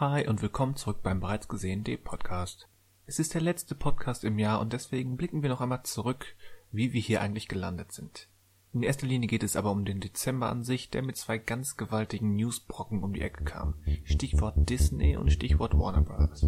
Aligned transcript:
Hi 0.00 0.28
und 0.28 0.42
willkommen 0.42 0.76
zurück 0.76 1.02
beim 1.02 1.18
bereits 1.18 1.48
gesehenen 1.48 1.82
D-Podcast. 1.82 2.68
Es 3.06 3.18
ist 3.18 3.34
der 3.34 3.40
letzte 3.40 3.74
Podcast 3.74 4.22
im 4.22 4.38
Jahr 4.38 4.60
und 4.60 4.72
deswegen 4.72 5.16
blicken 5.16 5.42
wir 5.42 5.50
noch 5.50 5.60
einmal 5.60 5.82
zurück, 5.82 6.36
wie 6.70 6.92
wir 6.92 7.00
hier 7.00 7.20
eigentlich 7.20 7.48
gelandet 7.48 7.90
sind. 7.90 8.28
In 8.72 8.84
erster 8.84 9.08
Linie 9.08 9.26
geht 9.26 9.42
es 9.42 9.56
aber 9.56 9.72
um 9.72 9.84
den 9.84 9.98
Dezember 9.98 10.50
an 10.50 10.62
sich, 10.62 10.90
der 10.90 11.02
mit 11.02 11.16
zwei 11.16 11.38
ganz 11.38 11.76
gewaltigen 11.76 12.36
Newsbrocken 12.36 13.02
um 13.02 13.12
die 13.12 13.22
Ecke 13.22 13.42
kam. 13.42 13.74
Stichwort 14.04 14.70
Disney 14.70 15.16
und 15.16 15.32
Stichwort 15.32 15.76
Warner 15.76 16.02
Bros. 16.02 16.46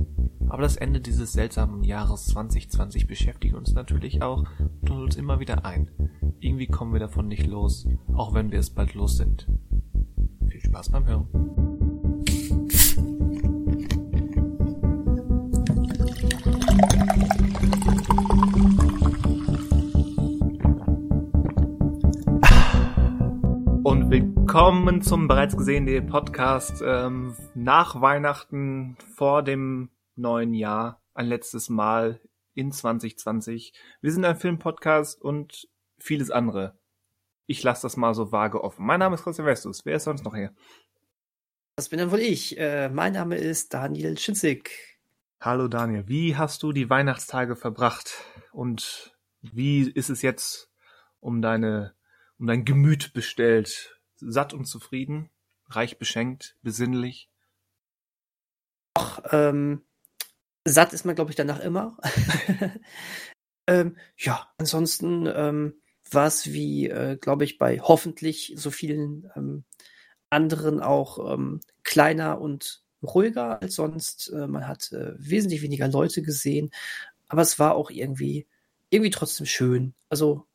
Aber 0.49 0.63
das 0.63 0.77
Ende 0.77 1.01
dieses 1.01 1.33
seltsamen 1.33 1.83
Jahres 1.83 2.27
2020 2.27 3.09
beschäftigt 3.09 3.57
uns 3.57 3.73
natürlich 3.73 4.23
auch 4.23 4.45
und 4.81 4.91
holt 4.91 5.03
uns 5.07 5.17
immer 5.17 5.41
wieder 5.41 5.65
ein. 5.65 5.91
Irgendwie 6.39 6.69
kommen 6.69 6.93
wir 6.93 7.01
davon 7.01 7.27
nicht 7.27 7.49
los, 7.49 7.89
auch 8.15 8.33
wenn 8.33 8.53
wir 8.53 8.61
es 8.61 8.71
bald 8.71 8.95
los 8.95 9.17
sind. 9.17 9.49
Viel 10.49 10.61
Spaß 10.61 10.91
beim 10.91 11.09
Hören. 11.09 11.80
Willkommen 24.53 25.01
zum 25.01 25.29
bereits 25.29 25.57
gesehenen 25.57 26.09
Podcast 26.09 26.83
ähm, 26.85 27.37
nach 27.55 28.01
Weihnachten 28.01 28.97
vor 29.15 29.45
dem 29.45 29.91
neuen 30.17 30.55
Jahr, 30.55 31.01
ein 31.15 31.27
letztes 31.27 31.69
Mal 31.69 32.21
in 32.55 32.73
2020. 32.73 33.73
Wir 34.01 34.11
sind 34.11 34.25
ein 34.25 34.35
Filmpodcast 34.35 35.23
und 35.23 35.69
vieles 36.01 36.33
andere. 36.33 36.77
Ich 37.47 37.63
lasse 37.63 37.83
das 37.83 37.97
mal 37.97 38.13
so 38.13 38.33
vage 38.33 38.65
offen. 38.65 38.85
Mein 38.85 38.99
Name 38.99 39.15
ist 39.15 39.23
Christian 39.23 39.47
Westus. 39.47 39.87
Wer 39.87 39.95
ist 39.95 40.03
sonst 40.03 40.25
noch 40.25 40.35
hier? 40.35 40.53
Das 41.77 41.89
bin 41.89 42.01
dann 42.01 42.11
wohl 42.11 42.19
ich. 42.19 42.59
Äh, 42.59 42.89
mein 42.89 43.13
Name 43.13 43.37
ist 43.37 43.73
Daniel 43.73 44.19
Schinzig. 44.19 44.99
Hallo 45.41 45.69
Daniel, 45.69 46.09
wie 46.09 46.37
hast 46.37 46.65
du 46.65 46.73
die 46.73 46.91
Weihnachtstage 46.91 47.55
verbracht 47.55 48.25
und 48.51 49.17
wie 49.43 49.89
ist 49.89 50.11
es 50.11 50.23
jetzt 50.23 50.73
um 51.21 51.41
deine 51.41 51.95
um 52.41 52.49
dein 52.49 52.65
Gemüt 52.65 53.13
bestellt? 53.13 54.00
Satt 54.21 54.53
und 54.53 54.67
zufrieden, 54.67 55.31
reich 55.69 55.99
beschenkt, 55.99 56.57
besinnlich? 56.63 57.31
Ach, 58.95 59.21
ähm, 59.31 59.83
satt 60.67 60.93
ist 60.93 61.05
man, 61.05 61.15
glaube 61.15 61.31
ich, 61.31 61.37
danach 61.37 61.61
immer. 61.61 61.97
ähm, 63.67 63.97
ja, 64.17 64.49
ansonsten 64.59 65.27
ähm, 65.27 65.81
war 66.11 66.27
es 66.27 66.53
wie, 66.53 66.89
äh, 66.89 67.17
glaube 67.17 67.45
ich, 67.45 67.59
bei 67.59 67.81
hoffentlich 67.81 68.55
so 68.57 68.71
vielen 68.71 69.31
ähm, 69.37 69.65
anderen 70.29 70.81
auch 70.81 71.33
ähm, 71.33 71.61
kleiner 71.83 72.41
und 72.41 72.83
ruhiger 73.03 73.61
als 73.63 73.75
sonst. 73.75 74.29
Äh, 74.31 74.47
man 74.47 74.67
hat 74.67 74.93
äh, 74.93 75.15
wesentlich 75.19 75.63
weniger 75.63 75.89
Leute 75.89 76.23
gesehen, 76.23 76.71
aber 77.29 77.43
es 77.43 77.59
war 77.59 77.75
auch 77.75 77.91
irgendwie, 77.91 78.47
irgendwie 78.91 79.11
trotzdem 79.11 79.47
schön. 79.47 79.95
Also, 80.09 80.47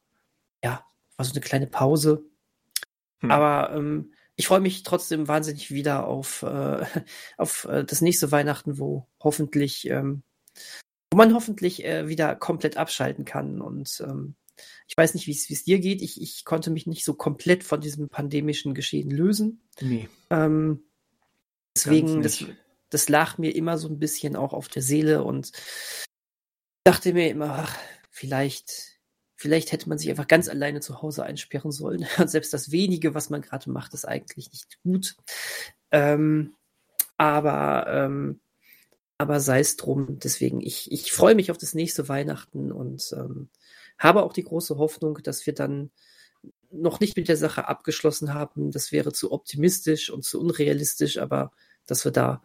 ja, 0.64 0.86
war 1.18 1.26
so 1.26 1.32
eine 1.32 1.42
kleine 1.42 1.68
Pause. 1.68 2.24
Hm. 3.20 3.32
Aber 3.32 3.76
ähm, 3.76 4.14
ich 4.36 4.48
freue 4.48 4.60
mich 4.60 4.84
trotzdem 4.84 5.28
wahnsinnig 5.28 5.72
wieder 5.72 6.08
auf, 6.08 6.44
äh, 6.44 6.86
auf 7.38 7.66
äh, 7.66 7.84
das 7.84 8.02
nächste 8.02 8.32
Weihnachten, 8.32 8.78
wo 8.78 9.08
hoffentlich, 9.20 9.90
ähm, 9.90 10.24
wo 11.12 11.18
man 11.18 11.34
hoffentlich 11.34 11.86
äh, 11.86 12.08
wieder 12.08 12.36
komplett 12.36 12.78
abschalten 12.78 13.26
kann. 13.26 13.62
Und 13.62 14.04
ähm, 14.06 14.36
ich 14.88 14.98
weiß 14.98 15.14
nicht, 15.14 15.28
wie 15.28 15.32
es 15.32 15.64
dir 15.64 15.80
geht. 15.80 16.02
Ich, 16.02 16.22
ich 16.22 16.46
konnte 16.46 16.70
mich 16.70 16.88
nicht 16.88 17.06
so 17.06 17.14
komplett 17.14 17.64
von 17.64 17.82
diesem 17.82 18.10
pandemischen 18.10 18.74
Geschehen 18.74 19.10
lösen. 19.10 19.62
Nee. 19.82 20.10
Ähm, 20.30 20.84
deswegen, 21.76 22.22
das, 22.22 22.46
das 22.90 23.10
lag 23.10 23.38
mir 23.38 23.56
immer 23.56 23.78
so 23.78 23.88
ein 23.88 24.00
bisschen 24.00 24.36
auch 24.36 24.54
auf 24.54 24.68
der 24.68 24.82
Seele 24.82 25.24
und 25.24 25.52
dachte 26.84 27.14
mir 27.14 27.30
immer, 27.30 27.66
ach, 27.66 27.78
vielleicht, 28.10 28.95
vielleicht 29.46 29.72
hätte 29.72 29.88
man 29.88 30.00
sich 30.00 30.10
einfach 30.10 30.28
ganz 30.28 30.50
alleine 30.50 30.80
zu 30.80 31.04
Hause 31.04 31.24
einsperren 31.24 31.72
sollen. 31.72 32.08
Und 32.18 32.32
selbst 32.32 32.52
das 32.52 32.72
wenige, 32.72 33.14
was 33.14 33.30
man 33.30 33.44
gerade 33.44 33.70
macht, 33.70 33.94
ist 33.94 34.06
eigentlich 34.06 34.52
nicht 34.52 34.82
gut. 34.82 35.16
Ähm, 35.92 36.56
aber, 37.16 37.86
ähm, 37.88 38.40
aber 39.20 39.40
sei 39.40 39.60
es 39.60 39.78
drum. 39.78 40.18
Deswegen, 40.18 40.62
ich, 40.62 40.92
ich 40.92 41.12
freue 41.12 41.36
mich 41.36 41.52
auf 41.52 41.60
das 41.60 41.76
nächste 41.76 42.10
Weihnachten 42.10 42.72
und 42.72 43.14
ähm, 43.16 43.50
habe 44.00 44.24
auch 44.24 44.34
die 44.34 44.44
große 44.44 44.78
Hoffnung, 44.80 45.20
dass 45.22 45.46
wir 45.46 45.54
dann 45.54 45.92
noch 46.72 47.00
nicht 47.00 47.16
mit 47.16 47.28
der 47.28 47.38
Sache 47.38 47.68
abgeschlossen 47.68 48.34
haben. 48.34 48.72
Das 48.72 48.92
wäre 48.92 49.14
zu 49.14 49.32
optimistisch 49.32 50.10
und 50.10 50.26
zu 50.26 50.42
unrealistisch, 50.42 51.20
aber 51.20 51.52
dass 51.86 52.04
wir 52.04 52.12
da 52.12 52.42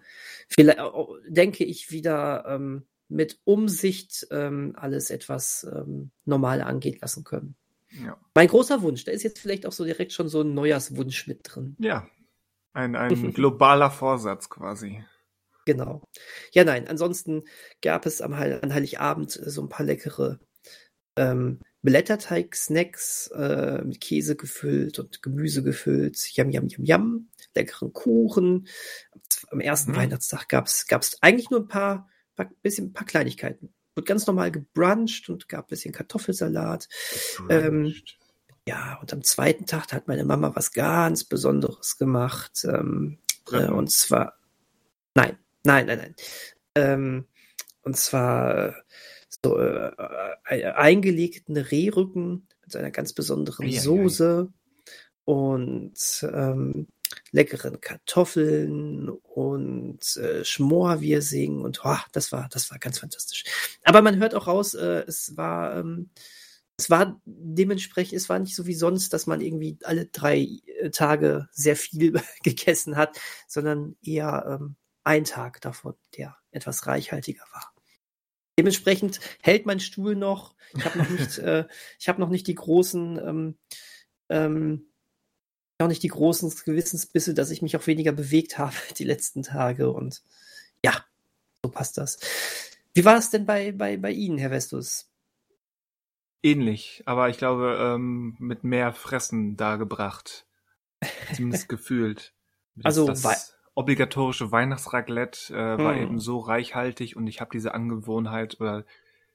vielleicht, 0.51 0.79
denke 1.27 1.65
ich, 1.65 1.91
wieder 1.91 2.45
ähm, 2.47 2.85
mit 3.11 3.41
Umsicht 3.45 4.27
ähm, 4.31 4.75
alles 4.77 5.11
etwas 5.11 5.67
ähm, 5.71 6.11
normal 6.25 6.63
angehen 6.63 6.99
lassen 7.01 7.25
können. 7.25 7.57
Ja. 7.91 8.17
Mein 8.35 8.49
großer 8.49 8.83
Wunsch, 8.83 9.05
da 9.05 9.13
ist 9.13 9.25
jetzt 9.25 9.41
vielleicht 9.41 9.67
auch 9.67 9.73
so 9.73 9.85
direkt 9.85 10.13
schon 10.13 10.29
so 10.29 10.43
ein 10.43 10.55
Neujahrswunsch 10.55 11.27
mit 11.27 11.41
drin. 11.43 11.77
Ja, 11.79 12.07
ein, 12.73 12.95
ein 12.95 13.33
globaler 13.35 13.91
Vorsatz 13.91 14.49
quasi. 14.49 15.05
Genau. 15.67 16.03
Ja, 16.53 16.65
nein, 16.65 16.89
ansonsten 16.89 17.43
gab 17.83 18.07
es 18.07 18.23
am 18.23 18.37
Heil 18.37 18.61
an 18.63 18.73
Heiligabend 18.73 19.31
so 19.31 19.63
ein 19.63 19.69
paar 19.69 19.85
leckere 19.85 20.39
ähm, 21.17 21.61
Blätterteig-Snacks 21.83 23.29
äh, 23.29 23.83
mit 23.85 24.01
Käse 24.01 24.37
gefüllt 24.37 24.99
und 24.99 25.23
Gemüse 25.23 25.63
gefüllt. 25.63 26.19
Yam, 26.37 26.51
yam, 26.51 26.69
yam, 26.69 26.85
yam. 26.85 27.29
Leckeren 27.55 27.93
Kuchen. 27.93 28.69
Am 29.51 29.61
ersten 29.61 29.93
mhm. 29.93 29.97
Weihnachtstag 29.97 30.49
gab 30.49 30.67
es 30.67 31.19
eigentlich 31.23 31.51
nur 31.51 31.61
ein 31.61 31.69
paar, 31.69 32.10
bisschen, 32.63 32.89
ein 32.89 32.93
paar 32.93 33.07
Kleinigkeiten. 33.07 33.73
Wurde 33.95 34.07
ganz 34.07 34.27
normal 34.27 34.51
gebruncht 34.51 35.29
und 35.29 35.49
gab 35.49 35.67
ein 35.67 35.69
bisschen 35.69 35.93
Kartoffelsalat. 35.93 36.89
Ähm, 37.49 37.95
ja, 38.67 38.99
und 39.01 39.13
am 39.13 39.25
zweiten 39.25 39.67
Tag 39.67 39.93
hat 39.93 40.09
meine 40.09 40.25
Mama 40.25 40.53
was 40.55 40.73
ganz 40.73 41.25
Besonderes 41.25 41.99
gemacht. 41.99 42.65
Ähm, 42.65 43.19
äh, 43.51 43.67
und 43.67 43.91
zwar, 43.91 44.39
nein, 45.15 45.39
nein, 45.65 45.87
nein, 45.87 45.99
nein. 45.99 46.15
Ähm, 46.77 47.27
und 47.83 47.97
zwar 47.97 48.75
so 49.43 49.59
äh, 49.59 49.93
äh, 50.49 50.65
eingelegten 50.73 51.57
Rehrücken 51.57 52.47
mit 52.65 52.77
einer 52.77 52.91
ganz 52.91 53.13
besonderen 53.13 53.67
ja, 53.69 53.81
Soße 53.81 54.49
ja. 54.49 54.55
und 55.25 55.95
ähm, 56.33 56.89
leckeren 57.31 57.81
Kartoffeln 57.81 59.09
und 59.09 60.17
äh, 60.17 60.45
Schmorwirsing 60.45 61.61
und 61.61 61.81
oh, 61.85 61.99
das 62.13 62.33
war 62.33 62.49
das 62.51 62.71
war 62.71 62.79
ganz 62.79 62.99
fantastisch. 62.99 63.45
Aber 63.85 64.03
man 64.03 64.19
hört 64.19 64.35
auch 64.35 64.47
raus, 64.47 64.75
äh, 64.75 65.05
es 65.07 65.37
war 65.37 65.77
ähm, 65.77 66.11
es 66.81 66.89
war 66.89 67.21
dementsprechend, 67.27 68.17
es 68.17 68.31
war 68.31 68.39
nicht 68.39 68.57
so 68.57 68.67
wie 68.67 68.75
sonst, 68.75 69.13
dass 69.13 69.27
man 69.27 69.43
irgendwie 69.43 69.79
alle 69.85 70.07
drei 70.07 70.49
äh, 70.81 70.91
Tage 70.91 71.49
sehr 71.53 71.77
viel 71.77 72.15
gegessen 72.43 72.97
hat, 72.97 73.21
sondern 73.47 73.97
eher 74.03 74.59
ähm, 74.61 74.77
ein 75.05 75.25
Tag 75.25 75.61
davon, 75.61 75.95
der 76.17 76.37
etwas 76.51 76.87
reichhaltiger 76.87 77.45
war. 77.53 77.75
Dementsprechend 78.59 79.21
hält 79.43 79.67
mein 79.67 79.81
Stuhl 79.81 80.17
noch. 80.17 80.55
Ich 80.75 80.85
habe 80.85 80.99
noch 80.99 81.09
nicht, 81.11 81.39
äh, 81.39 81.67
ich 81.99 82.09
habe 82.09 82.21
noch 82.21 82.31
nicht 82.31 82.47
die 82.47 82.55
großen, 82.55 83.19
ähm, 83.19 83.59
ähm, 84.31 84.90
noch 85.81 85.89
nicht 85.89 86.03
die 86.03 86.09
großen 86.09 86.53
Gewissensbisse, 86.65 87.35
dass 87.35 87.51
ich 87.51 87.63
mich 87.63 87.77
auch 87.77 87.87
weniger 87.87 88.13
bewegt 88.13 88.59
habe 88.59 88.75
die 88.99 89.05
letzten 89.05 89.43
Tage. 89.43 89.91
Und 89.91 90.23
ja, 90.85 91.05
so 91.63 91.71
passt 91.71 91.99
das. 91.99 92.19
Wie 92.95 93.05
war 93.05 93.17
es 93.17 93.31
denn 93.31 93.47
bei, 93.47 93.73
bei, 93.73 93.97
bei 93.97 94.11
Ihnen, 94.11 94.39
Herr 94.39 94.51
Vestus? 94.51 95.09
Ähnlich, 96.43 97.03
aber 97.05 97.29
ich 97.29 97.37
glaube, 97.37 97.79
ähm, 97.79 98.35
mit 98.39 98.65
mehr 98.65 98.93
Fressen 98.93 99.57
dargebracht. 99.57 100.47
Zumindest 101.35 101.69
gefühlt. 101.69 102.33
Also, 102.83 103.07
das, 103.07 103.55
obligatorische 103.75 104.51
Weihnachtsraclette 104.53 105.55
äh, 105.55 105.83
war 105.83 105.95
hm. 105.95 106.03
eben 106.03 106.19
so 106.19 106.39
reichhaltig 106.39 107.17
und 107.17 107.27
ich 107.27 107.41
habe 107.41 107.51
diese 107.53 107.75
Angewohnheit 107.75 108.61
oder 108.61 108.85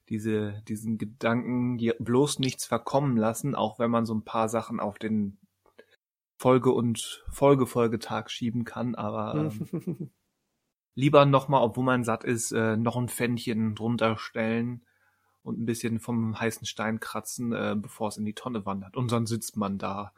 diese, 0.10 0.62
diesen 0.68 0.98
Gedanken 0.98 1.80
bloß 2.00 2.40
nichts 2.40 2.66
verkommen 2.66 3.18
lassen, 3.18 3.56
auch 3.56 3.80
wenn 3.80 3.90
man 3.90 4.06
so 4.06 4.14
ein 4.14 4.24
paar 4.24 4.50
Sachen 4.50 4.80
auf 4.80 5.00
den 5.00 5.40
Folge- 6.38 6.72
und 6.72 7.24
Folgefolgetag 7.30 8.30
schieben 8.30 8.66
kann, 8.66 8.96
aber 8.96 9.52
ähm, 9.72 10.12
lieber 10.96 11.26
nochmal, 11.26 11.62
obwohl 11.62 11.84
man 11.84 12.04
satt 12.04 12.24
ist, 12.24 12.52
äh, 12.52 12.78
noch 12.78 12.98
ein 12.98 13.10
Pfännchen 13.10 13.76
drunter 13.76 14.18
stellen 14.18 14.86
und 15.44 15.60
ein 15.60 15.66
bisschen 15.66 16.00
vom 16.00 16.40
heißen 16.40 16.66
Stein 16.66 17.00
kratzen, 17.00 17.54
äh, 17.54 17.76
bevor 17.78 18.10
es 18.10 18.18
in 18.18 18.26
die 18.26 18.34
Tonne 18.34 18.66
wandert. 18.66 18.98
Und 18.98 19.12
dann 19.12 19.26
sitzt 19.26 19.58
man 19.58 19.78
da 19.78 20.12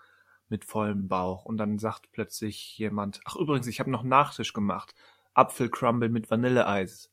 mit 0.49 0.63
vollem 0.63 1.07
Bauch 1.07 1.45
und 1.45 1.57
dann 1.57 1.77
sagt 1.77 2.11
plötzlich 2.11 2.77
jemand, 2.77 3.19
ach 3.25 3.35
übrigens, 3.35 3.67
ich 3.67 3.79
habe 3.79 3.91
noch 3.91 4.03
Nachtisch 4.03 4.53
gemacht, 4.53 4.95
Apfelcrumble 5.33 6.09
mit 6.09 6.31
Vanilleeis. 6.31 7.11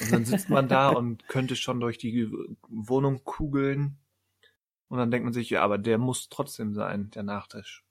Und 0.00 0.12
dann 0.12 0.24
sitzt 0.24 0.48
man 0.48 0.68
da 0.68 0.88
und 0.96 1.28
könnte 1.28 1.56
schon 1.56 1.80
durch 1.80 1.98
die 1.98 2.30
Wohnung 2.68 3.22
kugeln 3.24 3.98
und 4.90 4.98
dann 4.98 5.10
denkt 5.12 5.24
man 5.24 5.32
sich, 5.32 5.50
ja, 5.50 5.62
aber 5.62 5.78
der 5.78 5.98
muss 5.98 6.28
trotzdem 6.28 6.74
sein, 6.74 7.10
der 7.12 7.22
Nachtisch. 7.22 7.84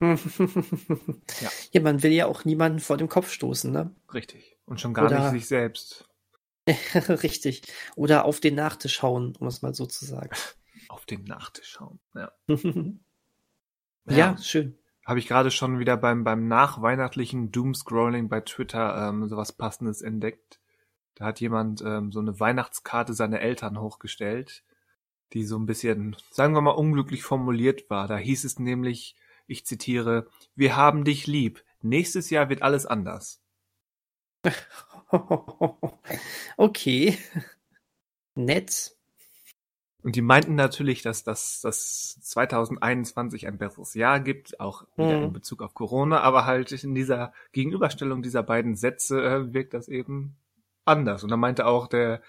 Ja. 0.00 1.50
ja, 1.72 1.80
man 1.82 2.02
will 2.02 2.12
ja 2.12 2.26
auch 2.26 2.44
niemanden 2.44 2.80
vor 2.80 2.96
dem 2.96 3.08
Kopf 3.08 3.30
stoßen, 3.30 3.70
ne? 3.70 3.94
Richtig. 4.12 4.56
Und 4.64 4.80
schon 4.80 4.94
gar 4.94 5.06
Oder, 5.06 5.20
nicht 5.20 5.42
sich 5.42 5.48
selbst. 5.48 6.08
Richtig. 6.94 7.62
Oder 7.96 8.24
auf 8.24 8.40
den 8.40 8.54
Nachtisch 8.54 8.94
schauen, 8.94 9.36
um 9.38 9.46
es 9.46 9.62
mal 9.62 9.74
so 9.74 9.86
zu 9.86 10.04
sagen. 10.04 10.30
auf 10.88 11.04
den 11.06 11.24
Nachtisch 11.24 11.70
schauen, 11.70 12.00
ja. 12.14 12.32
ja, 12.48 14.16
ja, 14.16 14.38
schön. 14.38 14.78
Habe 15.04 15.18
ich 15.18 15.26
gerade 15.26 15.50
schon 15.50 15.78
wieder 15.78 15.96
beim, 15.96 16.24
beim 16.24 16.46
nachweihnachtlichen 16.46 17.50
Doomscrolling 17.50 18.28
bei 18.28 18.40
Twitter 18.40 19.08
ähm, 19.08 19.28
sowas 19.28 19.52
Passendes 19.52 20.02
entdeckt. 20.02 20.60
Da 21.14 21.26
hat 21.26 21.40
jemand 21.40 21.82
ähm, 21.82 22.12
so 22.12 22.20
eine 22.20 22.38
Weihnachtskarte 22.38 23.12
seiner 23.12 23.40
Eltern 23.40 23.80
hochgestellt, 23.80 24.62
die 25.32 25.44
so 25.44 25.58
ein 25.58 25.66
bisschen, 25.66 26.16
sagen 26.30 26.54
wir 26.54 26.60
mal, 26.60 26.70
unglücklich 26.70 27.22
formuliert 27.22 27.90
war. 27.90 28.08
Da 28.08 28.16
hieß 28.16 28.44
es 28.44 28.58
nämlich, 28.58 29.16
ich 29.50 29.66
zitiere, 29.66 30.28
wir 30.54 30.76
haben 30.76 31.04
dich 31.04 31.26
lieb. 31.26 31.64
Nächstes 31.82 32.30
Jahr 32.30 32.48
wird 32.48 32.62
alles 32.62 32.86
anders. 32.86 33.42
okay. 36.56 37.18
Nett. 38.34 38.96
Und 40.02 40.16
die 40.16 40.22
meinten 40.22 40.54
natürlich, 40.54 41.02
dass 41.02 41.24
das, 41.24 41.60
das 41.60 42.18
2021 42.22 43.46
ein 43.46 43.58
besseres 43.58 43.94
Jahr 43.94 44.20
gibt, 44.20 44.58
auch 44.58 44.84
wieder 44.96 45.16
hm. 45.16 45.24
in 45.24 45.32
Bezug 45.32 45.62
auf 45.62 45.74
Corona, 45.74 46.20
aber 46.20 46.46
halt 46.46 46.72
in 46.72 46.94
dieser 46.94 47.34
Gegenüberstellung 47.52 48.22
dieser 48.22 48.42
beiden 48.42 48.76
Sätze 48.76 49.22
äh, 49.22 49.52
wirkt 49.52 49.74
das 49.74 49.88
eben 49.88 50.36
anders. 50.86 51.22
Und 51.22 51.30
da 51.30 51.36
meinte 51.36 51.66
auch 51.66 51.86
der, 51.86 52.22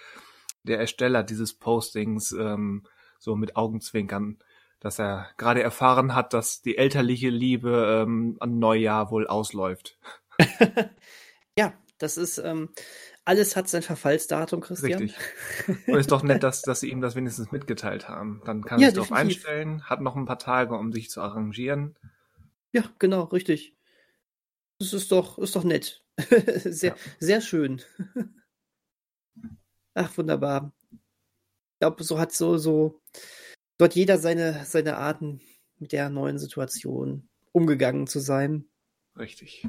der 0.64 0.80
Ersteller 0.80 1.24
dieses 1.24 1.54
Postings 1.54 2.34
ähm, 2.34 2.84
so 3.20 3.36
mit 3.38 3.56
Augenzwinkern, 3.56 4.40
dass 4.82 5.00
er 5.00 5.30
gerade 5.38 5.62
erfahren 5.62 6.14
hat, 6.16 6.34
dass 6.34 6.62
die 6.62 6.78
elterliche 6.78 7.30
Liebe 7.30 8.04
ähm, 8.04 8.36
an 8.40 8.60
Neujahr 8.60 9.12
wohl 9.12 9.28
ausläuft. 9.28 9.98
ja, 11.58 11.74
das 12.00 12.18
ist, 12.18 12.40
ähm, 12.40 12.70
alles 13.24 13.56
hat 13.56 13.70
sein 13.70 13.84
Verfallsdatum, 13.84 14.60
Christian. 14.60 15.04
Richtig. 15.04 15.88
Und 15.88 16.00
ist 16.00 16.12
doch 16.12 16.24
nett, 16.24 16.42
dass, 16.44 16.64
dass 16.64 16.80
sie 16.80 16.90
ihm 16.90 17.00
das 17.00 17.16
wenigstens 17.16 17.52
mitgeteilt 17.52 18.10
haben. 18.10 18.42
Dann 18.44 18.64
kann 18.64 18.82
er 18.82 18.88
sich 18.88 18.96
darauf 18.96 19.12
einstellen, 19.12 19.84
hat 19.84 20.02
noch 20.02 20.16
ein 20.16 20.26
paar 20.26 20.40
Tage, 20.40 20.76
um 20.76 20.92
sich 20.92 21.12
zu 21.12 21.22
arrangieren. 21.22 21.96
Ja, 22.74 22.84
genau, 22.98 23.26
richtig. 23.26 23.76
Das 24.80 24.94
ist 24.94 25.12
doch, 25.12 25.38
ist 25.38 25.56
doch 25.56 25.64
nett. 25.64 26.04
sehr, 26.18 26.92
ja. 26.92 26.96
sehr 27.20 27.42
schön. 27.42 27.84
Ach, 29.94 30.18
wunderbar. 30.18 30.72
Ich 30.92 31.80
glaube, 31.80 32.04
so 32.04 32.18
hat 32.18 32.32
so, 32.32 32.58
so, 32.58 33.01
hat 33.86 33.96
jeder 33.96 34.18
seine, 34.18 34.66
seine 34.66 34.98
Arten 34.98 35.42
mit 35.80 35.92
der 35.92 36.10
neuen 36.10 36.38
Situation 36.38 37.28
umgegangen 37.52 38.08
zu 38.08 38.20
sein. 38.20 38.66
Richtig. 39.18 39.68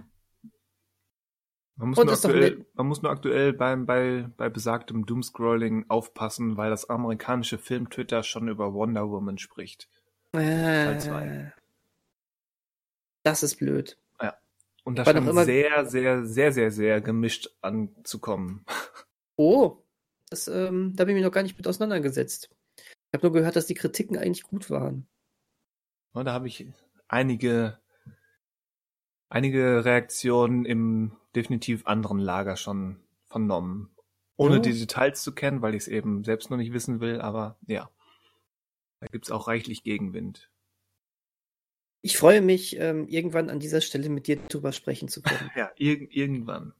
Man 1.76 1.88
muss, 1.88 1.98
nur 1.98 2.12
aktuell, 2.12 2.66
man 2.74 2.86
muss 2.86 3.02
nur 3.02 3.10
aktuell 3.10 3.52
beim, 3.52 3.86
bei, 3.86 4.28
bei 4.36 4.48
besagtem 4.48 5.06
Doomscrolling 5.06 5.86
aufpassen, 5.88 6.56
weil 6.56 6.70
das 6.70 6.88
amerikanische 6.88 7.58
Film-Twitter 7.58 8.22
schon 8.22 8.48
über 8.48 8.72
Wonder 8.74 9.10
Woman 9.10 9.38
spricht. 9.38 9.88
Äh, 10.32 11.50
das 13.22 13.42
ist 13.42 13.56
blöd. 13.56 13.98
Ja. 14.20 14.36
Und 14.84 14.98
da 14.98 15.04
scheint 15.04 15.34
sehr, 15.44 15.86
sehr, 15.86 16.24
sehr, 16.24 16.52
sehr, 16.52 16.70
sehr 16.70 17.00
gemischt 17.00 17.50
anzukommen. 17.60 18.64
Oh, 19.36 19.82
das, 20.28 20.46
ähm, 20.46 20.92
da 20.94 21.04
bin 21.04 21.16
ich 21.16 21.20
mir 21.20 21.26
noch 21.26 21.32
gar 21.32 21.42
nicht 21.42 21.56
mit 21.56 21.66
auseinandergesetzt. 21.66 22.50
Ich 23.12 23.18
habe 23.18 23.26
nur 23.26 23.34
gehört, 23.34 23.56
dass 23.56 23.66
die 23.66 23.74
Kritiken 23.74 24.16
eigentlich 24.16 24.44
gut 24.44 24.70
waren. 24.70 25.06
Und 26.12 26.24
da 26.24 26.32
habe 26.32 26.48
ich 26.48 26.66
einige, 27.08 27.78
einige 29.28 29.84
Reaktionen 29.84 30.64
im 30.64 31.14
definitiv 31.34 31.86
anderen 31.86 32.18
Lager 32.18 32.56
schon 32.56 33.00
vernommen. 33.26 33.94
Ohne 34.36 34.54
ja. 34.56 34.60
die 34.60 34.72
Details 34.72 35.22
zu 35.22 35.34
kennen, 35.34 35.60
weil 35.60 35.74
ich 35.74 35.82
es 35.82 35.88
eben 35.88 36.24
selbst 36.24 36.50
noch 36.50 36.56
nicht 36.56 36.72
wissen 36.72 37.00
will, 37.00 37.20
aber 37.20 37.58
ja. 37.66 37.90
Da 39.00 39.08
gibt's 39.08 39.30
auch 39.30 39.46
reichlich 39.46 39.82
Gegenwind. 39.82 40.50
Ich 42.00 42.16
freue 42.16 42.40
mich, 42.40 42.78
ähm, 42.78 43.06
irgendwann 43.08 43.50
an 43.50 43.60
dieser 43.60 43.82
Stelle 43.82 44.08
mit 44.08 44.26
dir 44.26 44.36
drüber 44.36 44.72
sprechen 44.72 45.08
zu 45.08 45.20
können. 45.22 45.50
ja, 45.54 45.70
ir 45.76 46.10
irgendwann. 46.10 46.72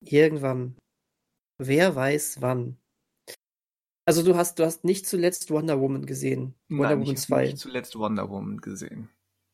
Irgendwann. 0.00 0.78
Wer 1.58 1.94
weiß 1.94 2.40
wann. 2.40 2.79
Also 4.10 4.24
du 4.24 4.36
hast, 4.36 4.58
du 4.58 4.64
hast 4.64 4.82
nicht 4.82 5.06
zuletzt 5.06 5.52
Wonder 5.52 5.80
Woman 5.80 6.04
gesehen. 6.04 6.56
Wonder 6.68 6.88
Nein, 6.88 7.00
Woman 7.02 7.14
ich 7.14 7.20
2. 7.20 7.42
nicht 7.44 7.58
zuletzt 7.58 7.96
Wonder 7.96 8.28
Woman 8.28 8.60
gesehen. 8.60 9.08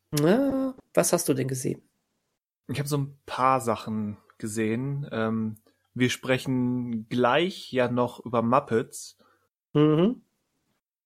Na, 0.09 0.73
was 0.95 1.13
hast 1.13 1.29
du 1.29 1.35
denn 1.35 1.47
gesehen? 1.47 1.83
Ich 2.67 2.79
habe 2.79 2.89
so 2.89 2.97
ein 2.97 3.19
paar 3.27 3.61
Sachen 3.61 4.17
gesehen. 4.39 5.07
Ähm, 5.11 5.57
wir 5.93 6.09
sprechen 6.09 7.07
gleich 7.07 7.71
ja 7.71 7.87
noch 7.87 8.25
über 8.25 8.41
Muppets. 8.41 9.19
Mhm. 9.73 10.23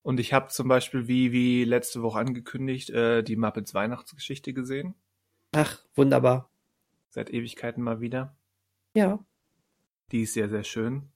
Und 0.02 0.22
ich 0.22 0.32
habe 0.32 0.48
zum 0.48 0.70
Beispiel, 0.70 1.10
wie, 1.10 1.34
wie 1.34 1.66
letzte 1.66 2.02
Woche 2.04 2.20
angekündigt, 2.20 2.90
äh, 2.92 3.22
die 3.22 3.36
Muppets 3.36 3.74
Weihnachtsgeschichte 3.74 4.54
gesehen. 4.54 4.96
Ach, 5.52 5.78
wunderbar. 5.96 6.50
Seit 7.10 7.30
Ewigkeiten 7.30 7.84
mal 7.84 8.00
wieder. 8.00 8.34
Ja. 8.94 9.20
Die 10.14 10.22
ist 10.22 10.36
sehr, 10.36 10.48
sehr 10.48 10.64
schön. 10.64 11.11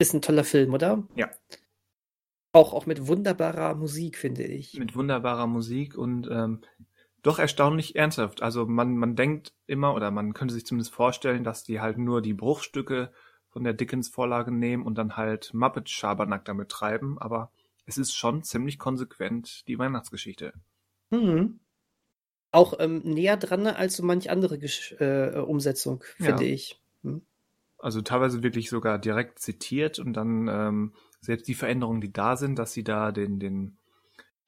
Ist 0.00 0.14
ein 0.14 0.22
toller 0.22 0.44
Film, 0.44 0.72
oder? 0.72 1.06
Ja. 1.14 1.30
Auch, 2.52 2.72
auch 2.72 2.86
mit 2.86 3.06
wunderbarer 3.06 3.74
Musik, 3.74 4.16
finde 4.16 4.44
ich. 4.44 4.74
Mit 4.78 4.96
wunderbarer 4.96 5.46
Musik 5.46 5.96
und 5.96 6.26
ähm, 6.32 6.62
doch 7.22 7.38
erstaunlich 7.38 7.96
ernsthaft. 7.96 8.42
Also 8.42 8.64
man, 8.66 8.96
man 8.96 9.14
denkt 9.14 9.52
immer, 9.66 9.94
oder 9.94 10.10
man 10.10 10.32
könnte 10.32 10.54
sich 10.54 10.64
zumindest 10.64 10.94
vorstellen, 10.94 11.44
dass 11.44 11.64
die 11.64 11.80
halt 11.80 11.98
nur 11.98 12.22
die 12.22 12.32
Bruchstücke 12.32 13.12
von 13.50 13.62
der 13.62 13.74
Dickens-Vorlage 13.74 14.50
nehmen 14.52 14.84
und 14.84 14.96
dann 14.96 15.18
halt 15.18 15.52
Muppet-Schabernack 15.52 16.46
damit 16.46 16.70
treiben, 16.70 17.18
aber 17.18 17.52
es 17.84 17.98
ist 17.98 18.14
schon 18.14 18.42
ziemlich 18.42 18.78
konsequent 18.78 19.68
die 19.68 19.78
Weihnachtsgeschichte. 19.78 20.54
Mhm. 21.10 21.60
Auch 22.52 22.80
ähm, 22.80 23.02
näher 23.04 23.36
dran 23.36 23.66
als 23.66 23.96
so 23.96 24.02
manch 24.02 24.30
andere 24.30 24.58
Gesch 24.58 24.92
äh, 24.98 25.38
Umsetzung, 25.38 26.02
finde 26.16 26.46
ja. 26.46 26.54
ich. 26.54 26.80
Hm. 27.02 27.22
Also 27.80 28.02
teilweise 28.02 28.42
wirklich 28.42 28.68
sogar 28.70 28.98
direkt 28.98 29.38
zitiert 29.38 29.98
und 29.98 30.12
dann 30.12 30.48
ähm, 30.48 30.94
selbst 31.20 31.48
die 31.48 31.54
Veränderungen, 31.54 32.00
die 32.00 32.12
da 32.12 32.36
sind, 32.36 32.58
dass 32.58 32.72
sie 32.72 32.84
da 32.84 33.10
den, 33.12 33.38
den 33.38 33.78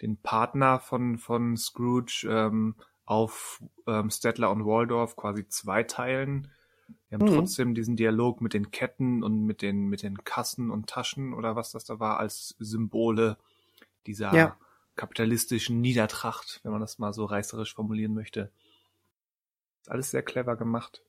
den 0.03 0.17
Partner 0.21 0.81
von, 0.81 1.17
von 1.17 1.57
Scrooge 1.57 2.27
ähm, 2.29 2.75
auf 3.05 3.63
ähm, 3.87 4.11
Stettler 4.11 4.51
und 4.51 4.67
Waldorf 4.67 5.17
quasi 5.17 5.49
zweiteilen. 5.49 6.51
Wir 7.09 7.19
haben 7.19 7.31
mhm. 7.31 7.37
trotzdem 7.37 7.75
diesen 7.75 7.97
Dialog 7.97 8.41
mit 8.41 8.53
den 8.53 8.71
Ketten 8.71 9.23
und 9.23 9.45
mit 9.45 9.63
den, 9.63 9.89
mit 9.89 10.03
den 10.03 10.25
Kassen 10.25 10.71
und 10.71 10.89
Taschen 10.89 11.33
oder 11.33 11.57
was 11.57 11.71
das 11.71 11.85
da 11.85 12.01
war, 12.01 12.19
als 12.19 12.57
Symbole 12.59 13.39
dieser 14.07 14.35
ja. 14.35 14.57
kapitalistischen 14.97 15.81
Niedertracht, 15.81 16.61
wenn 16.65 16.73
man 16.73 16.81
das 16.81 16.99
mal 16.99 17.13
so 17.13 17.25
reißerisch 17.25 17.75
formulieren 17.75 18.13
möchte. 18.13 18.51
Ist 19.83 19.91
alles 19.91 20.11
sehr 20.11 20.23
clever 20.23 20.57
gemacht. 20.57 21.03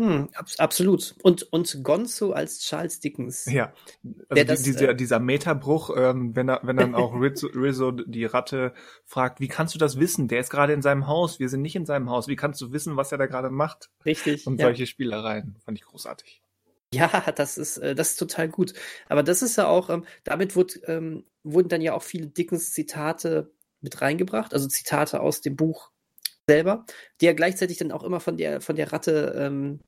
Hm, 0.00 0.28
ab, 0.34 0.46
absolut. 0.58 1.16
Und, 1.22 1.52
und 1.52 1.82
Gonzo 1.82 2.30
als 2.30 2.60
Charles 2.60 3.00
Dickens. 3.00 3.46
Ja, 3.46 3.72
also 4.28 4.44
die, 4.44 4.62
dieser, 4.62 4.90
äh, 4.90 4.94
dieser 4.94 5.18
Metabruch, 5.18 5.90
ähm, 5.96 6.36
wenn, 6.36 6.48
er, 6.48 6.60
wenn 6.62 6.76
dann 6.76 6.94
auch 6.94 7.12
Rizzo, 7.20 7.48
Rizzo 7.48 7.90
die 7.90 8.24
Ratte 8.24 8.74
fragt, 9.04 9.40
wie 9.40 9.48
kannst 9.48 9.74
du 9.74 9.78
das 9.78 9.98
wissen? 9.98 10.28
Der 10.28 10.38
ist 10.38 10.50
gerade 10.50 10.72
in 10.72 10.82
seinem 10.82 11.08
Haus, 11.08 11.40
wir 11.40 11.48
sind 11.48 11.62
nicht 11.62 11.74
in 11.74 11.84
seinem 11.84 12.10
Haus. 12.10 12.28
Wie 12.28 12.36
kannst 12.36 12.60
du 12.60 12.70
wissen, 12.72 12.96
was 12.96 13.10
er 13.10 13.18
da 13.18 13.26
gerade 13.26 13.50
macht? 13.50 13.90
Richtig. 14.04 14.46
Und 14.46 14.60
ja. 14.60 14.66
solche 14.66 14.86
Spielereien 14.86 15.56
fand 15.64 15.76
ich 15.78 15.84
großartig. 15.84 16.42
Ja, 16.94 17.32
das 17.32 17.58
ist, 17.58 17.78
äh, 17.78 17.96
das 17.96 18.10
ist 18.10 18.16
total 18.18 18.48
gut. 18.48 18.74
Aber 19.08 19.24
das 19.24 19.42
ist 19.42 19.56
ja 19.56 19.66
auch, 19.66 19.90
ähm, 19.90 20.04
damit 20.22 20.54
wurde, 20.54 20.74
ähm, 20.86 21.24
wurden 21.42 21.68
dann 21.68 21.82
ja 21.82 21.94
auch 21.94 22.02
viele 22.04 22.28
Dickens-Zitate 22.28 23.50
mit 23.80 24.00
reingebracht, 24.00 24.54
also 24.54 24.68
Zitate 24.68 25.20
aus 25.20 25.40
dem 25.40 25.56
Buch 25.56 25.90
selber, 26.48 26.84
die 27.20 27.26
ja 27.26 27.34
gleichzeitig 27.34 27.76
dann 27.76 27.92
auch 27.92 28.02
immer 28.02 28.20
von 28.20 28.36
der, 28.36 28.60
von 28.60 28.74
der 28.74 28.92
Ratte 28.92 29.34
ähm, 29.36 29.80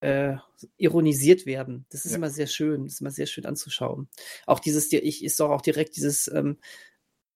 äh, 0.00 0.36
ironisiert 0.76 1.46
werden. 1.46 1.86
Das 1.90 2.04
ist 2.04 2.12
ja. 2.12 2.18
immer 2.18 2.30
sehr 2.30 2.48
schön, 2.48 2.84
das 2.84 2.94
ist 2.94 3.00
immer 3.00 3.10
sehr 3.10 3.26
schön 3.26 3.46
anzuschauen. 3.46 4.08
Auch 4.46 4.60
dieses, 4.60 4.92
ich 4.92 5.24
ist 5.24 5.40
doch 5.40 5.50
auch 5.50 5.62
direkt 5.62 5.96
dieses 5.96 6.28
ähm, 6.28 6.58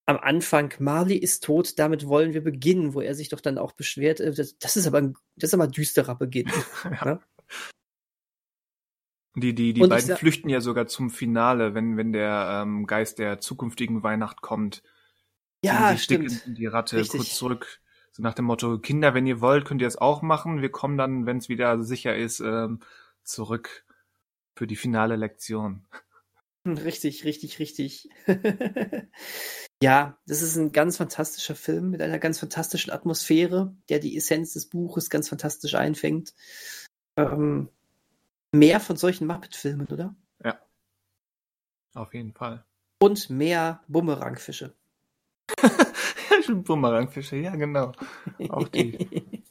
am 0.07 0.19
Anfang, 0.19 0.75
Marley 0.81 1.17
ist 1.17 1.45
tot, 1.45 1.79
damit 1.79 2.09
wollen 2.09 2.35
wir 2.35 2.43
beginnen, 2.43 2.95
wo 2.95 3.01
er 3.01 3.15
sich 3.15 3.29
doch 3.29 3.41
dann 3.41 3.59
auch 3.59 3.73
beschwert. 3.73 4.21
Äh, 4.21 4.33
das, 4.33 4.59
das, 4.59 4.77
ist 4.77 4.87
aber 4.87 4.99
ein, 4.99 5.15
das 5.37 5.51
ist 5.51 5.55
aber 5.55 5.65
ein 5.65 5.73
düsterer 5.73 6.17
Beginn. 6.17 6.51
ja. 6.85 7.05
ne? 7.05 7.21
Die, 9.35 9.55
die, 9.55 9.73
die 9.73 9.81
beiden 9.81 10.17
flüchten 10.17 10.51
ja 10.51 10.61
sogar 10.61 10.89
zum 10.89 11.09
Finale, 11.09 11.75
wenn, 11.75 11.97
wenn 11.97 12.13
der 12.13 12.63
ähm, 12.63 12.87
Geist 12.87 13.19
der 13.19 13.41
zukünftigen 13.41 14.03
Weihnacht 14.03 14.43
kommt. 14.43 14.83
Ja, 15.65 15.97
stimmt. 15.97 16.43
Die 16.47 16.67
Ratte 16.67 16.99
Richtig. 16.99 17.21
kurz 17.21 17.35
zurück 17.37 17.82
so 18.13 18.23
nach 18.23 18.35
dem 18.35 18.45
Motto, 18.45 18.79
Kinder, 18.79 19.15
wenn 19.15 19.27
ihr 19.27 19.41
wollt, 19.41 19.65
könnt 19.65 19.81
ihr 19.81 19.89
es 19.89 19.97
auch 19.97 20.23
machen. 20.23 20.63
Wir 20.63 20.71
kommen 20.71 20.97
dann, 20.97 21.27
wenn 21.27 21.39
es 21.39 21.49
wieder 21.49 21.83
sicher 21.83 22.15
ist, 22.15 22.41
ähm, 22.41 22.81
zurück 23.25 23.85
für 24.55 24.67
die 24.67 24.77
finale 24.77 25.17
Lektion. 25.17 25.87
Richtig, 26.65 27.25
richtig, 27.25 27.59
richtig. 27.59 28.09
Ja, 29.83 30.17
das 30.29 30.43
ist 30.43 30.55
ein 30.55 30.71
ganz 30.71 30.99
fantastischer 30.99 31.57
Film 31.57 31.91
mit 31.91 32.01
einer 32.01 32.21
ganz 32.21 32.39
fantastischen 32.39 32.93
Atmosphäre, 32.93 33.75
der 33.89 33.99
die 33.99 34.17
Essenz 34.17 34.53
des 34.53 34.67
Buches 34.67 35.11
ganz 35.11 35.29
fantastisch 35.29 35.75
einfängt. 35.75 36.35
Ähm, 37.17 37.69
mehr 38.53 38.79
von 38.79 38.97
solchen 38.97 39.27
Muppet-Filmen, 39.27 39.89
oder? 39.89 40.15
Ja. 40.45 40.57
Auf 41.95 42.15
jeden 42.15 42.33
Fall. 42.33 42.65
Und 43.01 43.29
mehr 43.29 43.83
Bumerangfische. 43.89 44.73
Bumerangfische, 46.49 47.37
ja, 47.37 47.55
genau. 47.57 47.93
Auch 48.49 48.69
die. 48.69 49.45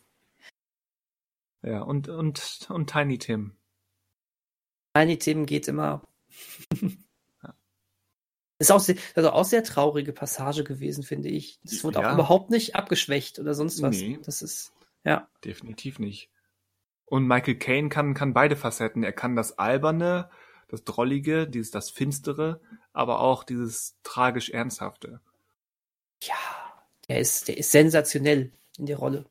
ja, 1.64 1.82
und, 1.82 2.10
und, 2.10 2.68
und 2.70 2.90
Tiny 2.90 3.18
Tim. 3.18 3.56
Tiny 4.94 5.18
Tim 5.18 5.46
geht 5.46 5.68
immer. 5.68 6.02
Ist 8.62 8.72
auch 8.72 8.80
sehr, 8.80 8.96
also 9.16 9.32
auch 9.32 9.44
sehr 9.44 9.64
traurige 9.64 10.14
Passage 10.14 10.64
gewesen, 10.64 11.04
finde 11.04 11.30
ich. 11.30 11.60
Das 11.64 11.84
wurde 11.84 12.00
ja. 12.00 12.10
auch 12.10 12.14
überhaupt 12.14 12.52
nicht 12.52 12.76
abgeschwächt 12.76 13.40
oder 13.40 13.56
sonst 13.56 13.82
was. 13.82 13.98
Nee. 13.98 14.20
Das 14.24 14.44
ist, 14.44 14.72
ja. 15.04 15.28
Definitiv 15.44 15.98
nicht. 15.98 16.30
Und 17.06 17.26
Michael 17.26 17.58
Caine 17.58 17.90
kann, 17.90 18.14
kann 18.14 18.36
beide 18.36 18.56
Facetten. 18.56 19.04
Er 19.04 19.14
kann 19.14 19.36
das 19.36 19.58
Alberne, 19.58 20.30
das 20.68 20.84
Drollige, 20.84 21.48
dieses, 21.48 21.72
das 21.72 21.90
Finstere, 21.90 22.62
aber 22.94 23.22
auch 23.22 23.44
dieses 23.44 23.98
tragisch 24.04 24.52
Ernsthafte. 24.52 25.22
Ja, 26.22 26.36
der 27.12 27.20
ist, 27.20 27.50
der 27.50 27.58
ist 27.58 27.72
sensationell 27.72 28.54
in 28.78 28.86
der 28.86 28.98
Rolle. 28.98 29.26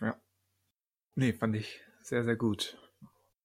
Ja. 0.00 0.18
Nee, 1.14 1.34
fand 1.34 1.54
ich 1.56 1.82
sehr, 2.00 2.24
sehr 2.24 2.36
gut. 2.36 2.78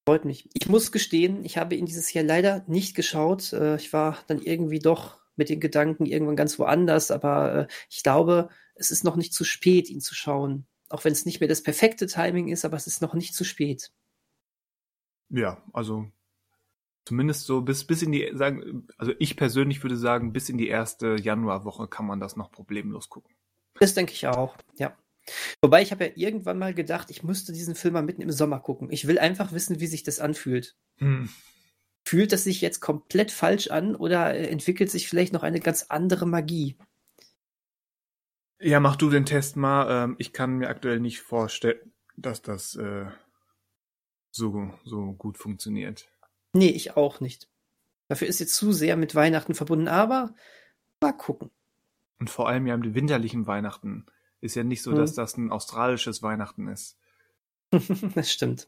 Freut 0.06 0.24
mich. 0.24 0.50
Ich 0.54 0.70
muss 0.70 0.94
gestehen, 0.94 1.44
ich 1.44 1.58
habe 1.58 1.76
ihn 1.76 1.86
dieses 1.86 2.14
Jahr 2.14 2.24
leider 2.24 2.64
nicht 2.68 2.96
geschaut. 2.96 3.52
Äh, 3.52 3.76
ich 3.76 3.92
war 3.92 4.20
dann 4.28 4.42
irgendwie 4.42 4.80
doch 4.80 5.20
mit 5.36 5.50
den 5.50 5.60
Gedanken 5.60 6.06
irgendwann 6.06 6.38
ganz 6.38 6.58
woanders, 6.60 7.12
aber 7.12 7.56
äh, 7.56 7.68
ich 7.90 8.04
glaube, 8.04 8.48
es 8.76 8.90
ist 8.90 9.04
noch 9.04 9.18
nicht 9.18 9.34
zu 9.34 9.44
spät, 9.44 9.90
ihn 9.90 10.00
zu 10.00 10.16
schauen. 10.16 10.66
Auch 10.88 11.04
wenn 11.04 11.12
es 11.12 11.26
nicht 11.26 11.42
mehr 11.42 11.50
das 11.50 11.62
perfekte 11.62 12.08
Timing 12.08 12.48
ist, 12.48 12.64
aber 12.64 12.78
es 12.78 12.88
ist 12.88 13.02
noch 13.02 13.14
nicht 13.16 13.36
zu 13.36 13.44
spät. 13.44 13.92
Ja, 15.30 15.62
also 15.74 16.10
zumindest 17.04 17.46
so 17.46 17.62
bis, 17.62 17.84
bis 17.84 18.02
in 18.02 18.14
die, 18.14 18.32
sagen, 18.34 18.88
also 18.98 19.12
ich 19.20 19.36
persönlich 19.36 19.84
würde 19.84 19.98
sagen, 19.98 20.32
bis 20.32 20.48
in 20.48 20.58
die 20.58 20.70
erste 20.70 21.18
Januarwoche 21.20 21.90
kann 21.90 22.06
man 22.06 22.22
das 22.22 22.38
noch 22.38 22.50
problemlos 22.50 23.10
gucken. 23.10 23.36
Das 23.80 23.94
denke 23.94 24.14
ich 24.14 24.28
auch, 24.28 24.58
ja. 24.78 24.96
Wobei 25.62 25.82
ich 25.82 25.92
habe 25.92 26.06
ja 26.06 26.12
irgendwann 26.16 26.58
mal 26.58 26.74
gedacht, 26.74 27.12
ich 27.12 27.24
müsste 27.24 27.52
diesen 27.52 27.76
Film 27.76 27.94
mal 27.94 28.04
mitten 28.04 28.22
im 28.22 28.32
Sommer 28.32 28.60
gucken. 28.60 28.92
Ich 28.92 29.08
will 29.08 29.20
einfach 29.20 29.52
wissen, 29.52 29.80
wie 29.80 29.88
sich 29.88 30.04
das 30.04 30.20
anfühlt. 30.20 30.76
Hm. 30.98 31.30
Fühlt 32.06 32.32
das 32.32 32.46
sich 32.46 32.62
jetzt 32.62 32.80
komplett 32.80 33.32
falsch 33.32 33.68
an 33.70 33.96
oder 33.96 34.34
entwickelt 34.34 34.90
sich 34.90 35.10
vielleicht 35.10 35.34
noch 35.34 35.44
eine 35.44 35.60
ganz 35.60 35.88
andere 35.90 36.26
Magie? 36.26 36.78
Ja, 38.60 38.80
mach 38.80 38.96
du 38.96 39.10
den 39.10 39.26
Test 39.26 39.58
mal. 39.58 40.06
Ähm, 40.06 40.16
ich 40.18 40.32
kann 40.32 40.58
mir 40.58 40.70
aktuell 40.70 41.00
nicht 41.00 41.20
vorstellen, 41.20 41.94
dass 42.16 42.42
das 42.42 42.76
äh, 42.76 43.06
so, 44.32 44.74
so 44.86 45.14
gut 45.14 45.38
funktioniert. 45.38 46.10
Nee, 46.54 46.70
ich 46.70 46.96
auch 46.96 47.20
nicht. 47.20 47.50
Dafür 48.08 48.28
ist 48.28 48.40
jetzt 48.40 48.56
zu 48.56 48.72
sehr 48.72 48.96
mit 48.96 49.14
Weihnachten 49.14 49.54
verbunden, 49.54 49.88
aber 49.88 50.34
mal 51.02 51.12
gucken. 51.12 51.52
Und 52.20 52.30
vor 52.30 52.48
allem 52.48 52.68
ja 52.68 52.74
im 52.74 52.96
winterlichen 52.96 53.48
Weihnachten 53.48 54.06
ist 54.42 54.56
ja 54.56 54.64
nicht 54.64 54.82
so, 54.82 54.92
hm. 54.92 54.98
dass 54.98 55.14
das 55.14 55.38
ein 55.38 55.52
australisches 55.52 56.24
Weihnachten 56.24 56.68
ist. 56.68 56.98
das 58.16 58.32
stimmt. 58.32 58.68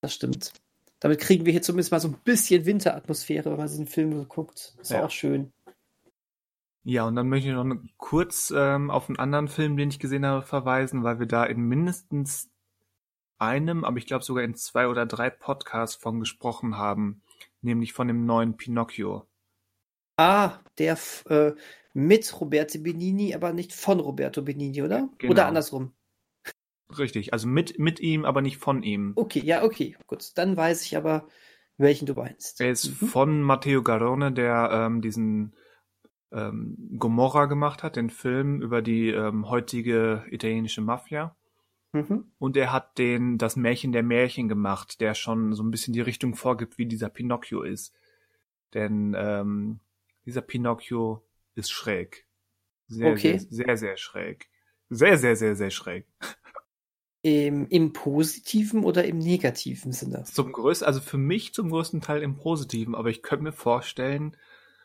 Das 0.00 0.14
stimmt. 0.14 0.52
Damit 1.00 1.20
kriegen 1.20 1.44
wir 1.44 1.52
hier 1.52 1.62
zumindest 1.62 1.92
mal 1.92 2.00
so 2.00 2.08
ein 2.08 2.18
bisschen 2.24 2.66
Winteratmosphäre, 2.66 3.50
wenn 3.50 3.58
man 3.58 3.68
diesen 3.68 3.86
Film 3.86 4.28
guckt. 4.28 4.74
Ist 4.80 4.90
ja. 4.90 5.04
auch 5.04 5.10
schön. 5.10 5.52
Ja, 6.84 7.04
und 7.04 7.16
dann 7.16 7.28
möchte 7.28 7.48
ich 7.48 7.54
noch 7.54 7.76
kurz 7.98 8.52
ähm, 8.56 8.90
auf 8.90 9.08
einen 9.08 9.18
anderen 9.18 9.48
Film, 9.48 9.76
den 9.76 9.90
ich 9.90 9.98
gesehen 9.98 10.24
habe, 10.24 10.42
verweisen, 10.42 11.04
weil 11.04 11.18
wir 11.18 11.26
da 11.26 11.44
in 11.44 11.60
mindestens 11.60 12.50
einem, 13.38 13.84
aber 13.84 13.98
ich 13.98 14.06
glaube 14.06 14.24
sogar 14.24 14.42
in 14.42 14.54
zwei 14.54 14.88
oder 14.88 15.06
drei 15.06 15.30
Podcasts 15.30 15.96
von 15.96 16.18
gesprochen 16.18 16.76
haben, 16.76 17.22
nämlich 17.60 17.92
von 17.92 18.08
dem 18.08 18.26
neuen 18.26 18.56
Pinocchio. 18.56 19.27
Ah, 20.18 20.58
der 20.78 20.98
äh, 21.28 21.52
mit 21.94 22.40
Roberto 22.40 22.78
Benini, 22.80 23.34
aber 23.34 23.52
nicht 23.52 23.72
von 23.72 24.00
Roberto 24.00 24.42
Benini, 24.42 24.82
oder? 24.82 25.08
Genau. 25.18 25.32
Oder 25.32 25.46
andersrum. 25.46 25.92
Richtig, 26.98 27.32
also 27.32 27.46
mit, 27.46 27.78
mit 27.78 28.00
ihm, 28.00 28.24
aber 28.24 28.42
nicht 28.42 28.58
von 28.58 28.82
ihm. 28.82 29.12
Okay, 29.14 29.40
ja, 29.44 29.62
okay, 29.62 29.96
gut. 30.06 30.32
Dann 30.36 30.56
weiß 30.56 30.84
ich 30.84 30.96
aber, 30.96 31.28
welchen 31.76 32.06
du 32.06 32.14
meinst. 32.14 32.60
Er 32.60 32.70
ist 32.70 33.00
mhm. 33.00 33.06
von 33.06 33.42
Matteo 33.42 33.82
Garone, 33.82 34.32
der 34.32 34.70
ähm, 34.72 35.02
diesen 35.02 35.54
ähm, 36.32 36.96
Gomorra 36.98 37.46
gemacht 37.46 37.84
hat, 37.84 37.94
den 37.94 38.10
Film 38.10 38.60
über 38.60 38.82
die 38.82 39.10
ähm, 39.10 39.48
heutige 39.48 40.24
italienische 40.30 40.80
Mafia. 40.80 41.36
Mhm. 41.92 42.32
Und 42.38 42.56
er 42.56 42.72
hat 42.72 42.98
den 42.98 43.38
das 43.38 43.54
Märchen 43.54 43.92
der 43.92 44.02
Märchen 44.02 44.48
gemacht, 44.48 45.00
der 45.00 45.14
schon 45.14 45.52
so 45.52 45.62
ein 45.62 45.70
bisschen 45.70 45.94
die 45.94 46.00
Richtung 46.00 46.34
vorgibt, 46.34 46.76
wie 46.76 46.86
dieser 46.86 47.08
Pinocchio 47.08 47.62
ist. 47.62 47.94
Denn 48.74 49.14
ähm, 49.16 49.80
dieser 50.28 50.42
Pinocchio 50.42 51.26
ist 51.54 51.70
schräg. 51.70 52.26
Sehr, 52.86 53.12
okay. 53.12 53.38
sehr, 53.38 53.64
sehr, 53.64 53.76
sehr 53.78 53.96
schräg. 53.96 54.50
Sehr, 54.90 55.16
sehr, 55.16 55.36
sehr, 55.36 55.56
sehr 55.56 55.70
schräg. 55.70 56.06
Im, 57.22 57.66
Im 57.68 57.94
positiven 57.94 58.84
oder 58.84 59.04
im 59.04 59.18
negativen 59.18 59.92
Sinne? 59.92 60.24
Zum 60.24 60.52
größten, 60.52 60.86
also 60.86 61.00
für 61.00 61.16
mich 61.16 61.54
zum 61.54 61.70
größten 61.70 62.02
Teil 62.02 62.22
im 62.22 62.36
positiven, 62.36 62.94
aber 62.94 63.08
ich 63.08 63.22
könnte 63.22 63.44
mir 63.44 63.52
vorstellen, 63.52 64.36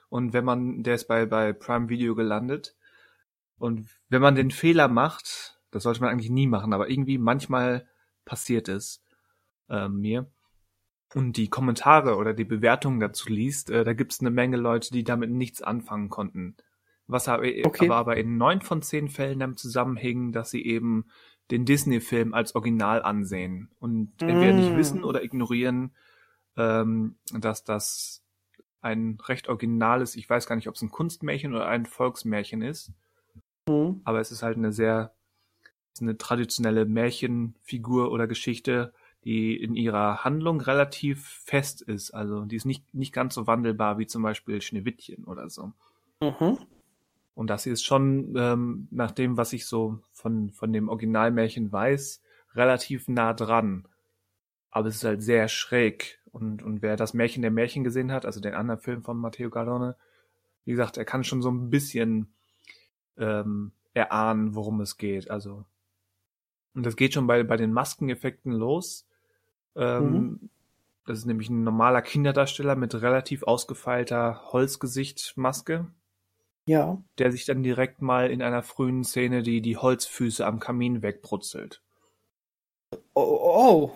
und 0.08 0.32
wenn 0.32 0.46
man, 0.46 0.82
der 0.84 0.96
ist 0.96 1.10
bei, 1.10 1.26
bei 1.26 1.52
Prime 1.52 1.90
Video 1.90 2.16
gelandet, 2.16 2.78
und 3.58 3.90
wenn 4.08 4.22
man 4.22 4.36
den 4.36 4.52
Fehler 4.52 4.88
macht, 4.88 5.60
das 5.72 5.84
sollte 5.84 6.00
man 6.00 6.10
eigentlich 6.10 6.32
nie 6.32 6.48
machen, 6.48 6.72
aber 6.72 6.90
irgendwie 6.90 7.18
manchmal 7.18 7.86
passiert 8.24 8.70
es 8.70 9.04
äh, 9.70 9.90
mir, 9.90 10.32
und 11.16 11.38
die 11.38 11.50
Kommentare 11.50 12.16
oder 12.16 12.34
die 12.34 12.46
Bewertungen 12.46 13.00
dazu 13.00 13.30
liest, 13.30 13.70
äh, 13.70 13.84
da 13.84 13.94
gibt 13.94 14.14
es 14.14 14.20
eine 14.20 14.32
Menge 14.32 14.58
Leute, 14.58 14.92
die 14.92 15.04
damit 15.04 15.30
nichts 15.30 15.62
anfangen 15.62 16.10
konnten. 16.10 16.56
Was 17.08 17.28
aber, 17.28 17.44
okay. 17.44 17.86
aber, 17.86 17.96
aber 17.98 18.18
in 18.18 18.38
neun 18.38 18.62
von 18.62 18.82
zehn 18.82 19.10
Fällen 19.10 19.40
damit 19.40 19.60
zusammenhing, 19.60 20.32
dass 20.32 20.50
sie 20.50 20.64
eben 20.66 21.06
den 21.52 21.66
Disney-Film 21.66 22.34
als 22.34 22.56
Original 22.56 23.04
ansehen 23.04 23.70
und 23.80 24.22
mm. 24.22 24.30
entweder 24.30 24.54
nicht 24.54 24.78
wissen 24.78 25.04
oder 25.04 25.24
ignorieren, 25.24 25.94
ähm, 26.56 27.18
dass 27.34 27.64
das 27.64 28.24
ein 28.82 29.18
recht 29.28 29.50
originales, 29.50 30.16
ich 30.16 30.30
weiß 30.30 30.48
gar 30.48 30.56
nicht, 30.56 30.68
ob 30.68 30.76
es 30.76 30.82
ein 30.82 30.92
Kunstmärchen 30.92 31.54
oder 31.54 31.68
ein 31.68 31.86
Volksmärchen 31.86 32.62
ist, 32.62 32.94
mm. 33.68 33.92
aber 34.06 34.20
es 34.22 34.32
ist 34.32 34.42
halt 34.42 34.58
eine 34.58 34.72
sehr, 34.72 35.14
eine 36.00 36.18
traditionelle 36.18 36.86
Märchenfigur 36.86 38.12
oder 38.12 38.28
Geschichte, 38.28 38.94
die 39.26 39.56
in 39.56 39.76
ihrer 39.76 40.24
Handlung 40.24 40.62
relativ 40.62 41.28
fest 41.28 41.82
ist. 41.82 42.12
Also 42.12 42.46
die 42.46 42.56
ist 42.56 42.66
nicht, 42.66 42.94
nicht 42.94 43.14
ganz 43.14 43.36
so 43.36 43.48
wandelbar 43.48 43.98
wie 43.98 44.08
zum 44.08 44.24
Beispiel 44.24 44.62
Schneewittchen 44.62 45.24
oder 45.26 45.50
so. 45.50 45.72
Mhm. 46.22 46.58
Und 47.36 47.50
das 47.50 47.64
hier 47.64 47.74
ist 47.74 47.84
schon, 47.84 48.36
ähm, 48.38 48.88
nach 48.92 49.12
dem, 49.12 49.38
was 49.38 49.54
ich 49.54 49.66
so 49.66 50.00
von, 50.12 50.52
von 50.52 50.72
dem 50.72 50.90
Originalmärchen 50.90 51.72
weiß, 51.72 52.22
relativ 52.54 53.08
nah 53.08 53.34
dran. 53.34 53.88
Aber 54.70 54.88
es 54.88 54.96
ist 54.96 55.04
halt 55.04 55.24
sehr 55.24 55.48
schräg. 55.48 56.20
Und, 56.32 56.62
und 56.62 56.82
wer 56.82 56.96
das 56.96 57.14
Märchen 57.14 57.42
der 57.42 57.52
Märchen 57.52 57.84
gesehen 57.84 58.12
hat, 58.12 58.26
also 58.26 58.40
den 58.40 58.54
anderen 58.54 58.80
Film 58.80 59.04
von 59.04 59.18
Matteo 59.18 59.50
Gardone, 59.50 59.96
wie 60.66 60.72
gesagt, 60.72 60.98
er 60.98 61.06
kann 61.06 61.24
schon 61.24 61.42
so 61.42 61.50
ein 61.50 61.70
bisschen 61.70 62.34
ähm, 63.18 63.72
erahnen, 63.94 64.56
worum 64.56 64.82
es 64.82 64.98
geht. 64.98 65.30
Also 65.30 65.66
und 66.74 66.86
das 66.86 66.96
geht 66.96 67.14
schon 67.14 67.28
bei, 67.28 67.44
bei 67.44 67.58
den 67.58 67.72
Maskeneffekten 67.72 68.52
los. 68.52 69.08
Ähm, 69.76 70.12
mhm. 70.12 70.50
Das 71.06 71.20
ist 71.20 71.26
nämlich 71.26 71.50
ein 71.50 71.64
normaler 71.64 72.02
Kinderdarsteller 72.02 72.76
mit 72.76 72.96
relativ 72.96 73.44
ausgefeilter 73.44 74.42
Holzgesichtmaske. 74.52 75.88
Ja. 76.66 77.02
Der 77.18 77.32
sich 77.32 77.46
dann 77.46 77.62
direkt 77.62 78.02
mal 78.02 78.32
in 78.32 78.42
einer 78.42 78.64
frühen 78.64 79.04
Szene 79.04 79.44
die, 79.44 79.62
die 79.62 79.76
Holzfüße 79.76 80.46
am 80.46 80.60
Kamin 80.60 81.02
wegbrutzelt. 81.02 81.82
Oh, 83.14 83.22
oh. 83.22 83.40
oh. 83.54 83.92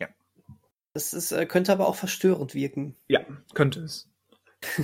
Ja. 0.00 0.08
Das 0.92 1.12
ist, 1.12 1.30
äh, 1.30 1.46
könnte 1.46 1.72
aber 1.72 1.86
auch 1.86 1.94
verstörend 1.94 2.54
wirken. 2.54 2.96
Ja, 3.06 3.20
könnte 3.54 3.80
es. 3.80 4.08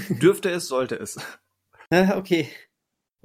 Dürfte 0.08 0.50
es, 0.50 0.68
sollte 0.68 0.94
es. 0.96 1.18
okay. 1.90 2.48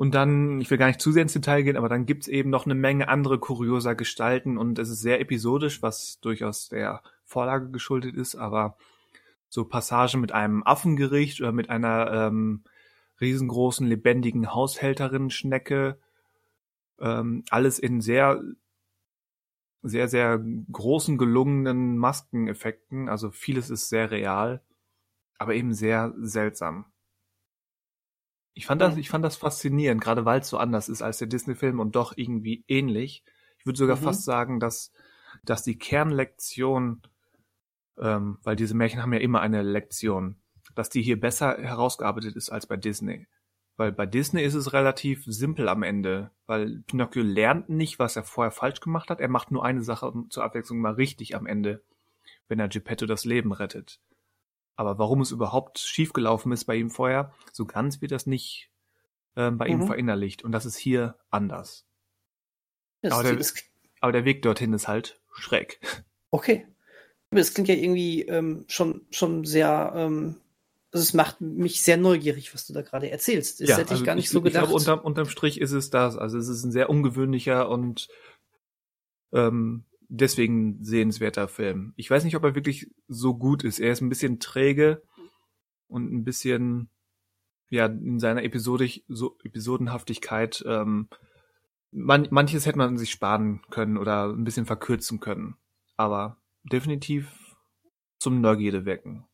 Und 0.02 0.16
dann, 0.16 0.60
ich 0.62 0.72
will 0.72 0.80
gar 0.80 0.88
nicht 0.88 1.00
zu 1.00 1.12
sehr 1.12 1.22
ins 1.22 1.34
Detail 1.34 1.62
gehen, 1.62 1.78
aber 1.78 1.88
dann 1.88 2.08
gibt's 2.08 2.28
eben 2.28 2.50
noch 2.50 2.66
eine 2.66 2.74
Menge 2.74 3.08
andere 3.08 3.38
kurioser 3.38 3.94
Gestalten 3.94 4.58
und 4.58 4.80
es 4.80 4.90
ist 4.90 5.02
sehr 5.02 5.22
episodisch, 5.22 5.84
was 5.84 6.20
durchaus 6.22 6.70
der 6.70 7.04
Vorlage 7.24 7.70
geschuldet 7.70 8.16
ist, 8.16 8.34
aber 8.34 8.78
so 9.48 9.64
Passagen 9.64 10.20
mit 10.20 10.32
einem 10.32 10.64
Affengericht 10.64 11.40
oder 11.40 11.52
mit 11.52 11.70
einer 11.70 12.12
ähm, 12.12 12.64
riesengroßen 13.22 13.86
lebendigen 13.86 14.52
Haushälterin-Schnecke, 14.56 16.00
ähm, 17.00 17.44
alles 17.52 17.78
in 17.78 18.02
sehr, 18.02 18.42
sehr, 19.84 20.08
sehr 20.08 20.44
großen 20.72 21.20
gelungenen 21.20 22.00
Maskeneffekten, 22.00 23.08
also 23.08 23.30
vieles 23.30 23.70
ist 23.70 23.90
sehr 23.90 24.10
real, 24.10 24.64
aber 25.38 25.54
eben 25.54 25.76
sehr 25.76 26.12
seltsam. 26.18 26.91
Ich 28.54 28.66
fand 28.66 28.82
das, 28.82 28.98
ich 28.98 29.10
fand 29.10 29.24
das 29.24 29.38
faszinierend, 29.38 30.02
gerade 30.02 30.26
weil 30.26 30.42
es 30.42 30.50
so 30.50 30.58
anders 30.58 30.90
ist 30.90 31.02
als 31.02 31.18
der 31.18 31.28
Disney-Film 31.28 31.80
und 31.80 31.96
doch 31.96 32.14
irgendwie 32.16 32.64
ähnlich. 32.68 33.24
Ich 33.58 33.66
würde 33.66 33.78
sogar 33.78 33.96
mhm. 33.98 34.02
fast 34.02 34.26
sagen, 34.26 34.60
dass, 34.60 34.92
dass 35.44 35.64
die 35.64 35.78
Kernlektion, 35.78 37.02
ähm, 37.98 38.40
weil 38.44 38.56
diese 38.56 38.76
Märchen 38.76 39.02
haben 39.02 39.14
ja 39.14 39.20
immer 39.20 39.42
eine 39.42 39.62
Lektion, 39.62 40.36
dass 40.76 40.90
die 40.90 41.02
hier 41.02 41.20
besser 41.20 41.58
herausgearbeitet 41.58 42.36
ist 42.36 42.50
als 42.50 42.68
bei 42.68 42.78
Disney. 42.78 43.28
Weil 43.78 43.92
bei 43.92 44.06
Disney 44.06 44.44
ist 44.44 44.54
es 44.54 44.74
relativ 44.74 45.24
simpel 45.26 45.70
am 45.70 45.82
Ende, 45.82 46.32
weil 46.46 46.84
Pinocchio 46.88 47.24
lernt 47.24 47.70
nicht, 47.70 48.00
was 48.00 48.16
er 48.16 48.24
vorher 48.24 48.52
falsch 48.52 48.82
gemacht 48.82 49.10
hat. 49.10 49.20
Er 49.20 49.30
macht 49.30 49.52
nur 49.52 49.64
eine 49.66 49.82
Sache 49.82 50.12
zur 50.30 50.44
Abwechslung 50.44 50.80
mal 50.80 50.94
richtig 50.94 51.36
am 51.36 51.48
Ende, 51.48 51.82
wenn 52.48 52.60
er 52.60 52.68
Geppetto 52.68 53.06
das 53.06 53.24
Leben 53.26 53.54
rettet. 53.54 54.00
Aber 54.76 54.98
warum 54.98 55.22
es 55.22 55.32
überhaupt 55.32 55.80
schiefgelaufen 55.80 56.52
ist 56.52 56.66
bei 56.66 56.76
ihm 56.76 56.90
vorher, 56.90 57.34
so 57.52 57.66
ganz 57.66 58.02
wird 58.02 58.12
das 58.12 58.26
nicht 58.26 58.70
äh, 59.36 59.52
bei 59.52 59.68
mhm. 59.68 59.82
ihm 59.82 59.88
verinnerlicht. 59.88 60.44
Und 60.44 60.52
das 60.52 60.66
ist 60.66 60.78
hier 60.78 61.16
anders. 61.30 61.86
aber, 63.04 63.24
der, 63.24 63.46
aber 64.00 64.12
der 64.12 64.26
Weg 64.26 64.42
dorthin 64.42 64.74
ist 64.74 64.88
halt 64.88 65.20
schräg. 65.34 65.80
Okay. 66.32 66.68
Das 67.30 67.54
klingt 67.54 67.70
ja 67.70 67.76
irgendwie 67.76 68.24
ähm, 68.24 68.66
schon, 68.68 69.06
schon 69.10 69.46
sehr 69.46 69.94
ähm, 69.96 70.42
also 70.92 71.04
es 71.04 71.14
macht 71.14 71.40
mich 71.40 71.82
sehr 71.82 71.96
neugierig, 71.96 72.54
was 72.54 72.68
du 72.68 72.74
da 72.74 72.82
gerade 72.82 73.10
erzählst. 73.10 73.62
Das 73.62 73.70
ja, 73.70 73.78
hätte 73.78 73.88
ich 73.88 73.92
also 73.92 74.06
gar 74.06 74.16
nicht 74.16 74.26
ich, 74.26 74.32
so 74.32 74.42
gedacht. 74.42 74.64
Ich 74.64 74.70
glaube, 74.70 74.78
unterm, 74.78 75.00
unterm 75.00 75.30
Strich 75.30 75.60
ist 75.62 75.72
es 75.72 75.90
das. 75.90 76.18
Also 76.18 76.38
es 76.38 76.50
ist 76.50 76.66
ein 76.66 76.72
sehr 76.72 76.90
ungewöhnlicher 76.90 77.70
und 77.70 78.10
ähm, 79.32 79.86
deswegen 80.12 80.84
sehenswerter 80.84 81.48
Film. 81.48 81.94
Ich 81.96 82.10
weiß 82.10 82.24
nicht, 82.26 82.36
ob 82.36 82.44
er 82.44 82.54
wirklich 82.54 82.92
so 83.08 83.34
gut 83.36 83.64
ist. 83.64 83.80
Er 83.80 83.94
ist 83.94 84.02
ein 84.02 84.10
bisschen 84.10 84.40
träge 84.40 85.02
und 85.88 86.12
ein 86.12 86.24
bisschen 86.24 86.90
ja 87.70 87.86
in 87.86 88.20
seiner 88.20 88.44
Episodik, 88.44 89.06
so 89.08 89.38
Episodenhaftigkeit. 89.44 90.64
Ähm, 90.68 91.08
man, 91.92 92.28
manches 92.30 92.66
hätte 92.66 92.78
man 92.78 92.98
sich 92.98 93.10
sparen 93.10 93.62
können 93.70 93.98
oder 93.98 94.26
ein 94.28 94.44
bisschen 94.44 94.66
verkürzen 94.66 95.22
können. 95.22 95.56
Aber 95.96 96.38
definitiv 96.64 97.56
zum 98.20 98.42
Neugierde 98.42 98.86
wecken. 98.86 99.26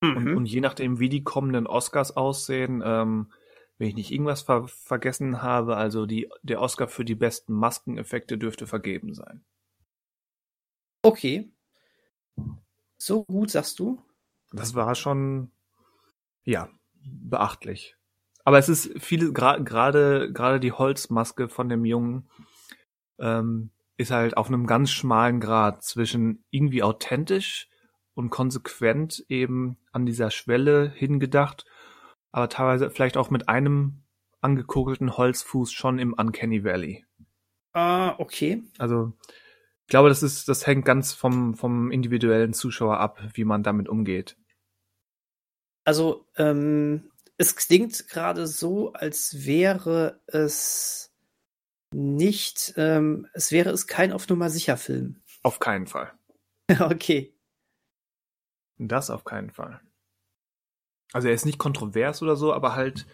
Mhm. 0.00 0.16
Und, 0.16 0.36
und, 0.36 0.46
je 0.46 0.60
nachdem, 0.60 0.98
wie 0.98 1.08
die 1.08 1.22
kommenden 1.22 1.68
Oscars 1.68 2.16
aussehen, 2.16 2.82
ähm, 2.84 3.32
wenn 3.78 3.88
ich 3.88 3.94
nicht 3.94 4.10
irgendwas 4.10 4.42
ver 4.42 4.66
vergessen 4.68 5.42
habe, 5.42 5.76
also 5.76 6.04
die, 6.04 6.28
der 6.42 6.60
Oscar 6.60 6.88
für 6.88 7.04
die 7.04 7.14
besten 7.14 7.54
Maskeneffekte 7.54 8.36
dürfte 8.36 8.66
vergeben 8.66 9.14
sein. 9.14 9.44
Okay. 11.02 11.50
So 12.96 13.24
gut, 13.24 13.50
sagst 13.50 13.78
du? 13.78 14.02
Das 14.52 14.74
war 14.74 14.94
schon, 14.94 15.52
ja, 16.44 16.68
beachtlich. 17.02 17.96
Aber 18.44 18.58
es 18.58 18.68
ist 18.68 18.90
viele, 18.98 19.32
gerade 19.32 19.62
gerade 19.62 20.32
gerade 20.32 20.58
die 20.58 20.72
Holzmaske 20.72 21.48
von 21.48 21.68
dem 21.68 21.84
Jungen 21.84 22.28
ähm, 23.18 23.70
ist 23.98 24.10
halt 24.10 24.36
auf 24.36 24.48
einem 24.48 24.66
ganz 24.66 24.90
schmalen 24.90 25.38
Grad 25.38 25.82
zwischen 25.82 26.44
irgendwie 26.50 26.82
authentisch 26.82 27.68
und 28.14 28.30
konsequent 28.30 29.24
eben 29.28 29.76
an 29.92 30.06
dieser 30.06 30.30
Schwelle 30.30 30.90
hingedacht, 30.90 31.66
aber 32.38 32.48
teilweise 32.48 32.88
vielleicht 32.90 33.16
auch 33.16 33.30
mit 33.30 33.48
einem 33.48 34.04
angekugelten 34.40 35.16
Holzfuß 35.16 35.72
schon 35.72 35.98
im 35.98 36.12
Uncanny 36.12 36.62
Valley. 36.62 37.04
Ah, 37.72 38.14
okay. 38.18 38.62
Also, 38.78 39.12
ich 39.82 39.88
glaube, 39.88 40.08
das 40.08 40.22
ist, 40.22 40.48
das 40.48 40.66
hängt 40.66 40.84
ganz 40.84 41.12
vom, 41.12 41.56
vom 41.56 41.90
individuellen 41.90 42.52
Zuschauer 42.52 43.00
ab, 43.00 43.20
wie 43.34 43.44
man 43.44 43.64
damit 43.64 43.88
umgeht. 43.88 44.36
Also, 45.84 46.26
ähm, 46.36 47.10
es 47.38 47.56
klingt 47.56 48.08
gerade 48.08 48.46
so, 48.46 48.92
als 48.92 49.44
wäre 49.44 50.20
es 50.28 51.12
nicht, 51.92 52.74
ähm, 52.76 53.26
es 53.32 53.50
wäre 53.50 53.70
es 53.70 53.88
kein 53.88 54.12
auf 54.12 54.28
Nummer 54.28 54.48
sicher 54.48 54.76
Film. 54.76 55.22
Auf 55.42 55.58
keinen 55.58 55.88
Fall. 55.88 56.12
okay. 56.80 57.34
Das 58.76 59.10
auf 59.10 59.24
keinen 59.24 59.50
Fall. 59.50 59.80
Also 61.12 61.28
er 61.28 61.34
ist 61.34 61.46
nicht 61.46 61.58
kontrovers 61.58 62.22
oder 62.22 62.36
so, 62.36 62.52
aber 62.52 62.74
halt 62.74 63.06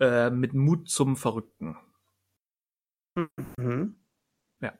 äh, 0.00 0.30
mit 0.30 0.54
Mut 0.54 0.88
zum 0.88 1.16
Verrückten. 1.16 1.76
Mhm. 3.58 3.96
Ja. 4.60 4.78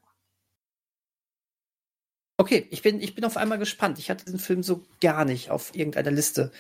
Okay, 2.38 2.66
ich 2.70 2.82
bin, 2.82 3.00
ich 3.00 3.14
bin 3.14 3.24
auf 3.24 3.37
einmal 3.37 3.58
gespannt. 3.58 3.98
Ich 3.98 4.11
hatte 4.11 4.24
den 4.24 4.38
Film 4.38 4.62
so 4.62 4.85
gar 5.00 5.24
nicht 5.24 5.50
auf 5.50 5.74
irgendeiner 5.74 6.11
Liste. 6.11 6.50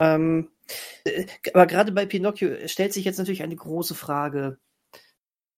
Ähm, 0.00 0.50
äh, 1.04 1.26
aber 1.54 1.66
gerade 1.66 1.92
bei 1.92 2.06
Pinocchio 2.06 2.66
stellt 2.68 2.92
sich 2.92 3.04
jetzt 3.04 3.18
natürlich 3.18 3.42
eine 3.42 3.56
große 3.56 3.94
Frage. 3.94 4.58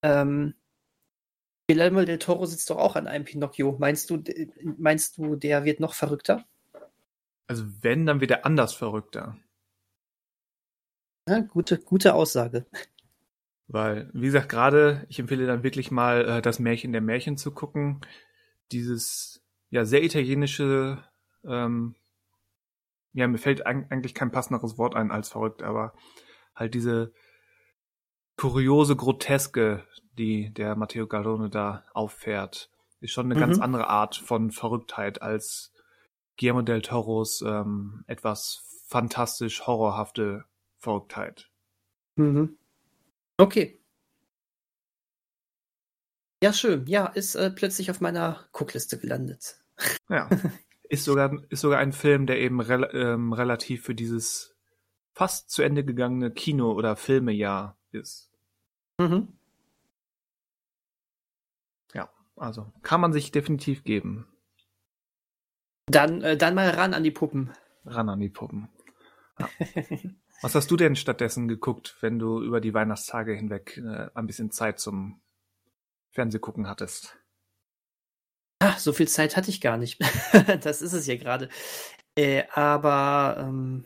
Ähm, 0.03 0.55
Guillermo 1.67 2.05
del 2.05 2.19
Toro 2.19 2.45
sitzt 2.45 2.69
doch 2.69 2.77
auch 2.77 2.95
an 2.95 3.07
einem 3.07 3.25
Pinocchio. 3.25 3.77
Meinst 3.79 4.11
du, 4.11 4.23
meinst 4.77 5.17
du, 5.17 5.35
der 5.37 5.65
wird 5.65 5.81
noch 5.81 5.95
verrückter? 5.95 6.45
Also 7.47 7.65
wenn, 7.83 8.07
dann 8.07 8.21
wird 8.21 8.31
er 8.31 8.47
anders 8.47 8.75
verrückter. 8.75 9.37
Ja, 11.29 11.41
gute, 11.41 11.79
gute 11.79 12.15
Aussage. 12.15 12.67
Weil, 13.67 14.11
wie 14.13 14.27
gesagt, 14.27 14.49
gerade, 14.49 15.07
ich 15.09 15.19
empfehle 15.19 15.47
dann 15.47 15.63
wirklich 15.63 15.91
mal 15.91 16.25
äh, 16.29 16.43
das 16.43 16.59
Märchen 16.59 16.93
der 16.93 17.01
Märchen 17.01 17.37
zu 17.37 17.53
gucken. 17.53 18.01
Dieses 18.73 19.43
ja 19.71 19.85
sehr 19.85 20.05
italienische, 20.05 21.03
ähm, 21.45 21.95
ja, 23.13 23.27
mir 23.27 23.39
fällt 23.39 23.67
eigentlich 23.67 24.15
kein 24.15 24.33
passenderes 24.33 24.77
Wort 24.77 24.95
ein 24.97 25.11
als 25.11 25.31
verrückt, 25.31 25.63
aber 25.63 25.95
halt 26.55 26.75
diese 26.75 27.13
kuriose 28.37 28.97
Groteske, 28.97 29.85
die 30.19 30.53
der 30.53 30.77
Matteo 30.77 31.07
Garrone 31.07 31.49
da 31.49 31.85
auffährt, 31.95 32.71
ist 33.01 33.13
schon 33.13 33.27
eine 33.27 33.35
mhm. 33.35 33.41
ganz 33.41 33.59
andere 33.59 33.89
Art 33.89 34.17
von 34.17 34.51
Verrücktheit 34.51 35.23
als 35.23 35.74
Guillermo 36.37 36.63
del 36.63 36.83
Toros 36.83 37.43
ähm, 37.43 38.05
etwas 38.07 38.65
fantastisch 38.87 39.67
horrorhafte 39.67 40.45
Verrücktheit. 40.79 41.51
Mhm. 42.17 42.57
Okay. 43.39 43.81
Ja, 46.43 46.53
schön. 46.53 46.87
Ja, 46.87 47.07
ist 47.07 47.35
äh, 47.37 47.51
plötzlich 47.51 47.91
auf 47.91 48.01
meiner 48.01 48.47
Guckliste 48.53 48.99
gelandet. 48.99 49.61
Ja. 50.09 50.29
Ist 50.91 51.05
sogar, 51.05 51.33
ist 51.49 51.63
sogar 51.63 51.79
ein 51.79 51.93
Film, 51.93 52.27
der 52.27 52.39
eben 52.39 52.61
re 52.61 52.91
ähm, 52.93 53.33
relativ 53.33 53.85
für 53.85 53.95
dieses 53.95 54.55
fast 55.15 55.51
zu 55.51 55.63
Ende 55.63 55.83
gegangene 55.83 56.31
Kino- 56.31 56.75
oder 56.75 56.95
Filmejahr 56.95 57.79
ist. 57.91 58.31
Mhm. 59.01 59.29
Ja, 61.95 62.11
also 62.37 62.71
kann 62.83 63.01
man 63.01 63.15
sich 63.15 63.33
definitiv 63.33 63.83
geben. 63.83 64.29
Dann, 65.87 66.23
äh, 66.23 66.37
dann 66.37 66.55
mal 66.55 66.71
ran 66.71 66.95
an 66.95 67.05
die 67.05 67.11
Puppen. 67.11 67.53
Ran 67.85 68.09
an 68.09 68.21
die 68.21 68.31
Puppen. 68.31 68.69
Ja. 69.39 69.49
Was 70.43 70.55
hast 70.55 70.71
du 70.71 70.77
denn 70.77 70.97
stattdessen 70.97 71.49
geguckt, 71.49 71.97
wenn 72.01 72.19
du 72.19 72.43
über 72.43 72.61
die 72.61 72.75
Weihnachtstage 72.75 73.35
hinweg 73.35 73.79
äh, 73.79 74.11
ein 74.15 74.27
bisschen 74.27 74.51
Zeit 74.51 74.79
zum 74.79 75.21
Fernsehgucken 76.11 76.69
hattest? 76.69 77.17
Ach, 78.61 78.79
so 78.79 78.93
viel 78.93 79.09
Zeit 79.09 79.37
hatte 79.37 79.51
ich 79.51 79.61
gar 79.61 79.77
nicht. 79.77 80.01
das 80.63 80.83
ist 80.83 80.93
es 80.93 81.07
ja 81.07 81.17
gerade. 81.17 81.49
Äh, 82.17 82.45
aber 82.53 83.37
ähm, 83.39 83.85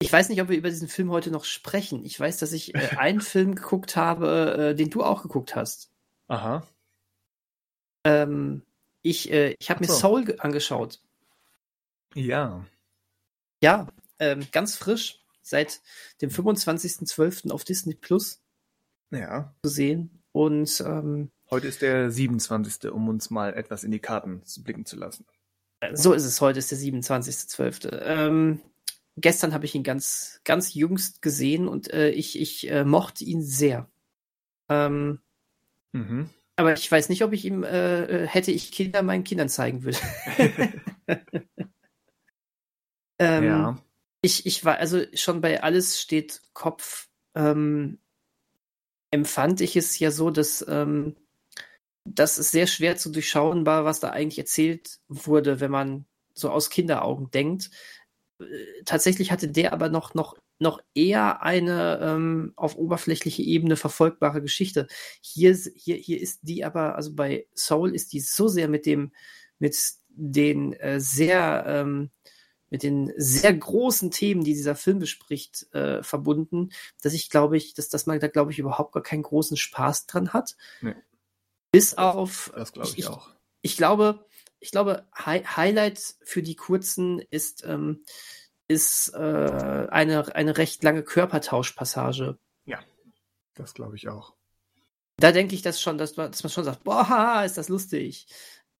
ich 0.00 0.12
weiß 0.12 0.28
nicht, 0.28 0.40
ob 0.42 0.48
wir 0.48 0.58
über 0.58 0.70
diesen 0.70 0.88
Film 0.88 1.10
heute 1.10 1.30
noch 1.30 1.44
sprechen. 1.44 2.04
Ich 2.04 2.18
weiß, 2.18 2.38
dass 2.38 2.52
ich 2.52 2.74
äh, 2.74 2.96
einen 2.96 3.20
Film 3.22 3.54
geguckt 3.54 3.96
habe, 3.96 4.70
äh, 4.70 4.74
den 4.74 4.90
du 4.90 5.02
auch 5.02 5.22
geguckt 5.22 5.56
hast. 5.56 5.92
Aha. 6.28 6.66
Ähm, 8.04 8.62
ich, 9.04 9.30
äh, 9.30 9.54
ich 9.58 9.70
habe 9.70 9.84
mir 9.84 9.92
Soul 9.92 10.34
angeschaut. 10.38 11.00
Ja. 12.14 12.64
Ja, 13.62 13.88
ähm, 14.18 14.46
ganz 14.50 14.76
frisch, 14.76 15.20
seit 15.42 15.82
dem 16.22 16.30
25.12. 16.30 17.50
auf 17.50 17.64
Disney 17.64 17.94
Plus 17.94 18.42
ja. 19.10 19.54
zu 19.62 19.70
sehen. 19.70 20.22
Und 20.32 20.82
ähm, 20.84 21.30
heute 21.50 21.68
ist 21.68 21.82
der 21.82 22.10
27., 22.10 22.90
um 22.90 23.08
uns 23.08 23.30
mal 23.30 23.54
etwas 23.54 23.84
in 23.84 23.90
die 23.90 24.00
Karten 24.00 24.44
zu 24.44 24.62
blicken 24.64 24.86
zu 24.86 24.96
lassen. 24.96 25.26
So 25.92 26.14
ist 26.14 26.24
es, 26.24 26.40
heute 26.40 26.58
ist 26.60 26.70
der 26.70 26.78
27.12. 26.78 28.00
Ähm, 28.04 28.62
gestern 29.16 29.52
habe 29.52 29.66
ich 29.66 29.74
ihn 29.74 29.82
ganz, 29.82 30.40
ganz 30.44 30.72
jüngst 30.72 31.20
gesehen 31.20 31.68
und 31.68 31.92
äh, 31.92 32.08
ich, 32.08 32.40
ich 32.40 32.70
äh, 32.70 32.84
mochte 32.84 33.24
ihn 33.24 33.42
sehr. 33.42 33.86
Ähm, 34.70 35.20
mhm. 35.92 36.30
Aber 36.56 36.74
ich 36.74 36.90
weiß 36.90 37.08
nicht, 37.08 37.22
ob 37.24 37.32
ich 37.32 37.44
ihm, 37.44 37.64
äh, 37.64 38.04
äh, 38.04 38.26
hätte 38.26 38.52
ich 38.52 38.70
Kinder 38.70 39.02
meinen 39.02 39.24
Kindern 39.24 39.48
zeigen 39.48 39.82
würde. 39.82 39.98
ähm, 43.18 43.44
ja. 43.44 43.78
Ich, 44.22 44.46
ich 44.46 44.64
war, 44.64 44.78
also 44.78 45.02
schon 45.14 45.40
bei 45.40 45.62
Alles 45.62 46.00
steht 46.00 46.40
Kopf, 46.54 47.08
ähm, 47.34 47.98
empfand 49.10 49.60
ich 49.60 49.76
es 49.76 49.98
ja 49.98 50.10
so, 50.10 50.30
dass, 50.30 50.64
ähm, 50.68 51.16
dass 52.04 52.38
es 52.38 52.50
sehr 52.50 52.66
schwer 52.66 52.96
zu 52.96 53.10
durchschauen 53.10 53.66
war, 53.66 53.84
was 53.84 54.00
da 54.00 54.10
eigentlich 54.10 54.38
erzählt 54.38 55.00
wurde, 55.08 55.60
wenn 55.60 55.70
man 55.70 56.06
so 56.34 56.50
aus 56.50 56.70
Kinderaugen 56.70 57.30
denkt. 57.30 57.70
tatsächlich 58.84 59.30
hatte 59.30 59.48
der 59.48 59.72
aber 59.72 59.88
noch, 59.88 60.14
noch, 60.14 60.36
noch 60.58 60.80
eher 60.94 61.42
eine 61.42 61.98
ähm, 62.00 62.52
auf 62.56 62.76
oberflächliche 62.76 63.42
Ebene 63.42 63.76
verfolgbare 63.76 64.40
Geschichte. 64.40 64.86
Hier, 65.20 65.56
hier, 65.74 65.96
hier 65.96 66.20
ist 66.20 66.40
die 66.42 66.64
aber, 66.64 66.96
also 66.96 67.14
bei 67.14 67.46
Soul 67.54 67.94
ist 67.94 68.12
die 68.12 68.20
so 68.20 68.48
sehr 68.48 68.68
mit 68.68 68.86
dem, 68.86 69.12
mit 69.58 69.76
den 70.08 70.72
äh, 70.74 71.00
sehr, 71.00 71.64
ähm, 71.66 72.10
mit 72.70 72.82
den 72.82 73.12
sehr 73.16 73.52
großen 73.52 74.10
Themen, 74.10 74.44
die 74.44 74.54
dieser 74.54 74.74
Film 74.74 74.98
bespricht, 74.98 75.72
äh, 75.74 76.02
verbunden, 76.02 76.70
dass 77.02 77.12
ich 77.12 77.30
glaube 77.30 77.56
ich, 77.56 77.74
dass, 77.74 77.88
dass 77.88 78.06
man 78.06 78.20
da 78.20 78.28
glaube 78.28 78.52
ich 78.52 78.58
überhaupt 78.58 78.92
gar 78.92 79.02
keinen 79.02 79.22
großen 79.22 79.56
Spaß 79.56 80.06
dran 80.06 80.32
hat. 80.32 80.56
Nee. 80.80 80.94
Bis 81.72 81.94
auf. 81.94 82.52
Das 82.54 82.72
glaube 82.72 82.88
ich, 82.90 82.98
ich, 82.98 83.06
auch. 83.08 83.30
Ich 83.60 83.76
glaube, 83.76 84.24
ich 84.60 84.70
glaube, 84.70 85.06
Hi 85.14 85.42
Highlight 85.44 85.98
für 86.22 86.42
die 86.42 86.56
kurzen 86.56 87.18
ist, 87.18 87.64
ähm, 87.64 88.04
ist 88.68 89.12
äh, 89.14 89.86
eine, 89.90 90.34
eine 90.34 90.56
recht 90.56 90.82
lange 90.82 91.02
Körpertauschpassage. 91.02 92.38
Ja, 92.64 92.80
das 93.54 93.74
glaube 93.74 93.96
ich 93.96 94.08
auch. 94.08 94.34
Da 95.16 95.32
denke 95.32 95.54
ich 95.54 95.62
das 95.62 95.80
schon, 95.80 95.98
dass 95.98 96.16
man, 96.16 96.30
dass 96.30 96.42
man 96.42 96.50
schon 96.50 96.64
sagt, 96.64 96.84
boah, 96.84 97.42
ist 97.44 97.56
das 97.56 97.68
lustig. 97.68 98.26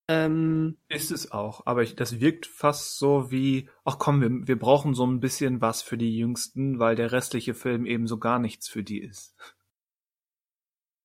Ähm, 0.09 0.77
ist 0.89 1.11
es 1.11 1.33
auch, 1.33 1.65
aber 1.65 1.83
ich, 1.83 1.97
das 1.97 2.21
wirkt 2.21 2.45
fast 2.45 2.99
so 2.99 3.31
wie, 3.31 3.71
ach 3.85 3.99
komm, 3.99 4.21
wir, 4.21 4.47
wir 4.47 4.59
brauchen 4.59 4.95
so 4.95 5.07
ein 5.07 5.21
bisschen 5.21 5.63
was 5.63 5.81
für 5.81 5.97
die 5.97 6.15
Jüngsten, 6.19 6.79
weil 6.79 6.95
der 6.95 7.13
restliche 7.13 7.55
Film 7.55 7.87
eben 7.87 8.07
so 8.07 8.19
gar 8.19 8.39
nichts 8.39 8.69
für 8.69 8.83
die 8.83 9.01
ist. 9.01 9.35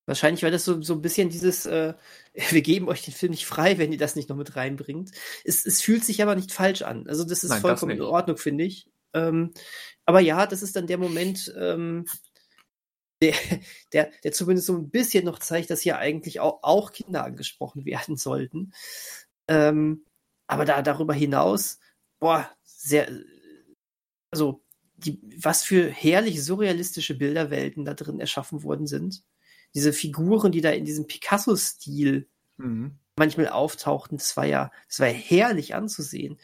Wahrscheinlich, 0.10 0.42
weil 0.42 0.50
das 0.50 0.66
so, 0.66 0.82
so 0.82 0.96
ein 0.96 1.04
bisschen 1.04 1.30
dieses, 1.30 1.68
äh, 1.68 1.94
wir 2.50 2.62
geben 2.64 2.90
euch 2.90 3.04
den 3.04 3.14
Film 3.14 3.30
nicht 3.30 3.46
frei, 3.46 3.78
wenn 3.78 3.92
ihr 3.92 4.00
das 4.00 4.16
nicht 4.16 4.28
noch 4.28 4.36
mit 4.36 4.56
reinbringt. 4.56 5.12
Es, 5.44 5.68
es 5.68 5.84
fühlt 5.84 6.04
sich 6.04 6.24
aber 6.24 6.34
nicht 6.34 6.52
falsch 6.52 6.82
an. 6.82 7.08
Also 7.08 7.24
das 7.24 7.44
ist 7.44 7.52
Nein, 7.52 7.62
vollkommen 7.62 7.92
das 7.92 8.00
in 8.00 8.12
Ordnung, 8.12 8.38
finde 8.38 8.64
ich. 8.64 8.90
Ähm, 9.14 9.54
aber 10.08 10.20
ja, 10.20 10.48
das 10.48 10.64
ist 10.64 10.76
dann 10.76 10.88
der 10.88 10.98
Moment, 10.98 11.54
ähm, 11.56 12.08
der, 13.22 13.36
der, 13.94 14.12
der 14.24 14.32
zumindest 14.32 14.66
so 14.66 14.78
ein 14.78 14.90
bisschen 14.90 15.26
noch 15.26 15.38
zeigt, 15.38 15.70
dass 15.70 15.82
hier 15.82 16.00
eigentlich 16.00 16.40
auch, 16.40 16.64
auch 16.64 16.92
Kinder 16.92 17.24
angesprochen 17.24 17.86
werden 17.86 18.18
sollten. 18.18 18.74
Ähm, 19.48 20.06
aber 20.48 20.66
da 20.66 20.82
darüber 20.82 21.14
hinaus, 21.14 21.78
boah, 22.18 22.50
sehr, 22.64 23.12
also 24.32 24.64
die, 24.96 25.22
was 25.38 25.64
für 25.64 25.88
herrlich 25.88 26.44
surrealistische 26.44 27.16
Bilderwelten 27.16 27.86
da 27.86 27.94
drin 27.94 28.20
erschaffen 28.20 28.64
worden 28.64 28.88
sind 28.88 29.24
diese 29.74 29.94
Figuren, 29.94 30.52
die 30.52 30.62
da 30.62 30.72
in 30.72 30.86
diesem 30.86 31.08
Picasso-Stil 31.08 32.28
mhm. 32.58 32.98
manchmal 33.16 33.50
auftauchten, 33.50 34.18
das 34.18 34.36
war 34.38 34.46
ja, 34.46 34.72
das 34.88 35.00
war 35.00 35.08
ja 35.08 35.14
herrlich 35.14 35.76
anzusehen. 35.76 36.38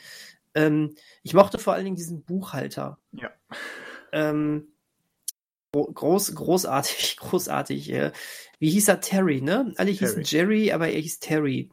Ähm, 0.54 0.96
ich 1.24 1.34
mochte 1.34 1.58
vor 1.60 1.74
allen 1.74 1.86
Dingen 1.86 1.98
diesen 1.98 2.24
Buchhalter. 2.24 2.98
Ja. 3.12 3.32
Ähm, 4.12 4.68
groß, 5.74 6.36
großartig, 6.36 7.18
großartig. 7.20 7.92
Äh, 7.92 8.12
wie 8.60 8.70
hieß 8.70 8.88
er? 8.88 9.02
Terry, 9.02 9.42
ne? 9.42 9.74
Alle 9.78 9.94
Terry. 9.94 9.98
hießen 9.98 10.24
Jerry, 10.24 10.72
aber 10.72 10.90
er 10.90 11.00
hieß 11.00 11.20
Terry. 11.20 11.70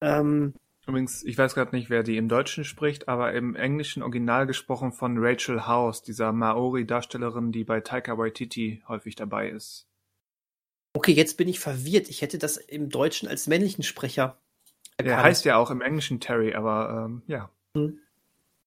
Ähm, 0.00 0.54
Übrigens, 0.86 1.24
ich 1.24 1.38
weiß 1.38 1.54
gerade 1.54 1.74
nicht, 1.74 1.88
wer 1.88 2.02
die 2.02 2.18
im 2.18 2.28
Deutschen 2.28 2.64
spricht, 2.64 3.08
aber 3.08 3.32
im 3.32 3.56
englischen 3.56 4.02
Original 4.02 4.46
gesprochen 4.46 4.92
von 4.92 5.16
Rachel 5.18 5.66
House, 5.66 6.02
dieser 6.02 6.32
Maori-Darstellerin, 6.32 7.52
die 7.52 7.64
bei 7.64 7.80
Taika 7.80 8.18
Waititi 8.18 8.82
häufig 8.86 9.14
dabei 9.16 9.48
ist. 9.48 9.88
Okay, 10.94 11.12
jetzt 11.12 11.36
bin 11.36 11.48
ich 11.48 11.60
verwirrt. 11.60 12.08
Ich 12.08 12.22
hätte 12.22 12.38
das 12.38 12.56
im 12.56 12.88
Deutschen 12.88 13.28
als 13.28 13.46
männlichen 13.46 13.82
Sprecher 13.82 14.38
erkannt. 14.96 15.18
Er 15.18 15.22
heißt 15.22 15.44
ja 15.44 15.56
auch 15.56 15.70
im 15.70 15.82
Englischen 15.82 16.20
Terry, 16.20 16.54
aber 16.54 17.06
ähm, 17.06 17.22
ja. 17.26 17.50
Hm. 17.76 17.98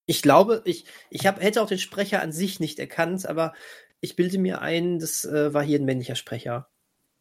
Ich 0.05 0.21
glaube, 0.21 0.61
ich, 0.65 0.85
ich 1.09 1.25
hab, 1.25 1.41
hätte 1.41 1.61
auch 1.61 1.67
den 1.67 1.79
Sprecher 1.79 2.21
an 2.21 2.31
sich 2.31 2.59
nicht 2.59 2.79
erkannt, 2.79 3.25
aber 3.25 3.53
ich 3.99 4.15
bilde 4.15 4.37
mir 4.37 4.61
ein, 4.61 4.99
das 4.99 5.25
äh, 5.25 5.53
war 5.53 5.63
hier 5.63 5.79
ein 5.79 5.85
männlicher 5.85 6.15
Sprecher. 6.15 6.69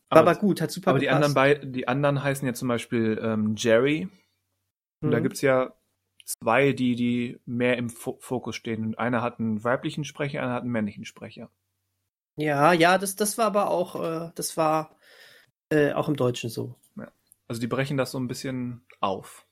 War 0.08 0.20
aber, 0.20 0.30
aber 0.32 0.40
gut, 0.40 0.60
hat 0.60 0.70
super 0.70 0.90
Aber 0.90 0.98
die 0.98 1.08
anderen, 1.08 1.34
bei, 1.34 1.54
die 1.54 1.88
anderen 1.88 2.22
heißen 2.22 2.46
ja 2.46 2.54
zum 2.54 2.68
Beispiel 2.68 3.18
ähm, 3.22 3.54
Jerry. 3.56 4.08
Und 5.00 5.08
mhm. 5.08 5.12
da 5.12 5.20
gibt's 5.20 5.40
ja 5.40 5.72
zwei, 6.24 6.72
die, 6.72 6.94
die 6.96 7.40
mehr 7.44 7.76
im 7.76 7.90
Fokus 7.90 8.56
stehen. 8.56 8.84
Und 8.84 8.98
einer 8.98 9.22
hat 9.22 9.38
einen 9.38 9.62
weiblichen 9.62 10.04
Sprecher, 10.04 10.42
einer 10.42 10.54
hat 10.54 10.62
einen 10.62 10.72
männlichen 10.72 11.04
Sprecher. 11.04 11.50
Ja, 12.36 12.72
ja, 12.72 12.98
das, 12.98 13.16
das 13.16 13.38
war 13.38 13.46
aber 13.46 13.70
auch, 13.70 14.02
äh, 14.02 14.30
das 14.34 14.56
war 14.56 14.95
äh, 15.70 15.92
auch 15.92 16.08
im 16.08 16.16
Deutschen 16.16 16.50
so. 16.50 16.74
Ja. 16.96 17.10
Also 17.48 17.60
die 17.60 17.66
brechen 17.66 17.96
das 17.96 18.12
so 18.12 18.18
ein 18.18 18.28
bisschen 18.28 18.86
auf. 19.00 19.46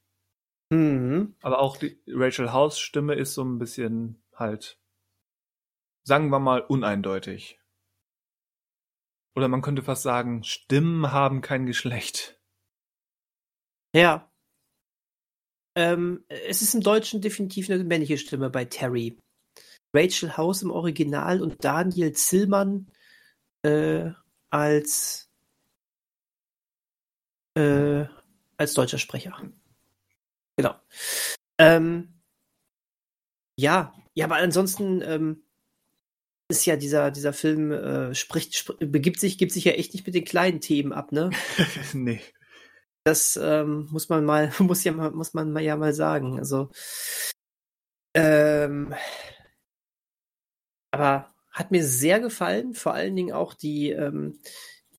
Mhm. 0.70 1.34
Aber 1.42 1.58
auch 1.60 1.76
die 1.76 2.00
Rachel 2.08 2.52
House 2.52 2.78
Stimme 2.78 3.14
ist 3.14 3.34
so 3.34 3.44
ein 3.44 3.58
bisschen 3.58 4.22
halt, 4.34 4.78
sagen 6.04 6.30
wir 6.30 6.40
mal, 6.40 6.60
uneindeutig. 6.60 7.60
Oder 9.36 9.48
man 9.48 9.62
könnte 9.62 9.82
fast 9.82 10.02
sagen, 10.02 10.44
Stimmen 10.44 11.10
haben 11.10 11.40
kein 11.40 11.66
Geschlecht. 11.66 12.40
Ja. 13.94 14.30
Ähm, 15.76 16.24
es 16.28 16.62
ist 16.62 16.74
im 16.74 16.82
Deutschen 16.82 17.20
definitiv 17.20 17.68
eine 17.68 17.82
männliche 17.82 18.18
Stimme 18.18 18.48
bei 18.48 18.64
Terry. 18.64 19.18
Rachel 19.92 20.36
House 20.36 20.62
im 20.62 20.70
Original 20.70 21.40
und 21.42 21.64
Daniel 21.64 22.12
Zillmann 22.12 22.90
äh, 23.62 24.10
als 24.50 25.30
äh, 27.54 28.06
als 28.56 28.74
deutscher 28.74 28.98
Sprecher. 28.98 29.36
Genau. 30.56 30.74
Ähm, 31.58 32.20
ja, 33.56 33.94
ja, 34.14 34.24
aber 34.26 34.36
ansonsten 34.36 35.02
ähm, 35.02 35.42
ist 36.48 36.66
ja 36.66 36.76
dieser 36.76 37.10
dieser 37.10 37.32
Film 37.32 37.72
äh, 37.72 38.14
spricht 38.14 38.54
sp 38.58 38.76
begibt 38.80 39.20
sich 39.20 39.38
gibt 39.38 39.52
sich 39.52 39.64
ja 39.64 39.72
echt 39.72 39.94
nicht 39.94 40.06
mit 40.06 40.14
den 40.14 40.24
kleinen 40.24 40.60
Themen 40.60 40.92
ab, 40.92 41.12
ne? 41.12 41.30
nee. 41.92 42.20
Das 43.04 43.36
ähm, 43.36 43.88
muss 43.90 44.08
man 44.08 44.24
mal 44.24 44.52
muss 44.58 44.84
ja 44.84 44.92
mal 44.92 45.10
muss 45.12 45.34
man 45.34 45.52
mal 45.52 45.62
ja 45.62 45.76
mal 45.76 45.94
sagen. 45.94 46.38
Also 46.38 46.70
ähm, 48.14 48.94
aber 50.92 51.34
hat 51.50 51.70
mir 51.70 51.84
sehr 51.84 52.20
gefallen, 52.20 52.74
vor 52.74 52.94
allen 52.94 53.16
Dingen 53.16 53.32
auch 53.32 53.54
die, 53.54 53.90
ähm, 53.90 54.38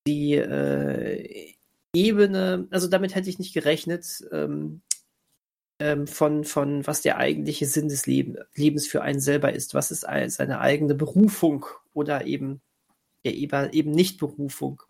die 0.07 0.33
äh, 0.35 1.54
Ebene, 1.95 2.67
also 2.69 2.87
damit 2.87 3.15
hätte 3.15 3.29
ich 3.29 3.39
nicht 3.39 3.53
gerechnet, 3.53 4.23
ähm, 4.31 4.81
ähm, 5.79 6.07
von, 6.07 6.45
von 6.45 6.87
was 6.87 7.01
der 7.01 7.17
eigentliche 7.17 7.65
Sinn 7.65 7.89
des 7.89 8.05
Leben, 8.05 8.37
Lebens 8.53 8.87
für 8.87 9.01
einen 9.01 9.19
selber 9.19 9.51
ist. 9.53 9.73
Was 9.73 9.91
ist 9.91 10.01
seine 10.01 10.59
eigene 10.59 10.95
Berufung 10.95 11.65
oder 11.93 12.25
eben, 12.25 12.61
ja, 13.23 13.31
eben 13.31 13.91
nicht 13.91 14.19
Berufung. 14.19 14.81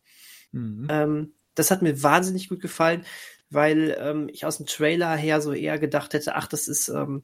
Mhm. 0.52 0.88
Ähm, 0.90 1.34
das 1.56 1.72
hat 1.72 1.82
mir 1.82 2.04
wahnsinnig 2.04 2.50
gut 2.50 2.62
gefallen, 2.62 3.04
weil 3.50 3.98
ähm, 4.00 4.30
ich 4.32 4.46
aus 4.46 4.58
dem 4.58 4.68
Trailer 4.68 5.16
her 5.16 5.42
so 5.42 5.54
eher 5.54 5.80
gedacht 5.80 6.14
hätte, 6.14 6.36
ach, 6.36 6.48
das 6.48 6.68
ist, 6.68 6.90
ähm, 6.90 7.24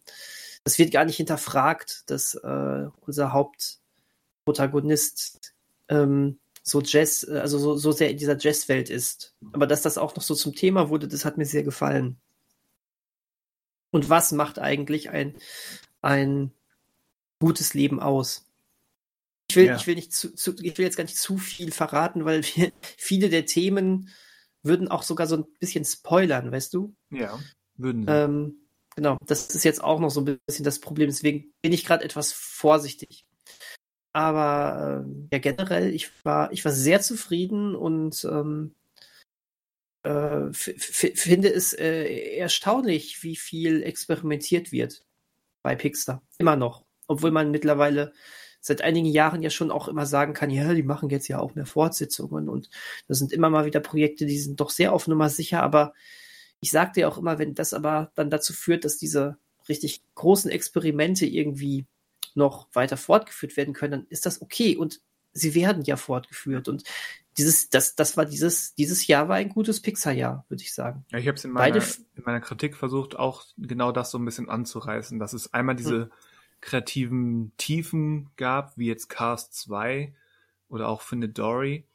das 0.64 0.80
wird 0.80 0.92
gar 0.92 1.06
nicht 1.06 1.18
hinterfragt, 1.18 2.10
dass 2.10 2.34
äh, 2.36 2.88
unser 3.02 3.34
Hauptprotagonist 3.34 5.54
ähm, 5.90 6.40
so 6.64 6.82
Jazz, 6.82 7.28
äh, 7.28 7.40
also 7.40 7.58
so, 7.58 7.78
so 7.78 7.92
sehr 7.92 8.10
in 8.10 8.18
dieser 8.18 8.38
Jazzwelt 8.38 8.90
ist. 8.90 9.36
Aber 9.52 9.68
dass 9.68 9.82
das 9.82 9.98
auch 9.98 10.16
noch 10.16 10.24
so 10.24 10.36
zum 10.36 10.56
Thema 10.56 10.90
wurde, 10.90 11.08
das 11.08 11.26
hat 11.26 11.38
mir 11.38 11.46
sehr 11.46 11.64
gefallen. 11.64 12.18
Und 13.92 14.10
was 14.10 14.32
macht 14.32 14.60
eigentlich 14.60 15.10
ein, 15.10 15.36
ein 16.02 16.52
gutes 17.40 17.74
Leben 17.74 18.00
aus? 18.00 18.48
Ich 19.50 19.56
will, 19.58 19.66
ja. 19.66 19.76
ich 19.76 19.86
will 19.86 19.96
nicht 19.96 20.14
zu, 20.14 20.34
zu, 20.34 20.56
ich 20.62 20.78
will 20.78 20.86
jetzt 20.86 20.96
gar 20.96 21.04
nicht 21.04 21.18
zu 21.18 21.38
viel 21.38 21.72
verraten, 21.72 22.24
weil 22.24 22.44
wir, 22.44 22.72
viele 22.98 23.30
der 23.30 23.46
Themen 23.46 24.10
würden 24.64 24.88
auch 24.88 25.04
sogar 25.04 25.28
so 25.28 25.36
ein 25.36 25.46
bisschen 25.60 25.84
spoilern, 25.84 26.52
weißt 26.52 26.74
du? 26.74 26.96
Ja, 27.10 27.40
würden 27.76 28.06
sie. 28.06 28.12
Ähm, 28.12 28.62
Genau, 28.96 29.18
das 29.26 29.56
ist 29.56 29.64
jetzt 29.64 29.84
auch 29.84 30.00
noch 30.00 30.10
so 30.10 30.22
ein 30.22 30.40
bisschen 30.46 30.66
das 30.66 30.80
Problem. 30.80 31.08
Deswegen 31.08 31.54
bin 31.62 31.72
ich 31.72 31.86
gerade 31.86 32.04
etwas 32.04 32.34
vorsichtig. 32.34 33.26
Aber 34.14 35.06
äh, 35.06 35.28
ja, 35.34 35.40
generell, 35.40 35.94
ich 35.94 36.12
war, 36.24 36.52
ich 36.52 36.66
war 36.66 36.72
sehr 36.72 37.02
zufrieden 37.02 37.76
und 37.76 38.26
ähm, 38.26 38.76
äh, 40.04 40.52
finde 40.52 41.54
es 41.54 41.74
äh, 41.74 42.36
erstaunlich, 42.38 43.24
wie 43.24 43.36
viel 43.36 43.84
experimentiert 43.84 44.72
wird 44.72 45.06
bei 45.64 45.76
Pixar. 45.76 46.22
Immer 46.38 46.56
noch. 46.56 46.86
Obwohl 47.08 47.32
man 47.32 47.52
mittlerweile 47.52 48.14
seit 48.62 48.82
einigen 48.82 49.08
Jahren 49.08 49.42
ja 49.42 49.50
schon 49.50 49.72
auch 49.72 49.88
immer 49.88 50.06
sagen 50.06 50.34
kann, 50.34 50.50
ja, 50.50 50.74
die 50.74 50.84
machen 50.84 51.10
jetzt 51.10 51.28
ja 51.28 51.40
auch 51.40 51.56
mehr 51.56 51.66
Fortsetzungen 51.66 52.48
und 52.48 52.70
das 53.08 53.18
sind 53.18 53.34
immer 53.34 53.50
mal 53.50 53.66
wieder 53.66 53.80
Projekte, 53.80 54.26
die 54.26 54.38
sind 54.38 54.60
doch 54.60 54.70
sehr 54.70 54.94
auf 54.94 55.08
Nummer 55.08 55.30
sicher, 55.30 55.64
aber 55.64 55.94
ich 56.60 56.70
sagte 56.72 57.02
ja 57.02 57.08
auch 57.08 57.18
immer, 57.18 57.40
wenn 57.40 57.56
das 57.56 57.74
aber 57.74 58.12
dann 58.16 58.30
dazu 58.30 58.54
führt, 58.54 58.86
dass 58.86 58.98
diese 58.98 59.38
richtig 59.68 60.04
großen 60.14 60.52
Experimente 60.52 61.26
irgendwie 61.26 61.88
noch 62.36 62.68
weiter 62.74 62.98
fortgeführt 62.98 63.58
werden 63.58 63.74
können, 63.74 63.92
dann 63.92 64.08
ist 64.10 64.26
das 64.26 64.42
okay 64.42 64.76
und 64.76 65.02
sie 65.34 65.56
werden 65.56 65.84
ja 65.84 65.96
fortgeführt 65.96 66.68
und 66.68 66.84
dieses, 67.38 67.70
das, 67.70 67.96
das 67.96 68.18
war 68.18 68.26
dieses, 68.26 68.76
dieses 68.76 69.08
Jahr 69.08 69.30
war 69.30 69.38
ein 69.38 69.50
gutes 69.50 69.82
Pixar-Jahr, 69.82 70.46
würde 70.50 70.64
ich 70.64 70.74
sagen. 70.74 71.06
Ja, 71.12 71.20
ich 71.20 71.28
habe 71.28 71.38
es 71.38 71.46
in, 71.46 71.52
meiner, 71.52 71.78
in 71.78 72.24
meiner 72.26 72.42
Kritik 72.42 72.76
versucht, 72.76 73.16
auch 73.16 73.46
genau 73.58 73.94
das 73.94 74.12
so 74.12 74.18
ein 74.18 74.26
bisschen 74.26 74.50
anzureißen, 74.50 75.18
dass 75.18 75.32
es 75.32 75.54
einmal 75.54 75.76
diese, 75.76 76.02
hm. 76.02 76.12
kreativen 76.60 77.54
Tiefen 77.58 78.30
gab, 78.36 78.78
wie 78.78 78.88
jetzt 78.88 79.08
Cast 79.08 79.54
2 79.56 80.14
oder 80.72 80.88
auch 80.90 81.02
Findet 81.02 81.38
Dory, 81.38 81.86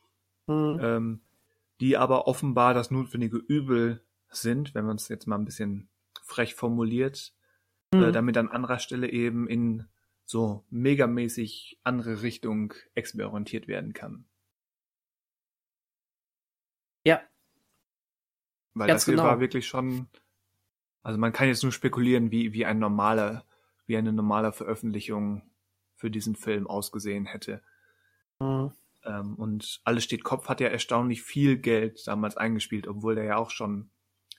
mhm. 0.46 0.79
ähm, 0.81 1.20
die 1.81 1.96
aber 1.96 2.27
offenbar 2.27 2.75
das 2.75 2.90
notwendige 2.90 3.38
Übel 3.38 4.03
sind, 4.31 4.75
wenn 4.75 4.85
man 4.85 4.96
es 4.96 5.09
jetzt 5.09 5.27
mal 5.27 5.37
ein 5.37 5.44
bisschen 5.44 5.88
frech 6.22 6.55
formuliert, 6.55 7.33
mhm. 7.92 8.05
äh, 8.05 8.12
damit 8.12 8.37
an 8.37 8.49
anderer 8.49 8.79
Stelle 8.79 9.11
eben 9.11 9.49
in 9.49 9.87
so 10.26 10.64
megamäßig 10.70 11.78
andere 11.84 12.22
Richtung 12.22 12.74
experimentiert 12.94 13.68
werden 13.68 13.92
kann. 13.92 14.26
Ja. 17.04 17.22
Weil 18.74 18.88
Ganz 18.88 19.02
das 19.02 19.04
hier 19.06 19.14
genau. 19.14 19.28
war 19.28 19.40
wirklich 19.40 19.66
schon, 19.66 20.08
also 21.02 21.18
man 21.18 21.32
kann 21.32 21.46
jetzt 21.46 21.62
nur 21.62 21.72
spekulieren, 21.72 22.32
wie, 22.32 22.52
wie 22.52 22.66
ein 22.66 22.80
normaler, 22.80 23.46
wie 23.86 23.96
eine 23.96 24.12
normale 24.12 24.52
Veröffentlichung 24.52 25.48
für 25.94 26.10
diesen 26.10 26.34
Film 26.34 26.66
ausgesehen 26.66 27.24
hätte. 27.24 27.62
Mhm. 28.40 28.72
Ähm, 29.04 29.36
und 29.36 29.80
Alles 29.84 30.02
steht 30.02 30.24
Kopf 30.24 30.48
hat 30.48 30.60
ja 30.60 30.68
erstaunlich 30.68 31.22
viel 31.22 31.56
Geld 31.56 32.04
damals 32.08 32.36
eingespielt, 32.36 32.88
obwohl 32.88 33.14
der 33.14 33.24
ja 33.24 33.36
auch 33.36 33.50
schon 33.50 33.90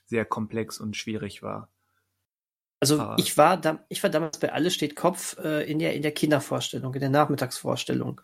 sehr 0.04 0.26
komplex 0.26 0.78
und 0.78 0.96
schwierig 0.96 1.42
war. 1.42 1.72
Also 2.80 3.00
Aber 3.00 3.16
ich 3.18 3.36
war 3.36 3.60
da, 3.60 3.84
ich 3.88 4.02
war 4.02 4.10
damals 4.10 4.38
bei 4.38 4.52
Alles 4.52 4.74
steht 4.74 4.94
Kopf 4.96 5.36
äh, 5.38 5.68
in 5.70 5.78
der 5.78 5.94
in 5.94 6.02
der 6.02 6.12
Kindervorstellung, 6.12 6.94
in 6.94 7.00
der 7.00 7.10
Nachmittagsvorstellung. 7.10 8.20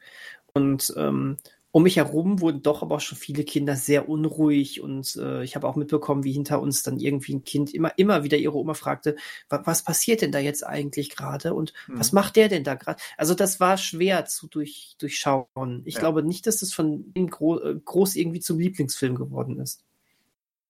Und 0.53 0.93
ähm, 0.97 1.39
um 1.75 1.83
mich 1.83 1.97
herum 1.97 2.41
wurden 2.41 2.63
doch 2.63 2.83
aber 2.83 2.95
auch 2.95 3.01
schon 3.01 3.19
viele 3.19 3.43
Kinder 3.43 3.75
sehr 3.75 4.09
unruhig 4.09 4.81
und 4.81 5.17
äh, 5.17 5.43
ich 5.43 5.57
habe 5.57 5.67
auch 5.67 5.75
mitbekommen, 5.75 6.23
wie 6.23 6.31
hinter 6.31 6.63
uns 6.63 6.85
dann 6.85 7.01
irgendwie 7.01 7.35
ein 7.35 7.43
Kind 7.43 7.75
immer, 7.75 7.91
immer 7.99 8.23
wieder 8.23 8.39
ihre 8.39 8.57
Oma 8.57 8.75
fragte, 8.75 9.17
was 9.49 9.83
passiert 9.83 10.23
denn 10.23 10.31
da 10.31 10.39
jetzt 10.39 10.65
eigentlich 10.65 11.11
gerade 11.11 11.53
und 11.53 11.73
hm. 11.87 11.99
was 11.99 12.13
macht 12.13 12.37
der 12.37 12.49
denn 12.49 12.63
da 12.63 12.77
gerade? 12.77 13.03
Also 13.17 13.35
das 13.35 13.59
war 13.59 13.77
schwer 13.77 14.25
zu 14.25 14.47
durch, 14.47 14.95
durchschauen. 15.01 15.83
Ich 15.85 15.95
ja. 15.95 16.01
glaube 16.01 16.23
nicht, 16.23 16.47
dass 16.47 16.59
das 16.59 16.73
von 16.73 17.11
ihm 17.15 17.29
gro 17.29 17.59
äh, 17.59 17.75
groß 17.85 18.15
irgendwie 18.15 18.39
zum 18.39 18.61
Lieblingsfilm 18.61 19.17
geworden 19.17 19.59
ist. 19.59 19.83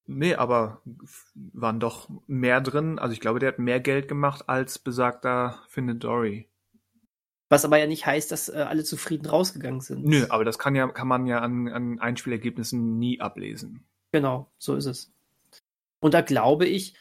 Nee, 0.07 0.35
aber 0.35 0.83
waren 1.35 1.81
doch 1.81 2.09
mehr 2.27 2.61
drin. 2.61 2.99
Also 2.99 3.13
ich 3.13 3.21
glaube, 3.21 3.39
der 3.39 3.49
hat 3.51 3.59
mehr 3.59 3.81
Geld 3.81 4.09
gemacht 4.09 4.49
als 4.49 4.79
besagter 4.79 5.63
Findet 5.69 6.05
Dory. 6.05 6.49
Was 7.49 7.65
aber 7.65 7.79
ja 7.79 7.87
nicht 7.87 8.05
heißt, 8.05 8.31
dass 8.33 8.49
äh, 8.49 8.57
alle 8.69 8.85
zufrieden 8.85 9.27
rausgegangen 9.27 9.81
sind. 9.81 10.05
Nö, 10.05 10.27
aber 10.29 10.45
das 10.45 10.59
kann 10.59 10.75
ja, 10.75 10.89
kann 10.89 11.09
man 11.09 11.27
ja 11.27 11.39
an, 11.39 11.69
an 11.69 12.01
Einspielergebnissen 12.01 12.99
nie 12.99 13.21
ablesen. 13.21 13.85
Genau, 14.13 14.51
so 14.59 14.75
ist 14.75 14.87
es. 14.87 15.13
Und 16.01 16.15
da 16.15 16.21
glaube 16.21 16.67
ich, 16.67 16.95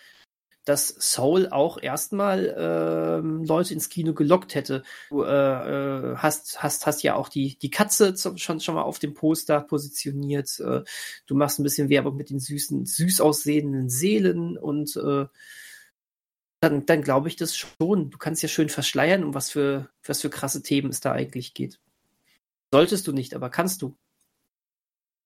dass 0.65 0.87
Soul 0.87 1.49
auch 1.49 1.77
erstmal 1.81 2.55
ähm, 2.57 3.43
Leute 3.43 3.73
ins 3.73 3.89
Kino 3.89 4.13
gelockt 4.13 4.55
hätte. 4.55 4.83
Du 5.09 5.23
äh, 5.23 5.27
äh, 5.27 6.15
hast, 6.17 6.63
hast, 6.63 6.85
hast 6.85 7.03
ja 7.03 7.15
auch 7.15 7.27
die, 7.27 7.57
die 7.57 7.69
Katze 7.69 8.13
zum, 8.13 8.37
schon, 8.37 8.59
schon 8.59 8.75
mal 8.75 8.83
auf 8.83 8.99
dem 8.99 9.13
Poster 9.13 9.59
positioniert. 9.59 10.59
Äh, 10.59 10.83
du 11.25 11.35
machst 11.35 11.59
ein 11.59 11.63
bisschen 11.63 11.89
Werbung 11.89 12.15
mit 12.15 12.29
den 12.29 12.39
süßen, 12.39 12.85
süß 12.85 13.19
aussehenden 13.19 13.89
Seelen 13.89 14.57
und 14.57 14.95
äh, 14.95 15.25
dann, 16.61 16.85
dann 16.85 17.01
glaube 17.01 17.27
ich 17.27 17.35
das 17.35 17.57
schon. 17.57 18.09
Du 18.09 18.17
kannst 18.17 18.41
ja 18.41 18.47
schön 18.47 18.69
verschleiern, 18.69 19.25
um 19.25 19.33
was 19.33 19.49
für, 19.49 19.89
was 20.05 20.21
für 20.21 20.29
krasse 20.29 20.63
Themen 20.63 20.91
es 20.91 21.01
da 21.01 21.11
eigentlich 21.11 21.53
geht. 21.53 21.81
Solltest 22.71 23.05
du 23.05 23.11
nicht, 23.11 23.35
aber 23.35 23.49
kannst 23.49 23.81
du. 23.81 23.97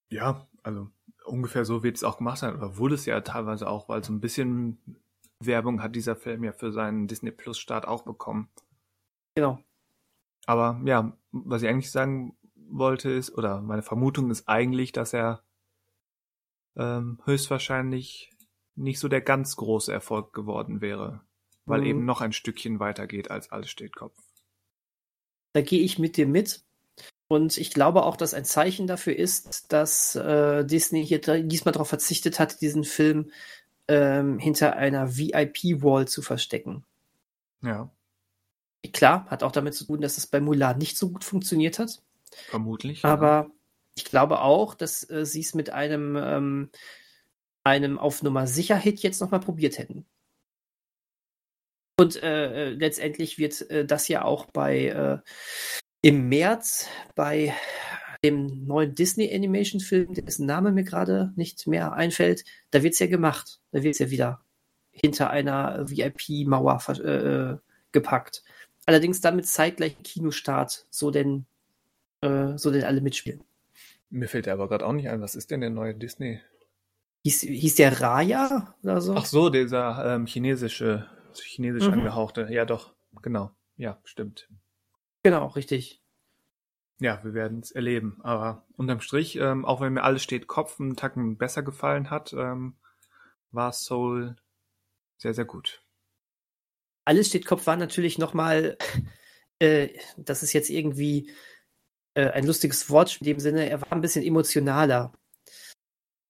Ja, 0.10 0.48
also 0.64 0.90
ungefähr 1.26 1.64
so 1.64 1.84
wird 1.84 1.98
es 1.98 2.04
auch 2.04 2.18
gemacht 2.18 2.40
sein, 2.40 2.56
oder 2.56 2.78
wurde 2.78 2.96
es 2.96 3.06
ja 3.06 3.22
teilweise 3.22 3.70
auch, 3.70 3.88
weil 3.88 4.04
so 4.04 4.12
ein 4.14 4.20
bisschen 4.20 4.80
Werbung 5.40 5.82
hat 5.82 5.96
dieser 5.96 6.16
Film 6.16 6.44
ja 6.44 6.52
für 6.52 6.72
seinen 6.72 7.08
Disney 7.08 7.32
Plus 7.32 7.60
Start 7.60 7.88
auch 7.88 8.04
bekommen. 8.04 8.50
Genau. 9.36 9.60
Aber 10.46 10.82
ja, 10.86 11.18
was 11.32 11.62
ich 11.62 11.70
eigentlich 11.70 11.92
sagen 11.92 12.38
wollte 12.56 13.12
ist, 13.12 13.38
oder 13.38 13.62
meine 13.62 13.84
Vermutung 13.84 14.32
ist 14.32 14.48
eigentlich, 14.48 14.92
dass 14.92 15.14
er 15.14 15.44
ähm, 16.76 17.20
höchstwahrscheinlich 17.26 18.32
nicht 18.76 19.00
so 19.00 19.08
der 19.08 19.22
ganz 19.22 19.56
große 19.56 19.92
Erfolg 19.92 20.34
geworden 20.34 20.82
wäre 20.82 21.22
weil 21.68 21.82
mhm. 21.82 21.88
eben 21.88 22.06
noch 22.06 22.22
ein 22.22 22.34
Stückchen 22.34 22.80
weiter 22.80 23.06
geht 23.06 23.30
als 23.30 23.52
alles 23.52 23.70
steht 23.70 23.96
Kopf. 23.96 24.18
Da 25.54 25.62
gehe 25.62 25.82
ich 25.82 26.00
mit 26.00 26.18
dir 26.18 26.28
mit. 26.28 26.64
Und 27.30 27.58
ich 27.58 27.74
glaube 27.74 28.04
auch, 28.04 28.16
dass 28.16 28.34
ein 28.34 28.46
Zeichen 28.46 28.88
dafür 28.88 29.16
ist, 29.16 29.72
dass 29.74 30.16
äh, 30.16 30.66
Disney 30.66 31.06
hier 31.06 31.20
diesmal 31.20 31.74
darauf 31.74 31.90
verzichtet 31.90 32.40
hat, 32.40 32.62
diesen 32.62 32.86
Film 32.86 33.32
ähm, 33.88 34.40
hinter 34.40 34.76
einer 34.76 35.18
VIP-Wall 35.18 36.08
zu 36.08 36.22
verstecken. 36.22 36.84
Ja. 37.62 37.90
Klar, 38.94 39.26
hat 39.30 39.44
auch 39.44 39.52
damit 39.52 39.76
zu 39.76 39.86
tun, 39.86 40.02
dass 40.02 40.18
es 40.18 40.28
bei 40.28 40.40
Mulan 40.40 40.78
nicht 40.78 40.98
so 40.98 41.10
gut 41.10 41.24
funktioniert 41.24 41.80
hat. 41.80 42.02
Vermutlich. 42.50 43.04
Aber 43.04 43.28
ja. 43.28 43.52
ich 43.96 44.06
glaube 44.06 44.42
auch, 44.42 44.76
dass 44.76 45.10
äh, 45.10 45.26
sie 45.26 45.42
es 45.42 45.54
mit 45.54 45.70
einem, 45.70 46.16
ähm, 46.16 46.70
einem 47.64 47.98
auf 47.98 48.24
Nummer 48.24 48.48
sicher 48.48 48.78
Hit 48.78 49.00
jetzt 49.00 49.20
nochmal 49.22 49.40
probiert 49.40 49.78
hätten. 49.78 50.06
Und 52.00 52.22
äh, 52.22 52.68
äh, 52.68 52.70
letztendlich 52.70 53.40
wird 53.40 53.70
äh, 53.72 53.84
das 53.86 54.08
ja 54.08 54.24
auch 54.24 54.46
bei 54.46 54.86
äh, 54.86 55.18
im 56.02 56.30
März 56.30 56.88
bei 57.16 57.54
dem 58.24 58.66
neuen 58.66 58.96
Disney 58.96 59.34
Animation 59.34 59.80
Film, 59.80 60.14
dessen 60.14 60.46
Name 60.46 60.72
mir 60.72 60.84
gerade 60.84 61.32
nicht 61.36 61.68
mehr 61.68 61.94
einfällt, 61.94 62.44
da 62.72 62.84
wird 62.84 62.94
es 62.94 63.00
ja 63.00 63.08
gemacht. 63.08 63.60
Da 63.72 63.84
wird 63.84 63.94
es 63.94 64.00
ja 64.00 64.10
wieder 64.10 64.42
hinter 64.92 65.30
einer 65.30 65.90
VIP-Mauer 65.90 66.82
äh, 66.90 67.02
äh, 67.02 67.58
gepackt. 67.92 68.44
Allerdings 68.86 69.22
dann 69.22 69.36
mit 69.36 69.46
zeitgleichem 69.46 70.02
Kinostart, 70.04 70.88
so 70.90 71.12
denn, 71.12 71.46
äh, 72.22 72.58
so 72.58 72.72
denn 72.72 72.84
alle 72.84 73.02
mitspielen. 73.02 73.42
Mir 74.10 74.28
fällt 74.28 74.48
aber 74.48 74.70
gerade 74.70 74.86
auch 74.86 74.94
nicht 74.94 75.10
ein, 75.10 75.22
was 75.22 75.36
ist 75.36 75.52
denn 75.52 75.62
der 75.62 75.70
neue 75.70 75.94
Disney? 75.94 76.40
Hieß, 77.24 77.42
hieß 77.42 77.76
der 77.76 78.00
Raya 78.00 78.74
oder 78.82 79.02
so? 79.02 79.14
Ach 79.16 79.26
so, 79.26 79.50
dieser 79.50 80.16
ähm, 80.16 80.26
chinesische 80.26 81.08
chinesisch 81.34 81.88
mhm. 81.88 81.94
angehauchte. 81.94 82.48
Ja, 82.50 82.66
doch, 82.66 82.94
genau. 83.22 83.52
Ja, 83.76 84.00
stimmt. 84.04 84.50
Genau, 85.24 85.48
richtig. 85.48 86.02
Ja, 87.00 87.24
wir 87.24 87.34
werden 87.34 87.60
es 87.60 87.72
erleben. 87.72 88.20
Aber 88.24 88.66
unterm 88.76 89.02
Strich, 89.02 89.36
ähm, 89.36 89.66
auch 89.66 89.82
wenn 89.82 89.94
mir 89.94 90.04
alles 90.04 90.24
steht 90.24 90.48
Kopf 90.48 90.80
einen 90.80 90.96
Tacken 90.96 91.38
besser 91.38 91.62
gefallen 91.62 92.10
hat, 92.10 92.34
ähm, 92.34 92.76
war 93.52 93.72
Soul 93.72 94.36
sehr, 95.18 95.34
sehr 95.34 95.46
gut. 95.46 95.84
Alles 97.06 97.28
steht 97.28 97.46
Kopf 97.46 97.68
war 97.68 97.76
natürlich 97.78 98.18
nochmal, 98.18 98.78
äh, 99.60 99.90
das 100.18 100.44
ist 100.44 100.54
jetzt 100.54 100.70
irgendwie 100.70 101.32
äh, 102.16 102.30
ein 102.32 102.46
lustiges 102.46 102.90
Wort 102.90 103.18
in 103.22 103.26
dem 103.26 103.40
Sinne, 103.40 103.70
er 103.70 103.82
war 103.82 103.92
ein 103.92 104.02
bisschen 104.02 104.24
emotionaler. 104.24 105.14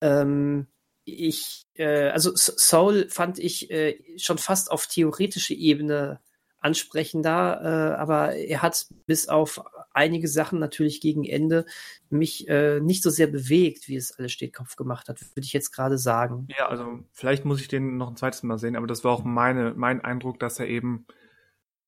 Ähm, 0.02 0.68
ich, 1.06 1.66
äh, 1.76 2.10
also 2.10 2.36
Soul 2.36 3.10
fand 3.10 3.40
ich 3.40 3.72
äh, 3.72 3.98
schon 4.18 4.38
fast 4.38 4.70
auf 4.70 4.88
theoretische 4.88 5.54
Ebene 5.54 6.20
ansprechender, 6.60 7.62
äh, 7.62 8.00
aber 8.00 8.36
er 8.36 8.62
hat 8.62 8.88
bis 9.06 9.30
auf 9.30 9.62
einige 9.98 10.28
Sachen 10.28 10.60
natürlich 10.60 11.02
gegen 11.02 11.26
Ende 11.26 11.66
mich 12.10 12.48
äh, 12.48 12.80
nicht 12.80 13.04
so 13.04 13.10
sehr 13.10 13.28
bewegt, 13.28 13.88
wie 13.88 13.96
es 13.96 14.18
alles 14.18 14.32
Stetkopf 14.32 14.76
gemacht 14.76 15.10
hat, 15.10 15.20
würde 15.36 15.46
ich 15.46 15.54
jetzt 15.54 15.72
gerade 15.72 15.98
sagen. 15.98 16.48
Ja, 16.58 16.68
also 16.70 17.00
vielleicht 17.12 17.44
muss 17.44 17.60
ich 17.60 17.68
den 17.68 17.98
noch 17.98 18.10
ein 18.10 18.16
zweites 18.16 18.44
Mal 18.44 18.60
sehen, 18.60 18.76
aber 18.76 18.88
das 18.88 19.04
war 19.04 19.12
auch 19.12 19.24
meine, 19.24 19.74
mein 19.76 20.02
Eindruck, 20.02 20.40
dass 20.40 20.60
er 20.60 20.68
eben 20.68 21.06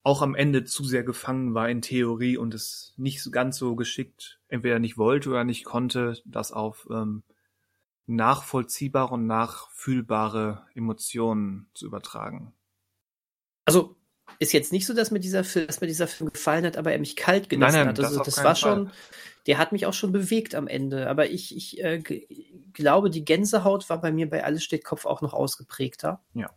auch 0.04 0.22
am 0.22 0.34
Ende 0.34 0.64
zu 0.64 0.84
sehr 0.84 1.04
gefangen 1.04 1.54
war 1.54 1.70
in 1.70 1.82
Theorie 1.82 2.38
und 2.38 2.54
es 2.54 2.94
nicht 2.98 3.32
ganz 3.32 3.58
so 3.58 3.76
geschickt 3.76 4.40
entweder 4.48 4.80
nicht 4.80 4.98
wollte 4.98 5.30
oder 5.30 5.44
nicht 5.44 5.66
konnte, 5.66 6.18
das 6.26 6.52
auf 6.52 6.88
ähm, 6.90 7.24
nachvollziehbare 8.08 9.14
und 9.14 9.28
nachfühlbare 9.28 10.66
Emotionen 10.74 11.70
zu 11.76 11.86
übertragen. 11.86 12.54
Also 13.66 13.99
ist 14.38 14.54
jetzt 14.54 14.72
nicht 14.72 14.86
so, 14.86 14.94
dass 14.94 15.12
mir 15.12 15.20
dieser 15.20 15.44
Film, 15.44 15.68
dass 15.68 15.82
mir 15.82 15.88
dieser 15.88 16.08
Film 16.08 16.32
gefallen 16.32 16.66
hat, 16.66 16.78
aber 16.78 16.92
er 16.92 17.00
mich 17.00 17.16
kalt 17.16 17.50
gelassen 17.50 17.78
nein, 17.78 17.88
nein, 17.88 17.98
hat. 17.98 18.06
Also 18.06 18.18
das, 18.20 18.36
das 18.36 18.44
war 18.44 18.56
Fall. 18.56 18.56
schon, 18.56 18.92
der 19.48 19.58
hat 19.58 19.72
mich 19.72 19.86
auch 19.86 19.94
schon 19.94 20.12
bewegt 20.12 20.56
am 20.56 20.68
Ende. 20.68 21.10
Aber 21.10 21.30
ich, 21.30 21.56
ich 21.56 21.84
äh, 21.84 22.02
glaube, 22.74 23.10
die 23.10 23.26
Gänsehaut 23.26 23.90
war 23.90 24.02
bei 24.02 24.12
mir 24.12 24.30
bei 24.30 24.44
Alles 24.44 24.64
steht 24.64 24.84
Kopf 24.84 25.06
auch 25.06 25.22
noch 25.22 25.34
ausgeprägter. 25.34 26.22
Ja. 26.34 26.52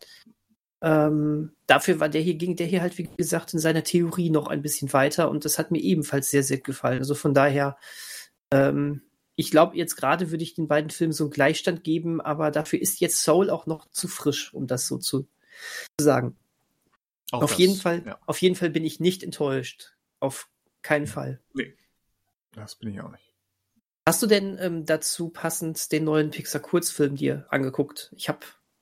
Ähm, 0.82 1.52
dafür 1.66 2.00
war 2.00 2.08
der 2.08 2.20
hier, 2.20 2.34
ging 2.34 2.56
der 2.56 2.66
hier 2.66 2.82
halt, 2.82 2.98
wie 2.98 3.08
gesagt, 3.16 3.54
in 3.54 3.60
seiner 3.60 3.84
Theorie 3.84 4.30
noch 4.30 4.48
ein 4.48 4.62
bisschen 4.62 4.92
weiter 4.92 5.30
und 5.30 5.44
das 5.44 5.58
hat 5.58 5.70
mir 5.70 5.80
ebenfalls 5.80 6.28
sehr, 6.30 6.42
sehr 6.42 6.58
gefallen. 6.58 6.98
Also 6.98 7.14
von 7.14 7.34
daher, 7.34 7.76
ähm, 8.52 9.02
ich 9.36 9.52
glaube, 9.52 9.76
jetzt 9.76 9.94
gerade 9.94 10.32
würde 10.32 10.42
ich 10.42 10.54
den 10.54 10.66
beiden 10.66 10.90
Filmen 10.90 11.12
so 11.12 11.24
einen 11.24 11.30
Gleichstand 11.30 11.84
geben, 11.84 12.20
aber 12.20 12.50
dafür 12.50 12.80
ist 12.80 13.00
jetzt 13.00 13.22
Soul 13.22 13.48
auch 13.48 13.66
noch 13.66 13.90
zu 13.90 14.08
frisch, 14.08 14.52
um 14.52 14.66
das 14.66 14.88
so 14.88 14.98
zu 14.98 15.28
sagen. 16.00 16.36
Auch 17.32 17.42
auf 17.42 17.50
das, 17.50 17.58
jeden 17.58 17.76
Fall, 17.76 18.02
ja. 18.04 18.18
auf 18.26 18.40
jeden 18.42 18.54
Fall 18.54 18.70
bin 18.70 18.84
ich 18.84 19.00
nicht 19.00 19.22
enttäuscht. 19.22 19.94
Auf 20.20 20.48
keinen 20.82 21.06
Fall. 21.06 21.40
Nee. 21.54 21.74
Das 22.52 22.76
bin 22.76 22.92
ich 22.92 23.00
auch 23.00 23.10
nicht. 23.10 23.32
Hast 24.06 24.22
du 24.22 24.26
denn 24.26 24.58
ähm, 24.60 24.84
dazu 24.84 25.30
passend 25.30 25.90
den 25.92 26.04
neuen 26.04 26.30
Pixar-Kurzfilm 26.30 27.16
dir 27.16 27.46
angeguckt? 27.48 28.12
Ich 28.16 28.28
habe. 28.28 28.40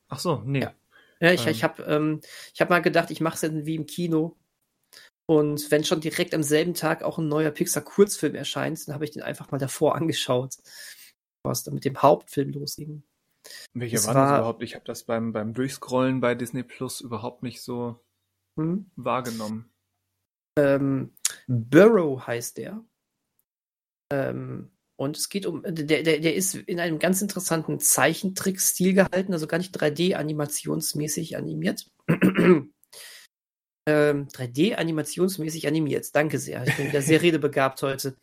Ach 0.08 0.18
so, 0.18 0.42
nee. 0.44 0.62
Ja, 0.62 0.74
ja 1.20 1.32
ich, 1.32 1.46
ähm. 1.46 1.52
ich 1.52 1.62
habe 1.62 1.82
ähm, 1.84 2.20
ich 2.52 2.60
hab 2.60 2.70
mal 2.70 2.80
gedacht, 2.80 3.10
ich 3.10 3.20
mache 3.20 3.46
es 3.46 3.66
wie 3.66 3.76
im 3.76 3.86
Kino 3.86 4.36
Und 5.26 5.70
wenn 5.70 5.84
schon 5.84 6.00
direkt 6.00 6.34
am 6.34 6.42
selben 6.42 6.74
Tag 6.74 7.04
auch 7.04 7.18
ein 7.18 7.28
neuer 7.28 7.52
Pixar-Kurzfilm 7.52 8.34
erscheint, 8.34 8.88
dann 8.88 8.94
habe 8.94 9.04
ich 9.04 9.12
den 9.12 9.22
einfach 9.22 9.52
mal 9.52 9.58
davor 9.58 9.94
angeschaut, 10.00 10.56
was 11.44 11.62
dann 11.62 11.74
mit 11.74 11.84
dem 11.84 12.02
Hauptfilm 12.02 12.50
losging. 12.50 13.04
Welcher 13.74 14.04
war, 14.04 14.14
war 14.14 14.24
das 14.24 14.38
überhaupt? 14.38 14.62
Ich 14.64 14.74
habe 14.74 14.84
das 14.84 15.04
beim, 15.04 15.32
beim 15.32 15.54
Durchscrollen 15.54 16.20
bei 16.20 16.34
Disney 16.34 16.64
Plus 16.64 17.00
überhaupt 17.00 17.44
nicht 17.44 17.62
so 17.62 18.00
hm? 18.60 18.90
wahrgenommen. 18.96 19.70
Ähm, 20.58 21.12
Burrow 21.46 22.26
heißt 22.26 22.58
der. 22.58 22.84
Ähm, 24.12 24.70
und 24.96 25.16
es 25.16 25.30
geht 25.30 25.46
um, 25.46 25.62
der, 25.62 26.02
der, 26.02 26.18
der 26.18 26.34
ist 26.34 26.54
in 26.54 26.78
einem 26.78 26.98
ganz 26.98 27.22
interessanten 27.22 27.80
Zeichentrick-Stil 27.80 28.92
gehalten, 28.92 29.32
also 29.32 29.46
gar 29.46 29.56
nicht 29.56 29.74
3D-animationsmäßig 29.74 31.36
animiert. 31.36 31.90
ähm, 32.08 32.68
3D-animationsmäßig 33.86 35.66
animiert. 35.66 36.14
Danke 36.14 36.38
sehr. 36.38 36.66
Ich 36.66 36.76
bin 36.76 36.88
wieder 36.88 37.00
sehr 37.00 37.22
redebegabt 37.22 37.80
heute. 37.82 38.16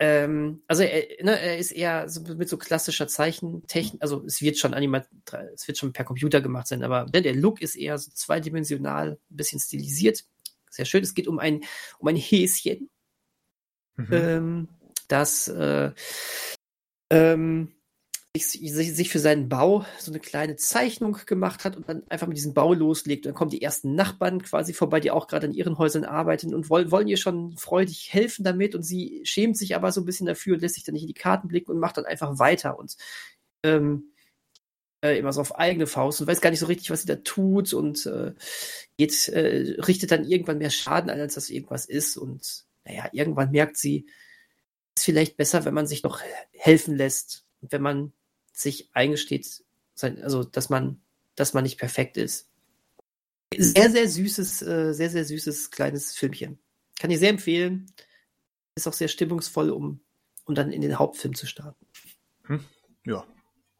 Ähm, 0.00 0.62
also 0.66 0.82
er, 0.82 1.24
ne, 1.24 1.38
er 1.38 1.58
ist 1.58 1.70
eher 1.70 2.08
so 2.08 2.20
mit 2.34 2.48
so 2.48 2.56
klassischer 2.56 3.06
Zeichentechnik, 3.06 4.02
also 4.02 4.24
es 4.24 4.42
wird 4.42 4.58
schon 4.58 4.74
animiert, 4.74 5.08
es 5.54 5.68
wird 5.68 5.78
schon 5.78 5.92
per 5.92 6.04
Computer 6.04 6.40
gemacht 6.40 6.66
sein, 6.66 6.82
aber 6.82 7.06
ne, 7.12 7.22
der 7.22 7.34
Look 7.34 7.62
ist 7.62 7.76
eher 7.76 7.96
so 7.98 8.10
zweidimensional, 8.12 9.12
ein 9.12 9.36
bisschen 9.36 9.60
stilisiert. 9.60 10.24
Sehr 10.70 10.84
schön. 10.84 11.04
Es 11.04 11.14
geht 11.14 11.28
um 11.28 11.38
ein, 11.38 11.62
um 11.98 12.08
ein 12.08 12.16
Häschen. 12.16 12.90
Mhm. 13.96 14.08
Ähm, 14.10 14.68
das 15.06 15.46
äh, 15.46 15.92
ähm, 17.10 17.72
sich, 18.42 18.94
sich 18.94 19.10
für 19.10 19.20
seinen 19.20 19.48
Bau 19.48 19.84
so 19.98 20.10
eine 20.10 20.18
kleine 20.18 20.56
Zeichnung 20.56 21.18
gemacht 21.26 21.64
hat 21.64 21.76
und 21.76 21.88
dann 21.88 22.02
einfach 22.08 22.26
mit 22.26 22.36
diesem 22.36 22.52
Bau 22.52 22.74
loslegt. 22.74 23.24
Und 23.24 23.30
dann 23.30 23.34
kommen 23.36 23.50
die 23.50 23.62
ersten 23.62 23.94
Nachbarn 23.94 24.42
quasi 24.42 24.72
vorbei, 24.72 24.98
die 24.98 25.12
auch 25.12 25.28
gerade 25.28 25.46
an 25.46 25.54
ihren 25.54 25.78
Häusern 25.78 26.04
arbeiten 26.04 26.52
und 26.52 26.68
wollen, 26.68 26.90
wollen 26.90 27.06
ihr 27.06 27.16
schon 27.16 27.56
freudig 27.56 28.12
helfen 28.12 28.44
damit. 28.44 28.74
Und 28.74 28.82
sie 28.82 29.20
schämt 29.24 29.56
sich 29.56 29.76
aber 29.76 29.92
so 29.92 30.00
ein 30.00 30.04
bisschen 30.04 30.26
dafür 30.26 30.54
und 30.54 30.62
lässt 30.62 30.74
sich 30.74 30.82
dann 30.84 30.94
nicht 30.94 31.02
in 31.02 31.08
die 31.08 31.14
Karten 31.14 31.46
blicken 31.46 31.70
und 31.70 31.78
macht 31.78 31.96
dann 31.96 32.06
einfach 32.06 32.38
weiter 32.40 32.76
und 32.76 32.96
ähm, 33.62 34.12
äh, 35.04 35.16
immer 35.18 35.32
so 35.32 35.40
auf 35.40 35.54
eigene 35.54 35.86
Faust 35.86 36.20
und 36.20 36.26
weiß 36.26 36.40
gar 36.40 36.50
nicht 36.50 36.60
so 36.60 36.66
richtig, 36.66 36.90
was 36.90 37.02
sie 37.02 37.06
da 37.06 37.16
tut 37.16 37.72
und 37.72 38.04
äh, 38.06 38.32
geht, 38.96 39.28
äh, 39.28 39.76
richtet 39.82 40.10
dann 40.10 40.24
irgendwann 40.24 40.58
mehr 40.58 40.70
Schaden 40.70 41.08
an, 41.08 41.20
als 41.20 41.34
das 41.34 41.50
irgendwas 41.50 41.86
ist. 41.86 42.16
Und 42.16 42.64
naja, 42.84 43.08
irgendwann 43.12 43.52
merkt 43.52 43.76
sie, 43.76 44.06
ist 44.96 45.04
vielleicht 45.04 45.36
besser, 45.36 45.64
wenn 45.64 45.74
man 45.74 45.86
sich 45.86 46.02
noch 46.02 46.20
helfen 46.52 46.96
lässt. 46.96 47.46
Und 47.60 47.70
wenn 47.70 47.82
man 47.82 48.12
sich 48.54 48.88
eingesteht, 48.94 49.64
also 50.00 50.44
dass 50.44 50.70
man, 50.70 51.02
dass 51.34 51.52
man 51.52 51.64
nicht 51.64 51.78
perfekt 51.78 52.16
ist. 52.16 52.48
Sehr, 53.56 53.90
sehr 53.90 54.08
süßes, 54.08 54.62
äh, 54.62 54.92
sehr, 54.94 55.10
sehr 55.10 55.24
süßes 55.24 55.70
kleines 55.70 56.16
Filmchen. 56.16 56.58
Kann 56.98 57.10
ich 57.10 57.18
sehr 57.18 57.30
empfehlen. 57.30 57.86
Ist 58.76 58.88
auch 58.88 58.92
sehr 58.92 59.08
stimmungsvoll, 59.08 59.70
um, 59.70 60.00
um 60.44 60.54
dann 60.54 60.72
in 60.72 60.80
den 60.80 60.98
Hauptfilm 60.98 61.34
zu 61.34 61.46
starten. 61.46 61.86
Hm, 62.44 62.64
ja, 63.04 63.26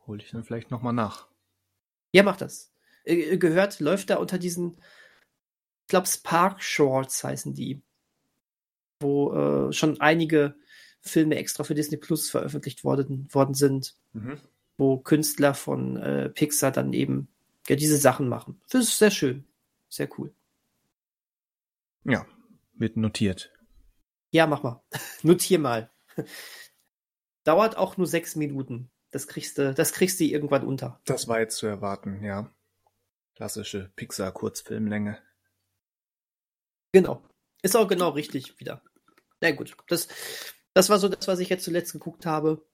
hol 0.07 0.21
ich 0.21 0.31
dann 0.31 0.45
vielleicht 0.45 0.71
nochmal 0.71 0.93
nach. 0.93 1.29
Ja, 2.13 2.23
mach 2.23 2.37
das. 2.37 2.73
Äh, 3.05 3.37
gehört, 3.39 3.81
läuft 3.81 4.11
da 4.11 4.17
unter 4.17 4.39
diesen, 4.39 4.77
ich 5.83 5.89
glaube, 5.89 6.07
Spark 6.07 6.63
Shorts 6.63 7.25
heißen 7.25 7.55
die, 7.55 7.83
wo 9.01 9.33
äh, 9.33 9.73
schon 9.73 10.01
einige 10.01 10.57
Filme 11.01 11.37
extra 11.37 11.65
für 11.65 11.75
Disney 11.75 11.97
Plus 11.97 12.31
veröffentlicht 12.31 12.85
worden, 12.85 13.29
worden 13.33 13.55
sind, 13.55 13.97
mhm. 14.13 14.41
Wo 14.77 14.99
Künstler 14.99 15.55
von 15.55 15.97
äh, 15.97 16.31
Pixar 16.31 16.71
dann 16.71 16.93
eben 16.93 17.29
ja, 17.69 17.77
diese 17.77 17.97
Sachen 17.97 18.29
machen. 18.29 18.61
Das 18.71 18.83
ist 18.83 18.99
sehr 18.99 19.11
schön. 19.11 19.47
Sehr 19.89 20.09
cool. 20.19 20.35
Ja, 22.05 22.27
wird 22.75 22.97
notiert. 22.97 23.53
Ja, 24.31 24.47
mach 24.47 24.63
mal. 24.63 24.83
Notier 25.23 25.59
mal. 25.59 25.91
Dauert 27.45 27.77
auch 27.77 27.97
nur 27.97 28.07
sechs 28.07 28.37
Minuten. 28.37 28.91
Das 29.11 29.29
kriegst 29.29 29.59
du, 29.59 29.73
das 29.73 29.93
kriegst 29.93 30.19
du 30.19 30.25
irgendwann 30.25 30.67
unter. 30.67 31.01
Das 31.05 31.29
war 31.29 31.39
jetzt 31.39 31.57
zu 31.57 31.67
erwarten, 31.67 32.23
ja. 32.25 32.53
Klassische 33.37 33.93
Pixar-Kurzfilmlänge. 33.97 35.23
Genau. 36.93 37.23
Ist 37.63 37.77
auch 37.77 37.89
genau 37.89 38.11
richtig 38.11 38.59
wieder. 38.61 38.83
Na 39.41 39.51
gut, 39.53 39.77
das, 39.89 40.09
das 40.73 40.91
war 40.91 40.99
so 40.99 41.09
das, 41.09 41.29
was 41.29 41.39
ich 41.39 41.49
jetzt 41.49 41.65
zuletzt 41.65 41.93
geguckt 41.93 42.27
habe. 42.27 42.67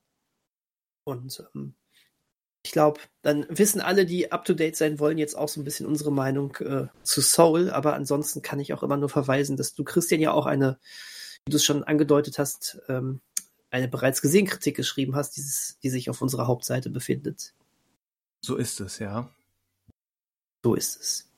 Und 1.05 1.45
ähm, 1.55 1.75
ich 2.63 2.73
glaube, 2.73 3.01
dann 3.23 3.47
wissen 3.49 3.81
alle, 3.81 4.05
die 4.05 4.33
up 4.33 4.45
to 4.45 4.53
date 4.55 4.77
sein 4.77 4.99
wollen, 4.99 5.19
jetzt 5.19 5.37
auch 5.37 5.49
so 5.49 5.61
ein 5.61 5.65
bisschen 5.65 5.87
unsere 5.87 6.13
Meinung 6.13 6.55
äh, 6.57 6.89
zu 7.03 7.23
Soul. 7.23 7.71
Aber 7.71 7.95
ansonsten 7.95 8.43
kann 8.43 8.61
ich 8.61 8.75
auch 8.75 8.83
immer 8.83 8.99
nur 8.99 9.09
verweisen, 9.09 9.57
dass 9.57 9.75
du 9.75 9.83
Christian 9.83 10.21
ja 10.21 10.33
auch 10.33 10.47
eine, 10.47 10.79
wie 11.47 11.51
du 11.51 11.57
es 11.57 11.65
schon 11.65 11.85
angedeutet 11.85 12.39
hast, 12.39 12.81
ähm, 12.89 13.23
eine 13.71 13.89
bereits 13.89 14.21
gesehen 14.21 14.47
Kritik 14.47 14.77
geschrieben 14.77 15.17
hast, 15.17 15.37
dieses, 15.37 15.79
die 15.83 15.91
sich 15.91 16.11
auf 16.11 16.21
unserer 16.21 16.47
Hauptseite 16.49 16.91
befindet. 16.91 17.55
So 18.43 18.57
ist 18.57 18.81
es, 18.81 18.99
ja. 18.99 19.31
So 20.63 20.75
ist 20.75 21.01
es. 21.01 21.31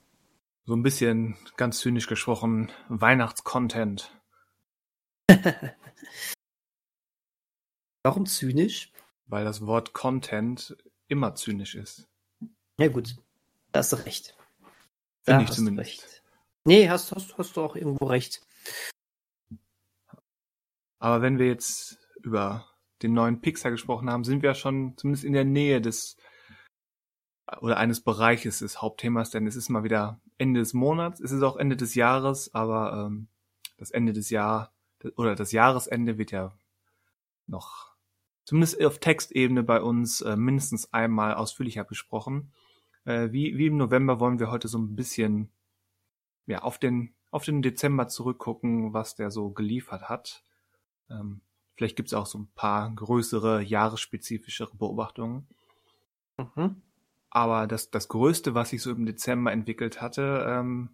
So 0.64 0.74
ein 0.74 0.82
bisschen 0.82 1.36
ganz 1.56 1.78
zynisch 1.78 2.06
gesprochen, 2.06 2.72
Weihnachtscontent. 2.88 4.16
Warum 8.02 8.26
zynisch? 8.26 8.92
Weil 9.26 9.44
das 9.44 9.64
Wort 9.66 9.92
Content 9.92 10.76
immer 11.12 11.34
zynisch 11.34 11.74
ist. 11.74 12.08
Ja 12.78 12.88
gut, 12.88 13.16
da 13.70 13.80
hast 13.80 13.92
du 13.92 13.96
recht. 13.96 14.34
Finde 15.22 15.44
ich 15.44 15.50
zumindest. 15.50 16.02
Recht. 16.02 16.22
Nee, 16.64 16.88
hast, 16.88 17.12
hast, 17.12 17.38
hast 17.38 17.56
du 17.56 17.60
auch 17.60 17.76
irgendwo 17.76 18.06
recht. 18.06 18.42
Aber 20.98 21.22
wenn 21.22 21.38
wir 21.38 21.46
jetzt 21.46 21.98
über 22.22 22.66
den 23.02 23.12
neuen 23.12 23.40
Pixar 23.40 23.70
gesprochen 23.70 24.08
haben, 24.08 24.24
sind 24.24 24.42
wir 24.42 24.50
ja 24.50 24.54
schon 24.54 24.96
zumindest 24.96 25.24
in 25.24 25.32
der 25.32 25.44
Nähe 25.44 25.80
des 25.80 26.16
oder 27.60 27.76
eines 27.76 28.00
Bereiches 28.00 28.60
des 28.60 28.80
Hauptthemas, 28.80 29.30
denn 29.30 29.46
es 29.46 29.56
ist 29.56 29.68
mal 29.68 29.84
wieder 29.84 30.20
Ende 30.38 30.60
des 30.60 30.72
Monats, 30.72 31.20
es 31.20 31.32
ist 31.32 31.42
auch 31.42 31.56
Ende 31.56 31.76
des 31.76 31.94
Jahres, 31.94 32.54
aber 32.54 33.06
ähm, 33.06 33.28
das 33.76 33.90
Ende 33.90 34.12
des 34.12 34.30
Jahr 34.30 34.72
oder 35.16 35.34
das 35.34 35.52
Jahresende 35.52 36.16
wird 36.16 36.30
ja 36.30 36.56
noch 37.46 37.91
zumindest 38.44 38.84
auf 38.84 38.98
Textebene 38.98 39.62
bei 39.62 39.80
uns 39.80 40.20
äh, 40.20 40.36
mindestens 40.36 40.92
einmal 40.92 41.34
ausführlicher 41.34 41.84
besprochen. 41.84 42.52
Äh, 43.04 43.32
wie, 43.32 43.56
wie 43.56 43.66
im 43.66 43.76
November 43.76 44.20
wollen 44.20 44.38
wir 44.38 44.50
heute 44.50 44.68
so 44.68 44.78
ein 44.78 44.94
bisschen 44.94 45.50
ja, 46.46 46.62
auf, 46.62 46.78
den, 46.78 47.14
auf 47.30 47.44
den 47.44 47.62
Dezember 47.62 48.08
zurückgucken, 48.08 48.92
was 48.92 49.14
der 49.14 49.30
so 49.30 49.50
geliefert 49.50 50.08
hat. 50.08 50.44
Ähm, 51.10 51.40
vielleicht 51.76 51.96
gibt's 51.96 52.14
auch 52.14 52.26
so 52.26 52.38
ein 52.38 52.50
paar 52.54 52.92
größere, 52.94 53.62
jahresspezifischere 53.62 54.76
Beobachtungen. 54.76 55.48
Mhm. 56.36 56.82
Aber 57.30 57.66
das, 57.66 57.90
das 57.90 58.08
Größte, 58.08 58.54
was 58.54 58.70
sich 58.70 58.82
so 58.82 58.90
im 58.90 59.06
Dezember 59.06 59.52
entwickelt 59.52 60.00
hatte, 60.00 60.44
ähm, 60.48 60.90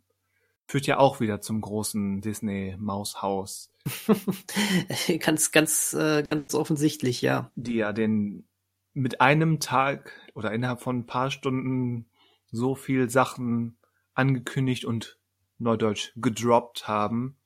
führt 0.69 0.87
ja 0.87 0.99
auch 0.99 1.19
wieder 1.19 1.41
zum 1.41 1.63
großen 1.63 2.21
Disney-Maushaus. 2.21 3.73
ganz, 5.21 5.51
ganz, 5.51 5.95
äh, 5.95 6.25
ganz 6.29 6.55
offensichtlich, 6.55 7.23
ja. 7.23 7.51
Die 7.57 7.77
ja 7.77 7.93
den 7.93 8.45
mit 8.93 9.21
einem 9.23 9.61
Tag 9.61 10.13
oder 10.35 10.53
innerhalb 10.53 10.83
von 10.83 10.99
ein 10.99 11.07
paar 11.07 11.31
Stunden 11.31 12.07
so 12.51 12.75
viel 12.75 13.09
Sachen 13.09 13.79
angekündigt 14.13 14.85
und 14.85 15.19
neudeutsch 15.59 16.13
gedroppt 16.17 16.87
haben, 16.87 17.37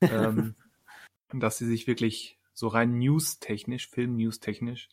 ähm, 0.00 0.54
dass 1.34 1.58
sie 1.58 1.66
sich 1.66 1.86
wirklich 1.86 2.38
so 2.54 2.68
rein 2.68 2.98
news-technisch, 2.98 3.90
film-news-technisch, 3.90 4.88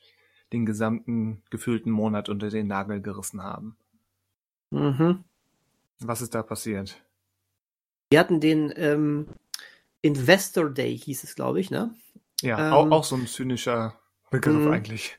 den 0.51 0.65
gesamten 0.65 1.41
gefühlten 1.49 1.91
Monat 1.91 2.27
unter 2.27 2.49
den 2.49 2.67
Nagel 2.67 3.01
gerissen 3.01 3.43
haben. 3.43 3.77
Mhm. 4.71 5.23
Was 5.99 6.21
ist 6.21 6.35
da 6.35 6.43
passiert? 6.43 7.01
Wir 8.09 8.19
hatten 8.19 8.39
den 8.39 8.73
ähm, 8.75 9.27
Investor 10.01 10.69
Day, 10.69 10.97
hieß 10.97 11.23
es, 11.23 11.35
glaube 11.35 11.59
ich, 11.59 11.71
ne? 11.71 11.93
Ja, 12.41 12.67
ähm, 12.67 12.73
auch, 12.73 12.91
auch 12.91 13.03
so 13.03 13.15
ein 13.15 13.27
zynischer 13.27 13.99
Begriff 14.29 14.55
mh, 14.55 14.71
eigentlich. 14.71 15.17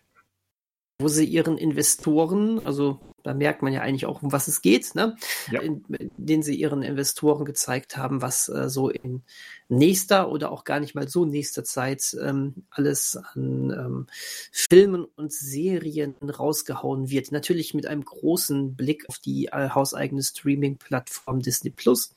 Wo 1.01 1.09
sie 1.09 1.25
ihren 1.25 1.59
Investoren, 1.59 2.65
also 2.65 3.01
da 3.25 3.35
merkt 3.35 3.63
man 3.63 3.73
ja 3.73 3.83
eigentlich 3.83 4.07
auch, 4.07 4.23
um 4.23 4.33
was 4.33 4.49
es 4.49 4.63
geht, 4.63 4.95
ne? 4.95 5.17
Ja. 5.51 5.61
In, 5.61 5.85
in 5.99 6.11
denen 6.17 6.43
sie 6.43 6.55
ihren 6.55 6.83
Investoren 6.83 7.45
gezeigt 7.45 7.97
haben, 7.97 8.23
was 8.23 8.49
äh, 8.49 8.71
so 8.71 8.89
in 8.89 9.23
nächster 9.69 10.31
oder 10.31 10.51
auch 10.51 10.65
gar 10.65 10.81
nicht 10.81 10.95
mal 10.95 11.09
so 11.09 11.25
nächster 11.25 11.65
Zeit 11.65 12.17
ähm, 12.23 12.65
alles 12.71 13.17
an 13.17 13.71
ähm, 13.71 14.07
Filmen 14.51 15.05
und 15.05 15.33
Serien 15.33 16.15
rausgehauen 16.23 17.11
wird. 17.11 17.33
Natürlich 17.33 17.75
mit 17.75 17.87
einem 17.87 18.05
großen 18.05 18.75
Blick 18.77 19.09
auf 19.09 19.19
die 19.19 19.47
äh, 19.47 19.69
hauseigene 19.71 20.23
Streaming-Plattform 20.23 21.41
Disney 21.41 21.71
Plus 21.71 22.15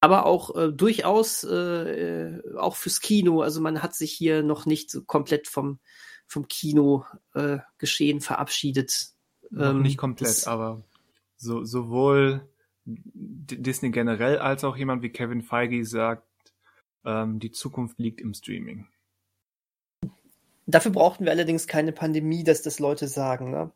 aber 0.00 0.26
auch 0.26 0.54
äh, 0.56 0.72
durchaus 0.72 1.44
äh, 1.44 1.54
äh, 1.54 2.56
auch 2.56 2.76
fürs 2.76 3.00
Kino. 3.00 3.42
Also 3.42 3.60
man 3.60 3.82
hat 3.82 3.94
sich 3.94 4.12
hier 4.12 4.42
noch 4.42 4.66
nicht 4.66 4.90
so 4.90 5.02
komplett 5.02 5.48
vom 5.48 5.78
vom 6.26 6.46
Kino 6.46 7.04
äh, 7.34 7.58
geschehen 7.78 8.20
verabschiedet. 8.20 9.08
Noch 9.50 9.70
ähm, 9.70 9.82
nicht 9.82 9.96
komplett, 9.96 10.46
aber 10.46 10.82
so, 11.36 11.64
sowohl 11.64 12.46
Disney 12.84 13.90
generell 13.90 14.38
als 14.38 14.64
auch 14.64 14.76
jemand 14.76 15.02
wie 15.02 15.10
Kevin 15.10 15.42
Feige 15.42 15.84
sagt, 15.84 16.24
ähm, 17.04 17.38
die 17.38 17.50
Zukunft 17.50 17.98
liegt 17.98 18.20
im 18.20 18.34
Streaming. 18.34 18.86
Dafür 20.66 20.92
brauchten 20.92 21.24
wir 21.24 21.32
allerdings 21.32 21.66
keine 21.66 21.92
Pandemie, 21.92 22.44
dass 22.44 22.60
das 22.60 22.78
Leute 22.78 23.08
sagen, 23.08 23.50
ne? 23.50 23.70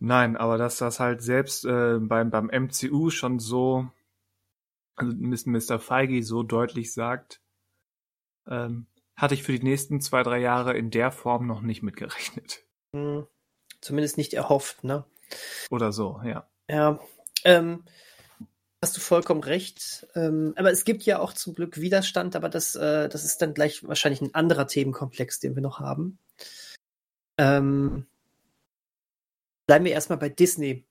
Nein, 0.00 0.36
aber 0.36 0.58
dass 0.58 0.78
das 0.78 1.00
halt 1.00 1.22
selbst 1.22 1.64
äh, 1.64 1.98
beim, 2.00 2.30
beim 2.30 2.46
MCU 2.46 3.10
schon 3.10 3.38
so, 3.38 3.88
Mr. 5.02 5.78
Feige 5.78 6.22
so 6.22 6.42
deutlich 6.42 6.92
sagt, 6.92 7.40
ähm, 8.46 8.86
hatte 9.16 9.34
ich 9.34 9.42
für 9.42 9.52
die 9.52 9.62
nächsten 9.64 10.00
zwei, 10.00 10.22
drei 10.22 10.38
Jahre 10.38 10.76
in 10.76 10.90
der 10.90 11.10
Form 11.10 11.46
noch 11.46 11.60
nicht 11.60 11.82
mitgerechnet. 11.82 12.64
Hm, 12.94 13.26
zumindest 13.80 14.16
nicht 14.16 14.32
erhofft, 14.32 14.84
ne? 14.84 15.04
Oder 15.70 15.92
so, 15.92 16.20
ja. 16.24 16.48
Ja, 16.68 17.00
ähm, 17.44 17.84
hast 18.80 18.96
du 18.96 19.00
vollkommen 19.00 19.42
recht. 19.42 20.06
Ähm, 20.14 20.54
aber 20.56 20.70
es 20.70 20.84
gibt 20.84 21.02
ja 21.02 21.18
auch 21.18 21.32
zum 21.32 21.54
Glück 21.54 21.80
Widerstand, 21.80 22.36
aber 22.36 22.48
das, 22.48 22.76
äh, 22.76 23.08
das 23.08 23.24
ist 23.24 23.42
dann 23.42 23.54
gleich 23.54 23.86
wahrscheinlich 23.86 24.20
ein 24.20 24.34
anderer 24.34 24.66
Themenkomplex, 24.66 25.40
den 25.40 25.54
wir 25.54 25.62
noch 25.62 25.80
haben. 25.80 26.18
Ähm, 27.38 28.06
bleiben 29.66 29.84
wir 29.84 29.92
erstmal 29.92 30.18
bei 30.18 30.28
Disney. 30.28 30.86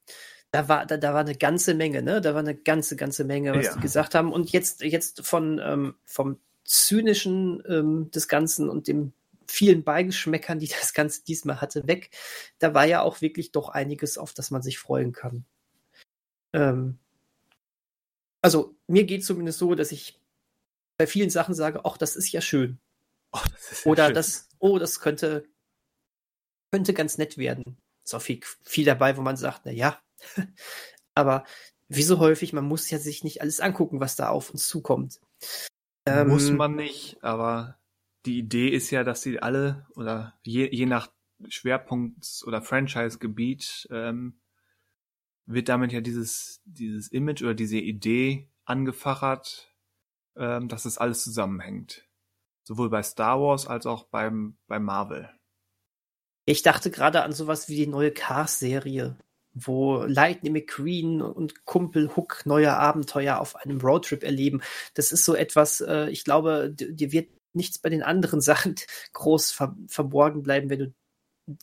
Da 0.57 0.67
war, 0.67 0.87
da, 0.87 0.97
da 0.97 1.13
war 1.13 1.19
eine 1.19 1.35
ganze 1.35 1.75
Menge, 1.75 2.01
ne? 2.01 2.19
Da 2.19 2.33
war 2.33 2.39
eine 2.39 2.55
ganze, 2.55 2.95
ganze 2.95 3.23
Menge, 3.25 3.53
was 3.53 3.65
ja. 3.67 3.73
die 3.75 3.79
gesagt 3.79 4.15
haben. 4.15 4.33
Und 4.33 4.51
jetzt, 4.51 4.81
jetzt 4.81 5.23
von 5.23 5.61
ähm, 5.63 5.93
vom 6.03 6.39
Zynischen 6.63 7.61
ähm, 7.67 8.09
des 8.09 8.27
Ganzen 8.27 8.67
und 8.67 8.87
dem 8.87 9.13
vielen 9.45 9.83
Beigeschmäckern, 9.83 10.57
die 10.57 10.67
das 10.79 10.95
Ganze 10.95 11.23
diesmal 11.23 11.61
hatte, 11.61 11.85
weg. 11.85 12.09
Da 12.57 12.73
war 12.73 12.85
ja 12.85 13.03
auch 13.03 13.21
wirklich 13.21 13.51
doch 13.51 13.69
einiges, 13.69 14.17
auf 14.17 14.33
das 14.33 14.49
man 14.49 14.63
sich 14.63 14.79
freuen 14.79 15.11
kann. 15.11 15.45
Ähm, 16.53 16.97
also 18.41 18.75
mir 18.87 19.03
geht 19.03 19.23
zumindest 19.23 19.59
so, 19.59 19.75
dass 19.75 19.91
ich 19.91 20.19
bei 20.97 21.05
vielen 21.05 21.29
Sachen 21.29 21.53
sage, 21.53 21.81
ach, 21.85 21.97
das 21.97 22.15
ist 22.15 22.31
ja 22.31 22.41
schön. 22.41 22.79
Oh, 23.31 23.41
das 23.51 23.73
ist 23.73 23.85
ja 23.85 23.91
Oder 23.91 24.05
schön. 24.07 24.15
das, 24.15 24.49
oh, 24.57 24.79
das 24.79 25.01
könnte, 25.01 25.45
könnte 26.71 26.95
ganz 26.95 27.19
nett 27.19 27.37
werden. 27.37 27.77
Ist 28.03 28.15
auch 28.15 28.23
viel, 28.23 28.39
viel 28.63 28.85
dabei, 28.85 29.17
wo 29.17 29.21
man 29.21 29.37
sagt, 29.37 29.61
na 29.65 29.71
ja. 29.71 30.01
Aber 31.15 31.43
wie 31.87 32.03
so 32.03 32.19
häufig, 32.19 32.53
man 32.53 32.65
muss 32.65 32.89
ja 32.89 32.99
sich 32.99 33.23
nicht 33.23 33.41
alles 33.41 33.59
angucken, 33.59 33.99
was 33.99 34.15
da 34.15 34.29
auf 34.29 34.49
uns 34.49 34.67
zukommt. 34.67 35.19
Muss 36.25 36.49
ähm, 36.49 36.57
man 36.57 36.75
nicht, 36.75 37.21
aber 37.21 37.79
die 38.25 38.39
Idee 38.39 38.69
ist 38.69 38.91
ja, 38.91 39.03
dass 39.03 39.21
sie 39.21 39.39
alle 39.39 39.87
oder 39.95 40.39
je, 40.43 40.69
je 40.73 40.85
nach 40.85 41.09
Schwerpunkt 41.49 42.43
oder 42.45 42.61
Franchise-Gebiet 42.61 43.87
ähm, 43.91 44.39
wird 45.45 45.69
damit 45.69 45.91
ja 45.93 46.01
dieses, 46.01 46.61
dieses 46.65 47.07
Image 47.09 47.41
oder 47.41 47.53
diese 47.53 47.77
Idee 47.77 48.49
angefachert, 48.65 49.73
ähm, 50.35 50.67
dass 50.67 50.85
es 50.85 50.97
alles 50.97 51.23
zusammenhängt. 51.23 52.05
Sowohl 52.63 52.89
bei 52.89 53.01
Star 53.03 53.39
Wars 53.39 53.65
als 53.65 53.85
auch 53.85 54.03
beim, 54.03 54.57
bei 54.67 54.79
Marvel. 54.79 55.29
Ich 56.45 56.63
dachte 56.63 56.91
gerade 56.91 57.23
an 57.23 57.31
sowas 57.31 57.69
wie 57.69 57.75
die 57.75 57.87
neue 57.87 58.11
Cars-Serie, 58.11 59.17
wo 59.65 60.03
Lightning 60.03 60.53
McQueen 60.53 61.21
und 61.21 61.65
Kumpel 61.65 62.15
Hook 62.15 62.45
neue 62.45 62.73
Abenteuer 62.73 63.39
auf 63.39 63.55
einem 63.55 63.79
Roadtrip 63.79 64.23
erleben. 64.23 64.61
Das 64.93 65.11
ist 65.11 65.25
so 65.25 65.35
etwas, 65.35 65.81
äh, 65.81 66.09
ich 66.09 66.23
glaube, 66.23 66.71
dir 66.71 67.11
wird 67.11 67.29
nichts 67.53 67.79
bei 67.79 67.89
den 67.89 68.03
anderen 68.03 68.41
Sachen 68.41 68.75
groß 69.13 69.51
ver 69.51 69.75
verborgen 69.87 70.43
bleiben, 70.43 70.69
wenn 70.69 70.79
du 70.79 70.93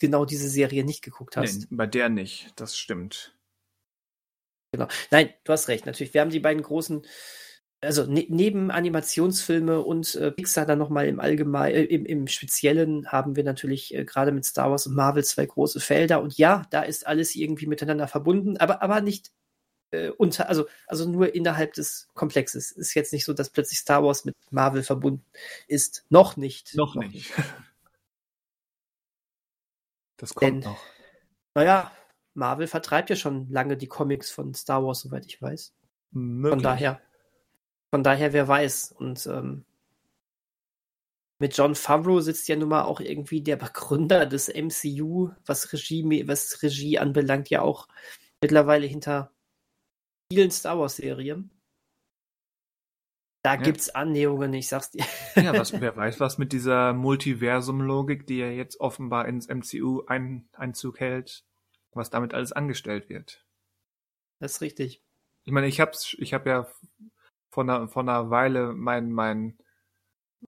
genau 0.00 0.24
diese 0.24 0.48
Serie 0.48 0.84
nicht 0.84 1.02
geguckt 1.02 1.36
hast. 1.36 1.70
Nee, 1.70 1.76
bei 1.76 1.86
der 1.86 2.08
nicht, 2.08 2.52
das 2.56 2.76
stimmt. 2.76 3.36
Genau. 4.72 4.88
Nein, 5.10 5.32
du 5.44 5.52
hast 5.52 5.68
recht, 5.68 5.86
natürlich. 5.86 6.14
Wir 6.14 6.20
haben 6.20 6.30
die 6.30 6.40
beiden 6.40 6.62
großen, 6.62 7.06
also 7.84 8.04
ne 8.06 8.26
neben 8.28 8.70
Animationsfilme 8.70 9.80
und 9.80 10.14
äh, 10.16 10.30
Pixar 10.32 10.66
dann 10.66 10.78
nochmal 10.78 11.06
im 11.06 11.20
Allgemeinen, 11.20 11.74
äh, 11.74 11.84
im, 11.84 12.06
im 12.06 12.26
Speziellen 12.26 13.08
haben 13.12 13.36
wir 13.36 13.44
natürlich 13.44 13.94
äh, 13.94 14.04
gerade 14.04 14.32
mit 14.32 14.44
Star 14.44 14.70
Wars 14.70 14.86
und 14.86 14.94
Marvel 14.94 15.24
zwei 15.24 15.46
große 15.46 15.80
Felder. 15.80 16.22
Und 16.22 16.36
ja, 16.38 16.62
da 16.70 16.82
ist 16.82 17.06
alles 17.06 17.34
irgendwie 17.34 17.66
miteinander 17.66 18.08
verbunden, 18.08 18.56
aber, 18.56 18.82
aber 18.82 19.00
nicht 19.00 19.32
äh, 19.92 20.10
unter, 20.10 20.48
also, 20.48 20.66
also 20.86 21.08
nur 21.08 21.34
innerhalb 21.34 21.74
des 21.74 22.08
Komplexes. 22.14 22.72
Ist 22.72 22.94
jetzt 22.94 23.12
nicht 23.12 23.24
so, 23.24 23.32
dass 23.32 23.50
plötzlich 23.50 23.78
Star 23.78 24.02
Wars 24.02 24.24
mit 24.24 24.34
Marvel 24.50 24.82
verbunden 24.82 25.24
ist. 25.68 26.04
Noch 26.10 26.36
nicht. 26.36 26.74
Noch, 26.74 26.94
noch 26.94 27.02
nicht. 27.02 27.14
nicht. 27.14 27.32
Das 30.16 30.32
kommt 30.32 30.48
Denn, 30.48 30.58
noch. 30.60 30.80
Naja, 31.54 31.90
Marvel 32.34 32.68
vertreibt 32.68 33.10
ja 33.10 33.16
schon 33.16 33.50
lange 33.50 33.76
die 33.76 33.88
Comics 33.88 34.30
von 34.30 34.54
Star 34.54 34.84
Wars, 34.84 35.00
soweit 35.00 35.26
ich 35.26 35.42
weiß. 35.42 35.74
Möglich. 36.12 36.50
Von 36.50 36.62
daher, 36.62 37.00
von 37.94 38.02
daher, 38.02 38.32
wer 38.32 38.48
weiß. 38.48 38.90
Und 38.90 39.24
ähm, 39.28 39.64
mit 41.38 41.56
John 41.56 41.76
Favreau 41.76 42.18
sitzt 42.18 42.48
ja 42.48 42.56
nun 42.56 42.70
mal 42.70 42.82
auch 42.82 42.98
irgendwie 42.98 43.40
der 43.40 43.54
Begründer 43.54 44.26
des 44.26 44.48
MCU, 44.48 45.30
was 45.46 45.72
Regie, 45.72 46.26
was 46.26 46.60
Regie 46.64 46.98
anbelangt, 46.98 47.50
ja 47.50 47.62
auch 47.62 47.86
mittlerweile 48.42 48.88
hinter 48.88 49.30
vielen 50.28 50.50
Star 50.50 50.76
Wars-Serien. 50.76 51.52
Da 53.44 53.54
ja. 53.54 53.60
gibt's 53.60 53.90
Annäherungen, 53.90 54.52
ich 54.54 54.66
sag's 54.66 54.90
dir. 54.90 55.04
Ja, 55.36 55.56
was, 55.56 55.72
wer 55.80 55.96
weiß, 55.96 56.18
was 56.18 56.36
mit 56.36 56.52
dieser 56.52 56.94
Multiversum-Logik, 56.94 58.26
die 58.26 58.38
ja 58.38 58.50
jetzt 58.50 58.80
offenbar 58.80 59.28
ins 59.28 59.46
MCU 59.46 60.02
ein, 60.08 60.48
Einzug 60.52 60.98
hält, 60.98 61.44
was 61.92 62.10
damit 62.10 62.34
alles 62.34 62.50
angestellt 62.50 63.08
wird. 63.08 63.46
Das 64.40 64.54
ist 64.54 64.62
richtig. 64.62 65.00
Ich 65.44 65.52
meine, 65.52 65.68
ich 65.68 65.78
hab's, 65.78 66.16
ich 66.18 66.34
hab 66.34 66.44
ja 66.44 66.66
vor 67.54 67.62
einer, 67.62 67.86
vor 67.86 68.02
einer 68.02 68.30
Weile 68.30 68.74
meinen 68.74 69.12
mein 69.12 69.56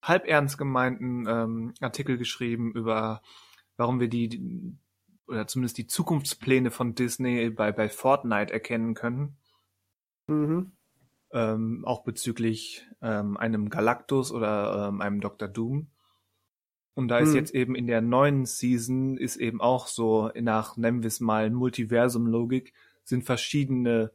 halb 0.02 0.26
ernst 0.26 0.58
gemeinten 0.58 1.24
ähm, 1.28 1.74
Artikel 1.80 2.18
geschrieben 2.18 2.72
über, 2.72 3.22
warum 3.76 4.00
wir 4.00 4.08
die, 4.08 4.28
die, 4.28 4.76
oder 5.28 5.46
zumindest 5.46 5.78
die 5.78 5.86
Zukunftspläne 5.86 6.70
von 6.70 6.94
Disney 6.96 7.48
bei, 7.50 7.70
bei 7.70 7.88
Fortnite 7.88 8.52
erkennen 8.52 8.94
können. 8.94 9.36
Mhm. 10.26 10.72
Ähm, 11.32 11.84
auch 11.84 12.02
bezüglich 12.02 12.84
ähm, 13.00 13.36
einem 13.36 13.70
Galactus 13.70 14.32
oder 14.32 14.88
ähm, 14.88 15.00
einem 15.00 15.20
Dr. 15.20 15.48
Doom. 15.48 15.88
Und 16.94 17.08
da 17.08 17.18
ist 17.18 17.30
mhm. 17.30 17.36
jetzt 17.36 17.54
eben 17.54 17.74
in 17.76 17.86
der 17.86 18.00
neuen 18.00 18.46
Season 18.46 19.16
ist 19.16 19.36
eben 19.36 19.60
auch 19.60 19.86
so 19.86 20.30
nach, 20.34 20.76
nennen 20.76 21.02
wir 21.02 21.08
es 21.08 21.20
mal, 21.20 21.50
Multiversum-Logik, 21.50 22.72
sind 23.04 23.22
verschiedene 23.24 24.10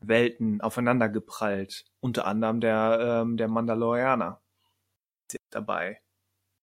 Welten 0.00 0.60
aufeinander 0.60 1.08
geprallt. 1.08 1.84
Unter 2.00 2.26
anderem 2.26 2.60
der, 2.60 3.22
ähm, 3.22 3.36
der 3.36 3.48
Mandalorianer 3.48 4.40
ist 5.28 5.38
dabei. 5.50 6.00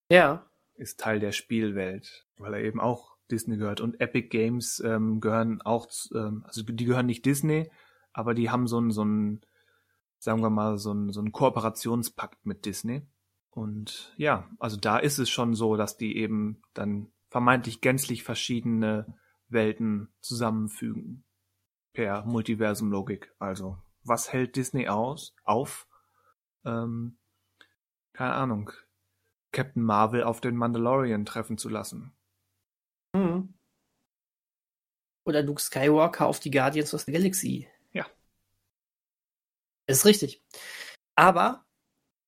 Ja. 0.09 0.45
Ist 0.75 0.99
Teil 0.99 1.19
der 1.19 1.31
Spielwelt, 1.31 2.27
weil 2.37 2.53
er 2.53 2.61
eben 2.61 2.79
auch 2.79 3.15
Disney 3.29 3.57
gehört. 3.57 3.81
Und 3.81 3.99
Epic 3.99 4.29
Games 4.29 4.79
ähm, 4.79 5.19
gehören 5.19 5.61
auch, 5.61 5.87
ähm, 6.13 6.43
also 6.45 6.63
die 6.63 6.85
gehören 6.85 7.05
nicht 7.05 7.25
Disney, 7.25 7.69
aber 8.11 8.33
die 8.33 8.49
haben 8.49 8.67
so 8.67 8.77
einen, 8.77 8.91
so 8.91 9.01
einen, 9.01 9.41
sagen 10.19 10.41
wir 10.41 10.49
mal, 10.49 10.77
so 10.77 10.91
einen, 10.91 11.11
so 11.11 11.19
einen 11.19 11.31
Kooperationspakt 11.31 12.45
mit 12.45 12.65
Disney. 12.65 13.07
Und 13.49 14.13
ja, 14.17 14.49
also 14.59 14.77
da 14.77 14.97
ist 14.97 15.19
es 15.19 15.29
schon 15.29 15.53
so, 15.53 15.75
dass 15.75 15.97
die 15.97 16.17
eben 16.17 16.61
dann 16.73 17.11
vermeintlich 17.29 17.81
gänzlich 17.81 18.23
verschiedene 18.23 19.15
Welten 19.47 20.09
zusammenfügen. 20.21 21.23
Per 21.93 22.25
Multiversum-Logik. 22.25 23.33
Also, 23.39 23.77
was 24.03 24.33
hält 24.33 24.55
Disney 24.55 24.87
aus, 24.87 25.35
auf? 25.43 25.87
Ähm, 26.65 27.17
keine 28.13 28.33
Ahnung. 28.33 28.71
Captain 29.51 29.83
Marvel 29.83 30.23
auf 30.23 30.41
den 30.41 30.55
Mandalorian 30.55 31.25
treffen 31.25 31.57
zu 31.57 31.69
lassen. 31.69 32.13
Mhm. 33.15 33.53
Oder 35.25 35.41
Luke 35.43 35.61
Skywalker 35.61 36.25
auf 36.25 36.39
die 36.39 36.51
Guardians 36.51 36.93
of 36.93 37.01
the 37.01 37.11
Galaxy. 37.11 37.67
Ja. 37.93 38.05
ist 39.87 40.05
richtig. 40.05 40.43
Aber 41.15 41.65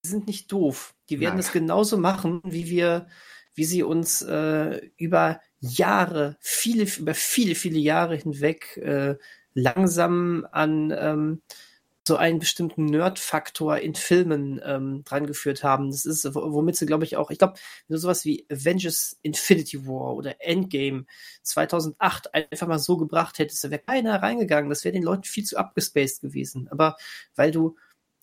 sie 0.02 0.12
sind 0.12 0.26
nicht 0.26 0.50
doof. 0.50 0.94
Die 1.10 1.20
werden 1.20 1.38
es 1.38 1.52
genauso 1.52 1.98
machen, 1.98 2.40
wie 2.44 2.70
wir, 2.70 3.08
wie 3.54 3.64
sie 3.64 3.82
uns 3.82 4.22
äh, 4.22 4.90
über 4.96 5.40
Jahre, 5.58 6.36
viele, 6.40 6.84
über 6.84 7.14
viele, 7.14 7.54
viele 7.54 7.78
Jahre 7.78 8.16
hinweg 8.16 8.76
äh, 8.76 9.16
langsam 9.56 10.46
an 10.52 10.94
ähm, 10.96 11.42
so 12.06 12.16
einen 12.16 12.38
bestimmten 12.38 12.84
Nerd-Faktor 12.84 13.78
in 13.78 13.96
Filmen 13.96 14.60
ähm, 14.64 15.02
drangeführt 15.04 15.64
haben. 15.64 15.90
Das 15.90 16.06
ist, 16.06 16.24
womit 16.34 16.76
sie, 16.76 16.86
glaube 16.86 17.04
ich, 17.04 17.16
auch, 17.16 17.30
ich 17.30 17.38
glaube, 17.38 17.54
du 17.88 17.96
sowas 17.96 18.24
wie 18.24 18.46
Avengers 18.48 19.18
Infinity 19.22 19.88
War 19.88 20.14
oder 20.14 20.36
Endgame 20.38 21.06
2008 21.42 22.32
einfach 22.32 22.68
mal 22.68 22.78
so 22.78 22.96
gebracht 22.96 23.40
hättest, 23.40 23.64
da 23.64 23.70
wäre 23.70 23.82
keiner 23.84 24.22
reingegangen. 24.22 24.70
Das 24.70 24.84
wäre 24.84 24.92
den 24.92 25.02
Leuten 25.02 25.24
viel 25.24 25.44
zu 25.44 25.56
abgespaced 25.56 26.20
gewesen. 26.20 26.68
Aber 26.70 26.96
weil 27.34 27.50
du 27.50 27.76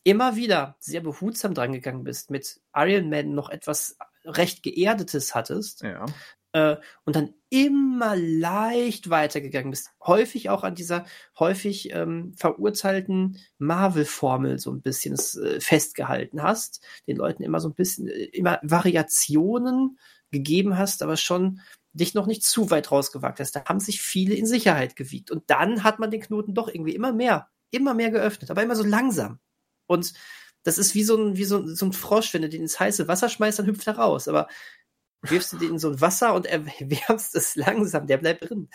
immer 0.06 0.38
wieder 0.38 0.78
sehr 0.80 1.02
behutsam 1.02 1.54
drangegangen 1.54 2.06
bist, 2.06 2.32
mit 2.32 2.62
Iron 2.74 3.10
Man 3.10 3.34
noch 3.34 3.50
etwas 3.50 3.98
recht 4.24 4.64
Geerdetes 4.64 5.36
hattest, 5.36 5.82
ja. 5.82 6.06
Äh, 6.54 6.78
und 7.04 7.16
dann 7.16 7.34
immer 7.50 8.16
leicht 8.16 9.10
weitergegangen 9.10 9.72
bist. 9.72 9.92
Häufig 10.04 10.50
auch 10.50 10.64
an 10.64 10.76
dieser 10.76 11.06
häufig 11.38 11.92
ähm, 11.94 12.34
verurteilten 12.38 13.38
Marvel-Formel 13.58 14.58
so 14.60 14.72
ein 14.72 14.82
bisschen 14.82 15.16
äh, 15.16 15.60
festgehalten 15.60 16.42
hast, 16.42 16.84
den 17.08 17.18
Leuten 17.18 17.44
immer 17.44 17.60
so 17.60 17.70
ein 17.70 17.76
bisschen, 17.76 18.08
äh, 18.08 18.26
immer 18.26 18.60
Variationen 18.64 20.00
gegeben 20.32 20.78
hast, 20.78 21.04
aber 21.04 21.18
schon 21.18 21.60
dich 21.92 22.16
noch 22.16 22.26
nicht 22.26 22.44
zu 22.44 22.72
weit 22.72 22.92
rausgewagt 22.92 23.40
hast. 23.40 23.56
Da 23.56 23.66
haben 23.66 23.80
sich 23.80 24.02
viele 24.02 24.34
in 24.34 24.48
Sicherheit 24.48 24.96
gewiegt. 24.96 25.30
Und 25.30 25.44
dann 25.48 25.84
hat 25.84 26.00
man 26.00 26.10
den 26.10 26.22
Knoten 26.22 26.56
doch 26.56 26.68
irgendwie 26.68 26.96
immer 26.96 27.14
mehr, 27.14 27.50
immer 27.70 27.94
mehr 27.94 28.10
geöffnet, 28.10 28.50
aber 28.50 28.64
immer 28.64 28.76
so 28.76 28.84
langsam. 28.84 29.40
Und 29.86 30.14
das 30.64 30.78
ist 30.78 30.96
wie 30.96 31.04
so 31.04 31.18
ein, 31.18 31.38
wie 31.38 31.44
so, 31.44 31.68
so 31.68 31.86
ein 31.86 31.94
Frosch, 31.94 32.34
wenn 32.34 32.42
du 32.42 32.50
den 32.50 32.62
ins 32.62 32.80
heiße 32.80 33.08
Wasser 33.08 33.30
schmeißt, 33.30 33.60
dann 33.60 33.68
hüpft 33.68 33.86
er 33.86 33.98
raus. 33.98 34.28
Aber 34.28 34.48
wirfst 35.24 35.54
du 35.54 35.58
den 35.58 35.72
in 35.72 35.80
so 35.80 35.90
ein 35.90 36.02
Wasser 36.02 36.34
und 36.34 36.46
erwärmst 36.46 37.36
es 37.36 37.56
langsam, 37.56 38.08
der 38.08 38.18
bleibt 38.18 38.50
drin. 38.50 38.70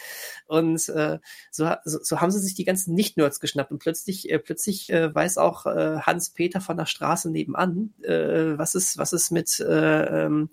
Und 0.46 0.88
äh, 0.88 1.18
so, 1.50 1.70
so, 1.84 1.98
so 2.02 2.20
haben 2.20 2.30
sie 2.30 2.40
sich 2.40 2.54
die 2.54 2.64
ganzen 2.64 2.94
Nicht-Nerds 2.94 3.40
geschnappt 3.40 3.70
und 3.70 3.78
plötzlich, 3.78 4.30
äh, 4.30 4.38
plötzlich 4.38 4.90
äh, 4.90 5.14
weiß 5.14 5.38
auch 5.38 5.66
äh, 5.66 6.00
Hans-Peter 6.00 6.60
von 6.60 6.76
der 6.76 6.86
Straße 6.86 7.30
nebenan, 7.30 7.94
äh, 8.02 8.58
was 8.58 8.74
es, 8.74 8.98
was 8.98 9.12
es 9.12 9.30
mit 9.30 9.60
äh, 9.60 10.24
ähm, 10.26 10.50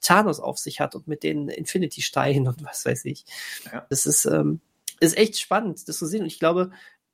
Thanos 0.00 0.40
auf 0.40 0.58
sich 0.58 0.80
hat 0.80 0.94
und 0.94 1.08
mit 1.08 1.22
den 1.22 1.48
Infinity-Steinen 1.48 2.46
und 2.46 2.64
was 2.64 2.84
weiß 2.84 3.04
ich. 3.06 3.24
Ja. 3.72 3.86
Das 3.90 4.06
ist, 4.06 4.26
ähm, 4.26 4.60
ist 5.00 5.16
echt 5.16 5.38
spannend, 5.38 5.88
das 5.88 5.98
zu 5.98 6.06
sehen. 6.06 6.22
Und 6.22 6.26
ich 6.26 6.38
glaube, 6.38 6.70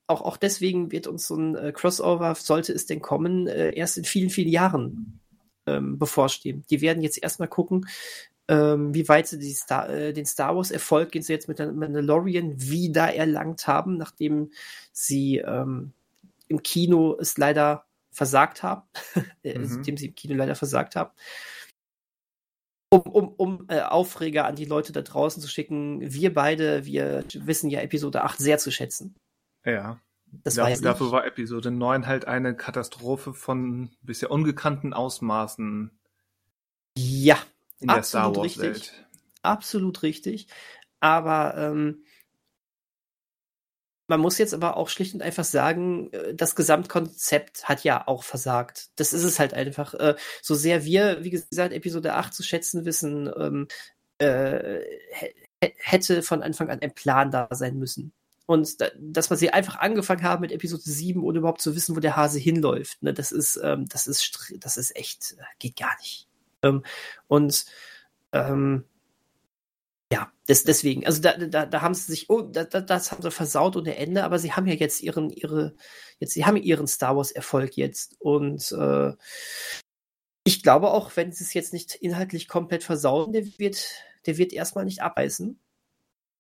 auch, 0.07 0.21
auch 0.21 0.37
deswegen 0.37 0.93
wird 0.93 1.07
uns 1.07 1.27
so 1.27 1.37
ein 1.37 1.57
äh, 1.57 1.73
Crossover, 1.73 2.35
sollte 2.35 2.73
es 2.73 2.87
denn 2.87 3.01
kommen, 3.01 3.47
äh, 3.47 3.71
erst 3.75 3.97
in 3.97 4.05
vielen, 4.05 4.31
vielen 4.31 4.51
Jahren 4.51 5.21
ähm, 5.67 5.99
bevorstehen. 5.99 6.65
Die 6.71 6.81
werden 6.81 7.03
jetzt 7.03 7.23
erstmal 7.23 7.49
gucken, 7.49 7.87
ähm, 8.49 8.95
wie 8.95 9.09
weit 9.09 9.27
sie 9.27 9.53
Star, 9.53 9.89
äh, 9.89 10.13
den 10.13 10.27
Star 10.27 10.55
Wars 10.55 10.71
Erfolg, 10.71 11.13
den 11.13 11.23
sie 11.23 11.33
jetzt 11.33 11.49
mit 11.49 11.59
der 11.59 11.73
Mandalorian 11.73 12.61
wieder 12.61 13.15
erlangt 13.15 13.67
haben, 13.67 13.97
nachdem 13.97 14.53
sie 14.93 15.39
ähm, 15.39 15.93
im 16.49 16.63
Kino 16.63 17.17
es 17.19 17.39
leider 17.39 17.87
versagt 18.11 18.63
haben, 18.63 18.83
äh, 19.43 19.59
mhm. 19.59 19.77
nachdem 19.77 19.97
sie 19.97 20.07
im 20.07 20.15
Kino 20.15 20.35
leider 20.35 20.55
versagt 20.55 20.97
haben. 20.97 21.11
Um, 22.91 23.01
um, 23.01 23.29
um 23.29 23.67
äh, 23.69 23.81
Aufreger 23.81 24.45
an 24.45 24.55
die 24.55 24.67
Leute 24.67 24.93
da 24.93 25.03
draußen 25.03 25.43
zu 25.43 25.49
schicken, 25.49 26.01
wir 26.01 26.33
beide, 26.33 26.85
wir 26.85 27.25
wissen 27.35 27.71
ja 27.71 27.81
Episode 27.81 28.23
8 28.23 28.39
sehr 28.39 28.59
zu 28.59 28.71
schätzen. 28.71 29.17
Ja. 29.65 30.01
Das 30.43 30.55
dafür, 30.55 30.75
war 30.75 30.83
dafür 30.83 31.13
war 31.13 31.27
Episode 31.27 31.71
9 31.71 32.07
halt 32.07 32.27
eine 32.27 32.57
Katastrophe 32.57 33.35
von 33.35 33.91
bisher 34.03 34.31
ungekannten 34.31 34.93
Ausmaßen. 34.93 35.91
Ja, 36.97 37.39
in 37.81 37.89
der 37.89 38.03
Star 38.03 38.35
Wars 38.35 38.59
Welt. 38.59 39.07
Absolut 39.43 40.03
richtig. 40.03 40.49
Aber 41.01 41.55
ähm, 41.57 42.05
man 44.07 44.21
muss 44.21 44.39
jetzt 44.39 44.55
aber 44.55 44.77
auch 44.77 44.89
schlicht 44.89 45.15
und 45.15 45.23
einfach 45.23 45.45
sagen, 45.45 46.13
äh, 46.13 46.35
das 46.35 46.57
Gesamtkonzept 46.57 47.69
hat 47.69 47.85
ja 47.85 48.07
auch 48.07 48.23
versagt. 48.23 48.91
Das 48.97 49.13
ist 49.13 49.25
es 49.25 49.39
halt 49.39 49.55
einfach. 49.55 49.95
Äh, 49.95 50.17
so 50.43 50.55
sehr 50.55 50.85
wir, 50.85 51.25
wie 51.25 51.31
gesagt, 51.31 51.73
Episode 51.73 52.15
8 52.15 52.35
zu 52.35 52.43
schätzen 52.43 52.85
wissen, 52.85 53.31
ähm, 53.37 53.69
äh, 54.19 54.81
hätte 55.61 56.23
von 56.23 56.43
Anfang 56.43 56.71
an 56.71 56.81
ein 56.81 56.95
Plan 56.95 57.31
da 57.31 57.49
sein 57.51 57.79
müssen. 57.79 58.13
Und 58.47 58.81
da, 58.81 58.89
dass 58.99 59.31
wir 59.31 59.37
sie 59.37 59.51
einfach 59.51 59.77
angefangen 59.77 60.23
haben 60.23 60.43
mit 60.43 60.53
Episode 60.53 60.83
7, 60.83 61.23
ohne 61.23 61.39
überhaupt 61.39 61.63
zu 61.63 61.75
wissen, 61.75 61.97
wo 61.97 62.01
der 62.01 62.17
Hase 62.17 62.39
hinläuft, 62.39 63.03
ne, 63.03 63.15
das 63.15 63.33
ist, 63.33 63.59
ähm, 63.63 63.87
das 63.89 64.07
ist, 64.07 64.53
das 64.59 64.77
ist 64.77 64.95
echt, 64.97 65.33
äh, 65.39 65.43
geht 65.59 65.77
gar 65.77 65.97
nicht. 66.01 66.29
Ähm, 66.63 66.83
und 67.27 67.65
ähm, 68.33 68.85
ja, 70.13 70.31
das, 70.47 70.65
deswegen, 70.65 71.07
also 71.07 71.23
da, 71.23 71.37
da, 71.37 71.67
da 71.67 71.81
haben 71.81 71.95
sie 71.95 72.13
sich, 72.13 72.29
oh, 72.31 72.43
da, 72.43 72.65
das 72.65 73.11
haben 73.11 73.23
sie 73.23 73.31
versaut 73.31 73.77
ohne 73.77 73.97
Ende, 73.97 74.25
aber 74.25 74.39
sie 74.39 74.53
haben 74.53 74.67
ja 74.67 74.75
jetzt 74.75 75.03
ihren, 75.03 75.31
ihre, 75.31 75.75
jetzt, 76.19 76.35
sie 76.35 76.45
haben 76.45 76.57
ihren 76.57 76.87
Star 76.87 77.17
Wars 77.17 77.33
Erfolg 77.33 77.77
jetzt 77.77 78.17
und 78.21 78.71
äh, 78.73 79.13
ich 80.45 80.63
glaube 80.63 80.91
auch, 80.91 81.11
wenn 81.17 81.33
sie 81.33 81.43
es 81.43 81.55
jetzt 81.55 81.73
nicht 81.73 81.95
inhaltlich 81.95 82.49
komplett 82.49 82.85
versauen, 82.85 83.33
der 83.33 83.47
wird, 83.59 83.89
der 84.27 84.37
wird 84.37 84.53
erstmal 84.53 84.85
nicht 84.85 85.03
abreißen. 85.03 85.59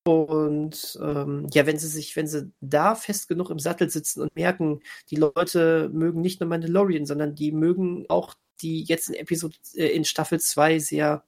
Und 0.07 0.98
ähm, 1.02 1.48
ja, 1.52 1.66
wenn 1.66 1.78
sie 1.78 1.88
sich, 1.88 2.14
wenn 2.14 2.26
sie 2.26 2.52
da 2.61 2.94
fest 2.94 3.26
genug 3.26 3.48
im 3.48 3.59
Sattel 3.59 3.88
sitzen 3.88 4.20
und 4.20 4.36
merken, 4.36 4.80
die 5.11 5.16
Leute 5.16 5.88
mögen 5.92 6.20
nicht 6.20 6.40
nur 6.40 6.48
Mandalorian, 6.48 7.07
sondern 7.07 7.34
die 7.34 7.52
mögen 7.52 8.05
auch 8.11 8.34
die 8.61 8.82
jetzt 8.82 9.09
in 9.09 9.14
Episode, 9.14 9.57
äh, 9.74 9.88
in 9.88 10.05
Staffel 10.05 10.40
2 10.40 10.78
sehr 10.78 11.24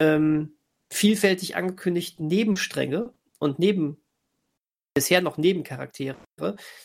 ähm, 0.00 0.56
vielfältig 0.90 1.54
angekündigten 1.56 2.26
Nebenstränge 2.26 3.12
und 3.38 3.58
neben 3.58 4.02
bisher 4.94 5.20
noch 5.20 5.36
Nebencharaktere, 5.38 6.16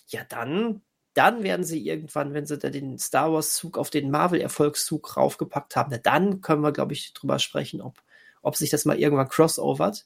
ja 0.07 0.23
dann, 0.27 0.81
dann 1.13 1.43
werden 1.43 1.65
sie 1.65 1.85
irgendwann, 1.85 2.33
wenn 2.33 2.45
sie 2.45 2.57
da 2.57 2.69
den 2.69 2.99
Star 2.99 3.31
Wars 3.33 3.55
Zug 3.55 3.77
auf 3.77 3.89
den 3.89 4.11
Marvel 4.11 4.39
Erfolgszug 4.41 5.17
raufgepackt 5.17 5.75
haben, 5.75 5.89
na, 5.91 5.97
dann 5.97 6.41
können 6.41 6.61
wir, 6.61 6.71
glaube 6.71 6.93
ich, 6.93 7.13
drüber 7.13 7.39
sprechen, 7.39 7.81
ob, 7.81 8.01
ob 8.41 8.55
sich 8.55 8.69
das 8.69 8.85
mal 8.85 8.99
irgendwann 8.99 9.29
crossovert 9.29 10.05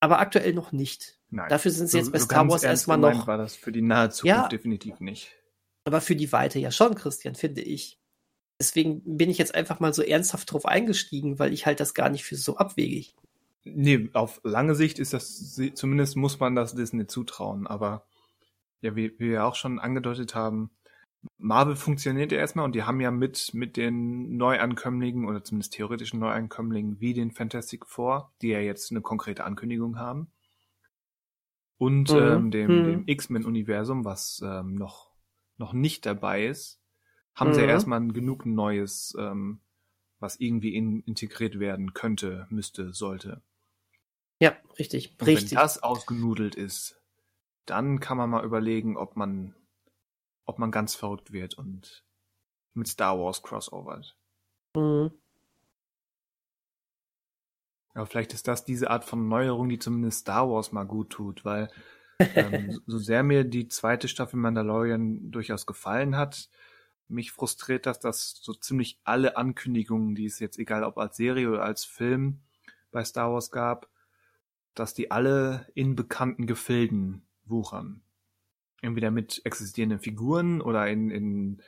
aber 0.00 0.18
aktuell 0.20 0.52
noch 0.52 0.72
nicht. 0.72 1.18
Nein. 1.30 1.48
Dafür 1.48 1.70
sind 1.70 1.88
sie 1.88 1.98
jetzt 1.98 2.06
so, 2.06 2.12
bei 2.12 2.18
Star 2.18 2.48
Wars 2.48 2.62
erstmal 2.62 2.98
noch. 2.98 3.26
war 3.26 3.38
das 3.38 3.56
für 3.56 3.72
die 3.72 3.82
nahe 3.82 4.10
Zukunft 4.10 4.36
ja, 4.36 4.48
definitiv 4.48 5.00
nicht. 5.00 5.30
Aber 5.84 6.00
für 6.00 6.16
die 6.16 6.32
Weite 6.32 6.58
ja 6.58 6.70
schon, 6.70 6.94
Christian, 6.94 7.34
finde 7.34 7.62
ich. 7.62 8.00
Deswegen 8.60 9.02
bin 9.04 9.30
ich 9.30 9.38
jetzt 9.38 9.54
einfach 9.54 9.80
mal 9.80 9.92
so 9.92 10.02
ernsthaft 10.02 10.50
drauf 10.50 10.66
eingestiegen, 10.66 11.38
weil 11.38 11.52
ich 11.52 11.66
halt 11.66 11.80
das 11.80 11.94
gar 11.94 12.08
nicht 12.08 12.24
für 12.24 12.36
so 12.36 12.56
abwegig. 12.56 13.14
Nee, 13.64 14.08
auf 14.12 14.40
lange 14.44 14.74
Sicht 14.74 14.98
ist 14.98 15.12
das, 15.12 15.60
zumindest 15.74 16.16
muss 16.16 16.38
man 16.38 16.54
das 16.54 16.74
Disney 16.74 17.06
zutrauen, 17.06 17.66
aber 17.66 18.06
ja, 18.80 18.94
wie, 18.94 19.18
wie 19.18 19.30
wir 19.30 19.44
auch 19.44 19.56
schon 19.56 19.78
angedeutet 19.78 20.34
haben, 20.34 20.70
Marvel 21.38 21.76
funktioniert 21.76 22.32
ja 22.32 22.38
erstmal 22.38 22.64
und 22.64 22.74
die 22.74 22.84
haben 22.84 23.00
ja 23.00 23.10
mit, 23.10 23.52
mit 23.52 23.76
den 23.76 24.36
Neuankömmlingen 24.36 25.26
oder 25.26 25.42
zumindest 25.42 25.74
theoretischen 25.74 26.20
Neuankömmlingen 26.20 27.00
wie 27.00 27.14
den 27.14 27.32
Fantastic 27.32 27.86
Four, 27.86 28.32
die 28.42 28.48
ja 28.48 28.60
jetzt 28.60 28.90
eine 28.90 29.00
konkrete 29.00 29.44
Ankündigung 29.44 29.98
haben, 29.98 30.30
und 31.78 32.10
mhm. 32.10 32.16
ähm, 32.16 32.50
dem, 32.50 32.70
mhm. 32.70 32.84
dem 32.84 33.02
X-Men-Universum, 33.06 34.04
was 34.04 34.40
ähm, 34.44 34.74
noch, 34.74 35.10
noch 35.58 35.72
nicht 35.72 36.06
dabei 36.06 36.46
ist, 36.46 36.80
haben 37.34 37.50
mhm. 37.50 37.54
sie 37.54 37.60
ja 37.60 37.66
erstmal 37.66 38.06
genug 38.08 38.46
Neues, 38.46 39.14
ähm, 39.18 39.60
was 40.18 40.40
irgendwie 40.40 40.74
in, 40.74 41.00
integriert 41.00 41.58
werden 41.58 41.92
könnte, 41.92 42.46
müsste, 42.50 42.92
sollte. 42.94 43.42
Ja, 44.40 44.56
richtig. 44.78 45.14
Und 45.20 45.26
richtig. 45.26 45.52
Wenn 45.52 45.58
das 45.58 45.82
ausgenudelt 45.82 46.54
ist, 46.54 47.00
dann 47.66 48.00
kann 48.00 48.16
man 48.16 48.30
mal 48.30 48.44
überlegen, 48.44 48.96
ob 48.96 49.16
man 49.16 49.54
ob 50.46 50.58
man 50.58 50.70
ganz 50.70 50.94
verrückt 50.94 51.32
wird 51.32 51.54
und 51.54 52.04
mit 52.74 52.88
Star 52.88 53.18
Wars 53.18 53.42
crossovert. 53.42 54.16
Mhm. 54.74 55.10
Aber 57.94 58.06
vielleicht 58.06 58.34
ist 58.34 58.46
das 58.46 58.64
diese 58.64 58.90
Art 58.90 59.04
von 59.04 59.28
Neuerung, 59.28 59.68
die 59.68 59.78
zumindest 59.78 60.20
Star 60.20 60.48
Wars 60.50 60.70
mal 60.72 60.84
gut 60.84 61.10
tut, 61.10 61.44
weil 61.44 61.70
ähm, 62.18 62.80
so 62.86 62.98
sehr 62.98 63.22
mir 63.22 63.44
die 63.44 63.68
zweite 63.68 64.08
Staffel 64.08 64.38
Mandalorian 64.38 65.30
durchaus 65.30 65.66
gefallen 65.66 66.16
hat, 66.16 66.48
mich 67.08 67.32
frustriert 67.32 67.86
das, 67.86 68.00
dass 68.00 68.40
so 68.42 68.52
ziemlich 68.52 69.00
alle 69.04 69.36
Ankündigungen, 69.36 70.14
die 70.14 70.26
es 70.26 70.38
jetzt 70.38 70.58
egal 70.58 70.84
ob 70.84 70.98
als 70.98 71.16
Serie 71.16 71.48
oder 71.48 71.62
als 71.62 71.84
Film 71.84 72.40
bei 72.90 73.04
Star 73.04 73.32
Wars 73.32 73.50
gab, 73.50 73.88
dass 74.74 74.92
die 74.92 75.10
alle 75.10 75.66
in 75.74 75.94
bekannten 75.96 76.46
Gefilden 76.46 77.26
wuchern 77.44 78.02
entweder 78.82 79.10
mit 79.10 79.40
existierenden 79.44 79.98
Figuren 79.98 80.60
oder 80.60 80.86
in, 80.88 81.10
in 81.10 81.62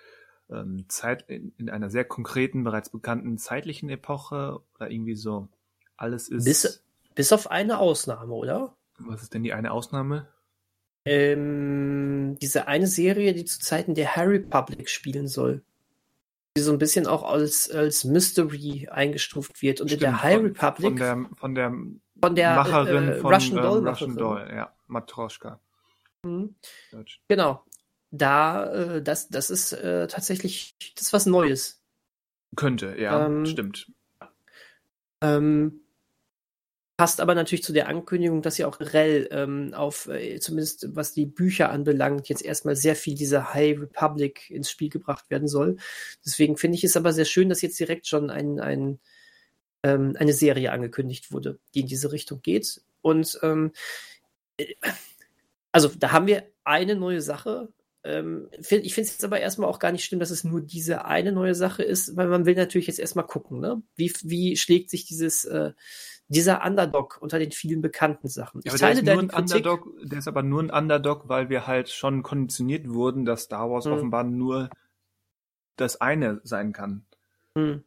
ähm, 0.51 0.85
Zeit, 0.89 1.25
in, 1.29 1.53
in 1.59 1.71
einer 1.71 1.91
sehr 1.91 2.05
konkreten, 2.05 2.65
bereits 2.65 2.91
bekannten 2.91 3.39
zeitlichen 3.39 3.89
Epoche 3.89 4.61
oder 4.77 4.91
irgendwie 4.91 5.15
so. 5.15 5.49
Alles 5.97 6.29
ist. 6.29 6.45
Bis, 6.45 6.85
bis 7.15 7.33
auf 7.33 7.51
eine 7.51 7.79
Ausnahme, 7.79 8.33
oder? 8.33 8.77
Was 8.99 9.23
ist 9.23 9.35
denn 9.35 9.43
die 9.43 9.53
eine 9.53 9.73
Ausnahme? 9.73 10.29
Ähm, 11.05 12.37
diese 12.41 12.69
eine 12.69 12.87
Serie, 12.87 13.33
die 13.33 13.45
zu 13.45 13.61
Zeiten 13.61 13.95
der 13.95 14.17
Harry 14.17 14.37
Republic 14.37 14.91
spielen 14.91 15.29
soll. 15.29 15.63
Die 16.57 16.63
so 16.63 16.73
ein 16.73 16.79
bisschen 16.79 17.07
auch 17.07 17.23
als, 17.23 17.71
als 17.71 18.05
Mystery 18.05 18.89
eingestuft 18.91 19.63
wird. 19.63 19.81
Und 19.81 19.89
Stimmt, 19.89 20.03
in 20.03 20.11
der 20.11 20.23
High 20.23 20.43
Republic. 20.43 20.87
Von 20.87 20.97
der, 20.97 21.27
von 21.37 21.55
der, 21.55 21.73
von 22.21 22.35
der 22.35 22.55
Macherin 22.57 23.09
äh, 23.09 23.15
von 23.17 23.35
Russian 23.35 23.63
Doll, 23.63 23.79
ähm, 23.79 23.87
Russian 23.87 24.17
Doll, 24.17 24.51
ja, 24.55 24.73
Matroschka. 24.87 25.61
Mhm. 26.25 26.55
Genau. 27.29 27.65
Da, 28.11 28.73
äh, 28.73 29.03
das, 29.03 29.29
das 29.29 29.51
ist 29.51 29.73
äh, 29.73 30.07
tatsächlich 30.07 30.75
das 30.97 31.13
was 31.13 31.27
Neues. 31.27 31.83
Könnte, 32.57 32.97
ja, 32.99 33.27
ähm, 33.27 33.45
stimmt. 33.45 33.93
Ähm, 35.21 35.81
passt 36.97 37.21
aber 37.21 37.35
natürlich 37.35 37.63
zu 37.63 37.73
der 37.73 37.89
Ankündigung, 37.89 38.43
dass 38.43 38.59
ja 38.59 38.67
auch 38.67 38.81
Rell 38.81 39.29
ähm, 39.31 39.73
auf, 39.75 40.09
äh, 40.09 40.41
zumindest 40.41 40.97
was 40.97 41.13
die 41.13 41.27
Bücher 41.27 41.71
anbelangt, 41.71 42.29
jetzt 42.29 42.45
erstmal 42.45 42.77
sehr 42.77 42.97
viel 42.97 43.15
dieser 43.15 43.55
High 43.55 43.79
Republic 43.81 44.51
ins 44.51 44.71
Spiel 44.71 44.89
gebracht 44.89 45.31
werden 45.31 45.47
soll. 45.47 45.77
Deswegen 46.25 46.57
finde 46.57 46.77
ich 46.77 46.85
es 46.85 46.97
aber 46.97 47.13
sehr 47.13 47.25
schön, 47.25 47.49
dass 47.49 47.63
jetzt 47.63 47.79
direkt 47.79 48.07
schon 48.07 48.31
ein, 48.31 48.59
ein, 48.59 48.99
ähm, 49.85 50.17
eine 50.19 50.33
Serie 50.33 50.73
angekündigt 50.73 51.31
wurde, 51.31 51.61
die 51.75 51.81
in 51.81 51.87
diese 51.87 52.11
Richtung 52.11 52.43
geht. 52.43 52.81
Und 53.01 53.39
ähm, 53.43 53.73
äh, 54.57 54.75
also 55.73 55.89
da 55.89 56.13
haben 56.13 56.27
wir 56.27 56.45
eine 56.65 56.97
neue 56.97 57.21
Sache. 57.21 57.73
Ähm, 58.05 58.49
find, 58.61 58.87
ich 58.87 58.95
finde 58.95 59.09
es 59.09 59.15
jetzt 59.15 59.25
aber 59.25 59.41
erstmal 59.41 59.69
auch 59.69 59.79
gar 59.79 59.93
nicht 59.93 60.05
schlimm, 60.05 60.21
dass 60.21 60.31
es 60.31 60.45
nur 60.45 60.61
diese 60.61 61.05
eine 61.05 61.33
neue 61.33 61.55
Sache 61.55 61.83
ist, 61.83 62.17
weil 62.17 62.29
man 62.29 62.47
will 62.47 62.55
natürlich 62.55 62.87
jetzt 62.87 63.01
erstmal 63.01 63.27
gucken, 63.27 63.61
ne? 63.61 63.83
Wie, 63.97 64.13
wie 64.23 64.57
schlägt 64.57 64.91
sich 64.91 65.05
dieses, 65.05 65.45
äh, 65.45 65.73
dieser 66.29 66.65
Underdog 66.65 67.19
unter 67.21 67.39
den 67.39 67.53
vielen 67.53 67.81
bekannten 67.81 68.29
Sachen. 68.29 68.61
Ich 68.65 68.73
ja, 68.73 68.79
teile 68.79 69.03
der 69.03 69.15
ist, 69.15 69.35
Underdog, 69.35 69.89
der 70.03 70.19
ist 70.19 70.29
aber 70.29 70.43
nur 70.43 70.63
ein 70.63 70.71
Underdog, 70.71 71.29
weil 71.29 71.49
wir 71.49 71.67
halt 71.67 71.89
schon 71.89 72.23
konditioniert 72.23 72.89
wurden, 72.89 73.25
dass 73.25 73.45
Star 73.45 73.71
Wars 73.71 73.87
hm. 73.87 73.93
offenbar 73.93 74.25
nur 74.25 74.69
das 75.77 76.01
eine 76.01 76.41
sein 76.45 76.73
kann. 76.73 77.07
Hm. 77.57 77.83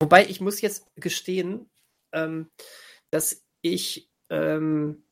Wobei 0.00 0.26
ich 0.26 0.40
muss 0.40 0.60
jetzt 0.60 0.86
gestehen, 0.96 1.70
ähm, 2.12 2.50
dass 3.10 3.44
ich, 3.62 4.10
ähm, 4.28 5.04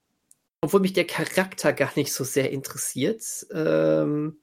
obwohl 0.61 0.81
mich 0.81 0.93
der 0.93 1.07
Charakter 1.07 1.73
gar 1.73 1.93
nicht 1.97 2.13
so 2.13 2.25
sehr 2.25 2.51
interessiert, 2.51 3.23
ähm, 3.53 4.41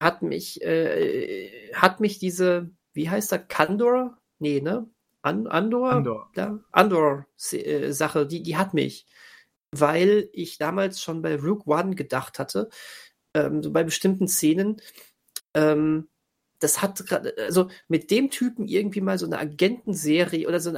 hat 0.00 0.22
mich, 0.22 0.62
äh, 0.62 1.72
hat 1.72 2.00
mich 2.00 2.18
diese, 2.18 2.70
wie 2.92 3.08
heißt 3.08 3.32
er, 3.32 3.38
Kandor? 3.38 4.18
Nee, 4.38 4.60
ne? 4.60 4.88
An 5.22 5.46
Andor? 5.46 5.92
Andor. 5.92 6.30
Ja, 6.36 6.60
Andor-Sache, 6.72 8.20
äh, 8.20 8.26
die, 8.26 8.42
die 8.42 8.56
hat 8.56 8.74
mich. 8.74 9.06
Weil 9.72 10.28
ich 10.32 10.58
damals 10.58 11.00
schon 11.00 11.22
bei 11.22 11.36
Rook 11.36 11.66
One 11.66 11.94
gedacht 11.94 12.38
hatte, 12.38 12.68
ähm, 13.34 13.62
so 13.62 13.72
bei 13.72 13.82
bestimmten 13.82 14.28
Szenen, 14.28 14.80
ähm, 15.54 16.08
das 16.58 16.80
hat 16.82 17.04
gerade, 17.06 17.34
also 17.38 17.68
mit 17.88 18.10
dem 18.10 18.30
Typen 18.30 18.66
irgendwie 18.66 19.00
mal 19.00 19.18
so 19.18 19.26
eine 19.26 19.38
Agentenserie 19.38 20.46
oder 20.46 20.60
so 20.60 20.70
ein 20.70 20.76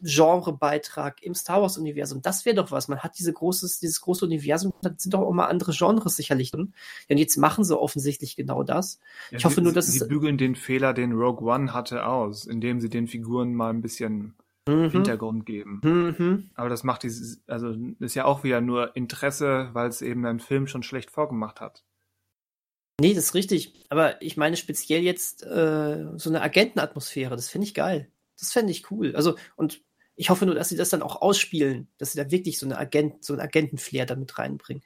Agenten-Genre-Beitrag 0.00 1.22
im 1.22 1.34
Star 1.34 1.62
Wars-Universum, 1.62 2.22
das 2.22 2.44
wäre 2.44 2.56
doch 2.56 2.70
was. 2.70 2.88
Man 2.88 3.00
hat 3.00 3.18
diese 3.18 3.32
großes, 3.32 3.80
dieses 3.80 4.00
große 4.00 4.24
Universum, 4.24 4.72
da 4.82 4.90
sind 4.96 5.14
doch 5.14 5.20
auch 5.20 5.32
mal 5.32 5.46
andere 5.46 5.72
Genres 5.72 6.16
sicherlich 6.16 6.50
drin. 6.50 6.72
Und 7.08 7.18
jetzt 7.18 7.36
machen 7.36 7.64
sie 7.64 7.78
offensichtlich 7.78 8.36
genau 8.36 8.62
das. 8.62 9.00
Ja, 9.30 9.38
ich 9.38 9.44
hoffe 9.44 9.56
sie, 9.56 9.62
nur, 9.62 9.72
dass 9.72 9.86
sie, 9.86 9.98
es. 9.98 10.02
Sie 10.02 10.08
bügeln 10.08 10.38
den 10.38 10.54
Fehler, 10.54 10.92
den 10.92 11.12
Rogue 11.12 11.48
One 11.48 11.72
hatte, 11.72 12.06
aus, 12.06 12.46
indem 12.46 12.80
sie 12.80 12.88
den 12.88 13.06
Figuren 13.06 13.54
mal 13.54 13.70
ein 13.70 13.82
bisschen 13.82 14.34
mhm. 14.68 14.90
Hintergrund 14.90 15.46
geben. 15.46 15.80
Mhm. 15.84 16.50
Aber 16.54 16.68
das 16.68 16.84
macht 16.84 17.02
dieses, 17.02 17.42
also 17.46 17.74
ist 17.98 18.14
ja 18.14 18.24
auch 18.24 18.44
wieder 18.44 18.60
nur 18.60 18.96
Interesse, 18.96 19.70
weil 19.72 19.88
es 19.88 20.02
eben 20.02 20.24
ein 20.26 20.40
Film 20.40 20.66
schon 20.66 20.82
schlecht 20.82 21.10
vorgemacht 21.10 21.60
hat. 21.60 21.84
Nee, 23.00 23.14
das 23.14 23.24
ist 23.24 23.34
richtig. 23.34 23.86
Aber 23.88 24.20
ich 24.20 24.36
meine 24.36 24.56
speziell 24.56 25.02
jetzt 25.02 25.42
äh, 25.42 26.06
so 26.16 26.28
eine 26.28 26.42
Agentenatmosphäre, 26.42 27.34
das 27.34 27.48
finde 27.48 27.66
ich 27.66 27.72
geil. 27.72 28.10
Das 28.38 28.52
fände 28.52 28.72
ich 28.72 28.90
cool. 28.90 29.14
Also, 29.14 29.36
und 29.56 29.82
ich 30.20 30.30
hoffe 30.30 30.46
nur, 30.46 30.54
dass 30.54 30.68
sie 30.68 30.76
das 30.76 30.90
dann 30.90 31.02
auch 31.02 31.22
ausspielen, 31.22 31.88
dass 31.98 32.12
sie 32.12 32.22
da 32.22 32.30
wirklich 32.30 32.58
so 32.58 32.66
eine 32.66 32.78
Agent, 32.78 33.24
so 33.24 33.32
einen 33.32 33.40
Agentenflair 33.40 34.06
damit 34.06 34.38
reinbringen. 34.38 34.82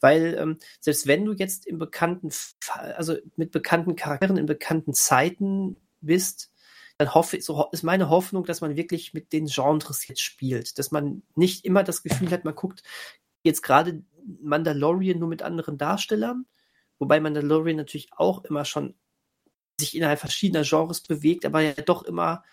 Weil 0.00 0.36
ähm, 0.38 0.58
selbst 0.80 1.06
wenn 1.06 1.24
du 1.24 1.32
jetzt 1.32 1.66
im 1.66 1.78
bekannten, 1.78 2.30
also 2.96 3.16
mit 3.36 3.52
bekannten 3.52 3.94
Charakteren 3.96 4.36
in 4.36 4.46
bekannten 4.46 4.92
Zeiten 4.92 5.76
bist, 6.00 6.50
dann 6.98 7.14
hoffe 7.14 7.40
so 7.40 7.68
ist 7.70 7.84
meine 7.84 8.08
Hoffnung, 8.08 8.44
dass 8.44 8.60
man 8.60 8.76
wirklich 8.76 9.14
mit 9.14 9.32
den 9.32 9.46
Genres 9.46 10.06
jetzt 10.08 10.20
spielt, 10.20 10.78
dass 10.78 10.90
man 10.90 11.22
nicht 11.36 11.64
immer 11.64 11.84
das 11.84 12.02
Gefühl 12.02 12.30
hat, 12.30 12.44
man 12.44 12.54
guckt 12.54 12.82
jetzt 13.44 13.62
gerade 13.62 14.02
Mandalorian 14.40 15.18
nur 15.18 15.28
mit 15.28 15.42
anderen 15.42 15.78
Darstellern, 15.78 16.46
Wobei 17.02 17.18
Mandalorian 17.18 17.78
natürlich 17.78 18.12
auch 18.12 18.44
immer 18.44 18.64
schon 18.64 18.94
sich 19.80 19.96
innerhalb 19.96 20.20
verschiedener 20.20 20.62
Genres 20.62 21.00
bewegt, 21.00 21.44
aber 21.44 21.60
ja 21.60 21.72
doch 21.72 22.04
immer 22.04 22.44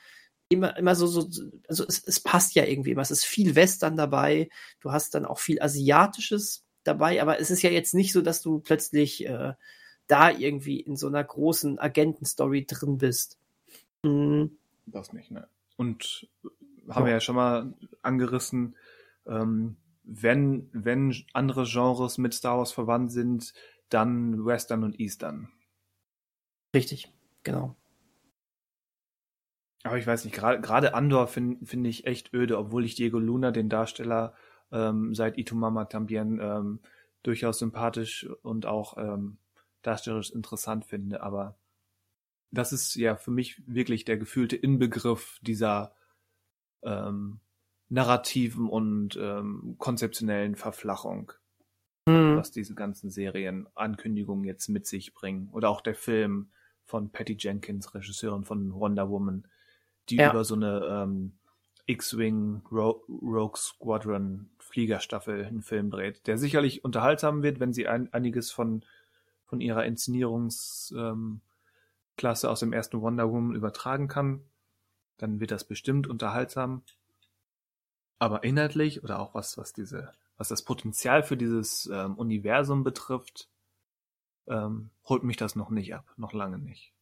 immer, 0.50 0.76
immer 0.78 0.96
so, 0.96 1.08
so 1.08 1.22
also 1.68 1.86
es, 1.88 2.04
es 2.06 2.20
passt 2.20 2.56
ja 2.56 2.66
irgendwie 2.66 2.92
immer. 2.92 3.02
Es 3.02 3.12
ist 3.12 3.26
viel 3.26 3.56
Western 3.56 3.96
dabei, 3.96 4.50
du 4.82 4.92
hast 4.92 5.16
dann 5.16 5.26
auch 5.26 5.40
viel 5.40 5.62
Asiatisches 5.62 6.66
dabei, 6.84 7.22
aber 7.22 7.40
es 7.40 7.52
ist 7.52 7.62
ja 7.62 7.70
jetzt 7.70 7.94
nicht 7.94 8.12
so, 8.12 8.22
dass 8.22 8.42
du 8.42 8.60
plötzlich 8.60 9.26
äh, 9.26 9.54
da 10.08 10.32
irgendwie 10.32 10.80
in 10.80 10.96
so 10.98 11.08
einer 11.08 11.24
großen 11.24 11.80
Agentenstory 11.80 12.66
drin 12.66 12.98
bist. 12.98 13.38
Mhm. 14.04 14.58
Das 14.88 15.14
nicht, 15.14 15.30
ne? 15.30 15.48
Und 15.78 16.28
haben 16.90 17.04
ja. 17.04 17.06
wir 17.06 17.14
ja 17.14 17.20
schon 17.20 17.36
mal 17.36 17.74
angerissen, 18.02 18.76
ähm, 19.28 19.78
wenn, 20.04 20.70
wenn 20.74 21.16
andere 21.34 21.66
Genres 21.66 22.18
mit 22.18 22.34
Star 22.34 22.58
Wars 22.58 22.72
verwandt 22.72 23.12
sind, 23.12 23.54
dann 23.90 24.46
Western 24.46 24.84
und 24.84 25.00
Eastern. 25.00 25.50
Richtig, 26.74 27.12
genau. 27.44 27.76
Aber 29.84 29.98
ich 29.98 30.06
weiß 30.06 30.26
nicht, 30.26 30.36
gerade 30.36 30.94
Andor 30.94 31.28
finde 31.28 31.66
find 31.66 31.88
ich 31.88 32.06
echt 32.06 32.34
öde, 32.34 32.58
obwohl 32.58 32.84
ich 32.86 32.96
Diego 32.96 33.18
Luna, 33.18 33.52
den 33.52 33.70
Darsteller, 33.70 34.34
ähm, 34.72 35.16
seit 35.16 35.38
Itumama 35.38 35.86
Tambien 35.86 36.40
ähm, 36.42 36.80
durchaus 37.24 37.60
sympathisch 37.60 38.30
und 38.44 38.66
auch 38.66 38.98
ähm, 38.98 39.38
darstellerisch 39.82 40.32
interessant 40.32 40.86
finde. 40.86 41.24
Aber 41.24 41.58
das 42.52 42.74
ist 42.74 42.96
ja 42.96 43.16
für 43.16 43.32
mich 43.32 43.62
wirklich 43.68 44.06
der 44.06 44.18
gefühlte 44.18 44.58
Inbegriff 44.58 45.40
dieser 45.42 45.96
ähm, 46.84 47.40
narrativen 47.88 48.68
und 48.68 49.18
ähm, 49.18 49.76
konzeptionellen 49.78 50.56
Verflachung 50.56 51.32
mhm. 52.10 52.38
was 52.38 52.52
diese 52.52 52.76
ganzen 52.76 53.10
Serienankündigungen 53.10 54.44
jetzt 54.46 54.68
mit 54.70 54.86
sich 54.88 55.14
bringen. 55.14 55.50
Oder 55.52 55.70
auch 55.70 55.82
der 55.82 55.96
Film 55.96 56.50
von 56.86 57.12
Patty 57.12 57.38
Jenkins, 57.40 57.94
Regisseurin 57.94 58.44
von 58.44 58.74
Wonder 58.74 59.10
Woman, 59.10 59.48
die 60.10 60.18
ja. 60.18 60.30
über 60.32 60.44
so 60.44 60.56
eine 60.56 60.86
ähm, 60.86 61.34
X-Wing 61.86 62.62
Ro 62.72 63.04
Rogue 63.10 63.58
Squadron 63.58 64.50
Fliegerstaffel 64.60 65.46
einen 65.46 65.62
Film 65.62 65.90
dreht, 65.90 66.28
der 66.28 66.38
sicherlich 66.38 66.84
unterhaltsam 66.84 67.42
wird, 67.42 67.60
wenn 67.60 67.74
sie 67.74 67.88
ein, 67.88 68.14
einiges 68.14 68.52
von, 68.52 68.84
von 69.46 69.62
ihrer 69.62 69.86
Inszenierungsklasse 69.86 71.42
ähm, 72.48 72.52
aus 72.52 72.60
dem 72.60 72.74
ersten 72.74 73.02
Wonder 73.02 73.32
Woman 73.32 73.56
übertragen 73.56 74.08
kann. 74.08 74.42
Dann 75.18 75.40
wird 75.40 75.52
das 75.52 75.64
bestimmt 75.64 76.08
unterhaltsam. 76.08 76.84
Aber 78.20 78.44
inhaltlich 78.44 79.04
oder 79.04 79.20
auch 79.20 79.34
was, 79.34 79.58
was 79.58 79.74
diese 79.74 80.14
was 80.40 80.48
das 80.48 80.64
Potenzial 80.64 81.22
für 81.22 81.36
dieses 81.36 81.86
ähm, 81.88 82.16
Universum 82.16 82.86
betrifft, 82.86 83.50
ähm, 84.48 84.90
holt 85.04 85.24
mich 85.24 85.36
das 85.36 85.56
noch 85.56 85.70
nicht 85.70 85.94
ab, 85.94 86.06
noch 86.16 86.32
lange 86.32 86.58
nicht. 86.58 86.94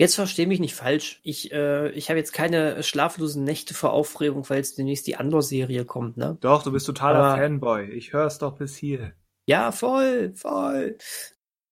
Jetzt 0.00 0.16
verstehe 0.16 0.48
mich 0.48 0.58
nicht 0.58 0.74
falsch. 0.74 1.20
Ich, 1.22 1.52
äh, 1.52 1.90
ich 1.90 2.08
habe 2.08 2.18
jetzt 2.18 2.32
keine 2.32 2.82
schlaflosen 2.82 3.44
Nächte 3.44 3.74
vor 3.74 3.92
Aufregung, 3.92 4.48
weil 4.50 4.56
jetzt 4.56 4.76
demnächst 4.76 5.06
die 5.06 5.16
Andor-Serie 5.16 5.84
kommt, 5.84 6.16
ne? 6.16 6.36
Doch, 6.40 6.64
du 6.64 6.72
bist 6.72 6.86
totaler 6.86 7.20
Aber, 7.20 7.36
Fanboy. 7.36 7.90
Ich 7.90 8.12
höre 8.12 8.26
es 8.26 8.38
doch 8.38 8.56
bis 8.56 8.76
hier. 8.76 9.12
Ja, 9.46 9.70
voll, 9.70 10.32
voll. 10.34 10.98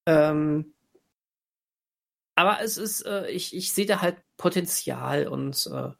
Ähm, 0.07 0.75
aber 2.37 2.61
es 2.63 2.77
ist, 2.77 3.03
äh, 3.07 3.29
ich, 3.29 3.57
ich 3.57 3.73
sehe 3.73 3.87
da 3.87 4.01
halt 4.01 4.23
Potenzial 4.37 5.27
und 5.27 5.69
äh, 5.73 5.91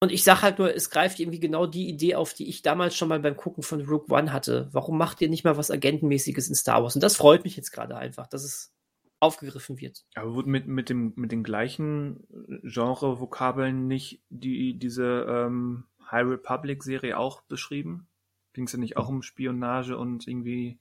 und 0.00 0.10
ich 0.10 0.24
sage 0.24 0.42
halt 0.42 0.58
nur, 0.58 0.74
es 0.74 0.90
greift 0.90 1.20
irgendwie 1.20 1.38
genau 1.38 1.66
die 1.66 1.88
Idee 1.88 2.16
auf, 2.16 2.34
die 2.34 2.48
ich 2.48 2.62
damals 2.62 2.96
schon 2.96 3.08
mal 3.08 3.20
beim 3.20 3.36
Gucken 3.36 3.62
von 3.62 3.86
Rook 3.86 4.10
One 4.10 4.32
hatte. 4.32 4.68
Warum 4.72 4.98
macht 4.98 5.20
ihr 5.20 5.28
nicht 5.28 5.44
mal 5.44 5.56
was 5.56 5.70
Agentenmäßiges 5.70 6.48
in 6.48 6.56
Star 6.56 6.82
Wars? 6.82 6.96
Und 6.96 7.04
das 7.04 7.14
freut 7.14 7.44
mich 7.44 7.56
jetzt 7.56 7.70
gerade 7.70 7.96
einfach, 7.96 8.26
dass 8.26 8.42
es 8.42 8.74
aufgegriffen 9.22 9.80
wird. 9.80 10.04
Aber 10.14 10.34
wurde 10.34 10.50
mit, 10.50 10.66
mit, 10.66 10.88
dem, 10.88 11.12
mit 11.16 11.32
den 11.32 11.42
gleichen 11.42 12.26
Genre-Vokabeln 12.62 13.86
nicht 13.86 14.22
die, 14.28 14.78
diese 14.78 15.26
ähm, 15.28 15.84
High 16.10 16.26
Republic-Serie 16.26 17.16
auch 17.16 17.42
beschrieben? 17.42 18.08
Ging 18.52 18.66
es 18.66 18.72
ja 18.72 18.78
nicht 18.78 18.96
auch 18.96 19.08
um 19.08 19.22
Spionage 19.22 19.96
und 19.96 20.26
irgendwie. 20.26 20.78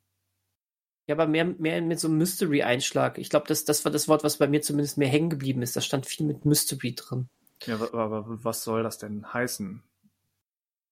Ja, 1.07 1.15
aber 1.15 1.27
mehr, 1.27 1.45
mehr 1.45 1.81
mit 1.81 1.99
so 1.99 2.07
einem 2.07 2.17
Mystery-Einschlag. 2.17 3.17
Ich 3.17 3.29
glaube, 3.29 3.47
das, 3.47 3.65
das 3.65 3.85
war 3.85 3.91
das 3.91 4.07
Wort, 4.07 4.23
was 4.23 4.37
bei 4.37 4.47
mir 4.47 4.61
zumindest 4.61 4.97
mehr 4.97 5.09
hängen 5.09 5.29
geblieben 5.29 5.61
ist. 5.61 5.75
Da 5.75 5.81
stand 5.81 6.05
viel 6.05 6.25
mit 6.25 6.45
Mystery 6.45 6.95
drin. 6.95 7.29
Ja, 7.65 7.75
aber 7.93 8.25
was 8.43 8.63
soll 8.63 8.83
das 8.83 8.97
denn 8.97 9.33
heißen? 9.33 9.83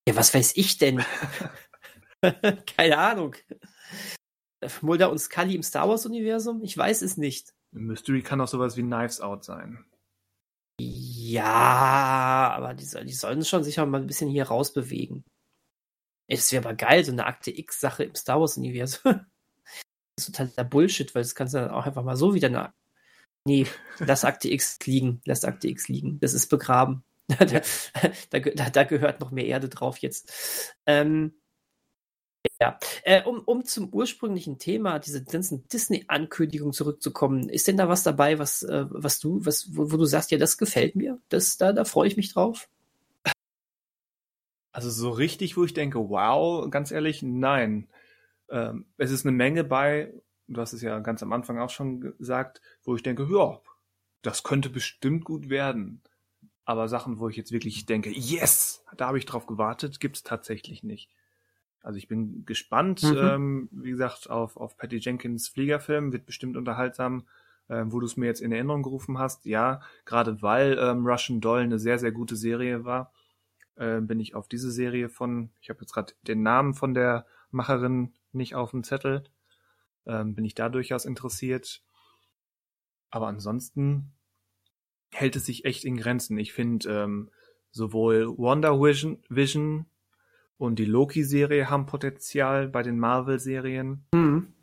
Ja, 0.08 0.16
was 0.16 0.34
weiß 0.34 0.56
ich 0.56 0.78
denn? 0.78 1.04
Keine 2.78 2.98
Ahnung. 2.98 3.36
Mulder 4.82 5.10
und 5.10 5.20
Scully 5.20 5.56
im 5.56 5.64
Star 5.64 5.88
Wars-Universum? 5.88 6.64
Ich 6.64 6.78
weiß 6.78 7.02
es 7.02 7.18
nicht. 7.18 7.54
Mystery 7.72 8.22
kann 8.22 8.42
auch 8.42 8.48
sowas 8.48 8.78
wie 8.78 8.82
Knives 8.82 9.22
Out 9.22 9.44
sein. 9.44 9.86
Ja, 10.82 12.54
aber 12.56 12.74
die, 12.74 12.86
die 13.06 13.14
sollen 13.14 13.44
schon 13.44 13.64
sicher 13.64 13.86
mal 13.86 14.02
ein 14.02 14.08
bisschen 14.08 14.30
hier 14.30 14.48
rausbewegen. 14.48 15.24
Es 16.28 16.52
wäre 16.52 16.66
aber 16.66 16.76
geil, 16.76 17.04
so 17.04 17.12
eine 17.12 17.26
Akte 17.26 17.58
X-Sache 17.58 18.04
im 18.04 18.16
Star 18.16 18.40
Wars-Universum. 18.40 19.26
Das 20.16 20.28
ist 20.28 20.36
totaler 20.36 20.68
Bullshit, 20.68 21.16
weil 21.16 21.22
das 21.22 21.34
kannst 21.34 21.54
du 21.54 21.60
dann 21.60 21.72
auch 21.72 21.86
einfach 21.86 22.04
mal 22.04 22.18
so 22.18 22.34
wieder 22.34 22.50
eine 22.50 22.74
Nee, 23.46 23.68
lass 24.00 24.26
Akte 24.26 24.50
X 24.52 24.78
liegen. 24.86 25.22
Lass 25.26 25.46
Akte 25.46 25.68
X 25.68 25.88
liegen. 25.88 26.20
Das 26.20 26.34
ist 26.34 26.48
begraben. 26.48 27.04
da, 27.28 27.46
da, 27.46 28.70
da, 28.70 28.84
gehört 28.84 29.22
noch 29.22 29.32
mehr 29.32 29.46
Erde 29.46 29.70
drauf 29.70 29.98
jetzt. 30.00 30.76
Ähm, 30.86 31.34
Ja, 32.62 32.78
äh, 33.04 33.24
um, 33.24 33.40
um 33.40 33.64
zum 33.64 33.88
ursprünglichen 33.94 34.60
Thema, 34.60 35.00
diese 35.00 35.24
ganzen 35.24 35.66
Disney-Ankündigungen 35.70 36.74
zurückzukommen, 36.74 37.48
ist 37.48 37.70
denn 37.70 37.78
da 37.78 37.88
was 37.88 38.04
dabei, 38.04 38.38
was, 38.38 38.64
äh, 38.64 38.86
was 38.90 39.22
du, 39.22 39.46
was, 39.46 39.74
wo, 39.78 39.92
wo, 39.94 39.98
du 39.98 40.04
sagst, 40.04 40.32
ja, 40.32 40.38
das 40.38 40.58
gefällt 40.58 40.96
mir, 40.98 41.20
das, 41.30 41.56
da, 41.56 41.72
da 41.72 41.86
freue 41.86 42.10
ich 42.10 42.18
mich 42.18 42.34
drauf? 42.34 42.68
Also 44.74 44.90
so 44.90 45.10
richtig, 45.10 45.56
wo 45.56 45.64
ich 45.64 45.74
denke, 45.74 46.10
wow, 46.10 46.70
ganz 46.70 46.92
ehrlich, 46.92 47.24
nein. 47.24 47.88
Ähm, 48.50 48.86
es 48.98 49.12
ist 49.12 49.26
eine 49.26 49.36
Menge 49.36 49.64
bei, 49.64 50.14
du 50.48 50.60
hast 50.60 50.74
es 50.74 50.82
ja 50.82 51.00
ganz 51.00 51.24
am 51.24 51.32
Anfang 51.32 51.60
auch 51.60 51.70
schon 51.70 52.02
gesagt, 52.02 52.62
wo 52.84 52.94
ich 52.94 53.04
denke, 53.04 53.26
ja, 53.32 53.62
das 54.22 54.44
könnte 54.44 54.70
bestimmt 54.70 55.24
gut 55.24 55.50
werden. 55.50 56.02
Aber 56.66 56.90
Sachen, 56.90 57.20
wo 57.20 57.30
ich 57.30 57.38
jetzt 57.38 57.54
wirklich 57.54 57.86
denke, 57.86 58.12
yes, 58.12 58.84
da 58.98 59.08
habe 59.08 59.18
ich 59.18 59.26
drauf 59.26 59.48
gewartet, 59.48 60.00
gibt's 60.02 60.24
tatsächlich 60.24 60.84
nicht. 60.84 61.10
Also 61.82 61.98
ich 61.98 62.08
bin 62.08 62.46
gespannt, 62.46 63.04
mhm. 63.04 63.18
ähm, 63.18 63.70
wie 63.72 63.92
gesagt, 63.92 64.30
auf, 64.30 64.58
auf 64.58 64.78
Patty 64.78 64.98
Jenkins 64.98 65.48
Fliegerfilm, 65.48 66.12
wird 66.12 66.26
bestimmt 66.26 66.58
unterhaltsam, 66.58 67.24
ähm, 67.70 67.92
wo 67.92 68.00
du 68.00 68.06
es 68.06 68.18
mir 68.18 68.26
jetzt 68.26 68.42
in 68.42 68.52
Erinnerung 68.52 68.84
gerufen 68.84 69.18
hast. 69.18 69.46
Ja, 69.46 69.82
gerade 70.06 70.42
weil 70.42 70.78
ähm, 70.80 71.06
Russian 71.06 71.40
Doll 71.40 71.62
eine 71.62 71.80
sehr, 71.80 72.00
sehr 72.00 72.12
gute 72.12 72.36
Serie 72.36 72.84
war, 72.84 73.14
äh, 73.76 74.02
bin 74.02 74.20
ich 74.20 74.36
auf 74.36 74.48
diese 74.48 74.72
Serie 74.72 75.10
von, 75.10 75.52
ich 75.62 75.70
habe 75.70 75.80
jetzt 75.82 75.94
gerade 75.94 76.14
den 76.28 76.44
Namen 76.44 76.74
von 76.74 76.94
der 76.94 77.26
Macherin 77.52 78.14
nicht 78.32 78.56
auf 78.56 78.72
dem 78.72 78.84
Zettel, 78.84 79.24
ähm, 80.06 80.36
bin 80.36 80.46
ich 80.46 80.56
da 80.56 80.70
durchaus 80.70 81.06
interessiert. 81.06 81.82
Aber 83.10 83.28
ansonsten 83.28 84.12
hält 85.12 85.36
es 85.36 85.46
sich 85.46 85.66
echt 85.66 85.86
in 85.86 85.98
Grenzen. 85.98 86.38
Ich 86.38 86.54
finde 86.54 86.90
ähm, 86.90 87.32
sowohl 87.72 88.38
Wonder 88.38 88.80
Vision, 88.80 89.24
Vision 89.30 89.86
und 90.60 90.78
die 90.78 90.86
Loki-Serie 90.86 91.70
haben 91.70 91.88
Potenzial 91.88 92.68
bei 92.68 92.84
den 92.84 93.00
Marvel-Serien. 93.00 94.04
Mhm. 94.14 94.54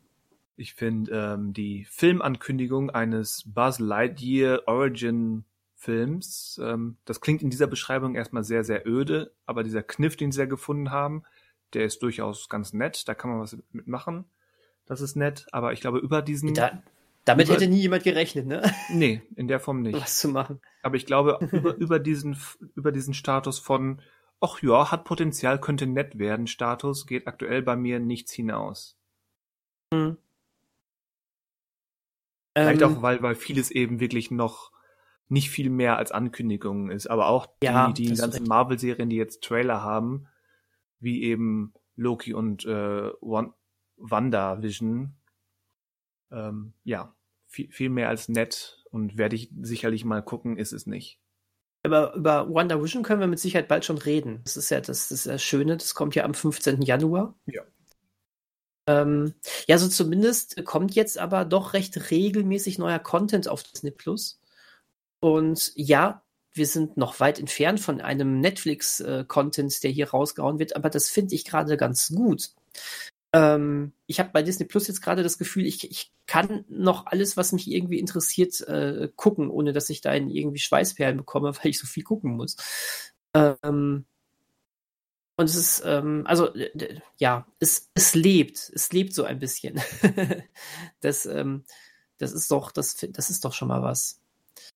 Ich 0.55 0.75
finde 0.75 1.11
ähm, 1.13 1.55
die 1.55 1.87
Filmankündigung 1.87 2.91
eines 2.91 3.45
Buzz 3.47 3.79
Lightyear 3.79 4.63
Origin-Films, 4.67 6.61
ähm, 6.63 6.99
das 7.07 7.23
klingt 7.23 7.43
in 7.43 7.49
dieser 7.49 7.67
Beschreibung 7.67 8.15
erstmal 8.15 8.45
sehr, 8.45 8.63
sehr 8.63 8.87
öde, 8.87 9.33
aber 9.47 9.65
dieser 9.65 9.83
Kniff, 9.83 10.17
den 10.17 10.33
sie 10.33 10.41
ja 10.41 10.47
gefunden 10.47 10.91
haben, 10.91 11.25
der 11.73 11.87
ist 11.87 12.03
durchaus 12.03 12.51
ganz 12.51 12.75
nett. 12.75 13.09
Da 13.09 13.15
kann 13.15 13.31
man 13.31 13.41
was 13.41 13.57
mitmachen. 13.73 14.27
Das 14.85 15.01
ist 15.01 15.17
nett, 15.17 15.47
aber 15.51 15.73
ich 15.73 15.81
glaube, 15.81 15.99
über 15.99 16.21
diesen. 16.21 16.53
Da, 16.53 16.83
damit 17.25 17.49
über, 17.49 17.55
hätte 17.55 17.69
nie 17.69 17.81
jemand 17.81 18.05
gerechnet, 18.05 18.47
ne? 18.47 18.63
Nee, 18.91 19.23
in 19.35 19.49
der 19.49 19.61
Form 19.61 19.81
nicht. 19.81 19.99
Was 19.99 20.19
zu 20.19 20.29
machen. 20.29 20.61
Aber 20.83 20.97
ich 20.97 21.07
glaube, 21.07 21.39
über, 21.53 21.75
über, 21.77 21.99
diesen, 21.99 22.37
über 22.75 22.93
diesen 22.93 23.15
Status 23.15 23.59
von 23.59 24.01
ach 24.41 24.63
ja, 24.63 24.91
hat 24.91 25.05
Potenzial, 25.05 25.61
könnte 25.61 25.87
nett 25.87 26.19
werden, 26.19 26.47
Status 26.47 27.07
geht 27.07 27.27
aktuell 27.27 27.63
bei 27.63 27.77
mir 27.77 28.01
nichts 28.01 28.33
hinaus. 28.33 28.99
Hm. 29.93 30.17
Vielleicht 32.57 32.83
ähm, 32.83 32.97
auch, 32.97 33.03
weil, 33.03 33.23
weil 33.23 33.35
vieles 33.35 33.71
eben 33.71 34.01
wirklich 34.01 34.31
noch 34.31 34.73
nicht 35.29 35.51
viel 35.51 35.71
mehr 35.71 35.97
als 35.97 36.13
Ankündigungen 36.13 36.91
ist, 36.91 37.09
aber 37.09 37.29
auch 37.29 37.47
die, 37.63 37.67
ja, 37.67 37.93
die 37.93 38.15
ganzen 38.15 38.47
Marvel-Serien, 38.47 39.11
die 39.11 39.17
jetzt 39.17 39.43
Trailer 39.43 39.83
haben, 39.83 40.29
wie 41.01 41.23
eben 41.23 41.75
Loki 41.97 42.33
und 42.33 42.65
äh, 42.65 43.11
Wanda 43.97 44.63
Vision, 44.63 45.17
ähm, 46.31 46.75
ja, 46.85 47.15
viel, 47.47 47.71
viel 47.73 47.91
mehr 47.91 48.09
als 48.09 48.29
nett 48.29 48.85
und 48.91 49.17
werde 49.19 49.37
ich 49.37 49.51
sicherlich 49.61 50.05
mal 50.05 50.23
gucken, 50.23 50.57
ist 50.57 50.73
es 50.73 50.87
nicht 50.87 51.21
über, 51.87 52.15
über 52.15 52.49
Wonder 52.49 52.83
Vision 52.83 53.03
können 53.03 53.21
wir 53.21 53.27
mit 53.27 53.39
Sicherheit 53.39 53.69
bald 53.69 53.85
schon 53.85 53.99
reden. 53.99 54.41
Das 54.45 54.57
ist 54.57 54.71
ja 54.71 54.81
das, 54.81 55.09
das, 55.09 55.11
ist 55.11 55.27
das 55.27 55.43
Schöne, 55.43 55.77
das 55.77 55.95
kommt 55.95 56.15
ja 56.15 56.25
am 56.25 56.35
15. 56.35 56.83
Januar. 56.83 57.35
Ja. 57.47 57.63
Ähm, 58.89 59.35
ja, 59.67 59.79
so 59.79 59.89
zumindest 59.89 60.65
kommt 60.65 60.95
jetzt 60.95 61.19
aber 61.19 61.45
doch 61.45 61.73
recht 61.73 62.11
regelmäßig 62.11 62.79
neuer 62.79 62.99
Content 62.99 63.49
auf 63.49 63.63
Disney 63.63 63.91
Plus. 63.91 64.41
Und 65.21 65.73
ja, 65.75 66.23
wir 66.53 66.67
sind 66.67 66.97
noch 66.97 67.21
weit 67.21 67.39
entfernt 67.39 67.81
von 67.81 68.01
einem 68.01 68.41
Netflix-Content, 68.41 69.77
äh, 69.77 69.81
der 69.81 69.91
hier 69.91 70.11
rausgehauen 70.11 70.59
wird, 70.59 70.77
aber 70.77 70.91
das 70.91 71.11
finde 71.11 71.35
ich 71.35 71.45
gerade 71.45 71.77
ganz 71.77 72.09
gut. 72.09 72.51
Ähm, 73.33 73.93
ich 74.07 74.21
habe 74.21 74.31
bei 74.33 74.43
Disney 74.43 74.67
Plus 74.67 74.87
jetzt 74.87 75.03
gerade 75.03 75.23
das 75.23 75.39
Gefühl, 75.39 75.67
ich, 75.67 75.91
ich 75.91 76.13
kann 76.27 76.65
noch 76.69 77.07
alles, 77.07 77.37
was 77.37 77.53
mich 77.53 77.71
irgendwie 77.71 77.99
interessiert, 77.99 78.61
äh, 78.63 79.09
gucken, 79.17 79.51
ohne 79.51 79.73
dass 79.73 79.91
ich 79.91 80.01
da 80.01 80.13
in 80.15 80.31
irgendwie 80.31 80.59
Schweißperlen 80.59 81.17
bekomme, 81.19 81.55
weil 81.57 81.71
ich 81.71 81.79
so 81.79 81.87
viel 81.87 82.05
gucken 82.05 82.37
muss. 82.37 82.57
Ähm, 83.35 84.07
und 85.39 85.45
es 85.45 85.57
ist, 85.57 85.83
ähm, 85.85 86.23
also, 86.27 86.51
ja, 87.19 87.47
es, 87.59 87.91
es 87.95 88.15
lebt, 88.15 88.71
es 88.75 88.93
lebt 88.93 89.13
so 89.13 89.25
ein 89.25 89.39
bisschen. 89.39 89.81
das, 91.01 91.27
ähm, 91.27 91.65
das 92.19 92.33
ist 92.33 92.51
doch, 92.51 92.73
das, 92.73 92.97
das 93.11 93.29
ist 93.29 93.45
doch 93.45 93.53
schon 93.53 93.69
mal 93.69 93.83
was. 93.83 94.21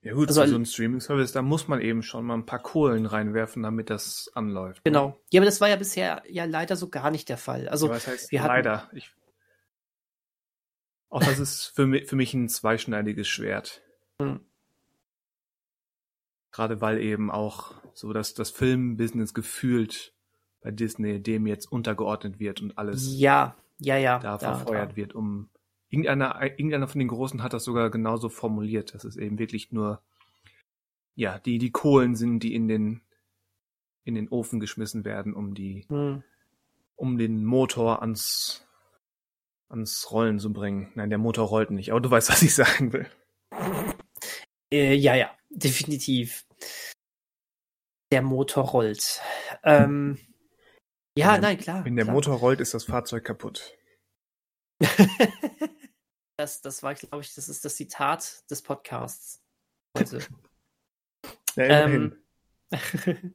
Ja 0.02 0.14
gut, 0.14 0.28
also, 0.28 0.46
so 0.46 0.56
ein 0.56 0.64
Streaming-Service, 0.64 1.32
da 1.32 1.42
muss 1.42 1.68
man 1.68 1.80
eben 1.80 2.02
schon 2.02 2.24
mal 2.24 2.34
ein 2.34 2.46
paar 2.46 2.58
Kohlen 2.58 3.04
reinwerfen, 3.04 3.62
damit 3.62 3.90
das 3.90 4.30
anläuft. 4.34 4.78
Ne? 4.78 4.90
Genau. 4.90 5.20
Ja, 5.30 5.40
aber 5.40 5.44
das 5.44 5.60
war 5.60 5.68
ja 5.68 5.76
bisher 5.76 6.22
ja 6.26 6.46
leider 6.46 6.76
so 6.76 6.88
gar 6.88 7.10
nicht 7.10 7.28
der 7.28 7.36
Fall. 7.36 7.68
Also, 7.68 7.86
ja, 7.88 7.92
was 7.92 8.06
heißt 8.06 8.32
wir 8.32 8.42
hatten, 8.42 8.48
leider? 8.48 8.88
Ich, 8.92 9.12
auch 11.10 11.22
das 11.22 11.38
ist 11.38 11.66
für 11.66 11.86
mich, 11.86 12.08
für 12.08 12.16
mich 12.16 12.32
ein 12.32 12.48
zweischneidiges 12.48 13.28
Schwert. 13.28 13.82
Hm. 14.22 14.40
Gerade 16.52 16.80
weil 16.80 16.98
eben 16.98 17.30
auch 17.30 17.74
so, 17.92 18.12
dass 18.12 18.32
das 18.32 18.50
Filmbusiness 18.50 19.34
gefühlt 19.34 20.14
bei 20.62 20.70
Disney 20.70 21.22
dem 21.22 21.46
jetzt 21.46 21.70
untergeordnet 21.70 22.38
wird 22.38 22.62
und 22.62 22.78
alles 22.78 23.18
ja, 23.18 23.56
ja, 23.78 23.96
ja, 23.96 24.18
da 24.18 24.38
verfeuert 24.38 24.92
da. 24.92 24.96
wird, 24.96 25.14
um 25.14 25.50
Irgendeiner, 25.90 26.40
irgendeiner 26.42 26.86
von 26.86 27.00
den 27.00 27.08
Großen 27.08 27.42
hat 27.42 27.52
das 27.52 27.64
sogar 27.64 27.90
genauso 27.90 28.28
formuliert, 28.28 28.94
dass 28.94 29.04
es 29.04 29.16
eben 29.16 29.38
wirklich 29.38 29.72
nur, 29.72 30.00
ja, 31.16 31.38
die, 31.40 31.58
die 31.58 31.72
Kohlen 31.72 32.14
sind, 32.14 32.40
die 32.40 32.54
in 32.54 32.68
den, 32.68 33.02
in 34.04 34.14
den 34.14 34.28
Ofen 34.28 34.60
geschmissen 34.60 35.04
werden, 35.04 35.34
um 35.34 35.54
die, 35.54 35.84
hm. 35.88 36.22
um 36.94 37.18
den 37.18 37.44
Motor 37.44 38.02
ans, 38.02 38.64
ans 39.68 40.10
Rollen 40.12 40.38
zu 40.38 40.52
bringen. 40.52 40.92
Nein, 40.94 41.10
der 41.10 41.18
Motor 41.18 41.48
rollt 41.48 41.72
nicht, 41.72 41.90
aber 41.90 42.00
du 42.00 42.10
weißt, 42.10 42.28
was 42.30 42.42
ich 42.42 42.54
sagen 42.54 42.92
will. 42.92 43.06
Äh, 44.72 44.94
ja, 44.94 45.16
ja, 45.16 45.36
definitiv. 45.50 46.46
Der 48.12 48.22
Motor 48.22 48.64
rollt. 48.68 49.20
Ähm, 49.64 50.18
ja, 51.16 51.32
der, 51.32 51.40
nein, 51.40 51.58
klar. 51.58 51.84
Wenn 51.84 51.96
der 51.96 52.04
klar. 52.04 52.14
Motor 52.14 52.36
rollt, 52.36 52.60
ist 52.60 52.74
das 52.74 52.84
Fahrzeug 52.84 53.24
kaputt. 53.24 53.76
Das, 56.40 56.62
das 56.62 56.82
war, 56.82 56.94
glaube 56.94 57.20
ich, 57.20 57.34
das 57.34 57.50
ist 57.50 57.66
das 57.66 57.76
Zitat 57.76 58.50
des 58.50 58.62
Podcasts 58.62 59.42
heute. 59.94 60.20
ja, 61.56 61.84
ähm, 61.84 62.16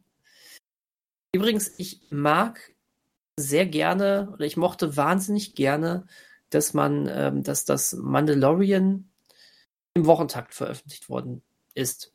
Übrigens, 1.32 1.72
ich 1.78 2.02
mag 2.10 2.74
sehr 3.40 3.68
gerne 3.68 4.32
oder 4.34 4.44
ich 4.44 4.58
mochte 4.58 4.98
wahnsinnig 4.98 5.54
gerne, 5.54 6.08
dass 6.50 6.74
man, 6.74 7.08
ähm, 7.08 7.44
dass 7.44 7.64
das 7.64 7.94
Mandalorian 7.94 9.08
im 9.94 10.06
Wochentakt 10.08 10.56
veröffentlicht 10.56 11.08
worden 11.08 11.44
ist. 11.76 12.12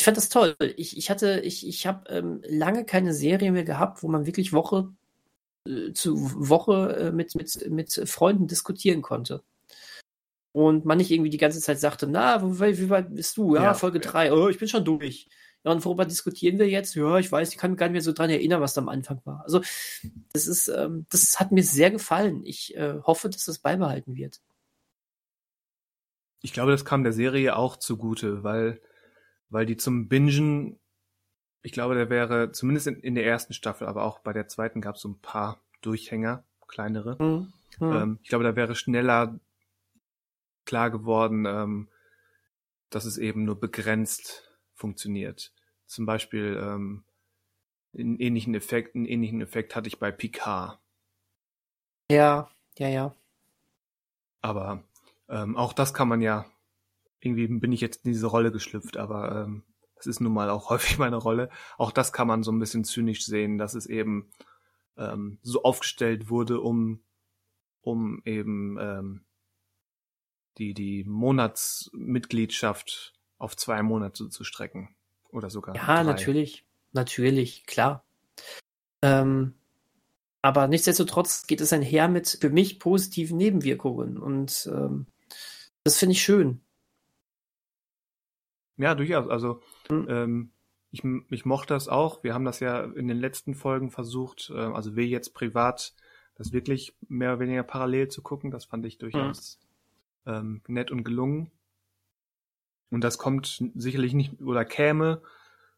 Ich 0.00 0.04
fand 0.04 0.16
das 0.16 0.30
toll. 0.30 0.56
Ich, 0.76 0.96
ich 0.96 1.10
hatte, 1.10 1.38
ich, 1.44 1.64
ich 1.64 1.86
habe 1.86 2.10
ähm, 2.10 2.42
lange 2.44 2.84
keine 2.84 3.14
Serie 3.14 3.52
mehr 3.52 3.62
gehabt, 3.62 4.02
wo 4.02 4.08
man 4.08 4.26
wirklich 4.26 4.52
Woche 4.52 4.92
äh, 5.64 5.92
zu 5.92 6.48
Woche 6.48 6.96
äh, 6.96 7.12
mit, 7.12 7.36
mit, 7.36 7.70
mit 7.70 7.92
Freunden 8.08 8.48
diskutieren 8.48 9.00
konnte 9.00 9.44
und 10.52 10.84
man 10.84 10.98
nicht 10.98 11.10
irgendwie 11.10 11.30
die 11.30 11.38
ganze 11.38 11.60
Zeit 11.60 11.80
sagte, 11.80 12.06
na, 12.06 12.42
wie, 12.42 12.78
wie 12.78 12.90
weit 12.90 13.14
bist 13.14 13.36
du? 13.36 13.56
Ja, 13.56 13.62
ja 13.62 13.74
Folge 13.74 14.00
3, 14.00 14.26
ja. 14.26 14.32
oh, 14.32 14.48
ich 14.48 14.58
bin 14.58 14.68
schon 14.68 14.84
durch. 14.84 15.28
Ja, 15.64 15.70
und 15.70 15.84
worüber 15.84 16.04
diskutieren 16.04 16.58
wir 16.58 16.68
jetzt? 16.68 16.94
Ja, 16.94 17.18
ich 17.18 17.30
weiß, 17.30 17.52
ich 17.52 17.58
kann 17.58 17.70
mich 17.70 17.78
gar 17.78 17.86
nicht 17.86 17.92
mehr 17.92 18.02
so 18.02 18.12
dran 18.12 18.30
erinnern, 18.30 18.60
was 18.60 18.74
da 18.74 18.80
am 18.80 18.88
Anfang 18.88 19.20
war. 19.24 19.42
Also, 19.44 19.60
das 20.32 20.46
ist, 20.46 20.68
ähm, 20.68 21.06
das 21.10 21.38
hat 21.38 21.52
mir 21.52 21.62
sehr 21.62 21.90
gefallen. 21.90 22.44
Ich 22.44 22.76
äh, 22.76 23.00
hoffe, 23.02 23.30
dass 23.30 23.44
das 23.44 23.58
beibehalten 23.58 24.16
wird. 24.16 24.40
Ich 26.42 26.52
glaube, 26.52 26.72
das 26.72 26.84
kam 26.84 27.04
der 27.04 27.12
Serie 27.12 27.56
auch 27.56 27.76
zugute, 27.76 28.42
weil, 28.42 28.80
weil 29.50 29.64
die 29.64 29.76
zum 29.76 30.08
Bingen, 30.08 30.80
ich 31.62 31.70
glaube, 31.70 31.94
der 31.94 32.10
wäre, 32.10 32.50
zumindest 32.50 32.88
in, 32.88 32.96
in 32.96 33.14
der 33.14 33.24
ersten 33.24 33.52
Staffel, 33.52 33.86
aber 33.86 34.04
auch 34.04 34.18
bei 34.18 34.32
der 34.32 34.48
zweiten 34.48 34.80
gab 34.80 34.96
es 34.96 35.02
so 35.02 35.08
ein 35.08 35.20
paar 35.20 35.62
Durchhänger, 35.80 36.42
kleinere. 36.66 37.16
Mhm. 37.22 37.52
Mhm. 37.78 37.92
Ähm, 37.92 38.18
ich 38.22 38.28
glaube, 38.28 38.42
da 38.42 38.56
wäre 38.56 38.74
schneller 38.74 39.38
klar 40.64 40.90
geworden, 40.90 41.44
ähm, 41.46 41.88
dass 42.90 43.04
es 43.04 43.18
eben 43.18 43.44
nur 43.44 43.58
begrenzt 43.58 44.50
funktioniert. 44.74 45.52
Zum 45.86 46.06
Beispiel 46.06 46.60
ähm, 46.62 47.04
einen 47.96 48.18
ähnlichen 48.18 48.54
Effekt, 48.54 48.94
einen 48.94 49.06
ähnlichen 49.06 49.40
Effekt 49.40 49.76
hatte 49.76 49.88
ich 49.88 49.98
bei 49.98 50.10
Picard. 50.10 50.78
Ja, 52.10 52.50
ja, 52.78 52.88
ja. 52.88 53.14
Aber 54.40 54.82
ähm, 55.28 55.56
auch 55.56 55.72
das 55.72 55.94
kann 55.94 56.08
man 56.08 56.20
ja, 56.20 56.46
irgendwie 57.20 57.46
bin 57.46 57.72
ich 57.72 57.80
jetzt 57.80 58.04
in 58.04 58.12
diese 58.12 58.26
Rolle 58.26 58.50
geschlüpft, 58.50 58.96
aber 58.96 59.44
ähm, 59.44 59.62
das 59.96 60.06
ist 60.06 60.20
nun 60.20 60.32
mal 60.32 60.50
auch 60.50 60.70
häufig 60.70 60.98
meine 60.98 61.16
Rolle. 61.16 61.50
Auch 61.78 61.92
das 61.92 62.12
kann 62.12 62.26
man 62.26 62.42
so 62.42 62.50
ein 62.52 62.58
bisschen 62.58 62.84
zynisch 62.84 63.24
sehen, 63.24 63.58
dass 63.58 63.74
es 63.74 63.86
eben 63.86 64.30
ähm, 64.96 65.38
so 65.42 65.62
aufgestellt 65.62 66.28
wurde, 66.28 66.60
um, 66.60 67.02
um 67.82 68.20
eben 68.24 68.78
ähm, 68.80 69.24
die, 70.58 70.74
die 70.74 71.04
Monatsmitgliedschaft 71.04 73.14
auf 73.38 73.56
zwei 73.56 73.82
Monate 73.82 74.28
zu 74.28 74.44
strecken. 74.44 74.94
Oder 75.30 75.50
sogar. 75.50 75.74
Ja, 75.74 75.84
drei. 75.84 76.04
natürlich. 76.04 76.64
Natürlich, 76.92 77.66
klar. 77.66 78.04
Ähm, 79.00 79.54
aber 80.42 80.68
nichtsdestotrotz 80.68 81.46
geht 81.46 81.60
es 81.60 81.72
einher 81.72 82.08
mit 82.08 82.38
für 82.40 82.50
mich 82.50 82.78
positiven 82.78 83.38
Nebenwirkungen. 83.38 84.18
Und 84.18 84.70
ähm, 84.72 85.06
das 85.84 85.98
finde 85.98 86.12
ich 86.12 86.22
schön. 86.22 86.60
Ja, 88.76 88.94
durchaus. 88.94 89.28
Also 89.28 89.62
mhm. 89.88 90.06
ähm, 90.08 90.52
ich, 90.90 91.02
ich 91.30 91.44
mochte 91.44 91.74
das 91.74 91.88
auch. 91.88 92.22
Wir 92.22 92.34
haben 92.34 92.44
das 92.44 92.60
ja 92.60 92.84
in 92.84 93.08
den 93.08 93.18
letzten 93.18 93.54
Folgen 93.54 93.90
versucht, 93.90 94.52
äh, 94.54 94.58
also 94.58 94.96
wir 94.96 95.06
jetzt 95.06 95.34
privat, 95.34 95.94
das 96.34 96.52
wirklich 96.52 96.94
mehr 97.08 97.30
oder 97.30 97.40
weniger 97.40 97.62
parallel 97.62 98.08
zu 98.08 98.22
gucken. 98.22 98.50
Das 98.50 98.66
fand 98.66 98.84
ich 98.84 98.98
durchaus 98.98 99.58
mhm. 99.60 99.71
Ähm, 100.26 100.62
nett 100.66 100.90
und 100.90 101.04
gelungen. 101.04 101.50
Und 102.90 103.02
das 103.02 103.18
kommt 103.18 103.64
sicherlich 103.74 104.12
nicht 104.12 104.40
oder 104.42 104.64
käme 104.64 105.22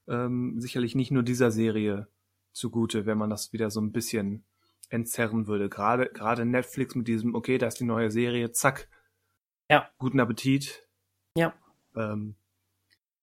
ähm, 0.09 0.61
sicherlich 0.61 0.95
nicht 0.95 1.11
nur 1.11 1.23
dieser 1.23 1.51
Serie 1.51 2.09
zugute, 2.53 3.07
wenn 3.07 3.19
man 3.19 3.31
das 3.31 3.53
wieder 3.53 3.71
so 3.71 3.81
ein 3.81 3.93
bisschen 3.93 4.45
entzerren 4.89 5.47
würde. 5.47 5.69
Gerade 5.69 6.11
gerade 6.13 6.45
Netflix 6.45 6.95
mit 6.95 7.09
diesem, 7.09 7.35
okay, 7.35 7.59
da 7.59 7.67
ist 7.67 7.81
die 7.81 7.85
neue 7.85 8.11
Serie, 8.11 8.53
zack. 8.53 8.89
Ja. 9.71 9.89
Guten 9.99 10.21
Appetit. 10.21 10.87
Ja. 11.37 11.55
Ähm, 11.97 12.37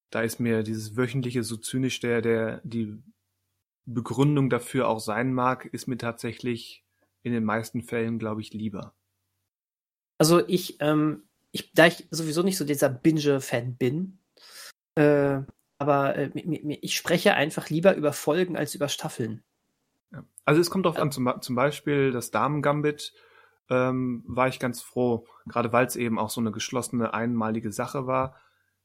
da 0.10 0.22
ist 0.22 0.40
mir 0.40 0.64
dieses 0.64 0.98
wöchentliche 0.98 1.44
so 1.44 1.58
zynisch 1.58 2.00
der 2.00 2.22
der 2.22 2.62
die 2.64 3.02
Begründung 3.86 4.50
dafür 4.50 4.88
auch 4.88 5.00
sein 5.00 5.34
mag, 5.34 5.66
ist 5.66 5.88
mir 5.88 5.98
tatsächlich 5.98 6.86
in 7.24 7.34
den 7.34 7.44
meisten 7.44 7.82
Fällen, 7.82 8.20
glaube 8.20 8.42
ich, 8.42 8.54
lieber. 8.54 8.94
Also 10.22 10.48
ich, 10.48 10.80
ähm, 10.82 11.24
ich, 11.52 11.74
da 11.74 11.88
ich 11.88 12.08
sowieso 12.12 12.44
nicht 12.44 12.56
so 12.56 12.64
dieser 12.64 12.90
Binge-Fan 12.90 13.76
bin, 13.78 14.20
äh, 14.94 15.40
aber 15.80 16.16
äh, 16.16 16.30
ich 16.36 16.96
spreche 16.96 17.34
einfach 17.34 17.72
lieber 17.72 17.96
über 17.96 18.14
Folgen 18.14 18.56
als 18.56 18.76
über 18.76 18.88
Staffeln. 18.88 19.44
Also 20.46 20.62
es 20.62 20.70
kommt 20.70 20.86
darauf 20.86 21.00
an, 21.00 21.12
zum, 21.12 21.42
zum 21.42 21.56
Beispiel 21.56 22.12
das 22.12 22.30
Damen-Gambit 22.30 23.16
ähm, 23.72 24.24
war 24.28 24.48
ich 24.48 24.60
ganz 24.60 24.84
froh, 24.84 25.26
gerade 25.48 25.74
weil 25.74 25.88
es 25.88 25.96
eben 25.96 26.20
auch 26.20 26.30
so 26.30 26.40
eine 26.40 26.52
geschlossene, 26.52 27.16
einmalige 27.16 27.72
Sache 27.72 28.06
war, 28.06 28.36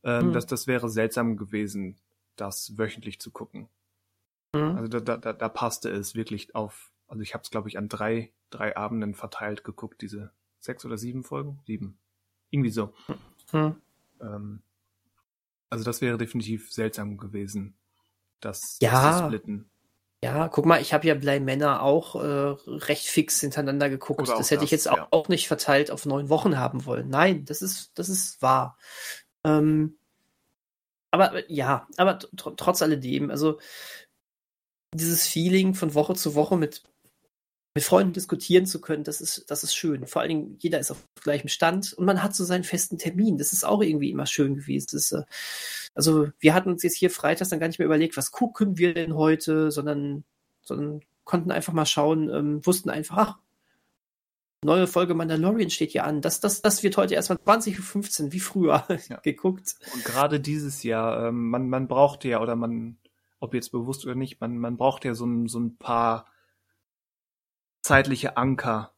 ähm, 0.05 0.29
mhm. 0.29 0.33
dass 0.33 0.47
das 0.47 0.67
wäre 0.67 0.89
seltsam 0.89 1.37
gewesen, 1.37 1.99
das 2.37 2.79
wöchentlich 2.79 3.21
zu 3.21 3.31
gucken. 3.31 3.69
Mhm. 4.55 4.79
Also 4.79 5.01
da, 5.01 5.19
da, 5.19 5.35
da 5.35 5.49
passte 5.51 5.91
es 5.91 6.15
wirklich 6.15 6.55
auf, 6.55 6.93
also 7.09 7.21
ich 7.21 7.35
habe 7.35 7.43
es 7.43 7.51
glaube 7.51 7.69
ich 7.69 7.77
an 7.77 7.91
drei, 7.91 8.33
drei 8.49 8.75
Abenden 8.75 9.15
verteilt 9.15 9.65
geguckt, 9.65 10.01
diese 10.01 10.33
sechs 10.67 10.85
oder 10.85 10.99
sieben 10.99 11.25
Folgen? 11.25 11.61
Sieben. 11.67 11.99
Irgendwie 12.51 12.71
so. 12.71 12.93
Mhm. 13.53 13.77
Ähm, 14.21 14.63
also 15.71 15.85
das 15.85 16.01
wäre 16.01 16.19
definitiv 16.19 16.73
seltsam 16.73 17.17
gewesen, 17.17 17.75
das, 18.41 18.79
ja. 18.81 19.19
zu 19.19 19.25
splitten. 19.25 19.71
Ja, 20.23 20.49
guck 20.49 20.65
mal, 20.65 20.81
ich 20.81 20.93
habe 20.95 21.07
ja 21.07 21.15
Blei 21.15 21.41
Männer 21.41 21.83
auch 21.83 22.17
äh, 22.17 22.57
recht 22.67 23.07
fix 23.07 23.41
hintereinander 23.41 23.91
geguckt. 23.91 24.29
Das 24.29 24.51
hätte 24.51 24.57
das, 24.57 24.65
ich 24.65 24.71
jetzt 24.71 24.89
auch, 24.89 24.97
ja. 24.97 25.09
auch, 25.11 25.29
nicht 25.29 25.47
verteilt 25.47 25.91
auf 25.91 26.07
neun 26.07 26.29
Wochen 26.29 26.59
haben 26.59 26.87
wollen. 26.87 27.09
Nein, 27.09 27.45
das 27.45 27.63
ist, 27.63 27.93
das 27.95 28.09
ist 28.09 28.41
wahr. 28.41 28.79
Ähm, 29.45 29.99
aber 31.11 31.49
ja, 31.51 31.87
aber 31.97 32.19
trotz 32.37 32.83
alledem, 32.83 33.31
also 33.31 33.61
dieses 34.95 35.27
Feeling 35.27 35.75
von 35.75 35.95
Woche 35.95 36.15
zu 36.15 36.35
Woche 36.35 36.57
mit 36.57 36.83
mit 37.77 37.85
Freunden 37.85 38.15
diskutieren 38.15 38.65
zu 38.65 38.81
können, 38.81 39.05
das 39.05 39.21
ist, 39.21 39.51
das 39.51 39.63
ist 39.63 39.75
schön. 39.75 40.07
Vor 40.07 40.23
allen 40.23 40.31
Dingen, 40.31 40.57
jeder 40.61 40.79
ist 40.79 40.91
auf 40.91 41.07
gleichem 41.21 41.49
Stand 41.49 41.93
und 41.93 42.07
man 42.07 42.23
hat 42.23 42.35
so 42.35 42.43
seinen 42.43 42.65
festen 42.65 42.97
Termin. 42.97 43.37
Das 43.37 43.53
ist 43.53 43.67
auch 43.67 43.83
irgendwie 43.83 44.11
immer 44.11 44.25
schön 44.25 44.55
gewesen. 44.55 44.89
Das, 44.93 45.13
äh, 45.13 45.25
also 45.95 46.29
wir 46.39 46.55
hatten 46.55 46.71
uns 46.71 46.83
jetzt 46.83 46.97
hier 46.97 47.11
freitags 47.11 47.51
dann 47.51 47.61
gar 47.61 47.67
nicht 47.67 47.79
mehr 47.79 47.85
überlegt, 47.85 48.17
was 48.17 48.31
gucken 48.31 48.79
wir 48.79 48.95
denn 48.95 49.15
heute, 49.15 49.71
sondern, 49.71 50.25
sondern 50.63 51.03
konnten 51.25 51.51
einfach 51.51 51.75
mal 51.75 51.85
schauen, 51.85 52.31
ähm, 52.31 52.65
wussten 52.65 52.89
einfach, 52.89 53.17
ach, 53.19 53.39
neue 54.65 54.87
Folge 54.87 55.13
Mandalorian 55.13 55.69
steht 55.69 55.91
hier 55.93 56.05
an. 56.05 56.23
Das, 56.23 56.41
das, 56.41 56.63
das 56.63 56.83
wird 56.83 56.97
heute 56.97 57.13
erstmal 57.13 57.37
20.15 57.37 58.25
Uhr, 58.25 58.33
wie 58.33 58.41
früher, 58.41 58.87
ja. 59.11 59.19
geguckt. 59.19 59.75
Und 59.93 60.03
gerade 60.03 60.41
dieses 60.41 60.83
Jahr, 60.83 61.27
ähm, 61.29 61.51
man, 61.51 61.69
man 61.69 61.89
braucht 61.89 62.25
ja, 62.25 62.41
oder 62.41 62.57
man, 62.57 62.97
ob 63.39 63.53
jetzt 63.53 63.71
bewusst 63.71 64.07
oder 64.07 64.15
nicht, 64.15 64.41
man, 64.41 64.57
man 64.57 64.79
braucht 64.79 65.05
ja 65.05 65.13
so 65.13 65.27
ein, 65.27 65.47
so 65.47 65.61
ein 65.61 65.77
paar 65.77 66.25
zeitliche 67.87 68.37
Anker, 68.37 68.93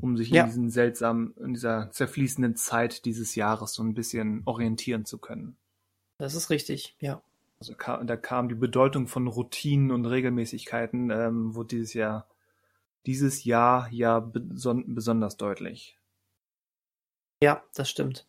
um 0.00 0.16
sich 0.16 0.30
ja. 0.30 0.44
in 0.44 0.48
diesen 0.48 0.70
seltsamen, 0.70 1.34
in 1.38 1.54
dieser 1.54 1.90
zerfließenden 1.90 2.54
Zeit 2.56 3.04
dieses 3.04 3.34
Jahres 3.34 3.74
so 3.74 3.82
ein 3.82 3.94
bisschen 3.94 4.42
orientieren 4.44 5.04
zu 5.04 5.18
können. 5.18 5.56
Das 6.18 6.34
ist 6.34 6.50
richtig, 6.50 6.96
ja. 7.00 7.20
Also 7.60 7.74
da 7.74 8.16
kam 8.16 8.48
die 8.48 8.54
Bedeutung 8.54 9.08
von 9.08 9.26
Routinen 9.26 9.90
und 9.90 10.06
Regelmäßigkeiten, 10.06 11.10
ähm, 11.10 11.54
wurde 11.56 11.68
dieses 11.68 11.92
Jahr, 11.94 12.28
dieses 13.06 13.44
Jahr 13.44 13.88
ja 13.90 14.20
beson 14.20 14.94
besonders 14.94 15.36
deutlich. 15.36 15.98
Ja, 17.42 17.64
das 17.74 17.90
stimmt. 17.90 18.26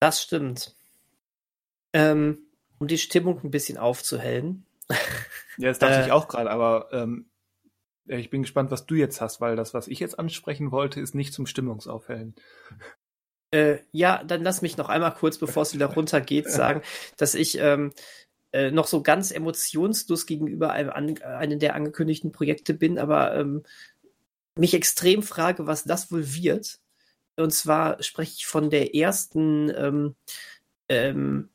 Das 0.00 0.22
stimmt. 0.22 0.74
Ähm, 1.94 2.38
um 2.78 2.86
die 2.86 2.98
Stimmung 2.98 3.40
ein 3.42 3.50
bisschen 3.50 3.78
aufzuhellen. 3.78 4.66
Ja, 5.58 5.68
das 5.70 5.78
dachte 5.78 5.96
äh, 5.96 6.04
ich 6.04 6.12
auch 6.12 6.28
gerade, 6.28 6.50
aber 6.50 6.90
ähm, 6.92 7.30
ich 8.08 8.30
bin 8.30 8.42
gespannt, 8.42 8.70
was 8.70 8.86
du 8.86 8.94
jetzt 8.94 9.20
hast, 9.20 9.40
weil 9.40 9.56
das, 9.56 9.74
was 9.74 9.88
ich 9.88 10.00
jetzt 10.00 10.18
ansprechen 10.18 10.70
wollte, 10.70 11.00
ist 11.00 11.14
nicht 11.14 11.32
zum 11.32 11.46
Stimmungsaufhellen. 11.46 12.34
Äh, 13.50 13.78
ja, 13.92 14.22
dann 14.24 14.42
lass 14.42 14.62
mich 14.62 14.76
noch 14.76 14.88
einmal 14.88 15.14
kurz, 15.14 15.38
bevor 15.38 15.62
es 15.62 15.74
wieder 15.74 15.86
runtergeht, 15.86 16.50
sagen, 16.50 16.82
dass 17.16 17.34
ich 17.34 17.58
ähm, 17.58 17.92
äh, 18.52 18.70
noch 18.70 18.86
so 18.86 19.02
ganz 19.02 19.30
emotionslos 19.30 20.26
gegenüber 20.26 20.72
einem 20.72 20.90
an, 20.90 21.22
einem 21.22 21.58
der 21.58 21.74
angekündigten 21.74 22.32
Projekte 22.32 22.74
bin, 22.74 22.98
aber 22.98 23.36
ähm, 23.36 23.62
mich 24.56 24.74
extrem 24.74 25.22
frage, 25.22 25.66
was 25.66 25.84
das 25.84 26.10
wohl 26.10 26.34
wird. 26.34 26.80
Und 27.36 27.52
zwar 27.52 28.02
spreche 28.02 28.34
ich 28.36 28.46
von 28.46 28.70
der 28.70 28.94
ersten 28.94 29.70
ähm, 29.76 30.14
ähm, 30.88 31.50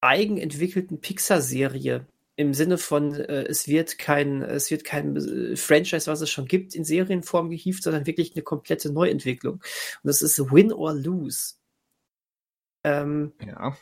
eigenentwickelten 0.00 1.00
Pixar-Serie, 1.00 2.06
im 2.38 2.54
Sinne 2.54 2.78
von, 2.78 3.14
äh, 3.14 3.42
es 3.48 3.66
wird 3.66 3.98
kein, 3.98 4.42
es 4.42 4.70
wird 4.70 4.84
kein 4.84 5.16
äh, 5.16 5.56
Franchise, 5.56 6.08
was 6.08 6.20
es 6.20 6.30
schon 6.30 6.46
gibt, 6.46 6.72
in 6.72 6.84
Serienform 6.84 7.50
gehievt, 7.50 7.82
sondern 7.82 8.06
wirklich 8.06 8.36
eine 8.36 8.44
komplette 8.44 8.92
Neuentwicklung. 8.92 9.54
Und 9.54 9.62
das 10.04 10.22
ist 10.22 10.38
Win 10.52 10.72
or 10.72 10.94
Lose. 10.94 11.54
Ähm, 12.84 13.32
ja. 13.44 13.76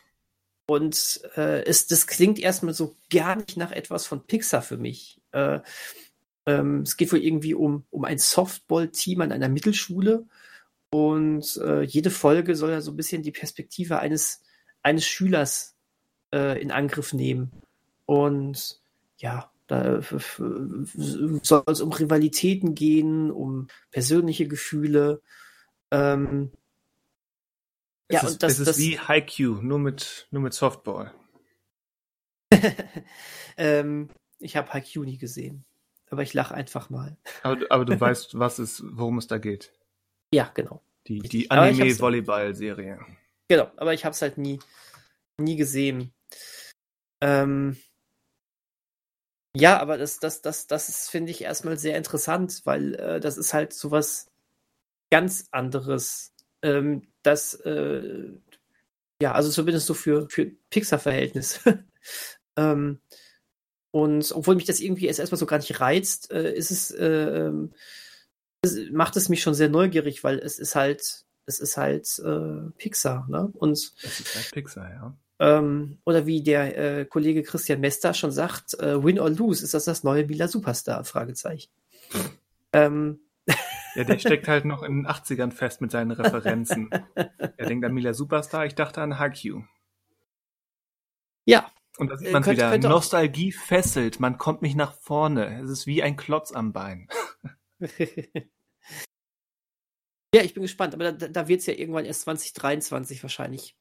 Und 0.67 1.21
äh, 1.37 1.65
es, 1.67 1.87
das 1.87 2.07
klingt 2.07 2.39
erstmal 2.39 2.73
so 2.73 2.97
gar 3.11 3.37
nicht 3.37 3.59
nach 3.59 3.73
etwas 3.73 4.07
von 4.07 4.27
Pixar 4.27 4.63
für 4.63 4.79
mich. 4.79 5.21
Äh, 5.33 5.61
ähm, 6.47 6.81
es 6.81 6.97
geht 6.97 7.13
wohl 7.13 7.23
irgendwie 7.23 7.53
um, 7.53 7.85
um 7.91 8.07
ein 8.07 8.19
Softball-Team 8.19 9.21
an 9.21 9.33
einer 9.33 9.51
Mittelschule. 9.51 10.27
Und 10.89 11.59
äh, 11.59 11.83
jede 11.83 12.11
Folge 12.11 12.57
soll 12.57 12.71
ja 12.71 12.81
so 12.81 12.91
ein 12.91 12.97
bisschen 12.97 13.23
die 13.23 13.33
Perspektive 13.33 13.99
eines, 13.99 14.41
eines 14.83 15.05
Schülers 15.05 15.77
äh, 16.33 16.59
in 16.59 16.71
Angriff 16.71 17.13
nehmen. 17.13 17.53
Und 18.07 18.81
ja, 19.19 19.51
da 19.67 20.01
soll 20.01 21.65
es 21.67 21.81
um 21.81 21.93
Rivalitäten 21.93 22.75
gehen, 22.75 23.31
um 23.31 23.67
persönliche 23.91 24.47
Gefühle. 24.47 25.21
Ähm, 25.91 26.53
es 28.09 28.15
ja, 28.15 28.29
ist, 28.29 28.33
und 28.35 28.43
das, 28.45 28.53
es 28.53 28.59
ist 28.61 28.69
das, 28.69 28.79
wie 28.79 28.99
Haiku, 28.99 29.61
nur 29.63 29.81
mit, 29.81 30.29
nur 30.31 30.43
mit 30.43 30.55
Softball. 30.55 31.13
ähm, 33.57 34.09
ich 34.39 34.57
habe 34.57 34.73
Haiku 34.73 35.03
nie 35.03 35.19
gesehen, 35.19 35.65
aber 36.11 36.23
ich 36.23 36.33
lache 36.33 36.55
einfach 36.55 36.89
mal. 36.89 37.17
aber, 37.43 37.67
aber 37.69 37.85
du 37.85 38.01
weißt, 38.01 38.39
was 38.39 38.61
es, 38.61 38.85
worum 38.87 39.19
es 39.19 39.27
da 39.27 39.39
geht. 39.39 39.73
Ja, 40.33 40.51
genau. 40.55 40.81
Die, 41.09 41.21
die 41.21 41.51
Anime-Volleyball-Serie. 41.51 43.01
Genau, 43.49 43.71
aber 43.77 43.95
ich 43.95 44.05
habe 44.05 44.13
es 44.13 44.23
halt 44.23 44.39
nie, 44.39 44.59
nie 45.39 45.57
gesehen. 45.57 46.13
Ähm, 47.21 47.77
ja, 49.61 49.81
aber 49.81 49.97
das, 49.97 50.19
das, 50.19 50.43
das, 50.43 50.67
das 50.67 51.09
finde 51.09 51.31
ich 51.31 51.43
erstmal 51.43 51.79
sehr 51.79 51.97
interessant, 51.97 52.63
weil 52.65 52.95
äh, 52.95 53.21
das 53.21 53.39
ist 53.39 53.55
halt 53.55 53.73
sowas 53.73 54.31
ganz 55.11 55.49
anderes. 55.51 56.35
Ähm, 56.63 57.03
das, 57.23 57.55
äh, 57.55 58.33
ja, 59.21 59.33
also 59.33 59.51
zumindest 59.51 59.87
so 59.87 59.95
für, 59.95 60.29
für 60.29 60.53
Pixar-Verhältnisse. 60.71 61.85
ähm, 62.57 63.01
und 63.93 64.31
obwohl 64.33 64.57
mich 64.57 64.67
das 64.67 64.81
irgendwie 64.81 65.07
erst 65.07 65.21
erstmal 65.21 65.39
so 65.39 65.47
gar 65.47 65.59
nicht 65.59 65.81
reizt, 65.81 66.31
äh, 66.31 66.53
ist 66.53 66.71
es, 66.71 66.91
äh, 66.91 67.51
es, 68.61 68.91
macht 68.91 69.17
es 69.17 69.31
mich 69.31 69.41
schon 69.41 69.55
sehr 69.55 69.71
neugierig, 69.71 70.23
weil 70.23 70.39
es 70.39 70.59
ist 70.59 70.75
halt, 70.75 71.25
es 71.47 71.61
ist 71.61 71.79
halt 71.79 72.19
äh, 72.19 72.71
Pixar, 72.77 73.27
ne? 73.29 73.49
Und 73.55 73.73
es 73.73 74.21
ist 74.21 74.35
halt 74.35 74.51
Pixar, 74.53 74.91
ja. 74.91 75.17
Ähm, 75.39 75.99
oder 76.05 76.27
wie 76.27 76.43
der 76.43 76.79
äh, 76.79 77.05
Kollege 77.05 77.43
Christian 77.43 77.81
Mester 77.81 78.15
schon 78.15 78.33
sagt, 78.33 78.75
äh, 78.81 79.03
Win 79.03 79.21
or 79.21 79.29
Lose, 79.29 79.63
ist 79.63 79.75
das 79.75 79.85
das 79.85 80.03
neue 80.03 80.25
Mila 80.25 80.49
Superstar? 80.49 81.05
Fragezeichen. 81.05 81.71
ähm, 82.73 83.21
ja, 83.95 84.05
der 84.05 84.19
steckt 84.19 84.49
halt 84.49 84.65
noch 84.65 84.83
in 84.83 85.03
den 85.03 85.07
80ern 85.07 85.53
fest 85.53 85.81
mit 85.81 85.91
seinen 85.91 86.11
Referenzen. 86.11 86.91
er 87.15 87.67
denkt 87.67 87.85
an 87.85 87.93
Mila 87.93 88.15
Superstar, 88.15 88.67
ich 88.67 88.75
dachte 88.75 89.03
an 89.03 89.19
HQ. 89.19 89.63
Ja. 91.45 91.71
Und 91.99 92.09
da 92.09 92.17
sieht 92.17 92.33
man 92.33 92.43
könnte, 92.43 92.59
wieder, 92.59 92.71
könnte 92.71 92.89
Nostalgie 92.89 93.53
fesselt, 93.53 94.21
man 94.21 94.37
kommt 94.37 94.63
nicht 94.63 94.77
nach 94.77 94.93
vorne. 94.93 95.63
Es 95.63 95.71
ist 95.71 95.87
wie 95.87 96.03
ein 96.03 96.17
Klotz 96.17 96.53
am 96.53 96.73
Bein. 96.73 97.09
ja, 100.35 100.43
ich 100.43 100.53
bin 100.55 100.63
gespannt, 100.63 100.95
aber 100.95 101.13
da, 101.13 101.29
da 101.29 101.49
wird 101.49 101.61
es 101.61 101.67
ja 101.67 101.75
irgendwann 101.75 102.05
erst 102.05 102.23
2023 102.23 103.23
wahrscheinlich 103.23 103.77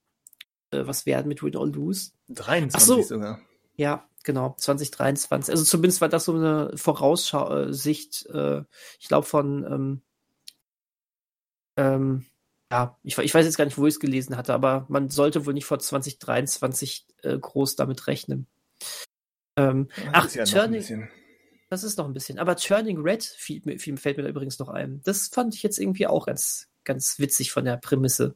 äh, 0.72 0.86
was 0.86 1.06
werden 1.06 1.28
mit 1.28 1.44
Win 1.44 1.56
or 1.56 1.68
Lose. 1.68 2.12
23 2.30 2.86
so. 2.86 3.02
sogar. 3.02 3.40
Ja, 3.76 4.08
genau, 4.24 4.56
2023. 4.58 5.52
Also 5.52 5.64
zumindest 5.64 6.02
war 6.02 6.10
das 6.10 6.26
so 6.26 6.34
eine 6.34 6.72
Voraussicht, 6.76 8.26
äh, 8.28 8.64
ich 9.00 9.08
glaube 9.08 9.28
von, 9.28 9.64
ähm, 9.66 10.02
ähm, 11.78 12.26
ja, 12.72 12.98
ich, 13.04 13.18
ich, 13.18 13.34
weiß 13.34 13.46
jetzt 13.46 13.58
gar 13.58 13.66
nicht, 13.66 13.78
wo 13.78 13.86
ich 13.86 13.96
es 13.96 14.00
gelesen 14.00 14.38
hatte, 14.38 14.54
aber 14.54 14.86
man 14.90 15.10
sollte 15.10 15.46
wohl 15.46 15.54
nicht 15.54 15.66
vor 15.66 15.80
2023 15.80 17.06
äh, 17.24 17.38
groß 17.38 17.76
damit 17.76 18.08
rechnen. 18.08 18.48
Ähm, 19.56 19.90
ach, 20.12 20.30
ja 20.34 20.44
Turning, 20.46 21.08
das 21.70 21.84
ist 21.84 21.98
noch 21.98 22.06
ein 22.06 22.14
bisschen. 22.14 22.40
Aber 22.40 22.56
Turning 22.56 23.02
Red 23.02 23.24
fiel, 23.24 23.80
fiel, 23.80 23.98
fällt 23.98 24.18
mir 24.18 24.24
da 24.24 24.30
übrigens 24.30 24.60
noch 24.60 24.70
ein. 24.70 25.02
Das 25.04 25.28
fand 25.28 25.56
ich 25.56 25.64
jetzt 25.64 25.80
irgendwie 25.80 26.08
auch 26.08 26.26
ganz, 26.26 26.68
ganz 26.84 27.20
witzig 27.20 27.52
von 27.52 27.66
der 27.66 27.78
Prämisse. 27.78 28.36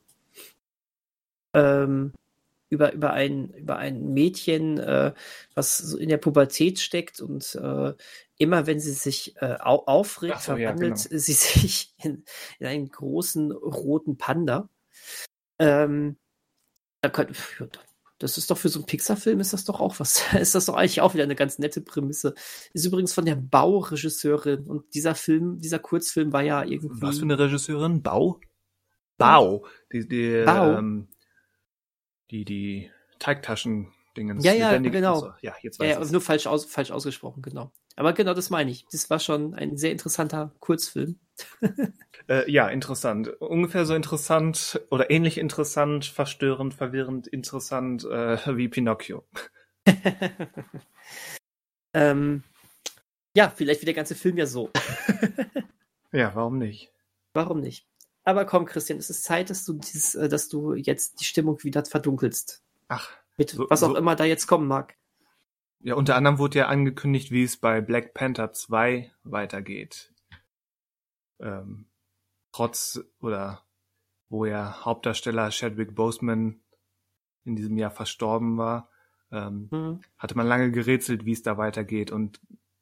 Ähm, 1.53 2.13
über, 2.69 2.93
über, 2.93 3.13
ein, 3.13 3.49
über 3.53 3.77
ein 3.77 4.13
Mädchen, 4.13 4.77
äh, 4.77 5.13
was 5.55 5.77
so 5.77 5.97
in 5.97 6.09
der 6.09 6.17
Pubertät 6.17 6.79
steckt 6.79 7.19
und 7.19 7.55
äh, 7.55 7.93
immer 8.37 8.67
wenn 8.67 8.79
sie 8.79 8.93
sich 8.93 9.35
äh, 9.41 9.57
au 9.59 9.83
aufregt, 9.85 10.41
so, 10.41 10.55
verwandelt 10.55 10.99
ja, 10.99 11.09
genau. 11.09 11.19
sie 11.19 11.33
sich 11.33 11.93
in, 12.03 12.23
in, 12.59 12.67
einen 12.67 12.89
großen 12.89 13.51
roten 13.51 14.17
Panda. 14.17 14.69
Ähm, 15.57 16.17
da 17.01 17.09
könnt, 17.09 17.35
das 18.19 18.37
ist 18.37 18.51
doch 18.51 18.57
für 18.57 18.69
so 18.69 18.79
einen 18.79 18.85
Pixar-Film 18.85 19.39
ist 19.39 19.53
das 19.53 19.63
doch 19.63 19.79
auch 19.79 19.99
was. 19.99 20.21
ist 20.39 20.53
das 20.53 20.65
doch 20.65 20.75
eigentlich 20.75 21.01
auch 21.01 21.13
wieder 21.13 21.23
eine 21.23 21.35
ganz 21.35 21.57
nette 21.57 21.81
Prämisse. 21.81 22.35
Ist 22.73 22.85
übrigens 22.85 23.13
von 23.13 23.25
der 23.25 23.35
Bau-Regisseurin 23.35 24.67
und 24.67 24.93
dieser 24.93 25.15
Film, 25.15 25.59
dieser 25.59 25.79
Kurzfilm 25.79 26.33
war 26.33 26.43
ja 26.43 26.63
irgendwie. 26.63 27.01
Was 27.01 27.17
für 27.17 27.23
eine 27.23 27.39
Regisseurin? 27.39 28.03
Bau? 28.03 28.39
Bau. 29.17 29.65
Die, 29.91 30.07
die, 30.07 30.43
Bau. 30.45 30.77
Ähm, 30.77 31.07
die, 32.31 32.45
die 32.45 32.91
Teigtaschen 33.19 33.93
Dingens. 34.17 34.43
Ja, 34.43 34.53
ja, 34.53 34.77
genau. 34.77 35.15
Also, 35.15 35.33
ja, 35.41 35.53
jetzt 35.61 35.79
weiß 35.79 35.87
ja, 35.87 36.01
ja 36.01 36.11
nur 36.11 36.21
falsch, 36.21 36.47
aus, 36.47 36.65
falsch 36.65 36.91
ausgesprochen, 36.91 37.41
genau. 37.41 37.71
Aber 37.95 38.13
genau 38.13 38.33
das 38.33 38.49
meine 38.49 38.71
ich. 38.71 38.85
Das 38.91 39.09
war 39.09 39.19
schon 39.19 39.53
ein 39.53 39.77
sehr 39.77 39.91
interessanter 39.91 40.53
Kurzfilm. 40.59 41.19
äh, 42.29 42.49
ja, 42.49 42.69
interessant. 42.69 43.29
Ungefähr 43.41 43.85
so 43.85 43.93
interessant 43.93 44.81
oder 44.89 45.09
ähnlich 45.09 45.37
interessant, 45.37 46.05
verstörend, 46.05 46.73
verwirrend, 46.73 47.27
interessant 47.27 48.05
äh, 48.05 48.57
wie 48.57 48.67
Pinocchio. 48.67 49.25
ähm, 51.93 52.43
ja, 53.35 53.49
vielleicht 53.49 53.81
wie 53.81 53.85
der 53.85 53.93
ganze 53.93 54.15
Film 54.15 54.37
ja 54.37 54.45
so. 54.45 54.69
ja, 56.11 56.33
warum 56.35 56.57
nicht? 56.57 56.91
Warum 57.33 57.59
nicht? 57.59 57.88
Aber 58.29 58.45
komm, 58.45 58.65
Christian, 58.65 58.99
es 58.99 59.09
ist 59.09 59.23
Zeit, 59.23 59.49
dass 59.49 59.65
du 59.65 59.73
dieses, 59.73 60.13
äh, 60.13 60.29
dass 60.29 60.49
du 60.49 60.75
jetzt 60.75 61.19
die 61.19 61.25
Stimmung 61.25 61.63
wieder 61.63 61.83
verdunkelst. 61.83 62.63
Ach. 62.87 63.09
Mit 63.37 63.49
so, 63.49 63.67
was 63.71 63.81
auch 63.81 63.93
so. 63.93 63.97
immer 63.97 64.15
da 64.15 64.23
jetzt 64.23 64.45
kommen 64.45 64.67
mag. 64.67 64.95
Ja, 65.79 65.95
unter 65.95 66.15
anderem 66.15 66.37
wurde 66.37 66.59
ja 66.59 66.67
angekündigt, 66.67 67.31
wie 67.31 67.41
es 67.41 67.57
bei 67.57 67.81
Black 67.81 68.13
Panther 68.13 68.53
2 68.53 69.11
weitergeht. 69.23 70.13
Ähm, 71.39 71.87
trotz 72.51 73.03
oder 73.19 73.65
wo 74.29 74.45
ja 74.45 74.85
Hauptdarsteller 74.85 75.49
Chadwick 75.49 75.95
Boseman 75.95 76.61
in 77.45 77.55
diesem 77.55 77.77
Jahr 77.79 77.89
verstorben 77.89 78.59
war, 78.59 78.91
ähm, 79.31 79.69
mhm. 79.71 80.01
hatte 80.19 80.37
man 80.37 80.45
lange 80.45 80.69
gerätselt, 80.69 81.25
wie 81.25 81.31
es 81.31 81.41
da 81.41 81.57
weitergeht. 81.57 82.11
Und 82.11 82.39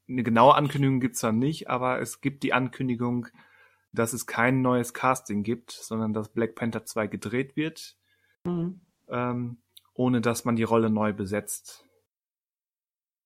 eine 0.09 0.23
genaue 0.23 0.55
Ankündigung 0.55 0.99
gibt's 0.99 1.19
zwar 1.19 1.31
nicht, 1.31 1.69
aber 1.69 2.01
es 2.01 2.19
gibt 2.19 2.43
die 2.43 2.51
Ankündigung, 2.51 3.29
dass 3.97 4.13
es 4.13 4.27
kein 4.27 4.61
neues 4.61 4.93
Casting 4.93 5.43
gibt, 5.43 5.71
sondern 5.71 6.13
dass 6.13 6.29
Black 6.29 6.55
Panther 6.55 6.85
2 6.85 7.07
gedreht 7.07 7.55
wird, 7.55 7.97
mhm. 8.43 8.81
ähm, 9.07 9.57
ohne 9.93 10.21
dass 10.21 10.45
man 10.45 10.55
die 10.55 10.63
Rolle 10.63 10.89
neu 10.89 11.13
besetzt. 11.13 11.83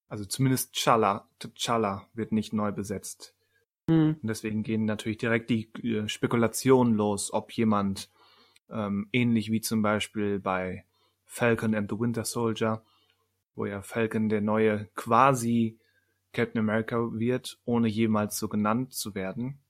Also 0.07 0.25
zumindest 0.25 0.73
T'Challa, 0.73 1.25
T'Challa 1.39 2.03
wird 2.13 2.31
nicht 2.31 2.53
neu 2.53 2.71
besetzt. 2.71 3.35
Mhm. 3.87 4.17
Und 4.21 4.27
deswegen 4.27 4.63
gehen 4.63 4.85
natürlich 4.85 5.17
direkt 5.17 5.49
die 5.49 5.71
äh, 5.83 6.07
Spekulationen 6.07 6.95
los, 6.95 7.33
ob 7.33 7.51
jemand 7.51 8.09
ähm, 8.69 9.09
ähnlich 9.11 9.51
wie 9.51 9.61
zum 9.61 9.81
Beispiel 9.81 10.39
bei 10.39 10.85
Falcon 11.25 11.75
and 11.75 11.91
the 11.91 11.99
Winter 11.99 12.23
Soldier, 12.23 12.83
wo 13.55 13.65
ja 13.65 13.81
Falcon 13.81 14.29
der 14.29 14.41
neue 14.41 14.85
quasi 14.95 15.79
Captain 16.31 16.59
America 16.59 16.97
wird, 17.11 17.59
ohne 17.65 17.89
jemals 17.89 18.37
so 18.37 18.47
genannt 18.47 18.93
zu 18.93 19.15
werden 19.15 19.61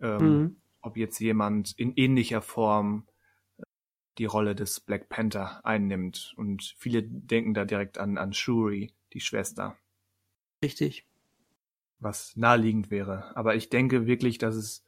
ähm, 0.00 0.18
mhm. 0.18 0.56
ob 0.80 0.96
jetzt 0.96 1.18
jemand 1.20 1.72
in 1.78 1.94
ähnlicher 1.94 2.42
Form 2.42 3.06
äh, 3.58 3.62
die 4.18 4.26
Rolle 4.26 4.54
des 4.54 4.80
Black 4.80 5.08
Panther 5.08 5.64
einnimmt. 5.64 6.34
Und 6.36 6.74
viele 6.78 7.02
denken 7.02 7.54
da 7.54 7.64
direkt 7.64 7.98
an, 7.98 8.18
an 8.18 8.32
Shuri, 8.32 8.92
die 9.12 9.20
Schwester. 9.20 9.76
Richtig. 10.62 11.06
Was 11.98 12.36
naheliegend 12.36 12.90
wäre. 12.90 13.36
Aber 13.36 13.54
ich 13.54 13.70
denke 13.70 14.06
wirklich, 14.06 14.38
dass 14.38 14.54
es 14.56 14.84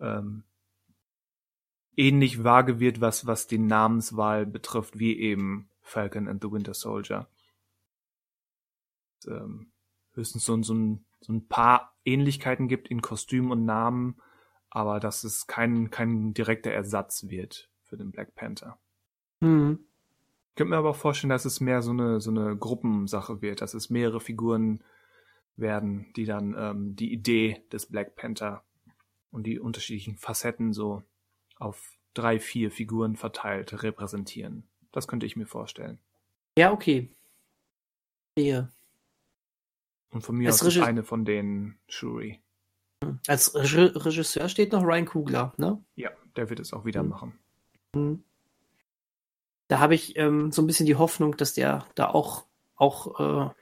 ähm, 0.00 0.44
ähnlich 1.96 2.44
vage 2.44 2.78
wird, 2.78 3.00
was, 3.00 3.26
was 3.26 3.46
die 3.46 3.58
Namenswahl 3.58 4.46
betrifft, 4.46 4.98
wie 4.98 5.18
eben 5.18 5.68
Falcon 5.82 6.28
and 6.28 6.42
the 6.42 6.50
Winter 6.50 6.74
Soldier. 6.74 7.28
Ähm, 9.26 9.72
höchstens 10.12 10.44
so, 10.44 10.62
so, 10.62 10.74
ein, 10.74 11.04
so 11.20 11.32
ein 11.32 11.48
paar 11.48 11.96
Ähnlichkeiten 12.04 12.68
gibt 12.68 12.88
in 12.88 13.02
Kostüm 13.02 13.50
und 13.50 13.64
Namen, 13.64 14.16
aber 14.70 15.00
dass 15.00 15.24
es 15.24 15.46
kein, 15.46 15.90
kein 15.90 16.34
direkter 16.34 16.70
Ersatz 16.70 17.28
wird 17.28 17.68
für 17.82 17.96
den 17.96 18.10
Black 18.10 18.34
Panther. 18.34 18.78
Mhm. 19.40 19.80
Ich 20.50 20.56
könnte 20.56 20.70
mir 20.70 20.76
aber 20.76 20.90
auch 20.90 20.96
vorstellen, 20.96 21.30
dass 21.30 21.44
es 21.44 21.60
mehr 21.60 21.82
so 21.82 21.92
eine, 21.92 22.20
so 22.20 22.30
eine 22.30 22.56
Gruppensache 22.56 23.42
wird, 23.42 23.60
dass 23.60 23.74
es 23.74 23.90
mehrere 23.90 24.20
Figuren 24.20 24.82
werden, 25.56 26.12
die 26.16 26.24
dann 26.24 26.54
ähm, 26.58 26.96
die 26.96 27.12
Idee 27.12 27.62
des 27.72 27.86
Black 27.86 28.16
Panther 28.16 28.62
und 29.30 29.44
die 29.44 29.58
unterschiedlichen 29.58 30.16
Facetten 30.16 30.72
so 30.72 31.02
auf 31.56 31.92
drei, 32.14 32.40
vier 32.40 32.70
Figuren 32.70 33.16
verteilt 33.16 33.82
repräsentieren. 33.82 34.64
Das 34.92 35.06
könnte 35.06 35.26
ich 35.26 35.36
mir 35.36 35.46
vorstellen. 35.46 35.98
Ja, 36.56 36.72
okay. 36.72 37.08
Sehe. 38.36 38.68
Und 40.10 40.22
von 40.22 40.36
mir 40.36 40.48
aus 40.48 40.62
ist 40.62 40.78
eine 40.78 41.04
von 41.04 41.24
denen 41.24 41.78
Shuri. 41.88 42.40
Als 43.26 43.54
Regisseur 43.54 44.48
steht 44.48 44.72
noch 44.72 44.82
Ryan 44.82 45.06
Kugler, 45.06 45.52
ne? 45.56 45.82
Ja, 45.96 46.10
der 46.36 46.50
wird 46.50 46.60
es 46.60 46.72
auch 46.72 46.84
wieder 46.84 47.02
mhm. 47.02 47.08
machen. 47.08 47.38
Mhm. 47.94 48.24
Da 49.68 49.80
habe 49.80 49.94
ich 49.94 50.16
ähm, 50.16 50.50
so 50.50 50.62
ein 50.62 50.66
bisschen 50.66 50.86
die 50.86 50.96
Hoffnung, 50.96 51.36
dass 51.36 51.54
der 51.54 51.86
da 51.94 52.08
auch, 52.08 52.46
auch 52.76 53.50
äh, 53.50 53.54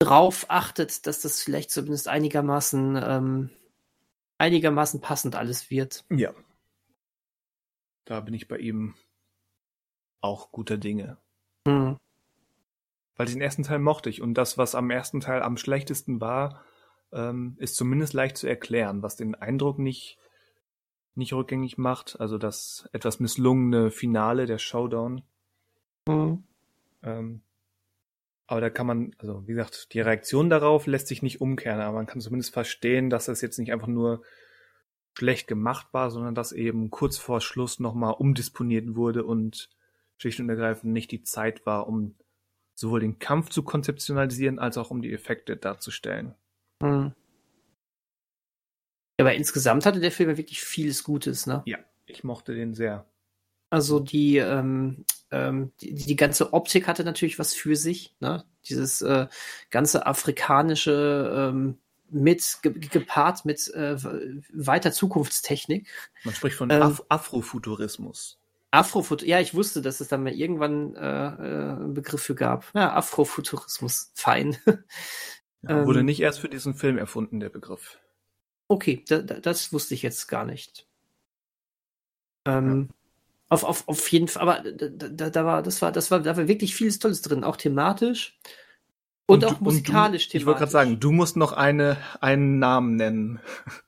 drauf 0.00 0.46
achtet, 0.48 1.06
dass 1.06 1.20
das 1.20 1.40
vielleicht 1.40 1.70
zumindest 1.70 2.08
einigermaßen, 2.08 3.00
ähm, 3.02 3.50
einigermaßen 4.38 5.00
passend 5.00 5.36
alles 5.36 5.70
wird. 5.70 6.04
Ja. 6.10 6.34
Da 8.04 8.20
bin 8.20 8.34
ich 8.34 8.48
bei 8.48 8.58
ihm 8.58 8.94
auch 10.20 10.50
guter 10.50 10.76
Dinge. 10.76 11.16
Mhm. 11.64 11.96
Weil 13.16 13.26
den 13.26 13.40
ersten 13.40 13.62
Teil 13.62 13.78
mochte 13.78 14.10
ich 14.10 14.20
und 14.20 14.34
das, 14.34 14.58
was 14.58 14.74
am 14.74 14.90
ersten 14.90 15.20
Teil 15.20 15.42
am 15.42 15.56
schlechtesten 15.56 16.20
war, 16.20 16.64
ähm, 17.14 17.56
ist 17.58 17.76
zumindest 17.76 18.12
leicht 18.12 18.36
zu 18.36 18.46
erklären, 18.46 19.02
was 19.02 19.16
den 19.16 19.34
Eindruck 19.34 19.78
nicht, 19.78 20.18
nicht 21.14 21.32
rückgängig 21.32 21.78
macht. 21.78 22.20
Also 22.20 22.36
das 22.38 22.88
etwas 22.92 23.20
misslungene 23.20 23.90
Finale, 23.90 24.46
der 24.46 24.58
Showdown. 24.58 25.22
Mhm. 26.08 26.42
Ähm, 27.02 27.40
aber 28.46 28.60
da 28.60 28.68
kann 28.70 28.86
man, 28.86 29.14
also 29.18 29.46
wie 29.46 29.52
gesagt, 29.52 29.94
die 29.94 30.00
Reaktion 30.00 30.50
darauf 30.50 30.86
lässt 30.86 31.06
sich 31.06 31.22
nicht 31.22 31.40
umkehren, 31.40 31.80
aber 31.80 31.96
man 31.96 32.06
kann 32.06 32.20
zumindest 32.20 32.52
verstehen, 32.52 33.08
dass 33.08 33.26
das 33.26 33.40
jetzt 33.40 33.58
nicht 33.58 33.72
einfach 33.72 33.86
nur 33.86 34.22
schlecht 35.16 35.46
gemacht 35.46 35.86
war, 35.92 36.10
sondern 36.10 36.34
dass 36.34 36.52
eben 36.52 36.90
kurz 36.90 37.16
vor 37.16 37.40
Schluss 37.40 37.78
nochmal 37.78 38.14
umdisponiert 38.14 38.96
wurde 38.96 39.24
und 39.24 39.70
schlicht 40.18 40.40
und 40.40 40.48
ergreifend 40.50 40.92
nicht 40.92 41.10
die 41.10 41.22
Zeit 41.22 41.64
war, 41.64 41.86
um 41.86 42.16
sowohl 42.74 43.00
den 43.00 43.18
Kampf 43.18 43.50
zu 43.50 43.62
konzeptionalisieren, 43.62 44.58
als 44.58 44.76
auch 44.76 44.90
um 44.90 45.00
die 45.00 45.12
Effekte 45.12 45.56
darzustellen. 45.56 46.34
Hm. 46.84 47.12
Aber 49.18 49.34
insgesamt 49.34 49.86
hatte 49.86 50.00
der 50.00 50.12
Film 50.12 50.30
ja 50.30 50.36
wirklich 50.36 50.60
vieles 50.60 51.04
Gutes, 51.04 51.46
ne? 51.46 51.62
Ja, 51.66 51.78
ich 52.06 52.24
mochte 52.24 52.54
den 52.54 52.74
sehr. 52.74 53.06
Also 53.70 54.00
die, 54.00 54.36
ähm, 54.36 55.04
ähm, 55.30 55.72
die, 55.80 55.94
die 55.94 56.16
ganze 56.16 56.52
Optik 56.52 56.86
hatte 56.86 57.04
natürlich 57.04 57.38
was 57.38 57.54
für 57.54 57.76
sich. 57.76 58.14
Ne? 58.20 58.44
Dieses 58.68 59.02
äh, 59.02 59.26
ganze 59.70 60.06
afrikanische 60.06 61.50
ähm, 61.52 61.78
mit 62.10 62.58
ge 62.62 62.72
gepaart 62.72 63.44
mit 63.44 63.72
äh, 63.74 63.96
weiter 64.52 64.92
Zukunftstechnik. 64.92 65.88
Man 66.22 66.34
spricht 66.34 66.56
von 66.56 66.70
ähm, 66.70 66.82
Af 66.82 67.02
Afrofuturismus. 67.08 68.38
Afrofut 68.70 69.22
ja, 69.22 69.40
ich 69.40 69.54
wusste, 69.54 69.82
dass 69.82 70.00
es 70.00 70.08
dann 70.08 70.24
mal 70.24 70.32
irgendwann 70.32 70.96
äh, 70.96 71.00
äh, 71.00 71.72
einen 71.76 71.94
Begriff 71.94 72.22
für 72.22 72.34
gab. 72.34 72.66
Ja, 72.74 72.92
Afrofuturismus, 72.94 74.10
fein. 74.14 74.56
Ja, 75.68 75.86
wurde 75.86 76.00
ähm, 76.00 76.06
nicht 76.06 76.20
erst 76.20 76.40
für 76.40 76.48
diesen 76.48 76.74
Film 76.74 76.98
erfunden, 76.98 77.40
der 77.40 77.48
Begriff. 77.48 77.98
Okay, 78.68 79.04
da, 79.08 79.18
da, 79.18 79.40
das 79.40 79.72
wusste 79.72 79.94
ich 79.94 80.02
jetzt 80.02 80.26
gar 80.26 80.44
nicht. 80.44 80.86
Ähm, 82.46 82.88
ja. 82.88 82.94
auf, 83.48 83.64
auf, 83.64 83.88
auf 83.88 84.08
jeden 84.10 84.28
Fall, 84.28 84.42
aber 84.42 84.70
da, 84.70 84.88
da, 84.88 85.30
da 85.30 85.44
war, 85.44 85.62
das 85.62 85.80
war, 85.82 85.92
das 85.92 86.10
war, 86.10 86.20
da 86.20 86.36
war 86.36 86.48
wirklich 86.48 86.74
vieles 86.74 86.98
Tolles 86.98 87.22
drin, 87.22 87.44
auch 87.44 87.56
thematisch. 87.56 88.38
Und, 89.26 89.42
und 89.42 89.50
auch 89.50 89.60
musikalisch 89.60 90.28
du, 90.28 90.36
Ich 90.36 90.44
wollte 90.44 90.58
gerade 90.58 90.70
sagen, 90.70 91.00
du 91.00 91.10
musst 91.10 91.36
noch 91.36 91.52
eine, 91.52 91.96
einen 92.20 92.58
Namen 92.58 92.96
nennen. 92.96 93.40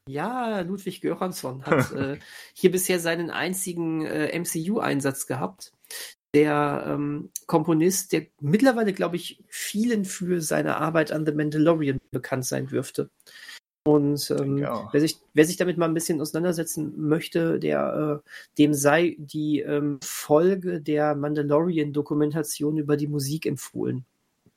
Ja, 0.08 0.60
Ludwig 0.60 1.02
Göransson 1.02 1.64
hat 1.66 1.92
äh, 1.92 2.18
hier 2.54 2.70
bisher 2.70 3.00
seinen 3.00 3.30
einzigen 3.30 4.06
äh, 4.06 4.38
MCU-Einsatz 4.38 5.26
gehabt. 5.26 5.72
Der 6.36 6.84
ähm, 6.86 7.30
Komponist, 7.46 8.12
der 8.12 8.26
mittlerweile, 8.40 8.92
glaube 8.92 9.16
ich, 9.16 9.42
vielen 9.48 10.04
für 10.04 10.42
seine 10.42 10.76
Arbeit 10.76 11.10
an 11.10 11.24
The 11.24 11.32
Mandalorian 11.32 11.98
bekannt 12.10 12.44
sein 12.44 12.66
dürfte. 12.66 13.08
Und 13.86 14.30
ähm, 14.32 14.58
wer, 14.90 15.00
sich, 15.00 15.18
wer 15.32 15.46
sich 15.46 15.56
damit 15.56 15.78
mal 15.78 15.86
ein 15.86 15.94
bisschen 15.94 16.20
auseinandersetzen 16.20 16.92
möchte, 17.00 17.58
der, 17.58 18.22
äh, 18.22 18.28
dem 18.58 18.74
sei 18.74 19.16
die 19.18 19.60
ähm, 19.60 19.98
Folge 20.02 20.82
der 20.82 21.14
Mandalorian-Dokumentation 21.14 22.76
über 22.76 22.98
die 22.98 23.06
Musik 23.06 23.46
empfohlen. 23.46 24.04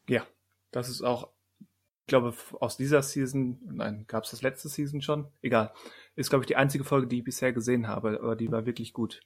Ja, 0.09 0.25
das 0.71 0.89
ist 0.89 1.01
auch, 1.01 1.29
ich 1.59 2.07
glaube, 2.07 2.33
aus 2.59 2.75
dieser 2.75 3.03
Season, 3.03 3.57
nein, 3.71 4.03
gab 4.07 4.25
es 4.25 4.31
das 4.31 4.41
letzte 4.41 4.67
Season 4.67 5.01
schon? 5.01 5.27
Egal. 5.41 5.71
Ist, 6.17 6.29
glaube 6.29 6.43
ich, 6.43 6.47
die 6.47 6.57
einzige 6.57 6.83
Folge, 6.83 7.07
die 7.07 7.19
ich 7.19 7.23
bisher 7.23 7.53
gesehen 7.53 7.87
habe, 7.87 8.19
aber 8.19 8.35
die 8.35 8.51
war 8.51 8.65
wirklich 8.65 8.91
gut. 8.91 9.21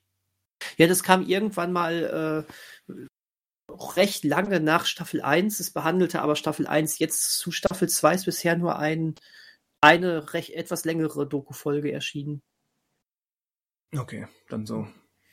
Ja, 0.78 0.88
das 0.88 1.04
kam 1.04 1.26
irgendwann 1.26 1.72
mal 1.72 2.46
äh, 2.48 2.94
recht 3.72 4.24
lange 4.24 4.60
nach 4.60 4.86
Staffel 4.86 5.22
1. 5.22 5.60
Es 5.60 5.72
behandelte 5.72 6.22
aber 6.22 6.36
Staffel 6.36 6.68
1 6.68 7.00
jetzt 7.00 7.38
zu 7.38 7.52
Staffel 7.52 7.90
2 7.90 8.16
ist 8.16 8.26
bisher 8.26 8.58
nur 8.58 8.78
ein, 8.78 9.16
eine 9.82 10.34
recht 10.34 10.52
etwas 10.52 10.86
längere 10.86 11.28
Doku-Folge 11.28 11.92
erschienen. 11.92 12.42
Okay, 13.96 14.28
dann 14.50 14.66
so. 14.66 14.88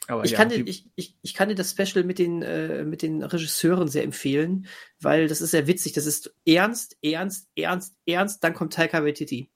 Aber 0.06 0.24
ich, 0.24 0.32
ja, 0.32 0.38
kann 0.38 0.48
dir, 0.48 0.66
ich, 0.66 0.90
ich, 0.96 1.16
ich 1.22 1.34
kann 1.34 1.48
dir 1.48 1.54
das 1.54 1.70
Special 1.70 2.04
mit 2.04 2.18
den, 2.18 2.42
äh, 2.42 2.84
mit 2.84 3.02
den 3.02 3.22
Regisseuren 3.22 3.86
sehr 3.86 4.02
empfehlen, 4.02 4.66
weil 4.98 5.28
das 5.28 5.40
ist 5.40 5.52
sehr 5.52 5.66
witzig. 5.66 5.92
Das 5.92 6.06
ist 6.06 6.34
ernst, 6.44 6.98
ernst, 7.00 7.48
ernst, 7.54 7.94
ernst, 8.06 8.42
dann 8.42 8.54
kommt 8.54 8.72
Taika 8.72 9.04
Waititi. 9.04 9.50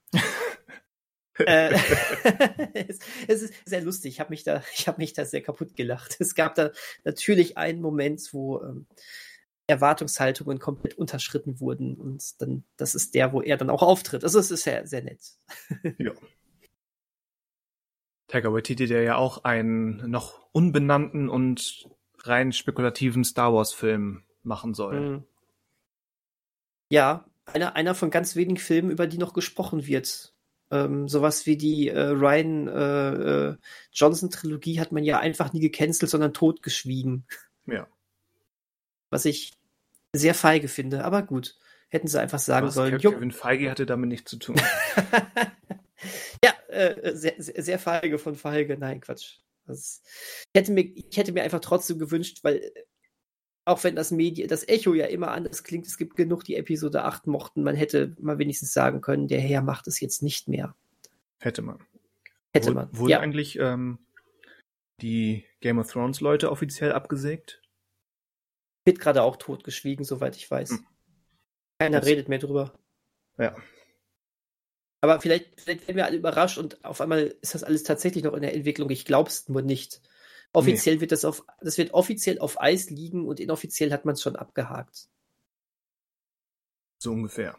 äh, 1.39 1.75
es, 2.75 2.99
es, 3.27 3.43
ist 3.43 3.55
sehr 3.65 3.83
lustig. 3.83 4.15
Ich 4.15 4.21
habe 4.21 4.31
mich 4.31 4.45
da, 4.45 4.63
ich 4.75 4.87
habe 4.89 4.99
mich 4.99 5.13
da 5.13 5.25
sehr 5.25 5.43
kaputt 5.43 5.77
gelacht. 5.77 6.17
Es 6.19 6.35
gab 6.35 6.55
da 6.55 6.71
natürlich 7.05 7.59
einen 7.59 7.81
Moment, 7.81 8.29
wo 8.33 8.63
ähm, 8.63 8.87
Erwartungshaltungen 9.67 10.59
komplett 10.59 10.95
unterschritten 10.95 11.59
wurden 11.59 11.95
und 11.95 12.41
dann, 12.41 12.65
das 12.77 12.95
ist 12.95 13.15
der, 13.15 13.33
wo 13.33 13.41
er 13.41 13.57
dann 13.57 13.71
auch 13.71 13.83
auftritt. 13.83 14.23
Also 14.23 14.39
es 14.39 14.51
ist 14.51 14.65
sehr, 14.65 14.87
sehr 14.87 15.03
nett. 15.03 15.23
ja. 15.99 16.13
Taika 18.29 18.53
Waititi, 18.53 18.87
der 18.87 19.03
ja 19.03 19.17
auch 19.17 19.45
einen 19.45 20.11
noch 20.11 20.47
unbenannten 20.53 21.29
und 21.29 21.89
rein 22.21 22.53
spekulativen 22.53 23.25
Star 23.25 23.55
Wars 23.55 23.73
Film 23.73 24.25
machen 24.43 24.75
soll. 24.75 25.01
Mhm. 25.01 25.25
Ja, 26.91 27.25
einer, 27.47 27.77
einer 27.77 27.95
von 27.95 28.11
ganz 28.11 28.37
wenigen 28.37 28.59
Filmen, 28.59 28.91
über 28.91 29.07
die 29.07 29.19
noch 29.19 29.33
gesprochen 29.33 29.87
wird. 29.87 30.34
Ähm, 30.75 31.07
sowas 31.09 31.47
wie 31.47 31.57
die 31.57 31.89
äh, 31.89 32.01
Ryan 32.01 32.67
äh, 32.67 33.13
äh, 33.13 33.57
Johnson 33.93 34.29
Trilogie 34.29 34.81
hat 34.81 34.91
man 34.91 35.05
ja 35.05 35.21
einfach 35.21 35.53
nie 35.53 35.61
gecancelt, 35.61 36.11
sondern 36.11 36.35
totgeschwiegen. 36.35 37.27
Ja. 37.67 37.87
Was 39.09 39.25
ich 39.25 39.53
sehr 40.13 40.35
feige 40.35 40.67
finde, 40.67 41.05
aber 41.05 41.23
gut. 41.23 41.57
Hätten 41.91 42.09
sie 42.09 42.21
einfach 42.21 42.41
sagen 42.41 42.67
Was, 42.67 42.75
sollen. 42.75 42.99
Kevin 42.99 43.31
Feige 43.31 43.71
hatte 43.71 43.87
damit 43.87 44.09
nichts 44.09 44.29
zu 44.29 44.37
tun. 44.37 44.57
ja, 46.45 46.53
äh, 46.67 47.15
sehr, 47.15 47.35
sehr 47.39 47.79
feige 47.79 48.19
von 48.19 48.35
Feige. 48.35 48.77
Nein, 48.77 49.01
Quatsch. 49.01 49.39
Das, 49.67 50.03
ich, 50.53 50.61
hätte 50.61 50.73
mir, 50.73 50.83
ich 50.83 51.17
hätte 51.17 51.31
mir 51.31 51.45
einfach 51.45 51.61
trotzdem 51.61 52.01
gewünscht, 52.01 52.41
weil 52.43 52.57
äh, 52.57 52.71
auch 53.65 53.83
wenn 53.85 53.97
das 53.97 54.11
Medi 54.11 54.47
das 54.47 54.67
Echo 54.69 54.95
ja 54.95 55.07
immer 55.07 55.31
anders 55.31 55.65
klingt, 55.65 55.87
es 55.87 55.97
gibt 55.97 56.17
genug, 56.17 56.45
die 56.45 56.57
Episode 56.57 57.05
8 57.05 57.27
mochten, 57.27 57.63
man 57.63 57.75
hätte 57.75 58.15
mal 58.21 58.39
wenigstens 58.39 58.73
sagen 58.73 59.01
können, 59.01 59.29
der 59.29 59.41
Herr 59.41 59.63
macht 59.63 59.87
es 59.87 60.01
jetzt 60.01 60.23
nicht 60.23 60.49
mehr. 60.49 60.75
Hätte 61.39 61.63
man. 61.63 61.79
Hätte 62.53 62.73
man. 62.73 62.89
Wurde 62.97 63.13
ja. 63.13 63.21
eigentlich 63.21 63.59
ähm, 63.59 63.99
die 65.01 65.45
Game 65.61 65.79
of 65.79 65.91
Thrones 65.91 66.21
Leute 66.21 66.51
offiziell 66.51 66.93
abgesägt? 66.93 67.63
Wird 68.85 69.01
gerade 69.01 69.23
auch 69.23 69.37
totgeschwiegen, 69.37 70.05
soweit 70.05 70.37
ich 70.37 70.51
weiß. 70.51 70.71
Hm. 70.71 70.87
Keiner 71.79 72.01
das, 72.01 72.09
redet 72.09 72.29
mehr 72.29 72.39
drüber. 72.39 72.79
Ja. 73.39 73.57
Aber 75.01 75.21
vielleicht, 75.21 75.61
vielleicht 75.61 75.87
werden 75.87 75.97
wir 75.97 76.07
alle 76.07 76.17
überrascht 76.17 76.59
und 76.59 76.85
auf 76.85 77.01
einmal 77.01 77.35
ist 77.41 77.55
das 77.55 77.65
alles 77.65 77.83
tatsächlich 77.83 78.25
noch 78.25 78.35
in 78.35 78.43
der 78.43 78.55
Entwicklung. 78.55 78.89
Ich 78.91 79.05
glaube 79.05 79.29
es 79.29 79.49
nur 79.49 79.63
nicht. 79.63 80.01
Offiziell 80.55 80.95
nee. 80.97 81.01
wird 81.01 81.13
das 81.13 81.25
auf, 81.25 81.45
das 81.61 81.77
wird 81.79 81.93
offiziell 81.93 82.39
auf 82.39 82.61
Eis 82.61 82.89
liegen 82.89 83.27
und 83.27 83.41
inoffiziell 83.41 83.93
hat 83.93 84.05
man 84.05 84.15
es 84.15 84.23
schon 84.23 84.37
abgehakt. 84.37 85.09
So 86.99 87.11
ungefähr. 87.11 87.59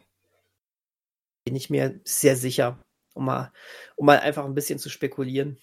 Bin 1.44 1.54
ich 1.54 1.68
mir 1.68 2.00
sehr 2.04 2.36
sicher, 2.36 2.82
um 3.12 3.26
mal, 3.26 3.52
um 3.96 4.06
mal 4.06 4.18
einfach 4.18 4.46
ein 4.46 4.54
bisschen 4.54 4.78
zu 4.78 4.88
spekulieren. 4.88 5.58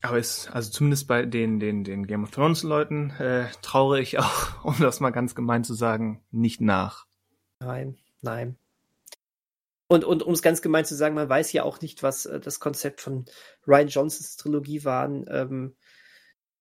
Aber 0.00 0.18
es, 0.18 0.48
also 0.48 0.70
zumindest 0.70 1.06
bei 1.06 1.24
den, 1.24 1.60
den, 1.60 1.84
den 1.84 2.06
Game 2.06 2.24
of 2.24 2.32
Thrones 2.32 2.64
Leuten 2.64 3.10
äh, 3.10 3.46
traure 3.62 4.00
ich 4.00 4.18
auch, 4.18 4.64
um 4.64 4.76
das 4.80 4.98
mal 4.98 5.10
ganz 5.10 5.36
gemein 5.36 5.62
zu 5.62 5.74
sagen, 5.74 6.24
nicht 6.32 6.60
nach. 6.60 7.06
Nein, 7.60 7.96
nein. 8.22 8.58
Und, 9.86 10.04
und 10.04 10.24
um 10.24 10.34
es 10.34 10.42
ganz 10.42 10.62
gemein 10.62 10.84
zu 10.84 10.96
sagen, 10.96 11.14
man 11.14 11.28
weiß 11.28 11.52
ja 11.52 11.62
auch 11.62 11.80
nicht, 11.80 12.02
was 12.02 12.26
äh, 12.26 12.40
das 12.40 12.58
Konzept 12.58 13.00
von 13.00 13.24
Ryan 13.68 13.88
Johnsons 13.88 14.36
Trilogie 14.36 14.84
war. 14.84 15.08
Ähm, 15.28 15.76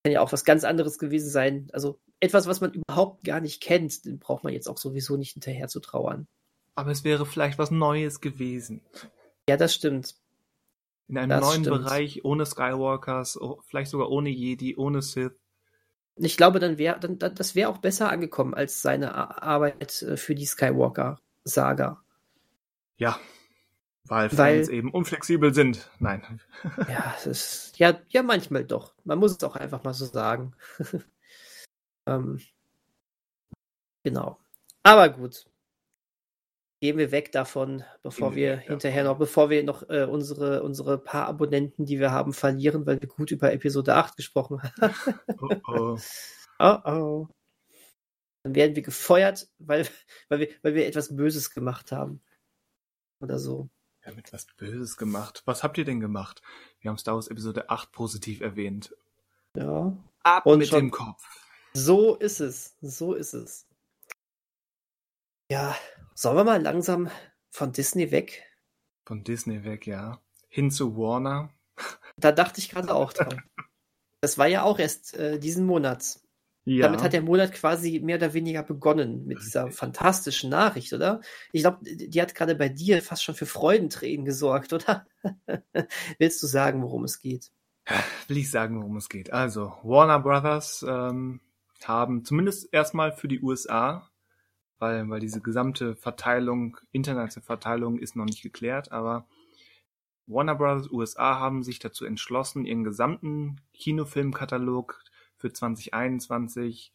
kann 0.03 0.13
ja 0.13 0.21
auch 0.21 0.31
was 0.31 0.45
ganz 0.45 0.63
anderes 0.63 0.99
gewesen 0.99 1.29
sein. 1.29 1.67
Also 1.73 1.99
etwas, 2.19 2.47
was 2.47 2.61
man 2.61 2.73
überhaupt 2.73 3.23
gar 3.23 3.41
nicht 3.41 3.61
kennt, 3.61 4.05
den 4.05 4.19
braucht 4.19 4.43
man 4.43 4.53
jetzt 4.53 4.67
auch 4.67 4.77
sowieso 4.77 5.17
nicht 5.17 5.33
hinterher 5.33 5.67
zu 5.67 5.79
trauern. 5.79 6.27
Aber 6.75 6.91
es 6.91 7.03
wäre 7.03 7.25
vielleicht 7.25 7.57
was 7.57 7.71
Neues 7.71 8.21
gewesen. 8.21 8.81
Ja, 9.49 9.57
das 9.57 9.73
stimmt. 9.73 10.15
In 11.07 11.17
einem 11.17 11.29
das 11.29 11.41
neuen 11.41 11.63
stimmt. 11.63 11.83
Bereich, 11.83 12.25
ohne 12.25 12.45
Skywalkers, 12.45 13.39
vielleicht 13.65 13.91
sogar 13.91 14.09
ohne 14.09 14.29
Jedi, 14.29 14.75
ohne 14.75 15.01
Sith. 15.01 15.33
Ich 16.17 16.37
glaube, 16.37 16.59
dann 16.59 16.77
wäre, 16.77 16.99
dann, 16.99 17.17
das 17.19 17.55
wäre 17.55 17.69
auch 17.69 17.77
besser 17.77 18.09
angekommen 18.09 18.53
als 18.53 18.81
seine 18.81 19.15
Arbeit 19.41 20.01
äh, 20.01 20.17
für 20.17 20.35
die 20.35 20.45
Skywalker-Saga. 20.45 22.03
Ja, 22.97 23.19
weil 24.09 24.29
Fans 24.29 24.67
weil, 24.67 24.73
eben 24.73 24.91
unflexibel 24.91 25.53
sind. 25.53 25.89
Nein. 25.99 26.41
Ja, 26.89 27.13
es 27.17 27.25
ist, 27.27 27.79
ja, 27.79 27.99
ja, 28.09 28.23
manchmal 28.23 28.65
doch. 28.65 28.93
Man 29.03 29.19
muss 29.19 29.31
es 29.31 29.43
auch 29.43 29.55
einfach 29.55 29.83
mal 29.83 29.93
so 29.93 30.05
sagen. 30.05 30.53
ähm, 32.07 32.39
genau. 34.03 34.39
Aber 34.83 35.09
gut. 35.09 35.45
Gehen 36.79 36.97
wir 36.99 37.11
weg 37.11 37.31
davon, 37.31 37.83
bevor 38.03 38.35
wir 38.35 38.55
ja. 38.55 38.57
hinterher 38.57 39.03
noch, 39.03 39.17
bevor 39.17 39.49
wir 39.49 39.63
noch 39.63 39.89
äh, 39.89 40.03
unsere, 40.03 40.61
unsere 40.61 40.99
paar 40.99 41.27
Abonnenten, 41.27 41.85
die 41.85 41.99
wir 41.99 42.11
haben, 42.11 42.33
verlieren, 42.33 42.85
weil 42.85 43.01
wir 43.01 43.07
gut 43.07 43.31
über 43.31 43.51
Episode 43.51 43.95
8 43.95 44.15
gesprochen 44.15 44.61
haben. 44.61 44.93
oh 45.41 45.55
oh. 45.67 45.97
Oh 46.59 46.77
oh. 46.85 47.27
Dann 48.43 48.55
werden 48.55 48.75
wir 48.75 48.83
gefeuert, 48.83 49.49
weil, 49.57 49.87
weil, 50.29 50.39
wir, 50.39 50.49
weil 50.61 50.75
wir 50.75 50.85
etwas 50.87 51.15
Böses 51.15 51.49
gemacht 51.49 51.91
haben 51.91 52.21
oder 53.19 53.39
so. 53.39 53.69
Wir 54.07 54.13
haben 54.13 54.19
etwas 54.19 54.45
Böses 54.55 54.95
gemacht. 54.95 55.41
Was 55.43 55.63
habt 55.63 55.77
ihr 55.77 55.83
denn 55.83 55.99
gemacht? 55.99 56.41
Wir 56.79 56.87
haben 56.87 56.97
Star 56.97 57.15
Wars 57.15 57.27
Episode 57.27 57.69
8 57.69 57.91
positiv 57.91 58.39
erwähnt. 58.39 58.95
Ja. 59.53 59.97
Ab 60.23 60.45
Und 60.45 60.59
mit 60.59 60.71
dem 60.71 60.91
Kopf. 60.91 61.21
So 61.73 62.15
ist 62.15 62.39
es. 62.39 62.77
So 62.79 63.15
ist 63.15 63.33
es. 63.33 63.67
Ja, 65.51 65.75
sollen 66.15 66.37
wir 66.37 66.45
mal 66.45 66.61
langsam 66.61 67.09
von 67.49 67.73
Disney 67.73 68.09
weg? 68.09 68.45
Von 69.05 69.25
Disney 69.25 69.65
weg, 69.65 69.85
ja. 69.85 70.21
Hin 70.47 70.71
zu 70.71 70.95
Warner. 70.95 71.49
Da 72.15 72.31
dachte 72.31 72.61
ich 72.61 72.69
gerade 72.69 72.95
auch 72.95 73.11
dran. 73.11 73.43
Das 74.21 74.37
war 74.37 74.47
ja 74.47 74.63
auch 74.63 74.79
erst 74.79 75.15
äh, 75.15 75.37
diesen 75.37 75.65
Monat. 75.65 76.21
Ja. 76.69 76.81
Damit 76.81 77.01
hat 77.01 77.13
der 77.13 77.21
Monat 77.21 77.53
quasi 77.53 78.01
mehr 78.01 78.17
oder 78.17 78.33
weniger 78.33 78.61
begonnen 78.61 79.25
mit 79.25 79.39
dieser 79.39 79.71
fantastischen 79.71 80.49
Nachricht, 80.49 80.91
oder? 80.91 81.21
Ich 81.53 81.61
glaube, 81.61 81.77
die 81.81 82.21
hat 82.21 82.35
gerade 82.35 82.55
bei 82.55 82.67
dir 82.67 83.01
fast 83.01 83.23
schon 83.23 83.35
für 83.35 83.45
Freudentränen 83.45 84.25
gesorgt, 84.25 84.73
oder? 84.73 85.07
Willst 86.19 86.43
du 86.43 86.47
sagen, 86.47 86.81
worum 86.81 87.05
es 87.05 87.21
geht? 87.21 87.51
will 88.27 88.35
ich 88.35 88.51
sagen, 88.51 88.81
worum 88.81 88.97
es 88.97 89.07
geht. 89.07 89.31
Also, 89.31 89.71
Warner 89.81 90.19
Brothers 90.19 90.85
ähm, 90.85 91.39
haben 91.85 92.25
zumindest 92.25 92.67
erstmal 92.73 93.13
für 93.13 93.29
die 93.29 93.41
USA, 93.41 94.09
weil, 94.77 95.09
weil 95.09 95.21
diese 95.21 95.39
gesamte 95.39 95.95
Verteilung, 95.95 96.75
internationale 96.91 97.45
Verteilung 97.45 97.97
ist 97.97 98.17
noch 98.17 98.25
nicht 98.25 98.41
geklärt, 98.41 98.91
aber 98.91 99.25
Warner 100.25 100.55
Brothers 100.55 100.91
USA 100.91 101.39
haben 101.39 101.63
sich 101.63 101.79
dazu 101.79 102.03
entschlossen, 102.03 102.65
ihren 102.65 102.83
gesamten 102.83 103.61
Kinofilmkatalog 103.73 105.01
für 105.37 105.51
2021 105.51 106.93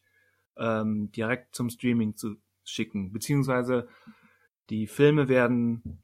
ähm, 0.57 1.11
direkt 1.11 1.55
zum 1.55 1.69
Streaming 1.69 2.15
zu 2.15 2.35
schicken, 2.63 3.11
beziehungsweise 3.11 3.87
die 4.69 4.87
Filme 4.87 5.27
werden 5.27 6.01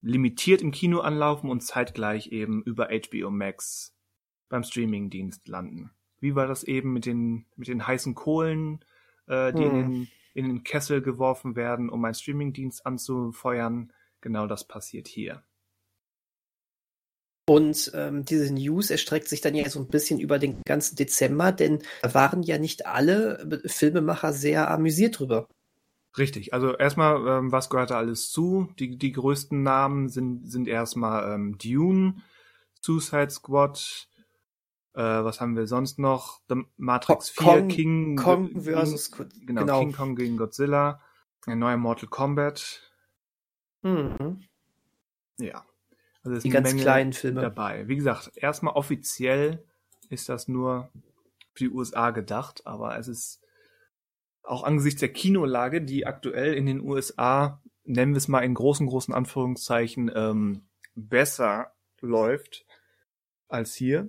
limitiert 0.00 0.62
im 0.62 0.72
Kino 0.72 1.00
anlaufen 1.00 1.48
und 1.48 1.62
zeitgleich 1.62 2.28
eben 2.28 2.62
über 2.64 2.88
HBO 2.88 3.30
Max 3.30 3.96
beim 4.48 4.64
Streamingdienst 4.64 5.48
landen. 5.48 5.90
Wie 6.20 6.34
war 6.34 6.46
das 6.46 6.64
eben 6.64 6.92
mit 6.92 7.06
den, 7.06 7.46
mit 7.56 7.68
den 7.68 7.86
heißen 7.86 8.14
Kohlen, 8.14 8.84
äh, 9.26 9.52
die 9.52 9.64
hm. 9.64 9.70
in, 9.70 9.90
den, 9.90 10.08
in 10.34 10.44
den 10.46 10.64
Kessel 10.64 11.02
geworfen 11.02 11.56
werden, 11.56 11.88
um 11.88 12.04
einen 12.04 12.14
Streamingdienst 12.14 12.84
anzufeuern? 12.84 13.92
Genau 14.20 14.46
das 14.46 14.66
passiert 14.66 15.08
hier. 15.08 15.42
Und 17.48 17.90
ähm, 17.94 18.24
diese 18.24 18.52
News 18.54 18.90
erstreckt 18.90 19.28
sich 19.28 19.40
dann 19.40 19.54
ja 19.54 19.68
so 19.68 19.80
ein 19.80 19.88
bisschen 19.88 20.20
über 20.20 20.38
den 20.38 20.62
ganzen 20.64 20.94
Dezember, 20.94 21.50
denn 21.50 21.82
da 22.02 22.14
waren 22.14 22.42
ja 22.42 22.58
nicht 22.58 22.86
alle 22.86 23.62
Filmemacher 23.66 24.32
sehr 24.32 24.70
amüsiert 24.70 25.18
drüber. 25.18 25.48
Richtig, 26.16 26.52
also 26.52 26.76
erstmal, 26.76 27.26
ähm, 27.26 27.52
was 27.52 27.70
gehört 27.70 27.90
da 27.90 27.98
alles 27.98 28.30
zu? 28.30 28.68
Die, 28.78 28.98
die 28.98 29.12
größten 29.12 29.62
Namen 29.62 30.08
sind, 30.08 30.50
sind 30.50 30.68
erstmal 30.68 31.34
ähm, 31.34 31.56
Dune, 31.58 32.16
Suicide 32.80 33.30
Squad, 33.30 34.08
äh, 34.94 35.00
was 35.00 35.40
haben 35.40 35.56
wir 35.56 35.66
sonst 35.66 35.98
noch? 35.98 36.40
The 36.48 36.62
Matrix 36.76 37.34
Kong, 37.34 37.68
4, 37.70 37.76
King 37.76 38.16
Kong 38.16 38.62
versus 38.62 39.10
King, 39.10 39.28
genau, 39.46 39.60
genau, 39.62 39.80
King 39.80 39.92
Kong 39.92 40.16
gegen 40.16 40.36
Godzilla, 40.36 41.00
ein 41.46 41.58
neuer 41.58 41.78
Mortal 41.78 42.08
Kombat. 42.08 42.92
Mhm. 43.82 44.44
Ja. 45.38 45.64
Also 46.24 46.40
die 46.40 46.50
ganz 46.50 46.68
Menge 46.68 46.82
kleinen 46.82 47.12
Filme 47.12 47.40
dabei. 47.40 47.88
Wie 47.88 47.96
gesagt, 47.96 48.32
erstmal 48.36 48.74
offiziell 48.74 49.64
ist 50.08 50.28
das 50.28 50.48
nur 50.48 50.90
für 51.54 51.64
die 51.64 51.70
USA 51.70 52.10
gedacht, 52.10 52.66
aber 52.66 52.98
es 52.98 53.08
ist 53.08 53.40
auch 54.42 54.62
angesichts 54.64 55.00
der 55.00 55.12
Kinolage, 55.12 55.82
die 55.82 56.06
aktuell 56.06 56.54
in 56.54 56.66
den 56.66 56.80
USA, 56.80 57.60
nennen 57.84 58.12
wir 58.12 58.18
es 58.18 58.28
mal 58.28 58.40
in 58.40 58.54
großen, 58.54 58.86
großen 58.86 59.14
Anführungszeichen, 59.14 60.10
ähm, 60.14 60.66
besser 60.94 61.72
läuft 62.00 62.66
als 63.48 63.74
hier. 63.74 64.08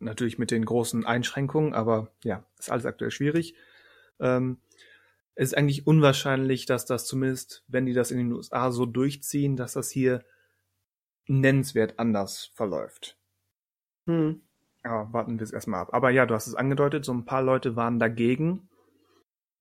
Natürlich 0.00 0.38
mit 0.38 0.50
den 0.50 0.64
großen 0.64 1.04
Einschränkungen, 1.04 1.74
aber 1.74 2.12
ja, 2.22 2.44
ist 2.58 2.70
alles 2.70 2.86
aktuell 2.86 3.10
schwierig. 3.10 3.54
Ähm, 4.20 4.58
ist 5.44 5.56
eigentlich 5.56 5.86
unwahrscheinlich, 5.86 6.66
dass 6.66 6.84
das 6.84 7.06
zumindest, 7.06 7.64
wenn 7.68 7.86
die 7.86 7.92
das 7.92 8.10
in 8.10 8.18
den 8.18 8.32
USA 8.32 8.72
so 8.72 8.86
durchziehen, 8.86 9.56
dass 9.56 9.74
das 9.74 9.90
hier 9.90 10.24
nennenswert 11.28 11.98
anders 11.98 12.50
verläuft. 12.54 13.16
Hm. 14.06 14.42
Ja, 14.82 15.12
warten 15.12 15.38
wir 15.38 15.44
es 15.44 15.52
erstmal 15.52 15.82
ab. 15.82 15.90
Aber 15.92 16.10
ja, 16.10 16.26
du 16.26 16.34
hast 16.34 16.48
es 16.48 16.54
angedeutet, 16.54 17.04
so 17.04 17.12
ein 17.12 17.24
paar 17.24 17.42
Leute 17.42 17.76
waren 17.76 18.00
dagegen. 18.00 18.68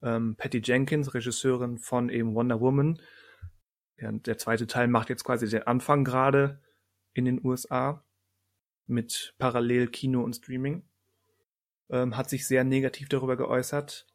Ähm, 0.02 0.36
Patty 0.36 0.62
Jenkins, 0.64 1.14
Regisseurin 1.14 1.78
von 1.78 2.10
eben 2.10 2.34
Wonder 2.34 2.60
Woman. 2.60 3.00
Ja, 3.98 4.12
der 4.12 4.38
zweite 4.38 4.66
Teil 4.66 4.88
macht 4.88 5.10
jetzt 5.10 5.26
quasi 5.26 5.48
den 5.48 5.64
Anfang 5.64 6.04
gerade 6.04 6.62
in 7.14 7.26
den 7.26 7.44
USA 7.44 8.04
mit 8.88 9.36
Parallel 9.38 9.90
Kino 9.90 10.24
und 10.24 10.36
Streaming. 10.36 10.88
Ähm, 11.90 12.18
hat 12.18 12.30
sich 12.30 12.48
sehr 12.48 12.64
negativ 12.64 13.10
darüber 13.10 13.38
geäußert. 13.38 14.08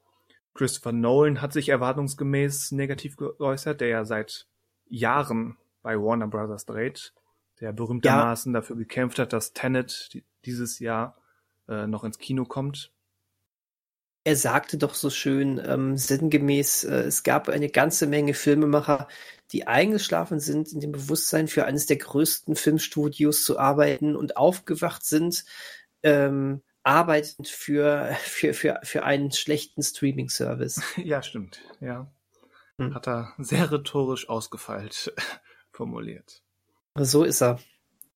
Christopher 0.54 0.92
Nolan 0.92 1.40
hat 1.40 1.52
sich 1.52 1.68
erwartungsgemäß 1.68 2.72
negativ 2.72 3.16
geäußert, 3.16 3.80
der 3.80 3.88
ja 3.88 4.04
seit 4.04 4.46
Jahren 4.86 5.56
bei 5.82 5.96
Warner 5.96 6.28
Brothers 6.28 6.66
dreht, 6.66 7.12
der 7.60 7.72
berühmtermaßen 7.72 8.52
ja. 8.52 8.60
dafür 8.60 8.76
gekämpft 8.76 9.18
hat, 9.18 9.32
dass 9.32 9.52
Tenet 9.52 10.10
dieses 10.44 10.78
Jahr 10.78 11.16
äh, 11.68 11.86
noch 11.86 12.04
ins 12.04 12.18
Kino 12.18 12.44
kommt. 12.44 12.92
Er 14.24 14.36
sagte 14.36 14.78
doch 14.78 14.94
so 14.94 15.10
schön 15.10 15.60
ähm, 15.64 15.96
sinngemäß, 15.96 16.84
äh, 16.84 17.02
es 17.02 17.24
gab 17.24 17.48
eine 17.48 17.68
ganze 17.68 18.06
Menge 18.06 18.34
Filmemacher, 18.34 19.08
die 19.50 19.66
eingeschlafen 19.66 20.38
sind 20.38 20.72
in 20.72 20.80
dem 20.80 20.92
Bewusstsein, 20.92 21.48
für 21.48 21.64
eines 21.64 21.86
der 21.86 21.96
größten 21.96 22.54
Filmstudios 22.54 23.44
zu 23.44 23.58
arbeiten 23.58 24.14
und 24.14 24.36
aufgewacht 24.36 25.04
sind, 25.04 25.44
ähm, 26.04 26.62
arbeitend 26.82 27.48
für, 27.48 28.16
für, 28.20 28.54
für, 28.54 28.80
für 28.82 29.04
einen 29.04 29.30
schlechten 29.32 29.82
Streaming-Service. 29.82 30.82
Ja, 30.96 31.22
stimmt. 31.22 31.62
Ja. 31.80 32.10
Hm. 32.78 32.94
Hat 32.94 33.06
er 33.06 33.34
sehr 33.38 33.70
rhetorisch 33.70 34.28
ausgefeilt 34.28 35.12
formuliert. 35.72 36.42
So 36.94 37.24
ist 37.24 37.42
er. 37.42 37.58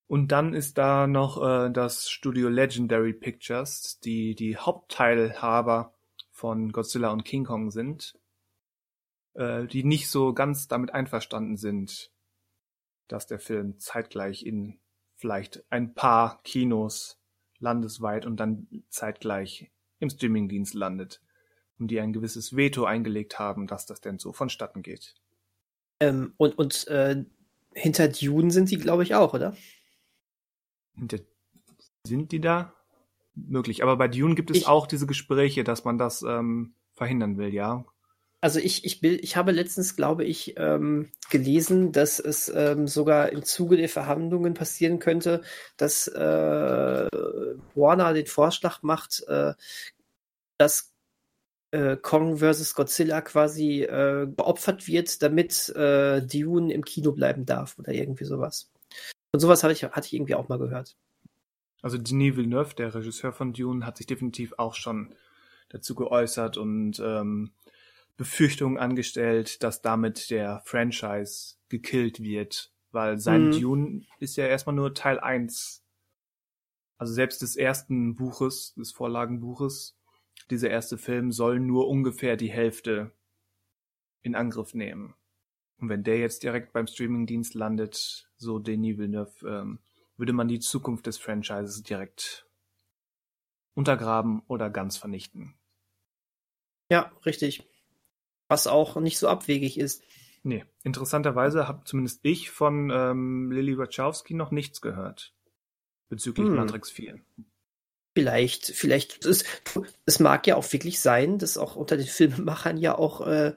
Und 0.09 0.29
dann 0.29 0.55
ist 0.55 0.79
da 0.79 1.07
noch 1.07 1.43
äh, 1.43 1.71
das 1.71 2.09
Studio 2.09 2.49
Legendary 2.49 3.13
Pictures, 3.13 3.99
die 4.01 4.35
die 4.35 4.57
Hauptteilhaber 4.57 5.95
von 6.31 6.71
Godzilla 6.71 7.11
und 7.11 7.25
King 7.25 7.45
Kong 7.45 7.71
sind, 7.71 8.17
äh, 9.35 9.67
die 9.67 9.83
nicht 9.83 10.09
so 10.09 10.33
ganz 10.33 10.69
damit 10.69 10.93
einverstanden 10.93 11.57
sind, 11.57 12.13
dass 13.09 13.27
der 13.27 13.41
Film 13.41 13.79
zeitgleich 13.79 14.45
in 14.45 14.79
vielleicht 15.17 15.65
ein 15.71 15.95
paar 15.95 16.43
Kinos 16.43 17.19
landesweit 17.59 18.27
und 18.27 18.39
dann 18.39 18.69
zeitgleich 18.89 19.71
im 19.99 20.11
Streamingdienst 20.11 20.75
landet 20.75 21.23
und 21.79 21.91
die 21.91 22.01
ein 22.01 22.13
gewisses 22.13 22.57
Veto 22.57 22.85
eingelegt 22.85 23.39
haben, 23.39 23.67
dass 23.67 23.87
das 23.87 24.01
denn 24.01 24.19
so 24.19 24.33
vonstatten 24.33 24.83
geht. 24.83 25.15
Ähm, 26.01 26.35
und 26.37 26.59
und 26.59 26.87
äh, 26.89 27.25
hinter 27.73 28.09
Dune 28.09 28.51
sind 28.51 28.71
die, 28.71 28.79
glaube 28.79 29.03
ich, 29.03 29.15
auch, 29.15 29.35
oder? 29.35 29.57
Hinter 30.95 31.19
sind 32.07 32.33
die 32.33 32.41
da? 32.41 32.73
Möglich. 33.35 33.83
Aber 33.83 33.97
bei 33.97 34.09
Dune 34.09 34.35
gibt 34.35 34.51
es 34.51 34.59
ich, 34.59 34.67
auch 34.67 34.87
diese 34.87 35.07
Gespräche, 35.07 35.63
dass 35.63 35.85
man 35.85 35.99
das 35.99 36.23
ähm, 36.23 36.75
verhindern 36.95 37.37
will, 37.37 37.53
ja? 37.53 37.85
Also 38.41 38.61
ich, 38.61 38.85
ich, 38.85 39.03
will, 39.03 39.19
ich 39.23 39.37
habe 39.37 39.51
letztens, 39.51 39.97
glaube 39.97 40.25
ich, 40.25 40.55
ähm, 40.59 41.11
gelesen, 41.31 41.93
dass 41.93 42.19
es 42.21 42.53
ähm, 42.55 42.87
sogar 42.87 43.33
im 43.33 43.43
Zuge 43.43 43.77
der 43.77 43.89
Verhandlungen 43.89 44.55
passieren 44.55 44.99
könnte, 44.99 45.43
dass 45.77 46.07
äh, 46.07 47.09
Warner 47.75 48.13
den 48.13 48.27
Vorschlag 48.27 48.83
macht, 48.83 49.25
äh, 49.27 49.55
dass 50.59 50.93
äh, 51.71 51.97
Kong 51.97 52.39
vs. 52.39 52.75
Godzilla 52.75 53.21
quasi 53.23 53.83
äh, 53.83 54.27
geopfert 54.27 54.87
wird, 54.87 55.23
damit 55.23 55.69
äh, 55.71 56.23
Dune 56.23 56.73
im 56.73 56.85
Kino 56.85 57.13
bleiben 57.13 57.47
darf 57.47 57.79
oder 57.79 57.93
irgendwie 57.93 58.25
sowas. 58.25 58.71
Und 59.33 59.41
sowas 59.41 59.65
hatte 59.65 59.73
ich, 59.73 59.85
hatte 59.85 60.07
ich 60.07 60.15
irgendwie 60.15 60.35
auch 60.35 60.49
mal 60.49 60.59
gehört. 60.59 60.97
Also 61.83 61.99
Denis 61.99 62.37
Villeneuve, 62.37 62.75
der 62.75 62.95
Regisseur 62.95 63.33
von 63.33 63.53
Dune, 63.53 63.85
hat 63.85 63.97
sich 63.97 64.07
definitiv 64.07 64.55
auch 64.59 64.75
schon 64.75 65.15
dazu 65.69 65.95
geäußert 65.95 66.57
und 66.57 67.01
ähm, 67.05 67.51
Befürchtungen 68.17 68.79
angestellt, 68.79 69.63
dass 69.63 69.83
damit 69.83 70.31
der 70.31 70.63
Franchise 70.65 71.57
gekillt 71.69 72.21
wird, 72.21 72.73
weil 72.91 73.19
sein 73.19 73.49
mhm. 73.49 73.61
Dune 73.61 74.07
ist 74.21 74.37
ja 74.37 74.47
erstmal 74.47 74.75
nur 74.75 74.95
Teil 74.95 75.21
1. 75.21 75.85
Also 76.99 77.13
selbst 77.13 77.43
des 77.43 77.57
ersten 77.57 78.17
Buches, 78.17 78.75
des 78.75 78.93
Vorlagenbuches, 78.93 79.99
dieser 80.51 80.71
erste 80.71 80.97
Film 80.97 81.31
soll 81.31 81.61
nur 81.61 81.89
ungefähr 81.89 82.37
die 82.37 82.51
Hälfte 82.51 83.13
in 84.23 84.35
Angriff 84.35 84.73
nehmen. 84.73 85.15
Und 85.79 85.91
wenn 85.91 86.05
der 86.05 86.19
jetzt 86.19 86.43
direkt 86.43 86.73
beim 86.73 86.87
Streamingdienst 86.87 87.55
landet, 87.55 88.31
so 88.37 88.59
Denis 88.59 88.97
Villeneuve, 88.97 89.47
ähm, 89.47 89.79
würde 90.17 90.33
man 90.33 90.49
die 90.49 90.61
Zukunft 90.61 91.07
des 91.07 91.19
Franchises 91.19 91.83
direkt 91.83 92.49
untergraben 93.75 94.41
oder 94.47 94.71
ganz 94.71 94.97
vernichten. 94.97 95.55
Ja, 96.89 97.13
richtig 97.27 97.69
was 98.49 98.67
auch 98.67 98.97
nicht 98.97 99.19
so 99.19 99.29
abwegig 99.29 99.79
ist. 99.79 100.03
Nee, 100.43 100.65
interessanterweise 100.85 101.67
habe 101.67 101.83
zumindest 101.85 102.21
ich 102.23 102.51
von 102.51 102.91
ähm, 102.91 103.51
Lily 103.51 103.79
Wachowski 103.79 104.35
noch 104.35 104.51
nichts 104.51 104.81
gehört 104.81 105.35
bezüglich 106.09 106.47
hm. 106.47 106.57
Matrix 106.57 106.91
4. 106.91 107.19
Vielleicht, 108.15 108.67
vielleicht, 108.67 109.27
es, 109.27 109.45
es 110.07 110.21
mag 110.21 110.47
ja 110.47 110.57
auch 110.57 110.73
wirklich 110.73 111.01
sein, 111.01 111.39
dass 111.39 111.59
auch 111.59 111.77
unter 111.77 111.97
den 111.97 112.07
Filmemachern 112.07 112.79
ja 112.79 112.97
auch, 112.97 113.27
äh, 113.27 113.55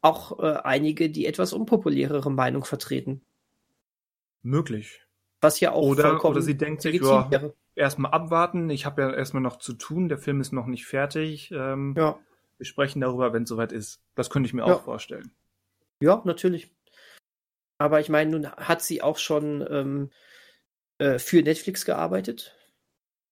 auch 0.00 0.38
äh, 0.38 0.58
einige 0.62 1.10
die 1.10 1.26
etwas 1.26 1.52
unpopulärere 1.52 2.30
Meinung 2.30 2.64
vertreten. 2.64 3.22
Möglich. 4.42 5.02
Was 5.40 5.58
ja 5.58 5.72
auch 5.72 5.82
oder, 5.82 6.24
oder 6.24 6.40
sie 6.40 6.56
denkt 6.56 6.82
sich, 6.82 7.00
ja, 7.00 7.28
erstmal 7.74 8.12
abwarten, 8.12 8.70
ich 8.70 8.86
habe 8.86 9.02
ja 9.02 9.12
erstmal 9.12 9.42
noch 9.42 9.58
zu 9.58 9.72
tun, 9.72 10.08
der 10.08 10.18
Film 10.18 10.40
ist 10.40 10.52
noch 10.52 10.66
nicht 10.66 10.86
fertig. 10.86 11.50
Ähm, 11.50 11.94
ja. 11.96 12.18
Wir 12.58 12.66
sprechen 12.66 13.00
darüber, 13.00 13.32
wenn 13.32 13.44
es 13.44 13.48
soweit 13.48 13.72
ist. 13.72 14.02
Das 14.14 14.30
könnte 14.30 14.46
ich 14.46 14.54
mir 14.54 14.66
ja. 14.66 14.74
auch 14.74 14.84
vorstellen. 14.84 15.30
Ja, 16.00 16.22
natürlich. 16.24 16.70
Aber 17.78 18.00
ich 18.00 18.08
meine, 18.08 18.30
nun 18.30 18.50
hat 18.50 18.82
sie 18.82 19.02
auch 19.02 19.18
schon 19.18 19.66
ähm, 19.70 20.10
äh, 20.98 21.18
für 21.18 21.42
Netflix 21.42 21.84
gearbeitet. 21.84 22.56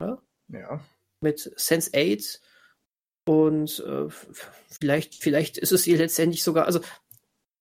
Ja. 0.01 0.21
ja. 0.49 0.81
Mit 1.21 1.53
Sense 1.57 1.91
8 1.95 2.41
und 3.27 3.81
äh, 3.81 4.09
vielleicht, 4.71 5.15
vielleicht 5.15 5.57
ist 5.57 5.73
es 5.73 5.87
ihr 5.87 5.97
letztendlich 5.97 6.43
sogar, 6.43 6.67
also 6.67 6.81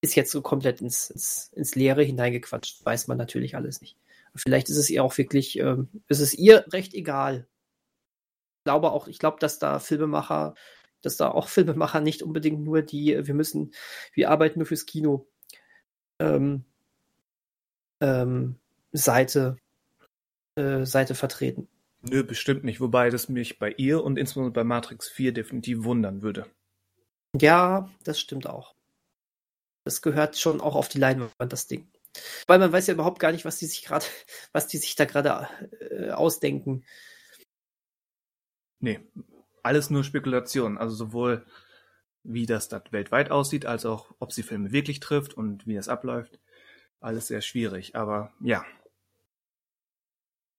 ist 0.02 0.16
jetzt 0.16 0.32
so 0.32 0.42
komplett 0.42 0.82
ins, 0.82 1.10
ins, 1.10 1.50
ins 1.54 1.76
Leere 1.76 2.04
hineingequatscht, 2.04 2.86
weiß 2.86 3.08
man 3.08 3.18
natürlich 3.18 3.56
alles 3.56 3.80
nicht. 3.80 3.98
Vielleicht 4.36 4.70
ist 4.70 4.78
es 4.78 4.90
ihr 4.90 5.04
auch 5.04 5.18
wirklich, 5.18 5.58
ähm, 5.60 5.88
ist 6.10 6.20
es 6.20 6.34
ihr 6.34 6.66
recht 6.74 6.94
egal. 6.94 7.48
Ich 8.60 8.64
glaube 8.66 8.92
auch, 8.92 9.08
ich 9.08 9.20
glaube, 9.20 9.38
dass 9.40 9.60
da 9.60 9.80
Filmemacher, 9.80 10.56
dass 11.06 11.18
da 11.18 11.30
auch 11.30 11.48
Filmemacher 11.48 12.02
nicht 12.02 12.24
unbedingt 12.24 12.62
nur 12.64 12.82
die, 12.82 13.20
wir 13.26 13.34
müssen, 13.34 13.74
wir 14.14 14.30
arbeiten 14.30 14.60
nur 14.60 14.66
fürs 14.66 14.86
Kino, 14.86 15.28
ähm, 16.20 16.66
ähm, 18.02 18.56
Seite, 18.92 19.58
äh, 20.56 20.86
Seite 20.86 21.16
vertreten. 21.16 21.68
Nö, 22.02 22.24
bestimmt 22.24 22.64
nicht. 22.64 22.82
Wobei 22.82 23.10
das 23.10 23.30
mich 23.30 23.60
bei 23.60 23.72
ihr 23.72 24.04
und 24.04 24.18
insbesondere 24.18 24.54
bei 24.54 24.64
Matrix 24.64 25.08
4 25.08 25.32
definitiv 25.32 25.84
wundern 25.84 26.22
würde. 26.22 26.48
Ja, 27.40 27.90
das 28.04 28.20
stimmt 28.20 28.46
auch. 28.46 28.76
Das 29.86 30.02
gehört 30.02 30.38
schon 30.38 30.62
auch 30.62 30.76
auf 30.76 30.90
die 30.90 31.00
Leinwand, 31.00 31.34
das 31.38 31.68
Ding. 31.68 31.90
Weil 32.46 32.60
man 32.60 32.72
weiß 32.72 32.88
ja 32.88 32.94
überhaupt 32.94 33.20
gar 33.20 33.32
nicht, 33.32 33.46
was 33.46 33.58
die 33.58 33.66
sich 33.66 33.84
gerade, 33.84 34.06
was 34.52 34.68
die 34.68 34.78
sich 34.78 34.96
da 34.96 35.06
gerade 35.06 35.48
äh, 35.80 36.12
ausdenken. 36.12 36.86
Nee, 38.80 39.00
alles 39.64 39.90
nur 39.90 40.04
Spekulation. 40.04 40.78
Also 40.78 40.96
sowohl 40.96 41.46
wie 42.24 42.46
das 42.46 42.70
da 42.70 42.82
weltweit 42.92 43.32
aussieht, 43.32 43.66
als 43.66 43.86
auch 43.86 44.14
ob 44.20 44.32
sie 44.32 44.44
Filme 44.44 44.72
wirklich 44.72 45.00
trifft 45.00 45.34
und 45.34 45.68
wie 45.68 45.76
das 45.76 45.90
abläuft. 45.90 46.40
Alles 47.00 47.28
sehr 47.28 47.42
schwierig. 47.42 47.96
Aber 47.96 48.32
ja. 48.40 48.66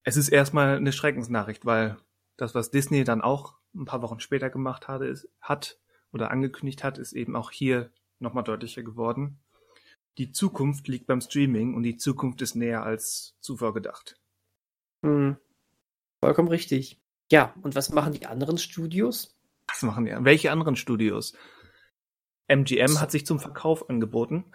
Es 0.03 0.17
ist 0.17 0.29
erstmal 0.29 0.77
eine 0.77 0.93
Schreckensnachricht, 0.93 1.65
weil 1.65 1.97
das, 2.37 2.55
was 2.55 2.71
Disney 2.71 3.05
dann 3.05 3.23
auch 3.23 3.55
ein 3.75 3.87
paar 3.87 4.03
Wochen 4.03 4.21
später 4.21 4.51
gemacht 4.51 4.89
hatte, 4.89 5.07
ist, 5.07 5.29
hat 5.41 5.79
oder 6.13 6.31
angekündigt 6.31 6.85
hat, 6.85 6.99
ist 6.99 7.13
eben 7.13 7.35
auch 7.37 7.51
hier 7.51 7.91
nochmal 8.19 8.45
deutlicher 8.45 8.83
geworden. 8.83 9.39
Die 10.19 10.31
Zukunft 10.31 10.87
liegt 10.87 11.07
beim 11.07 11.21
Streaming 11.21 11.75
und 11.75 11.83
die 11.83 11.97
Zukunft 11.97 12.41
ist 12.43 12.55
näher 12.55 12.85
als 12.85 13.35
zuvor 13.41 13.75
gedacht. 13.75 14.21
Hm. 15.03 15.37
Vollkommen 16.21 16.49
richtig. 16.49 17.01
Ja, 17.31 17.55
und 17.63 17.75
was 17.75 17.91
machen 17.91 18.13
die 18.13 18.27
anderen 18.27 18.59
Studios? 18.59 19.37
Was 19.69 19.83
machen 19.83 20.05
die? 20.05 20.15
Welche 20.21 20.51
anderen 20.51 20.77
Studios? 20.77 21.35
MGM 22.49 23.01
hat 23.01 23.11
sich 23.11 23.27
zum 23.27 23.41
Verkauf 23.41 23.89
angeboten. 23.89 24.45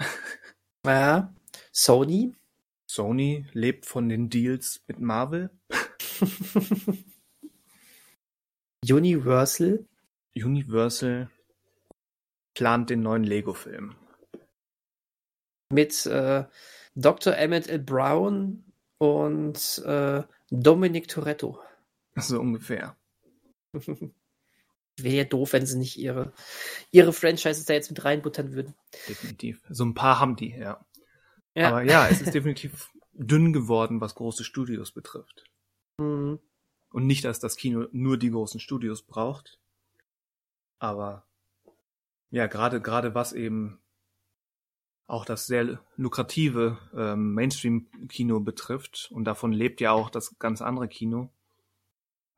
Ja. 0.85 1.35
Sony? 1.73 2.33
Sony 2.89 3.45
lebt 3.51 3.85
von 3.85 4.07
den 4.07 4.29
Deals 4.29 4.81
mit 4.87 5.01
Marvel. 5.01 5.49
Universal? 8.89 9.85
Universal 10.33 11.29
plant 12.53 12.89
den 12.89 13.01
neuen 13.01 13.25
Lego-Film. 13.25 13.95
Mit 15.71 16.05
äh, 16.05 16.45
Dr. 16.95 17.35
Emmett 17.35 17.67
L. 17.67 17.79
Brown 17.79 18.63
und 18.97 19.83
äh, 19.85 20.23
Dominic 20.49 21.09
Toretto. 21.09 21.59
So 22.15 22.39
ungefähr. 22.39 22.97
Wäre 24.97 25.15
ja 25.15 25.23
doof, 25.23 25.53
wenn 25.53 25.65
sie 25.65 25.77
nicht 25.77 25.97
ihre, 25.97 26.33
ihre 26.91 27.13
Franchises 27.13 27.65
da 27.65 27.73
jetzt 27.73 27.89
mit 27.89 28.03
reinbuttern 28.03 28.53
würden. 28.53 28.75
Definitiv. 29.07 29.61
So 29.69 29.85
ein 29.85 29.93
paar 29.93 30.19
haben 30.19 30.35
die, 30.35 30.49
ja. 30.49 30.85
ja. 31.55 31.69
Aber 31.69 31.83
ja, 31.83 32.07
es 32.09 32.21
ist 32.21 32.33
definitiv 32.33 32.91
dünn 33.13 33.53
geworden, 33.53 34.01
was 34.01 34.15
große 34.15 34.43
Studios 34.43 34.91
betrifft. 34.91 35.45
Mhm. 35.99 36.39
Und 36.91 37.05
nicht, 37.05 37.23
dass 37.23 37.39
das 37.39 37.55
Kino 37.55 37.87
nur 37.91 38.17
die 38.17 38.31
großen 38.31 38.59
Studios 38.59 39.03
braucht. 39.03 39.59
Aber 40.79 41.27
ja, 42.31 42.47
gerade 42.47 42.81
gerade 42.81 43.15
was 43.15 43.33
eben 43.33 43.79
auch 45.07 45.25
das 45.25 45.47
sehr 45.47 45.79
lukrative 45.97 46.77
ähm, 46.95 47.33
Mainstream-Kino 47.33 48.39
betrifft 48.41 49.09
und 49.11 49.25
davon 49.25 49.51
lebt 49.51 49.81
ja 49.81 49.91
auch 49.91 50.09
das 50.09 50.37
ganz 50.37 50.61
andere 50.61 50.87
Kino. 50.87 51.31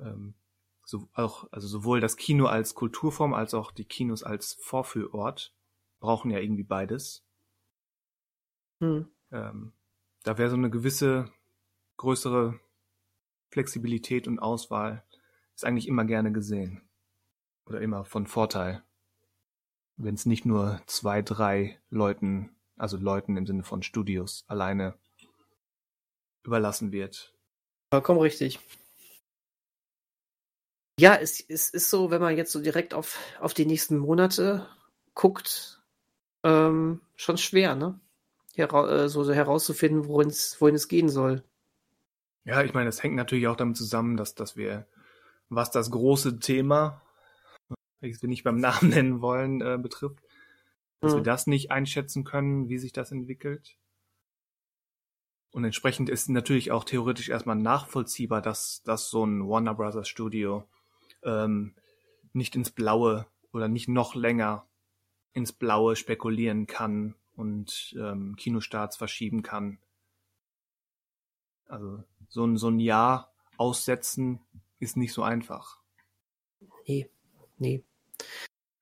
Ähm, 0.01 0.33
so, 0.83 1.07
auch, 1.13 1.47
also 1.51 1.67
sowohl 1.67 2.01
das 2.01 2.17
Kino 2.17 2.47
als 2.47 2.75
Kulturform 2.75 3.33
als 3.33 3.53
auch 3.53 3.71
die 3.71 3.85
Kinos 3.85 4.23
als 4.23 4.53
Vorführort 4.53 5.53
brauchen 5.99 6.31
ja 6.31 6.39
irgendwie 6.39 6.63
beides. 6.63 7.23
Hm. 8.79 9.07
Ähm, 9.31 9.73
da 10.23 10.37
wäre 10.37 10.49
so 10.49 10.57
eine 10.57 10.69
gewisse 10.69 11.31
größere 11.97 12.59
Flexibilität 13.49 14.27
und 14.27 14.39
Auswahl 14.39 15.03
ist 15.55 15.65
eigentlich 15.65 15.87
immer 15.87 16.05
gerne 16.05 16.31
gesehen. 16.31 16.81
Oder 17.65 17.81
immer 17.81 18.03
von 18.03 18.25
Vorteil 18.25 18.83
wenn 20.03 20.15
es 20.15 20.25
nicht 20.25 20.45
nur 20.45 20.81
zwei, 20.87 21.21
drei 21.21 21.79
Leuten, 21.89 22.55
also 22.77 22.97
Leuten 22.97 23.37
im 23.37 23.45
Sinne 23.45 23.63
von 23.63 23.83
Studios, 23.83 24.43
alleine 24.47 24.95
überlassen 26.43 26.91
wird. 26.91 27.33
Vollkommen 27.91 28.19
richtig. 28.19 28.59
Ja, 31.01 31.15
es, 31.15 31.39
es 31.49 31.69
ist 31.69 31.89
so, 31.89 32.11
wenn 32.11 32.21
man 32.21 32.37
jetzt 32.37 32.51
so 32.51 32.61
direkt 32.61 32.93
auf, 32.93 33.17
auf 33.39 33.55
die 33.55 33.65
nächsten 33.65 33.97
Monate 33.97 34.67
guckt, 35.15 35.81
ähm, 36.43 37.01
schon 37.15 37.37
schwer, 37.37 37.75
ne? 37.75 37.99
Hera 38.53 39.05
äh, 39.05 39.09
so, 39.09 39.23
so 39.23 39.33
herauszufinden, 39.33 40.07
wohin 40.07 40.29
es 40.75 40.87
gehen 40.87 41.09
soll. 41.09 41.43
Ja, 42.43 42.61
ich 42.63 42.75
meine, 42.75 42.89
es 42.89 43.01
hängt 43.01 43.15
natürlich 43.15 43.47
auch 43.47 43.55
damit 43.55 43.77
zusammen, 43.77 44.15
dass, 44.15 44.35
dass 44.35 44.55
wir, 44.55 44.85
was 45.49 45.71
das 45.71 45.89
große 45.89 46.37
Thema 46.39 47.01
welches 48.01 48.21
wir 48.21 48.29
nicht 48.29 48.43
beim 48.43 48.57
Namen 48.59 48.89
nennen 48.89 49.21
wollen, 49.21 49.61
äh, 49.61 49.79
betrifft, 49.81 50.21
dass 50.99 51.13
mhm. 51.13 51.17
wir 51.17 51.23
das 51.23 51.47
nicht 51.47 51.71
einschätzen 51.71 52.23
können, 52.23 52.69
wie 52.69 52.77
sich 52.77 52.91
das 52.91 53.11
entwickelt. 53.11 53.77
Und 55.51 55.65
entsprechend 55.65 56.09
ist 56.09 56.29
natürlich 56.29 56.71
auch 56.71 56.83
theoretisch 56.83 57.29
erstmal 57.29 57.57
nachvollziehbar, 57.57 58.41
dass, 58.41 58.83
dass 58.83 59.09
so 59.09 59.25
ein 59.25 59.47
Warner 59.47 59.73
Brothers 59.73 60.07
Studio 60.07 60.67
ähm, 61.23 61.75
nicht 62.33 62.55
ins 62.55 62.71
Blaue 62.71 63.27
oder 63.51 63.67
nicht 63.67 63.87
noch 63.87 64.15
länger 64.15 64.65
ins 65.33 65.51
Blaue 65.51 65.95
spekulieren 65.95 66.67
kann 66.67 67.15
und 67.35 67.95
ähm, 67.97 68.35
Kinostarts 68.35 68.97
verschieben 68.97 69.43
kann. 69.43 69.79
Also 71.65 72.03
so 72.29 72.45
ein, 72.45 72.57
so 72.57 72.69
ein 72.69 72.79
Jahr 72.79 73.33
aussetzen 73.57 74.39
ist 74.79 74.97
nicht 74.97 75.13
so 75.13 75.23
einfach. 75.23 75.79
Nee, 76.87 77.09
nee. 77.57 77.83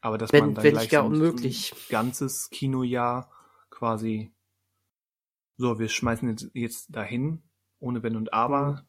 Aber 0.02 0.18
dass 0.18 0.32
wenn, 0.32 0.46
man 0.46 0.56
dann 0.56 0.64
wenn 0.64 0.74
gleich 0.74 0.90
so 0.90 1.02
unmöglich. 1.02 1.74
ein 1.74 1.78
ganzes 1.90 2.50
Kinojahr 2.50 3.30
quasi 3.70 4.32
so, 5.58 5.78
wir 5.78 5.90
schmeißen 5.90 6.30
jetzt, 6.30 6.50
jetzt 6.54 6.96
dahin, 6.96 7.44
ohne 7.80 8.02
Wenn 8.02 8.16
und 8.16 8.34
Aber 8.34 8.72
mhm. 8.72 8.80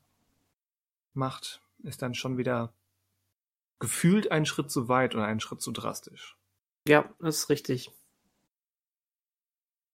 macht, 1.14 1.60
ist 1.82 2.00
dann 2.00 2.14
schon 2.14 2.38
wieder 2.38 2.72
gefühlt 3.80 4.30
ein 4.30 4.46
Schritt 4.46 4.70
zu 4.70 4.88
weit 4.88 5.14
oder 5.14 5.24
ein 5.24 5.40
Schritt 5.40 5.60
zu 5.60 5.72
drastisch. 5.72 6.36
Ja, 6.86 7.12
das 7.18 7.38
ist 7.38 7.48
richtig. 7.48 7.90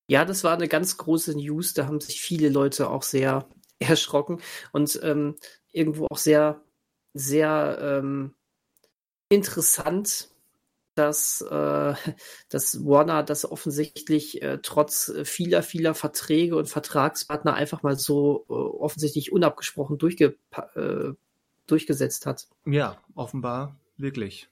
Ja, 0.09 0.25
das 0.25 0.45
war 0.45 0.55
eine 0.55 0.69
ganz 0.69 0.99
große 0.99 1.35
News. 1.37 1.75
Da 1.75 1.87
haben 1.87 2.01
sich 2.01 2.21
viele 2.21 2.49
Leute 2.49 2.91
auch 2.91 3.03
sehr 3.03 3.49
erschrocken 3.79 4.41
und 4.73 4.99
ähm, 5.03 5.37
irgendwo 5.73 6.07
auch 6.11 6.17
sehr, 6.17 6.63
sehr 7.15 7.79
ähm, 7.81 8.35
interessant, 9.29 10.31
dass, 10.95 11.43
äh, 11.43 11.95
dass 12.49 12.85
Warner 12.85 13.23
das 13.23 13.51
offensichtlich 13.51 14.41
äh, 14.43 14.61
trotz 14.63 15.13
vieler, 15.25 15.63
vieler 15.63 15.95
Verträge 15.95 16.57
und 16.57 16.69
Vertragspartner 16.69 17.55
einfach 17.55 17.83
mal 17.83 17.99
so 17.99 18.47
äh, 18.49 18.53
offensichtlich 18.53 19.31
unabgesprochen 19.31 19.99
durchge 19.99 20.39
äh, 20.75 21.13
durchgesetzt 21.67 22.27
hat. 22.27 22.49
Ja, 22.65 23.01
offenbar 23.15 23.79
wirklich. 23.97 24.49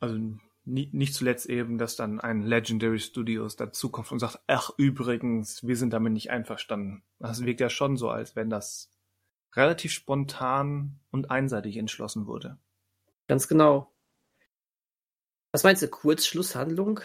Also 0.00 0.18
nie, 0.64 0.90
nicht 0.92 1.14
zuletzt 1.14 1.46
eben, 1.46 1.78
dass 1.78 1.96
dann 1.96 2.20
ein 2.20 2.42
Legendary 2.42 2.98
Studios 2.98 3.56
dazukommt 3.56 4.12
und 4.12 4.18
sagt, 4.18 4.40
ach 4.46 4.70
übrigens, 4.76 5.66
wir 5.66 5.76
sind 5.76 5.92
damit 5.92 6.12
nicht 6.12 6.30
einverstanden. 6.30 7.02
Das 7.18 7.44
wirkt 7.44 7.60
ja 7.60 7.70
schon 7.70 7.96
so, 7.96 8.10
als 8.10 8.36
wenn 8.36 8.50
das 8.50 8.90
relativ 9.54 9.92
spontan 9.92 11.00
und 11.10 11.30
einseitig 11.30 11.76
entschlossen 11.76 12.26
wurde. 12.26 12.58
Ganz 13.26 13.48
genau. 13.48 13.92
Was 15.52 15.64
meinst 15.64 15.82
du, 15.82 15.88
Kurzschlusshandlung? 15.88 17.00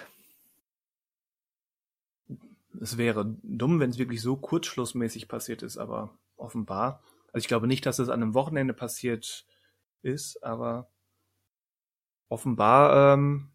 Es 2.82 2.98
wäre 2.98 3.38
dumm, 3.44 3.80
wenn 3.80 3.92
es 3.92 3.98
wirklich 3.98 4.22
so 4.22 4.36
kurzschlussmäßig 4.36 5.28
passiert 5.28 5.62
ist, 5.62 5.78
aber 5.78 6.18
offenbar. 6.36 7.04
Also 7.32 7.44
ich 7.44 7.48
glaube 7.48 7.68
nicht, 7.68 7.86
dass 7.86 7.99
es 7.99 8.10
an 8.10 8.22
einem 8.22 8.34
Wochenende 8.34 8.74
passiert 8.74 9.45
ist, 10.02 10.44
aber 10.44 10.91
offenbar 12.30 13.14
ähm, 13.14 13.52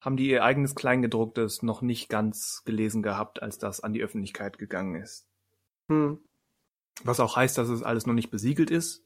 haben 0.00 0.16
die 0.16 0.28
ihr 0.28 0.44
eigenes 0.44 0.74
Kleingedrucktes 0.74 1.62
noch 1.62 1.82
nicht 1.82 2.08
ganz 2.08 2.62
gelesen 2.64 3.02
gehabt, 3.02 3.42
als 3.42 3.58
das 3.58 3.80
an 3.80 3.92
die 3.92 4.02
Öffentlichkeit 4.02 4.58
gegangen 4.58 4.96
ist. 4.96 5.28
Hm. 5.88 6.18
Was 7.04 7.20
auch 7.20 7.36
heißt, 7.36 7.56
dass 7.56 7.68
es 7.68 7.82
alles 7.82 8.06
noch 8.06 8.14
nicht 8.14 8.30
besiegelt 8.30 8.70
ist. 8.70 9.04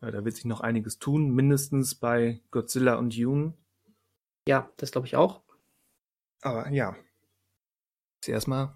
Äh, 0.00 0.10
da 0.10 0.24
wird 0.24 0.34
sich 0.34 0.44
noch 0.44 0.60
einiges 0.60 0.98
tun, 0.98 1.30
mindestens 1.34 1.94
bei 1.94 2.40
Godzilla 2.50 2.94
und 2.94 3.16
Dune. 3.16 3.54
Ja, 4.46 4.70
das 4.78 4.92
glaube 4.92 5.06
ich 5.06 5.16
auch. 5.16 5.42
Aber 6.40 6.70
ja. 6.70 6.96
Ist 8.20 8.28
erstmal 8.28 8.74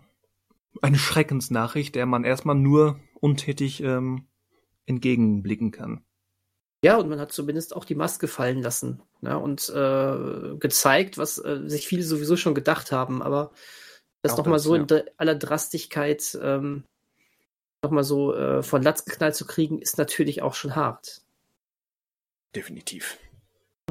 eine 0.83 0.99
Schreckensnachricht, 0.99 1.95
der 1.95 2.07
man 2.07 2.24
erstmal 2.24 2.57
nur 2.57 3.01
untätig 3.20 3.83
ähm, 3.83 4.27
entgegenblicken 4.87 5.71
kann. 5.71 6.05
Ja, 6.85 6.97
und 6.97 7.09
man 7.09 7.21
hat 7.21 7.33
zumindest 7.33 7.77
auch 7.77 7.85
die 7.85 7.95
Maske 7.95 8.27
fallen 8.27 8.61
lassen 8.61 9.03
ne, 9.21 9.39
und 9.39 9.69
äh, 9.69 10.57
gezeigt, 10.59 11.17
was 11.17 11.39
äh, 11.39 11.61
sich 11.67 11.87
viele 11.87 12.03
sowieso 12.03 12.37
schon 12.37 12.55
gedacht 12.55 12.91
haben, 12.91 13.23
aber 13.23 13.53
das 14.23 14.37
nochmal 14.37 14.59
so 14.59 14.77
ja. 14.77 14.83
in 14.83 15.05
aller 15.17 15.35
Drastigkeit 15.35 16.39
ähm, 16.41 16.85
nochmal 17.83 18.05
so 18.05 18.35
äh, 18.35 18.63
von 18.63 18.83
Latz 18.83 19.05
geknallt 19.05 19.35
zu 19.35 19.47
kriegen, 19.47 19.81
ist 19.81 19.99
natürlich 19.99 20.43
auch 20.43 20.55
schon 20.55 20.77
hart. 20.77 21.23
Definitiv. 22.55 23.19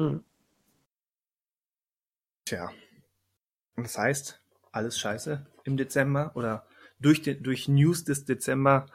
Hm. 0.00 0.24
Tja. 2.46 2.72
Das 3.76 3.98
heißt, 3.98 4.42
alles 4.70 4.98
scheiße 4.98 5.46
im 5.64 5.76
Dezember 5.76 6.32
oder 6.34 6.66
durch, 6.98 7.22
den, 7.22 7.42
durch 7.42 7.68
News 7.68 8.04
des 8.04 8.24
Dezember 8.24 8.86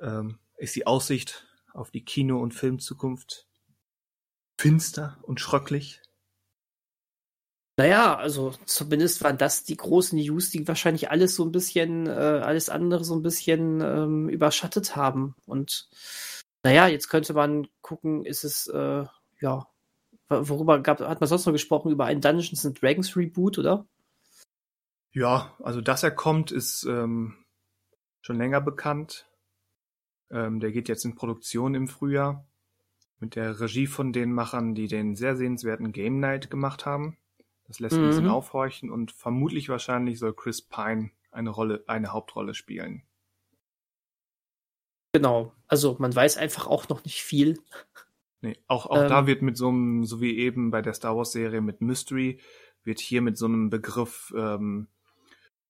ähm, 0.00 0.38
ist 0.60 0.76
die 0.76 0.86
Aussicht 0.86 1.46
auf 1.72 1.90
die 1.90 2.04
Kino- 2.04 2.40
und 2.40 2.52
Filmzukunft 2.52 3.48
finster 4.58 5.18
und 5.22 5.40
schröcklich. 5.40 6.02
Naja, 7.78 8.14
also 8.14 8.52
zumindest 8.66 9.22
waren 9.22 9.38
das 9.38 9.64
die 9.64 9.76
großen 9.76 10.18
News, 10.18 10.50
die 10.50 10.68
wahrscheinlich 10.68 11.10
alles 11.10 11.34
so 11.34 11.44
ein 11.46 11.52
bisschen, 11.52 12.06
äh, 12.06 12.10
alles 12.10 12.68
andere 12.68 13.04
so 13.04 13.14
ein 13.14 13.22
bisschen 13.22 13.80
ähm, 13.80 14.28
überschattet 14.28 14.96
haben. 14.96 15.34
Und 15.46 15.88
naja, 16.62 16.88
jetzt 16.88 17.08
könnte 17.08 17.32
man 17.32 17.68
gucken, 17.80 18.26
ist 18.26 18.44
es, 18.44 18.66
äh, 18.66 19.04
ja, 19.40 19.66
worüber 20.28 20.80
gab, 20.82 21.00
hat 21.00 21.20
man 21.20 21.28
sonst 21.28 21.46
noch 21.46 21.54
gesprochen? 21.54 21.90
Über 21.90 22.04
ein 22.04 22.20
Dungeons 22.20 22.66
and 22.66 22.82
Dragons 22.82 23.16
Reboot, 23.16 23.56
oder? 23.56 23.86
Ja, 25.12 25.56
also 25.60 25.80
dass 25.80 26.02
er 26.02 26.10
kommt, 26.10 26.52
ist 26.52 26.84
ähm, 26.84 27.46
schon 28.20 28.36
länger 28.36 28.60
bekannt. 28.60 29.29
Ähm, 30.30 30.60
der 30.60 30.72
geht 30.72 30.88
jetzt 30.88 31.04
in 31.04 31.14
Produktion 31.14 31.74
im 31.74 31.88
Frühjahr 31.88 32.46
mit 33.18 33.36
der 33.36 33.60
Regie 33.60 33.86
von 33.86 34.12
den 34.12 34.32
Machern, 34.32 34.74
die 34.74 34.88
den 34.88 35.14
sehr 35.14 35.36
sehenswerten 35.36 35.92
Game 35.92 36.20
Night 36.20 36.50
gemacht 36.50 36.86
haben. 36.86 37.18
Das 37.66 37.78
lässt 37.78 37.96
mhm. 37.96 38.02
ein 38.02 38.08
bisschen 38.08 38.24
mhm. 38.24 38.30
aufhorchen 38.30 38.90
und 38.90 39.12
vermutlich 39.12 39.68
wahrscheinlich 39.68 40.18
soll 40.18 40.34
Chris 40.34 40.62
Pine 40.62 41.10
eine 41.30 41.50
Rolle, 41.50 41.84
eine 41.86 42.12
Hauptrolle 42.12 42.54
spielen. 42.54 43.02
Genau. 45.12 45.52
Also 45.66 45.96
man 45.98 46.14
weiß 46.14 46.36
einfach 46.36 46.66
auch 46.66 46.88
noch 46.88 47.04
nicht 47.04 47.22
viel. 47.22 47.58
Nee, 48.42 48.56
auch, 48.66 48.86
auch 48.86 49.02
ähm, 49.02 49.08
da 49.08 49.26
wird 49.26 49.42
mit 49.42 49.56
so 49.56 49.68
einem, 49.68 50.04
so 50.04 50.20
wie 50.20 50.38
eben 50.38 50.70
bei 50.70 50.82
der 50.82 50.94
Star 50.94 51.16
Wars 51.16 51.32
Serie 51.32 51.60
mit 51.60 51.80
Mystery, 51.80 52.40
wird 52.84 52.98
hier 52.98 53.20
mit 53.22 53.36
so 53.36 53.46
einem 53.46 53.70
Begriff 53.70 54.32
ähm, 54.36 54.88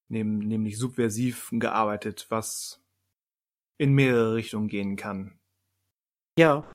nämlich 0.08 0.78
subversiv 0.78 1.48
gearbeitet, 1.52 2.26
was 2.28 2.79
in 3.80 3.94
mehrere 3.94 4.34
Richtungen 4.34 4.68
gehen 4.68 4.94
kann. 4.96 5.40
Ja. 6.36 6.70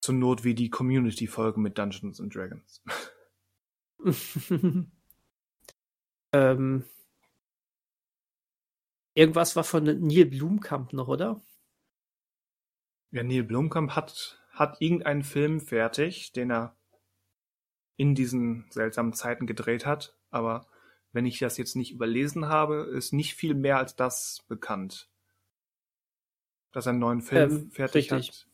Zur 0.00 0.14
Not 0.14 0.44
wie 0.44 0.54
die 0.54 0.70
Community-Folgen 0.70 1.60
mit 1.60 1.76
Dungeons 1.76 2.22
and 2.22 2.34
Dragons. 2.34 2.82
ähm, 6.32 6.84
irgendwas 9.12 9.56
war 9.56 9.64
von 9.64 9.84
Neil 9.84 10.24
Blumkamp 10.24 10.94
noch, 10.94 11.08
oder? 11.08 11.42
Ja, 13.10 13.22
Neil 13.22 13.42
Blumkamp 13.42 13.90
hat, 13.90 14.42
hat 14.52 14.80
irgendeinen 14.80 15.22
Film 15.22 15.60
fertig, 15.60 16.32
den 16.32 16.50
er 16.50 16.78
in 17.98 18.14
diesen 18.14 18.64
seltsamen 18.70 19.12
Zeiten 19.12 19.46
gedreht 19.46 19.84
hat, 19.84 20.16
aber 20.30 20.66
wenn 21.12 21.26
ich 21.26 21.38
das 21.38 21.58
jetzt 21.58 21.76
nicht 21.76 21.92
überlesen 21.92 22.46
habe, 22.48 22.90
ist 22.96 23.12
nicht 23.12 23.34
viel 23.34 23.54
mehr 23.54 23.76
als 23.76 23.96
das 23.96 24.42
bekannt. 24.48 25.10
Dass 26.76 26.84
er 26.84 26.90
einen 26.90 26.98
neuen 26.98 27.22
Film 27.22 27.50
ähm, 27.50 27.70
fertig 27.70 28.12
richtig. 28.12 28.28
hat, 28.28 28.48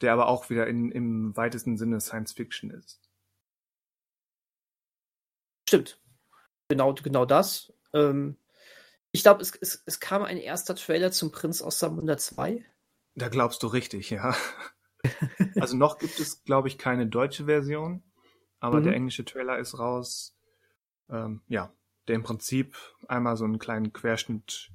der 0.00 0.12
aber 0.12 0.28
auch 0.28 0.48
wieder 0.48 0.68
in, 0.68 0.92
im 0.92 1.36
weitesten 1.36 1.76
Sinne 1.76 2.00
Science 2.00 2.32
Fiction 2.32 2.70
ist. 2.70 3.00
Stimmt. 5.68 6.00
Genau, 6.68 6.94
genau 6.94 7.24
das. 7.24 7.72
Ähm, 7.92 8.36
ich 9.10 9.24
glaube, 9.24 9.42
es, 9.42 9.56
es, 9.60 9.82
es 9.86 9.98
kam 9.98 10.22
ein 10.22 10.36
erster 10.36 10.76
Trailer 10.76 11.10
zum 11.10 11.32
Prinz 11.32 11.62
aus 11.62 11.80
Samunda 11.80 12.16
2. 12.16 12.64
Da 13.16 13.28
glaubst 13.28 13.60
du 13.64 13.66
richtig, 13.66 14.08
ja. 14.10 14.36
also 15.56 15.76
noch 15.76 15.98
gibt 15.98 16.20
es, 16.20 16.44
glaube 16.44 16.68
ich, 16.68 16.78
keine 16.78 17.08
deutsche 17.08 17.46
Version, 17.46 18.04
aber 18.60 18.78
mhm. 18.78 18.84
der 18.84 18.94
englische 18.94 19.24
Trailer 19.24 19.58
ist 19.58 19.80
raus. 19.80 20.38
Ähm, 21.10 21.42
ja, 21.48 21.74
der 22.06 22.14
im 22.14 22.22
Prinzip 22.22 22.76
einmal 23.08 23.36
so 23.36 23.44
einen 23.44 23.58
kleinen 23.58 23.92
Querschnitt 23.92 24.70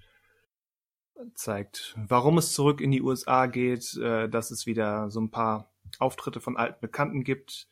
zeigt, 1.34 1.96
warum 1.98 2.38
es 2.38 2.54
zurück 2.54 2.82
in 2.82 2.92
die 2.92 3.02
USA 3.02 3.46
geht, 3.48 3.96
äh, 3.98 4.30
dass 4.30 4.52
es 4.52 4.66
wieder 4.66 5.10
so 5.10 5.20
ein 5.22 5.32
paar 5.32 5.72
Auftritte 5.98 6.40
von 6.40 6.58
alten 6.58 6.80
Bekannten 6.82 7.24
gibt, 7.24 7.68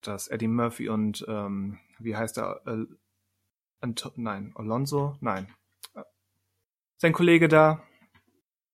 dass 0.00 0.28
Eddie 0.28 0.48
Murphy 0.48 0.88
und 0.88 1.24
ähm, 1.28 1.78
wie 1.98 2.16
heißt 2.16 2.38
er? 2.38 2.62
Äh, 2.66 2.86
Anto 3.80 4.10
nein, 4.16 4.52
Alonso? 4.56 5.16
Nein. 5.20 5.54
Sein 6.98 7.12
Kollege 7.12 7.48
da. 7.48 7.82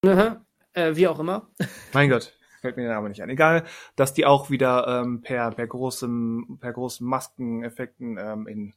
Aha, 0.05 0.45
äh, 0.73 0.97
wie 0.97 1.07
auch 1.07 1.21
immer. 1.21 1.49
Mein 1.93 2.11
Gott, 2.11 2.37
fällt 2.61 2.77
mir 2.77 2.85
der 2.85 2.95
Name 2.95 3.09
nicht 3.09 3.23
ein. 3.23 3.31
Egal, 3.31 3.65
dass 3.95 4.15
die 4.15 4.27
auch 4.27 4.51
wieder 4.51 4.87
ähm, 4.89 5.21
per, 5.21 5.53
per 5.53 5.67
großem, 5.67 6.59
per 6.61 6.73
großen 6.73 7.07
Maskeneffekten 7.07 8.19
ähm, 8.19 8.47
in 8.49 8.75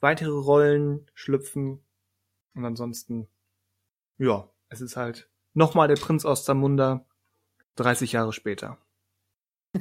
weitere 0.00 0.30
Rollen 0.30 1.10
schlüpfen. 1.14 1.84
Und 2.54 2.64
ansonsten, 2.64 3.28
ja, 4.18 4.48
es 4.68 4.80
ist 4.80 4.96
halt 4.96 5.28
nochmal 5.54 5.88
der 5.88 5.96
Prinz 5.96 6.24
aus 6.24 6.44
Zamunda 6.44 7.06
30 7.76 8.12
Jahre 8.12 8.32
später. 8.32 8.78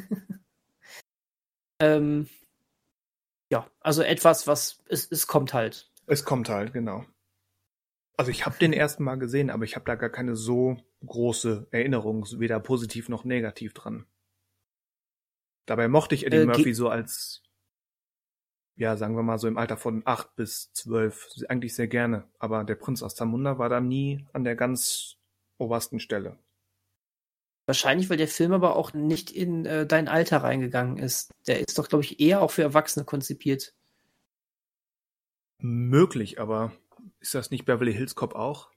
ähm, 1.80 2.28
ja, 3.49 3.70
also 3.80 4.02
etwas, 4.02 4.48
was 4.48 4.84
es, 4.88 5.12
es 5.12 5.28
kommt 5.28 5.53
halt. 5.53 5.91
Es 6.07 6.26
kommt 6.26 6.49
halt, 6.49 6.74
genau. 6.74 7.06
Also 8.18 8.32
ich 8.32 8.45
habe 8.45 8.57
den 8.57 8.74
ersten 8.74 9.03
Mal 9.03 9.16
gesehen, 9.16 9.49
aber 9.49 9.64
ich 9.64 9.76
habe 9.76 9.86
da 9.86 9.95
gar 9.95 10.10
keine 10.10 10.36
so 10.36 10.78
große 11.06 11.68
Erinnerung, 11.72 12.26
weder 12.40 12.60
positiv 12.60 13.10
noch 13.10 13.24
negativ 13.24 13.74
dran. 13.74 14.06
Dabei 15.66 15.88
mochte 15.88 16.16
ich 16.16 16.26
Eddie 16.26 16.38
äh, 16.38 16.45
Murphy 16.45 16.74
so 16.74 16.90
als, 16.90 17.44
ja, 18.77 18.97
sagen 18.97 19.15
wir 19.15 19.23
mal 19.23 19.38
so 19.38 19.47
im 19.47 19.57
Alter 19.57 19.77
von 19.77 20.02
acht 20.06 20.35
bis 20.35 20.72
zwölf 20.73 21.30
eigentlich 21.47 21.76
sehr 21.76 21.88
gerne. 21.88 22.27
Aber 22.39 22.64
der 22.64 22.76
Prinz 22.76 23.03
aus 23.03 23.15
Zamunda 23.15 23.57
war 23.57 23.69
da 23.69 23.80
nie 23.80 24.26
an 24.34 24.43
der 24.43 24.56
ganz 24.56 25.18
obersten 25.57 25.99
Stelle. 25.99 26.38
Wahrscheinlich, 27.68 28.10
weil 28.10 28.18
der 28.18 28.27
Film 28.27 28.53
aber 28.53 28.76
auch 28.76 28.93
nicht 28.93 29.31
in 29.31 29.65
äh, 29.65 29.88
dein 29.88 30.07
Alter 30.07 30.38
reingegangen 30.38 30.97
ist. 30.97 31.31
Der 31.47 31.60
ist 31.60 31.80
doch, 31.80 31.89
glaube 31.89 32.03
ich, 32.03 32.19
eher 32.19 32.41
auch 32.41 32.52
für 32.52 32.61
Erwachsene 32.61 33.06
konzipiert. 33.06 33.73
Möglich, 35.57 36.39
aber 36.39 36.73
ist 37.19 37.34
das 37.34 37.49
nicht 37.49 37.65
Beverly 37.65 37.93
Hills 37.93 38.14
Cop 38.14 38.35
auch? 38.35 38.69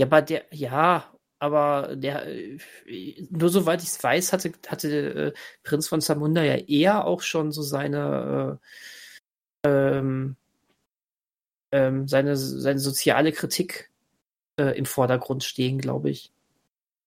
Ja, 0.00 0.06
aber 0.06 0.22
der, 0.22 0.46
ja, 0.50 1.13
aber 1.44 1.94
der, 1.94 2.26
äh, 2.26 2.58
nur 3.28 3.50
soweit 3.50 3.82
ich 3.82 3.88
es 3.88 4.02
weiß, 4.02 4.32
hatte, 4.32 4.52
hatte 4.66 4.88
äh, 4.88 5.32
Prinz 5.62 5.88
von 5.88 6.00
Zamunda 6.00 6.42
ja 6.42 6.56
eher 6.56 7.04
auch 7.06 7.20
schon 7.20 7.52
so 7.52 7.60
seine, 7.60 8.58
äh, 9.62 9.68
ähm, 9.68 10.36
ähm, 11.70 12.08
seine, 12.08 12.38
seine 12.38 12.78
soziale 12.78 13.32
Kritik 13.32 13.90
äh, 14.58 14.76
im 14.78 14.86
Vordergrund 14.86 15.44
stehen, 15.44 15.78
glaube 15.78 16.08
ich. 16.08 16.32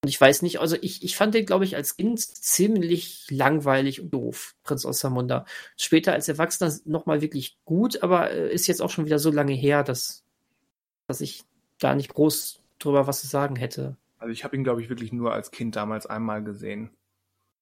Und 0.04 0.10
ich 0.10 0.22
weiß 0.22 0.44
nicht, 0.44 0.60
also 0.60 0.78
ich, 0.80 1.04
ich 1.04 1.18
fand 1.18 1.34
den, 1.34 1.48
glaube 1.48 1.66
ich, 1.66 1.76
als 1.76 1.98
Kind 1.98 2.20
ziemlich 2.20 3.26
langweilig 3.32 4.02
und 4.02 4.14
doof, 4.14 4.56
Prinz 4.62 4.86
aus 4.86 5.00
Samunda. 5.00 5.46
Später 5.78 6.14
als 6.14 6.28
Erwachsener 6.30 6.72
nochmal 6.86 7.22
wirklich 7.22 7.58
gut, 7.66 8.04
aber 8.04 8.30
äh, 8.30 8.54
ist 8.54 8.68
jetzt 8.68 8.84
auch 8.84 8.92
schon 8.92 9.08
wieder 9.08 9.18
so 9.18 9.32
lange 9.32 9.54
her, 9.54 9.84
dass, 9.84 10.24
dass 11.08 11.22
ich 11.22 11.44
gar 11.80 11.96
nicht 11.96 12.14
groß 12.14 12.62
drüber 12.78 13.08
was 13.08 13.22
zu 13.22 13.28
sagen 13.28 13.56
hätte. 13.56 13.98
Also 14.18 14.32
ich 14.32 14.44
habe 14.44 14.56
ihn, 14.56 14.64
glaube 14.64 14.82
ich, 14.82 14.90
wirklich 14.90 15.14
nur 15.14 15.34
als 15.34 15.52
Kind 15.52 15.76
damals 15.76 16.06
einmal 16.06 16.44
gesehen. 16.44 16.96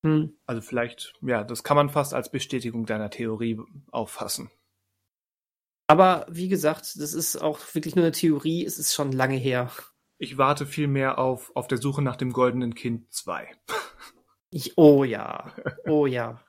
Hm. 0.06 0.38
Also 0.45 0.61
vielleicht, 0.61 1.14
ja, 1.22 1.44
das 1.44 1.64
kann 1.64 1.77
man 1.77 1.90
fast 1.90 2.14
als 2.14 2.32
Bestätigung 2.32 2.86
deiner 2.86 3.10
Theorie 3.10 3.60
auffassen. 3.91 4.52
Aber 5.88 6.26
wie 6.30 6.48
gesagt, 6.48 6.99
das 6.99 7.14
ist 7.14 7.36
auch 7.38 7.60
wirklich 7.73 7.95
nur 7.95 8.06
eine 8.06 8.11
Theorie, 8.11 8.65
es 8.65 8.80
ist 8.80 8.94
schon 8.94 9.11
lange 9.11 9.38
her. 9.38 9.72
Ich 10.18 10.38
warte 10.38 10.65
vielmehr 10.65 11.19
auf 11.19 11.56
Auf 11.56 11.68
der 11.68 11.77
Suche 11.77 12.02
nach 12.02 12.15
dem 12.15 12.32
goldenen 12.32 12.73
Kind 12.73 13.11
2. 13.14 13.48
Ich, 14.49 14.77
oh 14.77 15.03
ja, 15.03 15.53
oh 15.86 16.06
ja. 16.06 16.41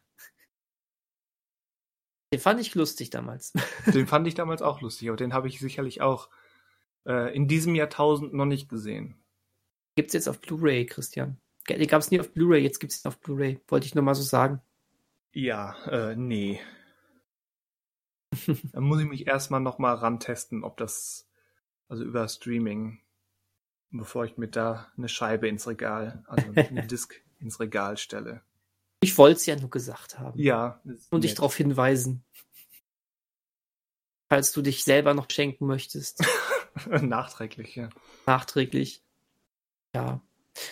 Den 2.32 2.40
fand 2.40 2.60
ich 2.60 2.74
lustig 2.74 3.10
damals. 3.10 3.52
Den 3.92 4.06
fand 4.06 4.26
ich 4.28 4.34
damals 4.34 4.62
auch 4.62 4.80
lustig, 4.80 5.08
aber 5.08 5.16
den 5.16 5.32
habe 5.32 5.48
ich 5.48 5.58
sicherlich 5.58 6.00
auch 6.00 6.28
Äh, 7.06 7.34
in 7.36 7.46
diesem 7.48 7.74
Jahrtausend 7.76 8.34
noch 8.34 8.46
nicht 8.46 8.68
gesehen. 8.68 9.16
Gibt's 9.96 10.12
jetzt 10.12 10.28
auf 10.28 10.40
Blu-ray, 10.40 10.86
Christian? 10.86 11.38
Den 11.68 11.88
gab's 11.88 12.10
nie 12.10 12.20
auf 12.20 12.30
Blu-ray, 12.32 12.62
jetzt 12.62 12.78
gibt's 12.78 13.04
ihn 13.04 13.08
auf 13.08 13.18
Blu-ray. 13.18 13.60
Wollte 13.66 13.86
ich 13.86 13.94
nur 13.94 14.04
mal 14.04 14.14
so 14.14 14.22
sagen. 14.22 14.60
Ja, 15.32 15.74
äh, 15.86 16.14
nee. 16.14 16.60
Dann 18.72 18.84
muss 18.84 19.00
ich 19.00 19.06
mich 19.06 19.26
erstmal 19.26 19.60
nochmal 19.60 19.96
rantesten, 19.96 20.64
ob 20.64 20.76
das, 20.76 21.28
also 21.88 22.04
über 22.04 22.28
Streaming, 22.28 23.00
bevor 23.90 24.26
ich 24.26 24.36
mir 24.36 24.48
da 24.48 24.92
eine 24.96 25.08
Scheibe 25.08 25.48
ins 25.48 25.66
Regal, 25.66 26.24
also 26.26 26.46
eine 26.54 26.86
Disc 26.86 27.14
ins 27.40 27.58
Regal 27.58 27.96
stelle. 27.96 28.42
Ich 29.00 29.16
wollte 29.18 29.36
es 29.36 29.46
ja 29.46 29.56
nur 29.56 29.70
gesagt 29.70 30.18
haben. 30.18 30.38
Ja. 30.38 30.82
Und 31.10 31.24
dich 31.24 31.34
darauf 31.34 31.56
hinweisen. 31.56 32.24
Falls 34.28 34.52
du 34.52 34.62
dich 34.62 34.84
selber 34.84 35.14
noch 35.14 35.30
schenken 35.30 35.66
möchtest. 35.66 36.22
Nachträglich, 36.86 37.76
ja. 37.76 37.88
Nachträglich. 38.26 39.05
Ja. 39.96 40.20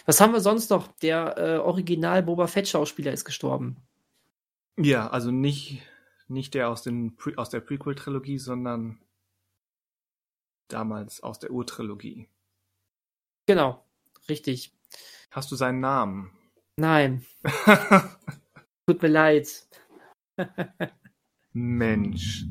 Was 0.05 0.20
haben 0.20 0.34
wir 0.34 0.40
sonst 0.40 0.68
noch? 0.70 0.88
Der 0.98 1.38
äh, 1.38 1.56
Original 1.56 2.22
Boba 2.22 2.46
Fett 2.46 2.68
Schauspieler 2.68 3.12
ist 3.12 3.24
gestorben. 3.24 3.76
Ja, 4.76 5.09
also 5.09 5.30
nicht, 5.30 5.80
nicht 6.28 6.52
der 6.52 6.68
aus, 6.68 6.82
den, 6.82 7.16
aus 7.36 7.48
der 7.48 7.60
Prequel-Trilogie, 7.60 8.38
sondern 8.38 9.01
damals 10.68 11.22
aus 11.22 11.38
der 11.38 11.52
Urtrilogie. 11.52 12.28
Genau, 13.46 13.82
richtig. 14.28 14.74
Hast 15.30 15.51
du 15.51 15.56
seinen 15.56 15.80
Namen? 15.80 16.32
Nein. 16.76 17.24
Tut 18.86 19.01
mir 19.01 19.09
leid. 19.09 19.48
Mensch. 21.52 22.44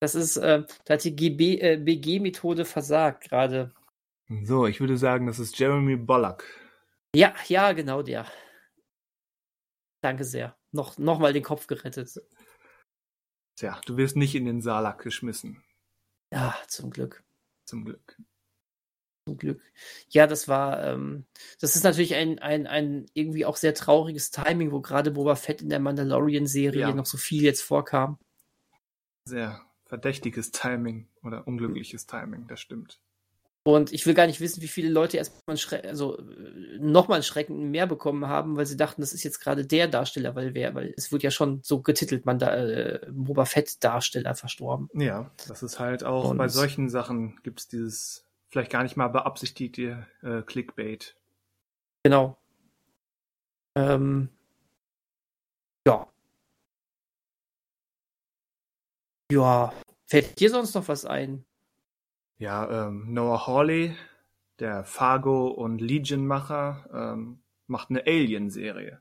Das 0.00 0.14
ist, 0.14 0.38
äh, 0.38 0.64
da 0.86 0.94
hat 0.94 1.04
die 1.04 1.60
äh, 1.60 1.76
BG-Methode 1.76 2.64
versagt 2.64 3.28
gerade. 3.28 3.74
So, 4.44 4.66
ich 4.66 4.80
würde 4.80 4.96
sagen, 4.96 5.26
das 5.26 5.38
ist 5.38 5.58
Jeremy 5.58 5.96
Bullock. 5.96 6.44
Ja, 7.14 7.34
ja, 7.48 7.72
genau 7.72 8.02
der. 8.02 8.26
Danke 10.02 10.24
sehr. 10.24 10.56
Noch, 10.72 10.98
noch 10.98 11.18
mal 11.18 11.32
den 11.32 11.42
Kopf 11.42 11.66
gerettet. 11.66 12.18
Tja, 13.58 13.80
du 13.86 13.96
wirst 13.96 14.16
nicht 14.16 14.34
in 14.34 14.46
den 14.46 14.62
Salak 14.62 15.02
geschmissen. 15.02 15.62
Ja, 16.32 16.56
zum 16.66 16.90
Glück. 16.90 17.22
Zum 17.66 17.84
Glück. 17.84 18.16
Zum 19.28 19.36
Glück. 19.36 19.62
Ja, 20.08 20.26
das 20.26 20.48
war, 20.48 20.82
ähm, 20.82 21.26
das 21.60 21.76
ist 21.76 21.84
natürlich 21.84 22.14
ein, 22.14 22.38
ein, 22.38 22.66
ein 22.66 23.06
irgendwie 23.12 23.44
auch 23.44 23.56
sehr 23.56 23.74
trauriges 23.74 24.30
Timing, 24.30 24.72
wo 24.72 24.80
gerade 24.80 25.10
Boba 25.10 25.36
Fett 25.36 25.62
in 25.62 25.68
der 25.68 25.78
Mandalorian-Serie 25.78 26.80
Ja. 26.80 26.94
noch 26.94 27.06
so 27.06 27.18
viel 27.18 27.42
jetzt 27.42 27.62
vorkam. 27.62 28.18
Sehr 29.28 29.60
verdächtiges 29.84 30.50
Timing 30.50 31.08
oder 31.22 31.46
unglückliches 31.46 32.06
Timing, 32.06 32.48
das 32.48 32.60
stimmt. 32.60 32.98
Und 33.64 33.92
ich 33.92 34.06
will 34.06 34.14
gar 34.14 34.26
nicht 34.26 34.40
wissen, 34.40 34.60
wie 34.60 34.66
viele 34.68 34.88
Leute 34.88 35.18
erstmal 35.18 35.56
Schre 35.56 35.84
also 35.84 36.18
äh, 36.18 36.78
nochmal 36.80 37.16
einen 37.16 37.22
Schrecken 37.22 37.70
mehr 37.70 37.86
bekommen 37.86 38.26
haben, 38.26 38.56
weil 38.56 38.66
sie 38.66 38.76
dachten, 38.76 39.00
das 39.00 39.12
ist 39.12 39.22
jetzt 39.22 39.38
gerade 39.38 39.64
der 39.64 39.86
Darsteller, 39.86 40.34
weil 40.34 40.54
wer, 40.54 40.74
weil 40.74 40.92
es 40.96 41.12
wird 41.12 41.22
ja 41.22 41.30
schon 41.30 41.60
so 41.62 41.80
getitelt, 41.80 42.26
man 42.26 42.40
da 42.40 42.56
äh, 42.56 43.06
Boba 43.12 43.44
Fett 43.44 43.82
Darsteller 43.84 44.34
verstorben. 44.34 44.88
Ja, 44.94 45.30
das 45.46 45.62
ist 45.62 45.78
halt 45.78 46.02
auch 46.02 46.30
Und- 46.30 46.38
bei 46.38 46.48
solchen 46.48 46.88
Sachen 46.88 47.38
gibt 47.44 47.60
es 47.60 47.68
dieses 47.68 48.24
vielleicht 48.48 48.72
gar 48.72 48.82
nicht 48.82 48.96
mal 48.96 49.08
beabsichtigte 49.08 50.06
äh, 50.22 50.42
Clickbait. 50.42 51.14
Genau. 52.02 52.36
Ähm, 53.76 54.28
ja. 55.86 56.08
Ja. 59.30 59.72
Fällt 60.08 60.38
dir 60.40 60.50
sonst 60.50 60.74
noch 60.74 60.88
was 60.88 61.04
ein? 61.06 61.44
Ja, 62.42 62.88
ähm, 62.88 63.12
Noah 63.14 63.46
Hawley, 63.46 63.94
der 64.58 64.82
Fargo 64.82 65.46
und 65.46 65.80
Legion-Macher, 65.80 66.90
ähm, 66.92 67.38
macht 67.68 67.90
eine 67.90 68.04
Alien-Serie. 68.04 69.00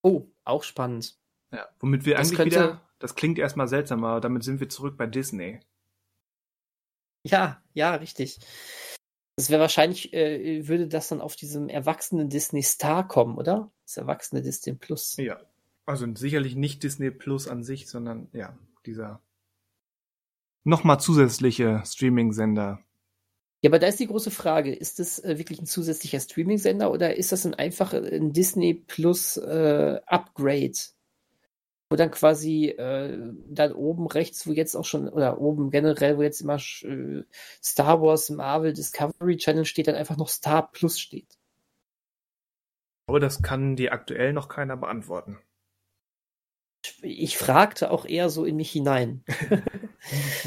Oh, 0.00 0.28
auch 0.44 0.62
spannend. 0.62 1.18
Ja, 1.50 1.66
womit 1.80 2.04
wir 2.04 2.14
Das 2.14 2.28
eigentlich 2.28 2.36
könnte- 2.36 2.54
wieder, 2.56 2.82
das 3.00 3.16
klingt 3.16 3.36
erstmal 3.40 3.66
seltsam, 3.66 4.04
aber 4.04 4.20
damit 4.20 4.44
sind 4.44 4.60
wir 4.60 4.68
zurück 4.68 4.96
bei 4.96 5.08
Disney. 5.08 5.58
Ja, 7.24 7.60
ja, 7.72 7.96
richtig. 7.96 8.38
Das 9.34 9.50
wäre 9.50 9.60
wahrscheinlich, 9.60 10.12
äh, 10.12 10.68
würde 10.68 10.86
das 10.86 11.08
dann 11.08 11.20
auf 11.20 11.34
diesem 11.34 11.68
erwachsenen 11.68 12.28
Disney 12.30 12.62
Star 12.62 13.08
kommen, 13.08 13.36
oder? 13.38 13.72
Das 13.86 13.96
erwachsene 13.96 14.40
Disney 14.40 14.74
Plus. 14.74 15.16
Ja, 15.16 15.40
also 15.84 16.06
sicherlich 16.14 16.54
nicht 16.54 16.84
Disney 16.84 17.10
Plus 17.10 17.48
an 17.48 17.64
sich, 17.64 17.88
sondern 17.88 18.28
ja, 18.32 18.56
dieser 18.86 19.20
nochmal 20.64 20.98
zusätzliche 20.98 21.82
Streaming-Sender. 21.84 22.80
Ja, 23.62 23.70
aber 23.70 23.78
da 23.78 23.86
ist 23.86 24.00
die 24.00 24.06
große 24.06 24.30
Frage, 24.30 24.74
ist 24.74 24.98
das 24.98 25.18
äh, 25.24 25.38
wirklich 25.38 25.58
ein 25.58 25.66
zusätzlicher 25.66 26.20
Streaming-Sender 26.20 26.90
oder 26.90 27.16
ist 27.16 27.32
das 27.32 27.46
ein 27.46 27.54
einfacher 27.54 28.02
ein 28.02 28.32
Disney 28.32 28.74
Plus 28.74 29.38
äh, 29.38 30.00
Upgrade? 30.06 30.78
Wo 31.88 31.96
dann 31.96 32.10
quasi 32.10 32.66
äh, 32.68 33.18
dann 33.48 33.72
oben 33.72 34.06
rechts, 34.06 34.46
wo 34.46 34.52
jetzt 34.52 34.74
auch 34.74 34.84
schon, 34.84 35.08
oder 35.08 35.40
oben 35.40 35.70
generell, 35.70 36.18
wo 36.18 36.22
jetzt 36.22 36.40
immer 36.40 36.56
äh, 36.56 37.22
Star 37.62 38.02
Wars, 38.02 38.30
Marvel, 38.30 38.72
Discovery 38.72 39.36
Channel 39.36 39.64
steht, 39.64 39.86
dann 39.86 39.94
einfach 39.94 40.16
noch 40.16 40.28
Star 40.28 40.70
Plus 40.70 40.98
steht. 40.98 41.38
Aber 43.06 43.20
das 43.20 43.42
kann 43.42 43.76
dir 43.76 43.92
aktuell 43.92 44.32
noch 44.32 44.48
keiner 44.48 44.76
beantworten. 44.76 45.38
Ich 47.00 47.38
fragte 47.38 47.90
auch 47.90 48.04
eher 48.04 48.28
so 48.28 48.44
in 48.44 48.56
mich 48.56 48.70
hinein. 48.70 49.24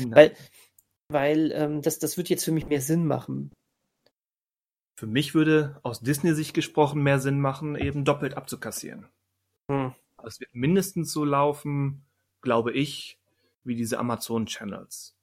Weil, 0.10 0.36
weil 1.10 1.52
ähm, 1.54 1.82
das, 1.82 2.00
das 2.00 2.18
wird 2.18 2.30
jetzt 2.30 2.46
für 2.46 2.52
mich 2.52 2.68
mehr 2.68 2.82
Sinn 2.82 3.06
machen. 3.08 3.52
Für 5.00 5.08
mich 5.08 5.34
würde 5.36 5.80
aus 5.84 6.00
Disney-Sicht 6.02 6.54
gesprochen 6.54 7.04
mehr 7.04 7.20
Sinn 7.20 7.40
machen, 7.40 7.76
eben 7.76 8.04
doppelt 8.06 8.36
abzukassieren. 8.36 9.08
Hm. 9.72 9.94
Es 10.24 10.40
wird 10.40 10.54
mindestens 10.56 11.12
so 11.12 11.24
laufen, 11.24 12.06
glaube 12.42 12.72
ich, 12.74 13.20
wie 13.64 13.76
diese 13.76 14.00
Amazon-Channels. 14.00 15.14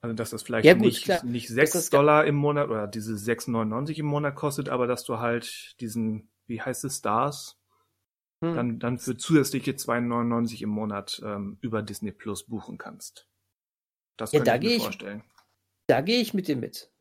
Also, 0.00 0.14
dass 0.14 0.30
das 0.30 0.42
vielleicht 0.42 0.64
Ja, 0.66 0.74
gut, 0.74 0.82
nicht, 0.82 1.04
klar. 1.04 1.24
nicht 1.24 1.48
Das 1.48 1.54
6 1.54 1.74
ist- 1.74 1.92
Dollar 1.94 2.24
im 2.26 2.36
Monat 2.36 2.68
oder 2.68 2.86
diese 2.86 3.16
6,99 3.16 3.98
im 3.98 4.06
Monat 4.06 4.36
kostet, 4.36 4.68
aber 4.68 4.86
dass 4.86 5.04
du 5.04 5.18
halt 5.18 5.74
diesen, 5.80 6.30
wie 6.46 6.60
heißt 6.62 6.84
es, 6.84 6.98
Stars, 6.98 7.58
Hm. 8.40 8.54
dann, 8.54 8.78
dann 8.78 8.98
für 8.98 9.16
zusätzliche 9.16 9.72
2,99 9.72 10.62
im 10.62 10.68
Monat 10.68 11.20
ähm, 11.24 11.58
über 11.60 11.82
Disney 11.82 12.12
Plus 12.12 12.44
buchen 12.46 12.78
kannst. 12.78 13.26
Das 14.16 14.32
Ja, 14.32 14.38
könnte 14.40 14.50
da 14.52 14.56
ich 14.56 14.62
mir 14.62 14.76
ich- 14.76 14.82
vorstellen. 14.82 15.24
Da 15.88 16.02
gehe 16.02 16.20
ich 16.20 16.34
mit 16.34 16.48
dir 16.48 16.56
mit. 16.56 16.92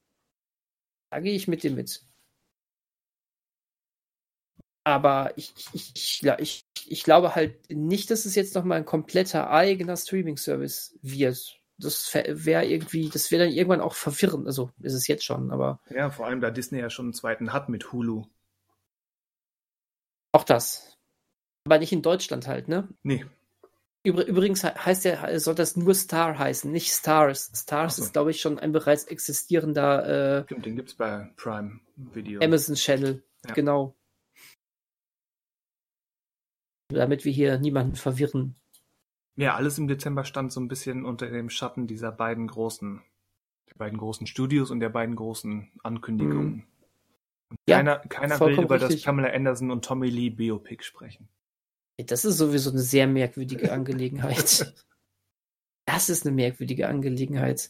Da 1.11 1.19
gehe 1.19 1.35
ich 1.35 1.47
mit 1.47 1.64
dir 1.64 1.72
mit. 1.72 2.05
Aber 4.85 5.34
ich, 5.38 5.53
ich, 5.73 5.91
ich, 5.93 6.23
ich, 6.39 6.65
ich 6.88 7.03
glaube 7.03 7.35
halt 7.35 7.69
nicht, 7.69 8.09
dass 8.09 8.26
es 8.26 8.35
jetzt 8.35 8.55
nochmal 8.55 8.77
ein 8.77 8.85
kompletter 8.85 9.49
eigener 9.49 9.97
Streaming-Service 9.97 10.97
wird. 11.01 11.61
Das 11.77 12.14
wäre 12.14 12.65
irgendwie, 12.65 13.09
das 13.09 13.30
wäre 13.30 13.43
dann 13.45 13.53
irgendwann 13.53 13.81
auch 13.81 13.93
verwirrend. 13.93 14.47
Also 14.47 14.72
ist 14.80 14.93
es 14.93 15.07
jetzt 15.07 15.26
schon, 15.26 15.51
aber 15.51 15.81
Ja, 15.89 16.09
vor 16.09 16.26
allem 16.26 16.39
da 16.41 16.49
Disney 16.49 16.80
ja 16.80 16.89
schon 16.89 17.07
einen 17.07 17.14
zweiten 17.14 17.51
hat 17.53 17.68
mit 17.69 17.91
Hulu. 17.91 18.26
auch 20.31 20.43
das. 20.45 20.97
Aber 21.68 21.80
nicht 21.80 21.91
in 21.91 22.02
Deutschland 22.02 22.48
halt, 22.48 22.69
ne? 22.69 22.88
Nee, 23.03 23.26
Übr 24.03 24.23
übrigens 24.26 24.64
he- 24.64 24.69
heißt 24.69 25.03
der, 25.03 25.38
soll 25.41 25.56
das 25.56 25.76
nur 25.76 25.94
Star 25.94 26.39
heißen, 26.39 26.72
nicht 26.72 26.94
Stars. 26.94 27.52
Stars 27.53 27.98
so. 27.98 28.03
ist, 28.03 28.14
glaube 28.14 28.31
ich, 28.31 28.39
schon 28.39 28.57
ein 28.57 28.72
bereits 28.72 29.03
existierender 29.03 30.39
äh, 30.39 30.44
stimmt, 30.45 30.65
den 30.65 30.77
gibt's 30.77 30.94
bei 30.94 31.30
Prime 31.35 31.81
Video. 31.98 32.41
Amazon 32.41 32.76
Channel. 32.76 33.22
Ja. 33.45 33.53
Genau. 33.53 33.95
Damit 36.89 37.26
wir 37.26 37.34
hier 37.34 37.60
niemanden 37.60 37.95
verwirren. 37.95 38.56
Ja, 39.35 39.56
alles 39.56 39.77
im 39.77 39.89
Dezember 39.89 40.23
stand 40.23 40.53
so 40.53 40.61
ein 40.61 40.69
bisschen 40.69 41.03
unter 41.03 41.27
dem 41.27 41.49
Schatten 41.49 41.85
dieser 41.85 42.14
beiden 42.14 42.48
großen, 42.48 43.02
der 43.69 43.76
beiden 43.76 43.99
großen 43.99 44.26
Studios 44.26 44.72
und 44.72 44.80
der 44.80 44.89
beiden 44.89 45.18
großen 45.18 45.69
Ankündigungen. 45.84 46.65
Und 47.49 47.57
Ja, 47.68 47.77
keiner 47.77 47.99
keiner 47.99 48.39
will 48.39 48.61
über 48.64 48.80
das 48.80 48.89
richtig. 48.89 49.06
Pamela 49.06 49.34
Anderson 49.34 49.69
und 49.69 49.84
Tommy 49.84 50.10
Lee 50.10 50.30
Biopic 50.30 50.84
sprechen. 50.84 51.27
Das 52.06 52.26
ist 52.26 52.38
sowieso 52.38 52.69
eine 52.69 52.80
sehr 52.80 53.07
merkwürdige 53.07 53.72
Angelegenheit. 53.72 54.74
Das 55.90 56.10
ist 56.10 56.26
eine 56.26 56.36
merkwürdige 56.36 56.90
Angelegenheit. 56.90 57.69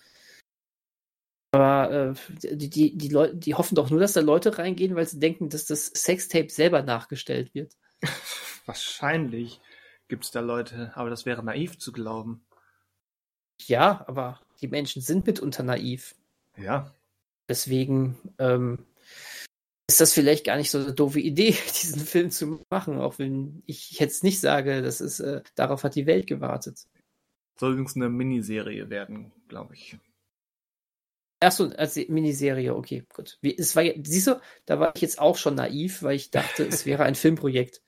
Aber 1.52 2.16
äh, 2.41 2.56
die, 2.56 2.68
die, 2.68 2.98
die, 2.98 3.10
Leute, 3.10 3.36
die 3.36 3.54
hoffen 3.54 3.76
doch 3.76 3.91
nur, 3.91 3.99
dass 3.99 4.14
da 4.14 4.22
Leute 4.22 4.58
reingehen, 4.58 4.95
weil 4.95 5.08
sie 5.08 5.20
denken, 5.20 5.49
dass 5.49 5.68
das 5.68 5.86
Sextape 5.86 6.49
selber 6.49 6.82
nachgestellt 6.82 7.54
wird. 7.54 7.78
Wahrscheinlich 8.66 9.62
gibt's 10.08 10.32
da 10.32 10.40
Leute, 10.40 10.94
aber 10.95 11.12
das 11.12 11.28
wäre 11.28 11.45
naiv 11.45 11.78
zu 11.78 11.91
glauben. 11.91 12.44
Ja, 13.68 14.04
aber 14.08 14.41
die 14.62 14.68
Menschen 14.68 15.04
sind 15.04 15.28
mitunter 15.28 15.62
naiv. 15.62 16.16
Ja, 16.58 16.91
Deswegen 17.49 18.18
ähm, 18.40 18.86
ist 19.89 20.01
das 20.01 20.14
vielleicht 20.14 20.45
gar 20.45 20.57
nicht 20.57 20.69
so 20.69 20.80
eine 20.80 20.93
doofe 20.93 21.19
Idee, 21.19 21.51
diesen 21.81 22.01
Film 22.01 22.30
zu 22.30 22.65
machen, 22.69 22.99
auch 22.99 23.19
wenn 23.19 23.64
ich 23.65 23.91
jetzt 23.99 24.23
nicht 24.23 24.39
sage, 24.39 24.81
das 24.81 25.01
ist, 25.01 25.19
äh, 25.19 25.41
darauf 25.55 25.84
hat 25.84 25.95
die 25.95 26.05
Welt 26.05 26.27
gewartet. 26.27 26.85
soll 27.57 27.72
übrigens 27.72 27.95
eine 27.95 28.09
Miniserie 28.09 28.89
werden, 28.89 29.31
glaube 29.47 29.76
ich. 29.76 29.97
Achso, 31.39 31.65
als 31.65 31.95
Miniserie, 31.95 32.76
okay, 32.76 33.05
gut. 33.14 33.38
Wie, 33.41 33.55
es 33.55 33.76
war, 33.76 33.84
siehst 34.03 34.27
du, 34.27 34.41
da 34.65 34.80
war 34.80 34.95
ich 34.95 35.01
jetzt 35.01 35.19
auch 35.19 35.38
schon 35.38 35.55
naiv, 35.55 36.01
weil 36.01 36.15
ich 36.15 36.31
dachte, 36.31 36.65
es 36.65 36.85
wäre 36.85 37.03
ein 37.03 37.15
Filmprojekt. 37.15 37.81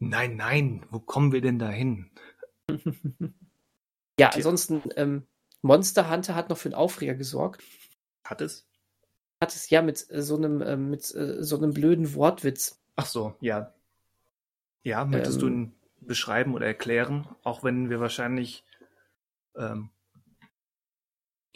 Nein, 0.00 0.36
nein, 0.36 0.84
wo 0.90 0.98
kommen 0.98 1.32
wir 1.32 1.40
denn 1.40 1.58
dahin? 1.58 2.10
ja, 4.18 4.30
ansonsten, 4.30 4.82
ähm, 4.96 5.26
Monster 5.62 6.10
Hunter 6.10 6.34
hat 6.34 6.50
noch 6.50 6.58
für 6.58 6.68
einen 6.68 6.74
Aufreger 6.74 7.14
gesorgt. 7.14 7.62
Hat 8.24 8.40
es? 8.42 8.66
Hat 9.44 9.54
es 9.54 9.68
ja 9.68 9.82
mit 9.82 10.10
äh, 10.10 10.22
so 10.22 10.36
einem, 10.36 10.62
äh, 10.62 10.74
mit 10.74 11.14
äh, 11.14 11.44
so 11.44 11.58
einem 11.58 11.74
blöden 11.74 12.14
Wortwitz. 12.14 12.80
Ach 12.96 13.04
so, 13.04 13.34
ja. 13.40 13.74
Ja, 14.84 15.04
möchtest 15.04 15.36
ähm, 15.36 15.40
du 15.40 15.46
ihn 15.48 15.74
beschreiben 16.00 16.54
oder 16.54 16.64
erklären, 16.64 17.28
auch 17.42 17.62
wenn 17.62 17.90
wir 17.90 18.00
wahrscheinlich 18.00 18.64
ähm, 19.54 19.90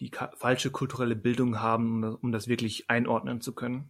die 0.01 0.10
falsche 0.36 0.70
kulturelle 0.70 1.16
Bildung 1.16 1.60
haben, 1.60 1.94
um 1.94 2.02
das, 2.02 2.15
um 2.16 2.32
das 2.32 2.48
wirklich 2.48 2.90
einordnen 2.90 3.40
zu 3.40 3.55
können? 3.55 3.89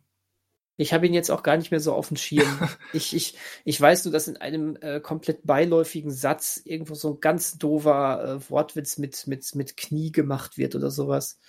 Ich 0.76 0.92
habe 0.92 1.08
ihn 1.08 1.12
jetzt 1.12 1.32
auch 1.32 1.42
gar 1.42 1.56
nicht 1.56 1.72
mehr 1.72 1.80
so 1.80 1.92
auf 1.92 2.06
dem 2.06 2.16
Schirm. 2.16 2.46
ich, 2.92 3.16
ich, 3.16 3.36
ich 3.64 3.80
weiß 3.80 4.04
nur, 4.04 4.12
dass 4.12 4.28
in 4.28 4.36
einem 4.36 4.76
äh, 4.80 5.00
komplett 5.00 5.44
beiläufigen 5.44 6.12
Satz 6.12 6.62
irgendwo 6.64 6.94
so 6.94 7.14
ein 7.14 7.20
ganz 7.20 7.58
doofer 7.58 8.36
äh, 8.36 8.48
Wortwitz 8.48 8.96
mit, 8.96 9.26
mit, 9.26 9.56
mit 9.56 9.76
Knie 9.76 10.12
gemacht 10.12 10.56
wird 10.56 10.76
oder 10.76 10.92
sowas. 10.92 11.40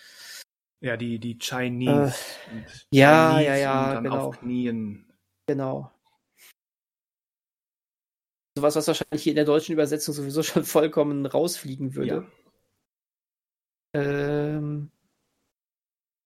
Ja, 0.82 0.96
die, 0.96 1.20
die 1.20 1.38
Chinese. 1.38 2.16
Äh, 2.52 2.64
ja, 2.92 3.32
Chinese 3.32 3.46
ja, 3.46 3.56
ja, 3.56 3.94
dann 3.96 4.04
genau. 4.06 4.28
Auf 4.28 4.40
Knien. 4.40 5.06
Genau. 5.48 5.92
Sowas, 8.56 8.76
was 8.76 8.88
wahrscheinlich 8.88 9.24
hier 9.24 9.32
in 9.32 9.38
der 9.38 9.46
deutschen 9.46 9.74
Übersetzung 9.74 10.14
sowieso 10.14 10.44
schon 10.44 10.64
vollkommen 10.64 11.26
rausfliegen 11.26 11.96
würde. 11.96 12.28
Ja. 13.94 14.02
Ähm, 14.02 14.92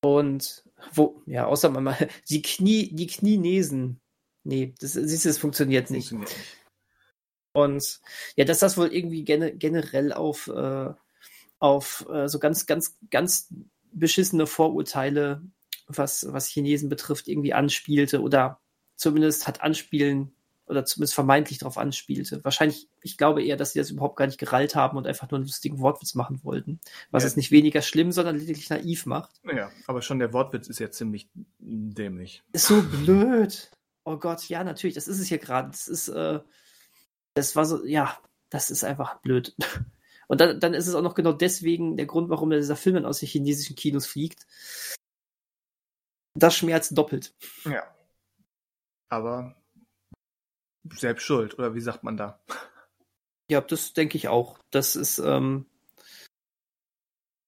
und 0.02 0.64
wo, 0.92 1.22
ja, 1.26 1.46
außer 1.46 1.70
man 1.70 1.84
mal, 1.84 1.96
die 2.28 2.42
Knie, 2.42 2.94
die 2.94 3.06
Knienesen. 3.06 4.00
Nee, 4.44 4.74
das, 4.78 4.92
siehst 4.92 5.24
du, 5.24 5.28
das 5.30 5.38
funktioniert 5.38 5.90
nicht. 5.90 6.10
Funktioniert 6.10 6.38
nicht. 6.38 6.64
Und 7.56 8.00
ja, 8.36 8.44
dass 8.44 8.58
das 8.58 8.76
wohl 8.76 8.92
irgendwie 8.92 9.24
gen 9.24 9.58
generell 9.58 10.12
auf, 10.12 10.48
äh, 10.48 10.92
auf 11.60 12.06
äh, 12.10 12.28
so 12.28 12.38
ganz, 12.38 12.66
ganz, 12.66 12.98
ganz 13.10 13.48
beschissene 13.94 14.46
Vorurteile, 14.46 15.42
was, 15.86 16.26
was 16.30 16.48
Chinesen 16.48 16.88
betrifft, 16.88 17.28
irgendwie 17.28 17.54
anspielte 17.54 18.20
oder 18.20 18.60
zumindest 18.96 19.46
hat 19.46 19.62
anspielen 19.62 20.34
oder 20.66 20.84
zumindest 20.84 21.14
vermeintlich 21.14 21.58
darauf 21.58 21.76
anspielte. 21.76 22.42
Wahrscheinlich, 22.42 22.88
ich 23.02 23.18
glaube 23.18 23.44
eher, 23.44 23.56
dass 23.56 23.72
sie 23.72 23.78
das 23.78 23.90
überhaupt 23.90 24.16
gar 24.16 24.26
nicht 24.26 24.38
gerallt 24.38 24.74
haben 24.74 24.96
und 24.96 25.06
einfach 25.06 25.30
nur 25.30 25.38
einen 25.38 25.46
lustigen 25.46 25.78
Wortwitz 25.80 26.14
machen 26.14 26.42
wollten. 26.42 26.80
Was 27.10 27.22
ja. 27.22 27.28
es 27.28 27.36
nicht 27.36 27.50
weniger 27.50 27.82
schlimm, 27.82 28.12
sondern 28.12 28.38
lediglich 28.38 28.70
naiv 28.70 29.04
macht. 29.04 29.32
Ja, 29.44 29.70
aber 29.86 30.00
schon 30.00 30.18
der 30.18 30.32
Wortwitz 30.32 30.68
ist 30.68 30.78
ja 30.78 30.90
ziemlich 30.90 31.28
dämlich. 31.58 32.42
Ist 32.52 32.66
so 32.66 32.82
blöd. 32.82 33.70
Oh 34.04 34.16
Gott, 34.16 34.48
ja, 34.48 34.64
natürlich, 34.64 34.94
das 34.94 35.08
ist 35.08 35.20
es 35.20 35.28
hier 35.28 35.38
gerade. 35.38 35.68
Das 35.70 35.88
ist, 35.88 36.08
äh, 36.08 36.40
das 37.34 37.56
war 37.56 37.66
so, 37.66 37.84
ja, 37.84 38.16
das 38.48 38.70
ist 38.70 38.84
einfach 38.84 39.20
blöd. 39.20 39.54
Und 40.28 40.40
dann, 40.40 40.60
dann 40.60 40.74
ist 40.74 40.86
es 40.86 40.94
auch 40.94 41.02
noch 41.02 41.14
genau 41.14 41.32
deswegen 41.32 41.96
der 41.96 42.06
Grund, 42.06 42.30
warum 42.30 42.50
dieser 42.50 42.76
Film 42.76 42.96
dann 42.96 43.06
aus 43.06 43.20
den 43.20 43.28
chinesischen 43.28 43.76
Kinos 43.76 44.06
fliegt. 44.06 44.46
Das 46.34 46.56
schmerzt 46.56 46.96
doppelt. 46.96 47.34
Ja. 47.64 47.84
Aber 49.08 49.54
selbst 50.92 51.22
schuld, 51.22 51.58
oder 51.58 51.74
wie 51.74 51.80
sagt 51.80 52.02
man 52.02 52.16
da? 52.16 52.40
Ja, 53.50 53.60
das 53.60 53.92
denke 53.92 54.16
ich 54.16 54.28
auch. 54.28 54.58
Das 54.70 54.96
ist, 54.96 55.18
ähm, 55.18 55.66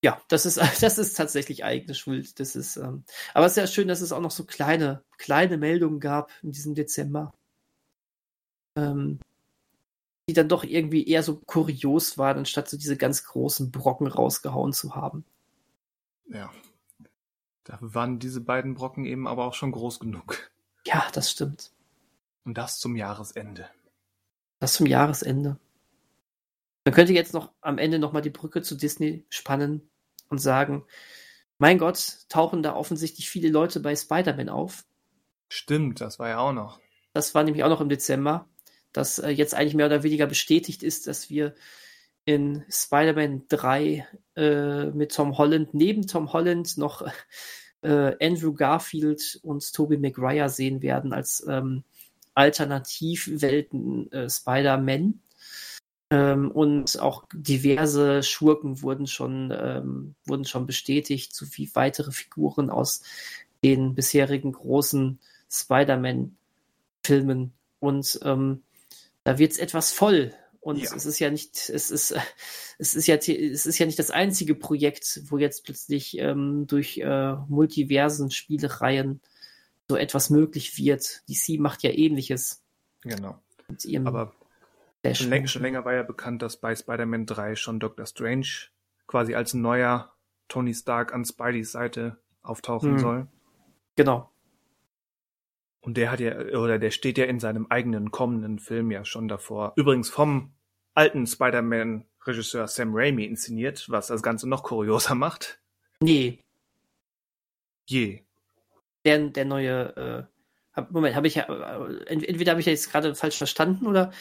ja, 0.04 0.22
das 0.28 0.46
ist, 0.46 0.58
das 0.82 0.98
ist 0.98 1.14
tatsächlich 1.14 1.64
eigene 1.64 1.94
Schuld. 1.94 2.38
Das 2.38 2.54
ist, 2.54 2.76
ähm, 2.76 3.04
aber 3.34 3.46
es 3.46 3.52
ist 3.52 3.56
ja 3.56 3.66
schön, 3.66 3.88
dass 3.88 4.00
es 4.00 4.12
auch 4.12 4.20
noch 4.20 4.30
so 4.30 4.44
kleine, 4.44 5.02
kleine 5.18 5.58
Meldungen 5.58 6.00
gab 6.00 6.30
in 6.42 6.52
diesem 6.52 6.74
Dezember. 6.74 7.32
Ähm, 8.76 9.18
die 10.28 10.34
dann 10.34 10.48
doch 10.48 10.64
irgendwie 10.64 11.06
eher 11.06 11.22
so 11.22 11.36
kurios 11.36 12.18
waren, 12.18 12.38
anstatt 12.38 12.68
so 12.68 12.76
diese 12.76 12.96
ganz 12.96 13.24
großen 13.24 13.70
Brocken 13.70 14.06
rausgehauen 14.08 14.72
zu 14.72 14.94
haben. 14.94 15.24
Ja. 16.28 16.50
Dafür 17.64 17.94
waren 17.94 18.18
diese 18.18 18.40
beiden 18.40 18.74
Brocken 18.74 19.04
eben 19.04 19.26
aber 19.26 19.44
auch 19.44 19.54
schon 19.54 19.72
groß 19.72 20.00
genug. 20.00 20.50
Ja, 20.84 21.06
das 21.12 21.30
stimmt. 21.30 21.72
Und 22.44 22.58
das 22.58 22.78
zum 22.78 22.96
Jahresende. 22.96 23.68
Das 24.60 24.74
zum 24.74 24.86
Jahresende. 24.86 25.58
Man 26.84 26.94
könnte 26.94 27.12
jetzt 27.12 27.34
noch 27.34 27.52
am 27.60 27.78
Ende 27.78 27.98
nochmal 27.98 28.22
die 28.22 28.30
Brücke 28.30 28.62
zu 28.62 28.76
Disney 28.76 29.24
spannen 29.28 29.90
und 30.28 30.38
sagen, 30.38 30.84
mein 31.58 31.78
Gott, 31.78 32.26
tauchen 32.28 32.62
da 32.62 32.74
offensichtlich 32.74 33.28
viele 33.28 33.48
Leute 33.48 33.80
bei 33.80 33.96
Spider-Man 33.96 34.48
auf. 34.48 34.84
Stimmt, 35.48 36.00
das 36.00 36.18
war 36.18 36.28
ja 36.28 36.38
auch 36.38 36.52
noch. 36.52 36.80
Das 37.12 37.34
war 37.34 37.42
nämlich 37.42 37.64
auch 37.64 37.68
noch 37.68 37.80
im 37.80 37.88
Dezember, 37.88 38.48
dass 38.96 39.18
äh, 39.18 39.30
jetzt 39.30 39.54
eigentlich 39.54 39.74
mehr 39.74 39.86
oder 39.86 40.02
weniger 40.02 40.26
bestätigt 40.26 40.82
ist, 40.82 41.06
dass 41.06 41.30
wir 41.30 41.54
in 42.24 42.64
Spider-Man 42.68 43.44
3 43.48 44.06
äh, 44.36 44.86
mit 44.86 45.14
Tom 45.14 45.38
Holland, 45.38 45.74
neben 45.74 46.06
Tom 46.06 46.32
Holland 46.32 46.76
noch 46.76 47.06
äh, 47.82 48.24
Andrew 48.24 48.52
Garfield 48.52 49.38
und 49.42 49.72
Tobey 49.72 49.96
Maguire 49.96 50.48
sehen 50.48 50.82
werden 50.82 51.12
als 51.12 51.44
ähm, 51.48 51.84
Alternativwelten 52.34 54.10
äh, 54.12 54.28
Spider-Man. 54.28 55.20
Ähm, 56.10 56.50
und 56.52 57.00
auch 57.00 57.24
diverse 57.32 58.22
Schurken 58.22 58.82
wurden 58.82 59.06
schon, 59.06 59.52
ähm, 59.56 60.14
wurden 60.24 60.44
schon 60.44 60.66
bestätigt, 60.66 61.34
sowie 61.34 61.70
weitere 61.74 62.12
Figuren 62.12 62.70
aus 62.70 63.02
den 63.64 63.94
bisherigen 63.94 64.52
großen 64.52 65.18
Spider-Man-Filmen. 65.50 67.52
Und 67.78 68.20
ähm, 68.22 68.62
da 69.26 69.38
wird 69.38 69.52
es 69.52 69.58
etwas 69.58 69.90
voll. 69.90 70.32
Und 70.60 70.78
ja. 70.78 70.94
es 70.94 71.04
ist 71.04 71.18
ja 71.18 71.30
nicht, 71.30 71.68
es 71.68 71.90
ist, 71.90 72.14
es 72.78 72.94
ist 72.94 73.06
ja, 73.08 73.16
es 73.16 73.66
ist 73.66 73.78
ja 73.78 73.86
nicht 73.86 73.98
das 73.98 74.10
einzige 74.10 74.54
Projekt, 74.54 75.20
wo 75.26 75.36
jetzt 75.36 75.64
plötzlich 75.64 76.16
ähm, 76.18 76.66
durch 76.68 76.98
äh, 76.98 77.34
Multiversen, 77.48 78.30
Spielereien 78.30 79.20
so 79.88 79.96
etwas 79.96 80.30
möglich 80.30 80.78
wird. 80.78 81.22
DC 81.28 81.58
macht 81.58 81.82
ja 81.82 81.90
ähnliches. 81.90 82.62
Genau. 83.02 83.40
Aber 84.04 84.32
schon, 85.12 85.28
läng 85.28 85.46
schon, 85.48 85.62
länger 85.62 85.84
war 85.84 85.94
ja 85.94 86.02
bekannt, 86.04 86.42
dass 86.42 86.56
bei 86.56 86.74
Spider-Man 86.74 87.26
3 87.26 87.56
schon 87.56 87.80
Doctor 87.80 88.06
Strange 88.06 88.46
quasi 89.08 89.34
als 89.34 89.54
neuer 89.54 90.12
Tony 90.46 90.74
Stark 90.74 91.12
an 91.12 91.24
Spideys 91.24 91.72
Seite 91.72 92.18
auftauchen 92.42 92.92
hm. 92.92 92.98
soll. 92.98 93.26
Genau. 93.96 94.30
Und 95.80 95.96
der 95.96 96.10
hat 96.10 96.20
ja, 96.20 96.36
oder 96.58 96.78
der 96.78 96.90
steht 96.90 97.18
ja 97.18 97.26
in 97.26 97.38
seinem 97.38 97.66
eigenen 97.68 98.10
kommenden 98.10 98.58
Film 98.58 98.90
ja 98.90 99.04
schon 99.04 99.28
davor. 99.28 99.72
Übrigens 99.76 100.08
vom 100.08 100.52
alten 100.94 101.26
Spider-Man-Regisseur 101.26 102.66
Sam 102.66 102.90
Raimi 102.92 103.24
inszeniert, 103.24 103.86
was 103.88 104.08
das 104.08 104.22
Ganze 104.22 104.48
noch 104.48 104.64
kurioser 104.64 105.14
macht. 105.14 105.60
Nee. 106.00 106.40
Je 107.84 108.26
der, 109.06 109.18
der 109.30 109.44
neue, 109.44 109.96
äh, 109.96 110.22
hab, 110.74 110.90
Moment, 110.90 111.14
habe 111.14 111.28
ich 111.28 111.36
ja, 111.36 111.44
äh, 111.44 112.04
entweder 112.06 112.50
habe 112.50 112.60
ich 112.60 112.66
ja 112.66 112.72
jetzt 112.72 112.90
gerade 112.90 113.14
falsch 113.14 113.38
verstanden 113.38 113.86
oder. 113.86 114.12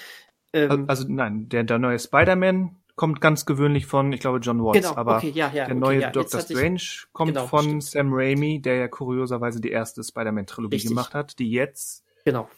Ähm, 0.54 0.86
also 0.88 1.06
nein, 1.10 1.50
der, 1.50 1.64
der 1.64 1.80
neue 1.80 2.00
Spider-Man 2.00 2.78
kommt 2.96 3.20
ganz 3.22 3.46
gewöhnlich 3.46 3.86
von, 3.86 4.12
ich 4.14 4.20
glaube, 4.20 4.40
John 4.40 4.64
Watts. 4.64 4.80
Genau, 4.80 4.96
aber 4.96 5.18
okay, 5.18 5.30
ja, 5.30 5.48
ja, 5.48 5.66
der 5.66 5.76
okay, 5.76 5.76
neue 5.76 6.02
ja, 6.02 6.12
Doctor 6.12 6.42
Strange 6.42 6.76
ich, 6.76 7.06
kommt 7.12 7.34
genau, 7.34 7.48
von 7.48 7.64
stimmt. 7.64 7.84
Sam 7.84 8.14
Raimi, 8.14 8.62
der 8.62 8.76
ja 8.76 8.88
kurioserweise 8.88 9.60
die 9.60 9.72
erste 9.72 10.04
Spider-Man-Trilogie 10.04 10.88
gemacht 10.88 11.14
hat, 11.14 11.38
die 11.40 11.52
jetzt 11.52 12.06
genau. 12.24 12.50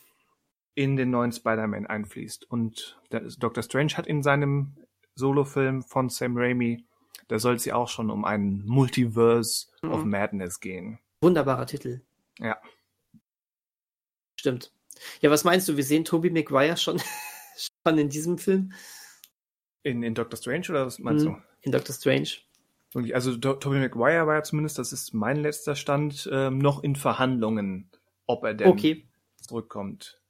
in 0.76 0.96
den 0.96 1.10
neuen 1.10 1.32
Spider-Man 1.32 1.88
einfließt. 1.88 2.50
Und 2.50 3.00
Doctor 3.40 3.64
Strange 3.64 3.98
hat 3.98 4.06
in 4.06 4.22
seinem 4.22 4.76
Solo-Film 5.16 5.82
von 5.82 6.10
Sam 6.10 6.38
Raimi, 6.38 6.86
da 7.28 7.40
soll 7.40 7.56
es 7.56 7.66
ja 7.66 7.76
auch 7.76 7.90
schon 7.90 8.10
um 8.10 8.24
einen 8.24 8.66
Multiverse 8.66 9.68
mhm. 9.82 9.92
of 9.92 10.06
Madness 10.06 10.60
gehen. 10.60 11.00
Wunderbarer 11.22 11.66
Titel. 11.66 12.02
Ja. 12.40 12.58
Stimmt. 14.40 14.72
Ja, 15.22 15.32
was 15.32 15.44
meinst 15.44 15.68
du? 15.68 15.78
Wir 15.78 15.84
sehen 15.84 16.06
Tobey 16.06 16.30
Maguire 16.30 16.78
schon, 16.78 17.02
schon 17.88 17.98
in 17.98 18.10
diesem 18.10 18.38
Film? 18.38 18.72
In, 19.88 20.04
in 20.04 20.14
Doctor 20.16 20.38
Strange 20.38 20.66
oder 20.70 20.86
was 20.86 21.00
meinst 21.00 21.26
mhm, 21.26 21.36
du? 21.36 21.42
In 21.62 21.72
Doctor 21.72 21.94
Strange. 21.94 22.30
Also 23.14 23.36
Tobey 23.38 23.80
Maguire 23.80 24.28
war 24.28 24.36
ja 24.36 24.44
zumindest, 24.44 24.80
das 24.80 24.92
ist 24.92 25.14
mein 25.14 25.38
letzter 25.38 25.76
Stand, 25.76 26.30
ähm, 26.32 26.58
noch 26.58 26.84
in 26.84 26.96
Verhandlungen, 26.96 27.90
ob 28.26 28.44
er 28.44 28.54
denn 28.54 28.68
okay. 28.68 29.08
zurückkommt. 29.42 30.22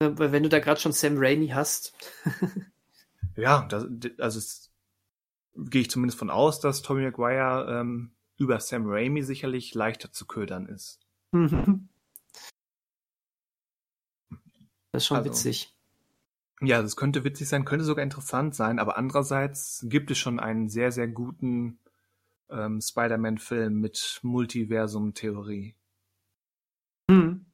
Weil 0.00 0.32
wenn 0.32 0.42
du 0.42 0.48
da 0.48 0.58
gerade 0.58 0.80
schon 0.80 0.92
Sam 0.92 1.14
Raimi 1.16 1.48
hast. 1.48 1.94
ja, 3.36 3.66
das, 3.68 3.86
also 4.18 4.40
gehe 5.56 5.82
ich 5.82 5.90
zumindest 5.90 6.18
von 6.18 6.30
aus, 6.30 6.60
dass 6.60 6.82
Tobey 6.82 7.02
Maguire 7.02 7.80
ähm, 7.80 8.12
über 8.36 8.60
Sam 8.60 8.84
Raimi 8.86 9.22
sicherlich 9.22 9.74
leichter 9.74 10.12
zu 10.12 10.26
ködern 10.26 10.66
ist. 10.66 11.00
Mhm. 11.32 11.88
Das 14.92 15.02
ist 15.02 15.06
schon 15.06 15.16
also, 15.16 15.30
witzig. 15.30 15.74
Ja, 16.64 16.80
das 16.80 16.94
könnte 16.94 17.24
witzig 17.24 17.48
sein, 17.48 17.64
könnte 17.64 17.84
sogar 17.84 18.04
interessant 18.04 18.54
sein, 18.54 18.78
aber 18.78 18.96
andererseits 18.96 19.84
gibt 19.88 20.12
es 20.12 20.18
schon 20.18 20.38
einen 20.38 20.68
sehr, 20.68 20.92
sehr 20.92 21.08
guten 21.08 21.80
ähm, 22.50 22.80
Spider-Man-Film 22.80 23.80
mit 23.80 24.20
Multiversum-Theorie. 24.22 25.74
Hm. 27.10 27.46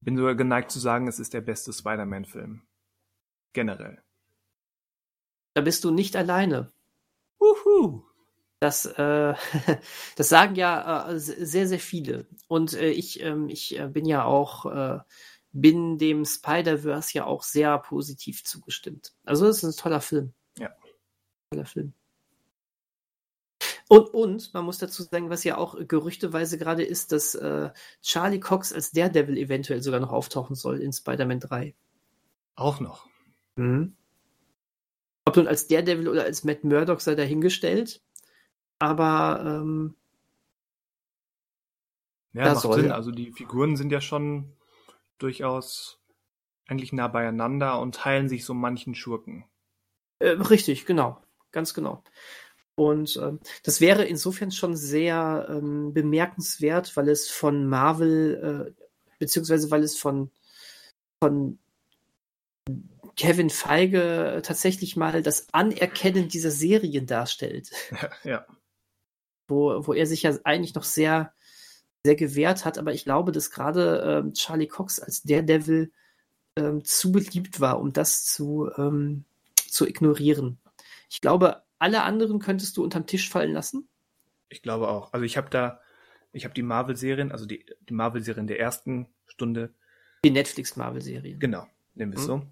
Bin 0.00 0.16
sogar 0.16 0.36
geneigt 0.36 0.70
zu 0.70 0.78
sagen, 0.78 1.08
es 1.08 1.18
ist 1.18 1.34
der 1.34 1.40
beste 1.40 1.72
Spider-Man-Film. 1.72 2.62
Generell. 3.52 4.00
Da 5.54 5.62
bist 5.62 5.82
du 5.82 5.90
nicht 5.90 6.14
alleine. 6.14 6.70
Uhu. 7.40 8.04
Das, 8.60 8.86
äh, 8.86 9.34
das 10.16 10.28
sagen 10.28 10.54
ja 10.54 11.10
äh, 11.10 11.18
sehr, 11.18 11.66
sehr 11.66 11.80
viele. 11.80 12.28
Und 12.46 12.74
äh, 12.74 12.90
ich, 12.90 13.20
ähm, 13.20 13.48
ich 13.48 13.76
äh, 13.76 13.88
bin 13.88 14.06
ja 14.06 14.24
auch, 14.24 14.66
äh, 14.66 15.00
bin 15.52 15.98
dem 15.98 16.24
Spider-Verse 16.24 17.16
ja 17.16 17.26
auch 17.26 17.42
sehr 17.42 17.78
positiv 17.78 18.44
zugestimmt. 18.44 19.12
Also 19.24 19.46
es 19.46 19.62
ist 19.62 19.78
ein 19.78 19.82
toller 19.82 20.00
Film. 20.00 20.32
Ja. 20.58 20.70
Toller 21.50 21.66
Film. 21.66 21.92
Und, 23.88 24.14
und 24.14 24.54
man 24.54 24.64
muss 24.64 24.78
dazu 24.78 25.02
sagen, 25.02 25.28
was 25.28 25.44
ja 25.44 25.58
auch 25.58 25.76
gerüchteweise 25.86 26.56
gerade 26.56 26.82
ist, 26.82 27.12
dass 27.12 27.34
äh, 27.34 27.70
Charlie 28.00 28.40
Cox 28.40 28.72
als 28.72 28.92
Daredevil 28.92 29.36
eventuell 29.36 29.82
sogar 29.82 30.00
noch 30.00 30.12
auftauchen 30.12 30.56
soll 30.56 30.80
in 30.80 30.92
Spider-Man 30.92 31.40
3. 31.40 31.74
Auch 32.54 32.80
noch. 32.80 33.06
Mhm. 33.56 33.94
Ob 35.26 35.36
nun 35.36 35.46
als 35.46 35.66
Daredevil 35.66 36.08
oder 36.08 36.24
als 36.24 36.42
Matt 36.42 36.64
Murdock 36.64 37.02
sei 37.02 37.14
dahingestellt. 37.14 38.02
Aber 38.78 39.42
ähm, 39.44 39.94
ja, 42.32 42.54
macht 42.54 42.62
soll 42.62 42.80
Sinn. 42.80 42.92
Also 42.92 43.10
die 43.10 43.32
Figuren 43.32 43.76
sind 43.76 43.92
ja 43.92 44.00
schon 44.00 44.56
durchaus 45.22 46.00
eigentlich 46.66 46.92
nah 46.92 47.08
beieinander 47.08 47.80
und 47.80 47.94
teilen 47.94 48.28
sich 48.28 48.44
so 48.44 48.54
manchen 48.54 48.94
Schurken. 48.94 49.44
Äh, 50.18 50.30
richtig, 50.30 50.86
genau. 50.86 51.20
Ganz 51.50 51.74
genau. 51.74 52.02
Und 52.74 53.16
ähm, 53.22 53.40
das 53.62 53.80
wäre 53.80 54.04
insofern 54.04 54.50
schon 54.50 54.76
sehr 54.76 55.46
ähm, 55.50 55.92
bemerkenswert, 55.92 56.96
weil 56.96 57.08
es 57.08 57.28
von 57.28 57.66
Marvel, 57.68 58.74
äh, 58.78 58.84
beziehungsweise 59.18 59.70
weil 59.70 59.82
es 59.82 59.98
von, 59.98 60.30
von 61.22 61.58
Kevin 63.16 63.50
Feige 63.50 64.40
tatsächlich 64.42 64.96
mal 64.96 65.22
das 65.22 65.48
Anerkennen 65.52 66.28
dieser 66.28 66.50
Serien 66.50 67.06
darstellt, 67.06 67.70
ja. 68.24 68.46
wo, 69.48 69.86
wo 69.86 69.92
er 69.92 70.06
sich 70.06 70.22
ja 70.22 70.34
eigentlich 70.44 70.74
noch 70.74 70.84
sehr, 70.84 71.34
sehr 72.04 72.16
gewehrt 72.16 72.64
hat. 72.64 72.78
Aber 72.78 72.92
ich 72.92 73.04
glaube, 73.04 73.32
dass 73.32 73.50
gerade 73.50 74.22
ähm, 74.24 74.32
Charlie 74.34 74.66
Cox 74.66 74.98
als 74.98 75.22
Daredevil 75.22 75.92
ähm, 76.56 76.84
zu 76.84 77.12
beliebt 77.12 77.60
war, 77.60 77.80
um 77.80 77.92
das 77.92 78.24
zu, 78.24 78.70
ähm, 78.76 79.24
zu 79.68 79.86
ignorieren. 79.86 80.58
Ich 81.10 81.20
glaube, 81.20 81.62
alle 81.78 82.02
anderen 82.02 82.38
könntest 82.38 82.76
du 82.76 82.84
unterm 82.84 83.06
Tisch 83.06 83.28
fallen 83.30 83.52
lassen. 83.52 83.88
Ich 84.48 84.62
glaube 84.62 84.88
auch. 84.88 85.12
Also 85.12 85.24
ich 85.24 85.36
habe 85.36 85.48
da, 85.50 85.80
ich 86.32 86.44
habe 86.44 86.54
die 86.54 86.62
Marvel-Serien, 86.62 87.32
also 87.32 87.46
die, 87.46 87.64
die 87.88 87.94
Marvel-Serien 87.94 88.46
der 88.46 88.60
ersten 88.60 89.06
Stunde, 89.26 89.72
Die 90.24 90.30
Netflix-Marvel-Serien. 90.30 91.38
genau, 91.38 91.66
nehmen 91.94 92.12
wir 92.12 92.18
es 92.18 92.24
Mhm. 92.24 92.42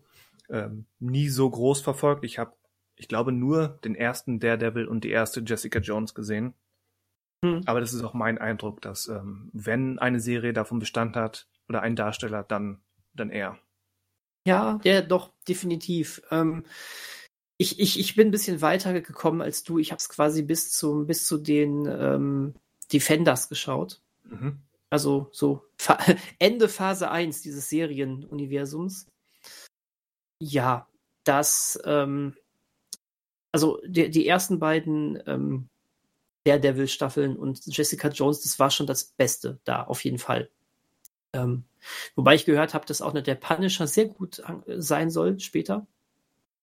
so, 0.49 0.55
ähm, 0.55 0.87
nie 0.99 1.29
so 1.29 1.49
groß 1.51 1.81
verfolgt. 1.83 2.25
Ich 2.25 2.39
habe, 2.39 2.53
ich 2.97 3.07
glaube, 3.09 3.33
nur 3.33 3.79
den 3.85 3.95
ersten 3.95 4.41
Daredevil 4.41 4.87
und 4.87 5.05
die 5.05 5.11
erste 5.11 5.41
Jessica 5.41 5.79
Jones 5.81 6.15
gesehen. 6.15 6.55
Hm. 7.45 7.63
Aber 7.67 7.81
das 7.81 7.93
ist 7.93 8.03
auch 8.03 8.15
mein 8.15 8.39
Eindruck, 8.39 8.83
dass 8.83 9.09
ähm, 9.09 9.51
wenn 9.53 9.99
eine 9.99 10.21
Serie 10.21 10.53
davon 10.53 10.79
Bestand 10.79 11.17
hat 11.17 11.49
oder 11.69 11.83
ein 11.83 11.97
Darsteller, 11.97 12.43
dann, 12.43 12.81
dann 13.15 13.31
er. 13.31 13.59
Ja, 14.47 14.81
ja, 14.85 15.01
doch, 15.03 15.33
definitiv. 15.49 16.23
Ähm, 16.31 16.65
ich, 17.57 17.79
ich, 17.79 17.99
ich 18.01 18.17
bin 18.17 18.29
ein 18.29 18.31
bisschen 18.31 18.63
weiter 18.63 18.99
gekommen 19.01 19.43
als 19.43 19.65
du. 19.65 19.79
Ich 19.79 19.93
habe 19.93 19.99
es 19.99 20.09
quasi 20.09 20.43
bis, 20.43 20.73
zum, 20.73 21.07
bis 21.07 21.27
zu 21.27 21.39
den 21.39 21.87
ähm, 21.87 22.55
Defenders 22.93 23.49
geschaut. 23.49 24.01
Mhm. 24.25 24.63
Also 24.91 25.29
so 25.33 25.67
Fa 25.77 25.99
Ende 26.39 26.69
Phase 26.69 27.11
1 27.11 27.43
dieses 27.43 27.69
Serienuniversums. 27.69 29.07
Ja, 30.43 30.89
das, 31.25 31.79
ähm, 31.85 32.35
also 33.53 33.81
die, 33.87 34.11
die 34.11 34.27
ersten 34.27 34.59
beiden 34.59 35.23
ähm, 35.27 35.70
Daredevil-Staffeln 36.45 37.37
und 37.37 37.61
Jessica 37.67 38.09
Jones, 38.09 38.43
das 38.43 38.59
war 38.59 38.71
schon 38.71 38.87
das 38.87 39.05
Beste 39.05 39.59
da, 39.65 39.83
auf 39.85 40.05
jeden 40.05 40.19
Fall. 40.19 40.51
Ähm, 41.33 41.65
wobei 42.17 42.35
ich 42.35 42.45
gehört 42.45 42.75
habe, 42.75 42.87
dass 42.87 43.03
auch 43.03 43.13
der 43.13 43.35
Punisher 43.35 43.87
sehr 43.87 44.07
gut 44.07 44.41
an, 44.41 44.63
sein 44.67 45.11
soll 45.11 45.39
später. 45.41 45.87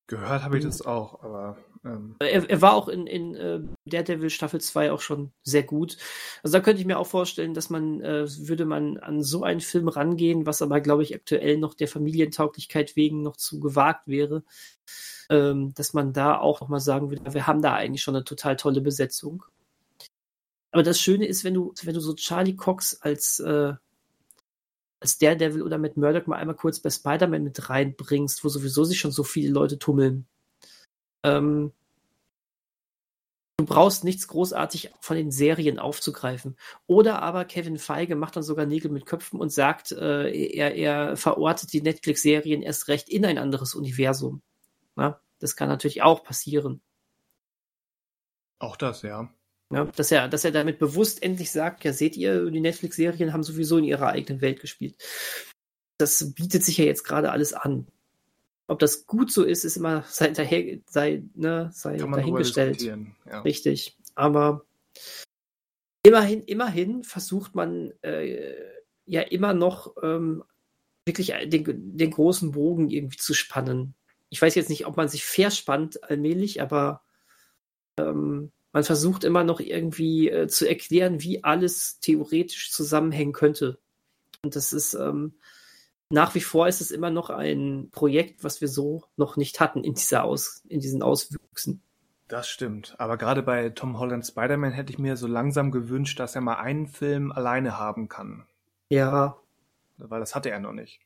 Gehört 0.07 0.43
habe 0.43 0.57
ich 0.57 0.63
Mhm. 0.63 0.69
das 0.69 0.81
auch, 0.81 1.21
aber 1.21 1.57
ähm, 1.83 2.15
Er, 2.19 2.49
er 2.49 2.61
war 2.61 2.73
auch 2.75 2.87
in, 2.87 3.07
in 3.07 3.35
äh, 3.35 3.59
Daredevil 3.85 4.29
Staffel 4.29 4.61
2 4.61 4.91
auch 4.91 5.01
schon 5.01 5.31
sehr 5.43 5.63
gut. 5.63 5.97
Also 6.43 6.57
da 6.57 6.63
könnte 6.63 6.81
ich 6.81 6.87
mir 6.87 6.97
auch 6.97 7.07
vorstellen, 7.07 7.53
dass 7.53 7.69
man, 7.69 8.01
äh, 8.01 8.25
würde 8.47 8.65
man 8.65 8.97
an 8.97 9.21
so 9.21 9.43
einen 9.43 9.59
Film 9.61 9.87
rangehen, 9.89 10.45
was 10.45 10.61
aber, 10.61 10.79
glaube 10.81 11.03
ich, 11.03 11.13
aktuell 11.13 11.57
noch 11.57 11.73
der 11.73 11.87
Familientauglichkeit 11.89 12.95
wegen 12.95 13.21
noch 13.21 13.37
zu 13.37 13.59
gewagt 13.59 14.07
wäre, 14.07 14.43
ähm, 15.29 15.73
dass 15.75 15.93
man 15.93 16.13
da 16.13 16.37
auch 16.39 16.61
nochmal 16.61 16.79
sagen 16.79 17.09
würde, 17.09 17.33
wir 17.33 17.47
haben 17.47 17.61
da 17.61 17.73
eigentlich 17.73 18.01
schon 18.03 18.15
eine 18.15 18.23
total 18.23 18.55
tolle 18.55 18.81
Besetzung. 18.81 19.43
Aber 20.77 20.83
das 20.83 21.01
Schöne 21.01 21.25
ist, 21.25 21.43
wenn 21.43 21.55
du, 21.55 21.73
wenn 21.81 21.95
du 21.95 21.99
so 21.99 22.13
Charlie 22.13 22.55
Cox 22.55 23.01
als, 23.01 23.39
äh, 23.39 23.73
als 24.99 25.17
Daredevil 25.17 25.63
oder 25.63 25.79
mit 25.79 25.97
Murdoch 25.97 26.27
mal 26.27 26.35
einmal 26.35 26.55
kurz 26.55 26.79
bei 26.79 26.91
Spider-Man 26.91 27.43
mit 27.43 27.67
reinbringst, 27.67 28.43
wo 28.43 28.49
sowieso 28.49 28.83
sich 28.83 28.99
schon 28.99 29.09
so 29.09 29.23
viele 29.23 29.49
Leute 29.49 29.79
tummeln. 29.79 30.27
Ähm, 31.23 31.71
du 33.57 33.65
brauchst 33.65 34.03
nichts 34.03 34.27
großartig 34.27 34.91
von 35.01 35.17
den 35.17 35.31
Serien 35.31 35.79
aufzugreifen. 35.79 36.55
Oder 36.85 37.23
aber 37.23 37.45
Kevin 37.45 37.79
Feige 37.79 38.15
macht 38.15 38.35
dann 38.35 38.43
sogar 38.43 38.67
Nägel 38.67 38.91
mit 38.91 39.07
Köpfen 39.07 39.39
und 39.39 39.51
sagt, 39.51 39.93
äh, 39.93 40.29
er, 40.29 40.75
er 40.75 41.17
verortet 41.17 41.73
die 41.73 41.81
Netflix-Serien 41.81 42.61
erst 42.61 42.87
recht 42.87 43.09
in 43.09 43.25
ein 43.25 43.39
anderes 43.39 43.73
Universum. 43.73 44.43
Na, 44.95 45.19
das 45.39 45.55
kann 45.55 45.69
natürlich 45.69 46.03
auch 46.03 46.23
passieren. 46.23 46.81
auch 48.59 48.75
das, 48.75 49.01
ja. 49.01 49.33
Ja, 49.73 49.83
dass 49.85 50.11
er, 50.11 50.29
dass 50.29 50.45
er 50.45 50.51
damit 50.51 50.79
bewusst 50.79 51.21
endlich 51.21 51.51
sagt, 51.51 51.83
ja, 51.83 51.91
seht 51.91 52.15
ihr, 52.15 52.49
die 52.49 52.61
Netflix-Serien 52.61 53.33
haben 53.33 53.43
sowieso 53.43 53.77
in 53.77 53.83
ihrer 53.83 54.07
eigenen 54.07 54.41
Welt 54.41 54.61
gespielt. 54.61 54.95
Das 55.97 56.33
bietet 56.33 56.63
sich 56.63 56.77
ja 56.77 56.85
jetzt 56.85 57.03
gerade 57.03 57.31
alles 57.31 57.53
an. 57.53 57.87
Ob 58.67 58.79
das 58.79 59.05
gut 59.05 59.31
so 59.31 59.43
ist, 59.43 59.65
ist 59.65 59.77
immer 59.77 60.03
sei, 60.09 60.29
daher, 60.29 60.79
sei, 60.87 61.23
ne, 61.35 61.69
sei 61.73 61.97
dahingestellt. 61.97 62.81
Ja. 62.81 63.41
Richtig. 63.41 63.97
Aber 64.15 64.65
immerhin, 66.03 66.43
immerhin 66.43 67.03
versucht 67.03 67.53
man 67.53 67.91
äh, 68.01 68.53
ja 69.05 69.21
immer 69.21 69.53
noch 69.53 69.95
ähm, 70.01 70.43
wirklich 71.05 71.33
den, 71.45 71.97
den 71.97 72.11
großen 72.11 72.51
Bogen 72.51 72.89
irgendwie 72.89 73.17
zu 73.17 73.33
spannen. 73.33 73.95
Ich 74.29 74.41
weiß 74.41 74.55
jetzt 74.55 74.69
nicht, 74.69 74.85
ob 74.85 74.97
man 74.97 75.07
sich 75.09 75.25
verspannt 75.25 76.03
allmählich, 76.03 76.61
aber 76.61 77.01
ähm, 77.97 78.51
man 78.73 78.83
versucht 78.83 79.23
immer 79.23 79.43
noch 79.43 79.59
irgendwie 79.59 80.29
äh, 80.29 80.47
zu 80.47 80.67
erklären, 80.67 81.21
wie 81.21 81.43
alles 81.43 81.99
theoretisch 81.99 82.71
zusammenhängen 82.71 83.33
könnte. 83.33 83.79
Und 84.43 84.55
das 84.55 84.73
ist 84.73 84.93
ähm, 84.93 85.33
nach 86.09 86.35
wie 86.35 86.41
vor 86.41 86.67
ist 86.67 86.79
es 86.79 86.91
immer 86.91 87.09
noch 87.09 87.29
ein 87.29 87.89
Projekt, 87.91 88.43
was 88.43 88.61
wir 88.61 88.69
so 88.69 89.03
noch 89.17 89.35
nicht 89.35 89.59
hatten 89.59 89.83
in 89.83 89.93
dieser 89.93 90.23
Aus, 90.23 90.63
in 90.69 90.79
diesen 90.79 91.01
Auswüchsen. 91.01 91.81
Das 92.27 92.47
stimmt. 92.47 92.95
Aber 92.97 93.17
gerade 93.17 93.43
bei 93.43 93.69
Tom 93.69 93.99
Holland 93.99 94.25
Spider-Man 94.25 94.71
hätte 94.71 94.91
ich 94.91 94.99
mir 94.99 95.17
so 95.17 95.27
langsam 95.27 95.71
gewünscht, 95.71 96.19
dass 96.19 96.35
er 96.35 96.41
mal 96.41 96.55
einen 96.57 96.87
Film 96.87 97.31
alleine 97.31 97.77
haben 97.77 98.09
kann. 98.09 98.45
Ja, 98.89 99.37
Weil 99.97 100.19
das 100.19 100.35
hatte 100.35 100.49
er 100.49 100.59
noch 100.59 100.73
nicht. 100.73 100.99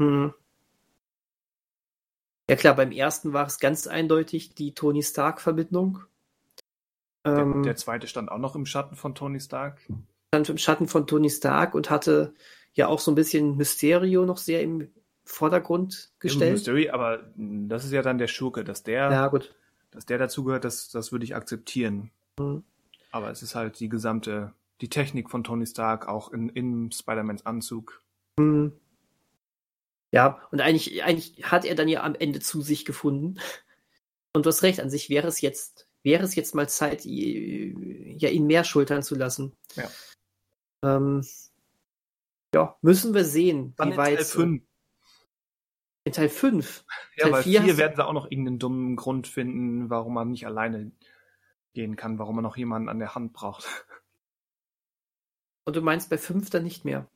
Hm. 0.00 0.32
Ja 2.48 2.56
klar, 2.56 2.74
beim 2.74 2.90
ersten 2.90 3.32
war 3.32 3.46
es 3.46 3.58
ganz 3.60 3.86
eindeutig 3.86 4.54
die 4.54 4.74
Tony 4.74 5.02
Stark-Verbindung. 5.02 6.02
Der, 7.24 7.38
Ähm, 7.38 7.62
der 7.62 7.76
zweite 7.76 8.06
stand 8.06 8.30
auch 8.30 8.38
noch 8.38 8.54
im 8.54 8.66
Schatten 8.66 8.96
von 8.96 9.14
Tony 9.14 9.40
Stark. 9.40 9.80
stand 10.34 10.48
im 10.48 10.58
Schatten 10.58 10.88
von 10.88 11.06
Tony 11.06 11.30
Stark 11.30 11.74
und 11.74 11.90
hatte 11.90 12.34
ja 12.72 12.86
auch 12.88 13.00
so 13.00 13.10
ein 13.10 13.14
bisschen 13.16 13.56
Mysterio 13.56 14.24
noch 14.24 14.38
sehr 14.38 14.62
im 14.62 14.88
Vordergrund 15.24 16.12
gestellt. 16.18 16.52
Mystery, 16.52 16.90
aber 16.90 17.30
mh, 17.36 17.68
das 17.68 17.84
ist 17.84 17.92
ja 17.92 18.02
dann 18.02 18.18
der 18.18 18.28
Schurke, 18.28 18.64
dass 18.64 18.82
der, 18.82 19.10
Ja, 19.10 19.28
gut. 19.28 19.54
dass 19.90 20.06
der 20.06 20.18
dazugehört, 20.18 20.64
das, 20.64 20.88
das 20.90 21.12
würde 21.12 21.24
ich 21.24 21.34
akzeptieren. 21.36 22.10
Hm. 22.38 22.64
Aber 23.12 23.30
es 23.30 23.42
ist 23.42 23.54
halt 23.54 23.80
die 23.80 23.88
gesamte, 23.88 24.52
die 24.80 24.88
Technik 24.88 25.30
von 25.30 25.44
Tony 25.44 25.66
Stark 25.66 26.08
auch 26.08 26.32
in, 26.32 26.48
in 26.48 26.90
Spider-Mans 26.92 27.44
Anzug. 27.44 28.02
Hm. 28.38 28.72
Ja, 30.12 30.40
und 30.50 30.60
eigentlich, 30.60 31.04
eigentlich 31.04 31.44
hat 31.50 31.64
er 31.64 31.74
dann 31.74 31.86
ja 31.88 32.02
am 32.02 32.14
Ende 32.16 32.40
zu 32.40 32.62
sich 32.62 32.84
gefunden. 32.84 33.38
Und 34.32 34.46
du 34.46 34.48
hast 34.48 34.62
recht, 34.62 34.80
an 34.80 34.90
sich 34.90 35.10
wäre 35.10 35.28
es 35.28 35.40
jetzt, 35.40 35.86
wäre 36.02 36.24
es 36.24 36.34
jetzt 36.34 36.54
mal 36.54 36.68
Zeit, 36.68 37.04
ja, 37.04 38.28
ihn 38.28 38.46
mehr 38.46 38.64
schultern 38.64 39.02
zu 39.02 39.14
lassen. 39.14 39.52
Ja. 39.74 39.90
Ähm, 40.82 41.24
ja, 42.54 42.76
müssen 42.82 43.14
wir 43.14 43.24
sehen, 43.24 43.74
Dann 43.76 43.88
wie 43.88 43.92
in 43.92 43.98
weit. 43.98 44.16
Teil 44.16 44.24
5. 44.24 44.62
In 46.04 46.12
Teil 46.12 46.28
5. 46.28 46.84
Ja, 47.16 47.24
Teil 47.24 47.32
weil 47.32 47.42
vier 47.42 47.60
4 47.62 47.72
hast- 47.72 47.78
werden 47.78 47.96
sie 47.96 48.04
auch 48.06 48.12
noch 48.12 48.30
irgendeinen 48.30 48.58
dummen 48.58 48.96
Grund 48.96 49.28
finden, 49.28 49.90
warum 49.90 50.14
man 50.14 50.30
nicht 50.30 50.46
alleine 50.46 50.90
gehen 51.74 51.96
kann, 51.96 52.18
warum 52.18 52.36
man 52.36 52.42
noch 52.42 52.56
jemanden 52.56 52.88
an 52.88 52.98
der 52.98 53.14
Hand 53.14 53.32
braucht. 53.32 53.66
Und 55.64 55.76
du 55.76 55.82
meinst 55.82 56.10
bei 56.10 56.18
5 56.18 56.50
dann 56.50 56.64
nicht 56.64 56.84
mehr? 56.84 57.08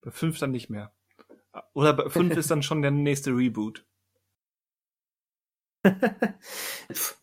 Bei 0.00 0.10
5 0.10 0.38
dann 0.38 0.52
nicht 0.52 0.70
mehr. 0.70 0.94
Oder 1.74 1.92
bei 1.92 2.08
5 2.08 2.34
ist 2.36 2.50
dann 2.50 2.62
schon 2.62 2.80
der 2.82 2.92
nächste 2.92 3.32
Reboot. 3.32 3.84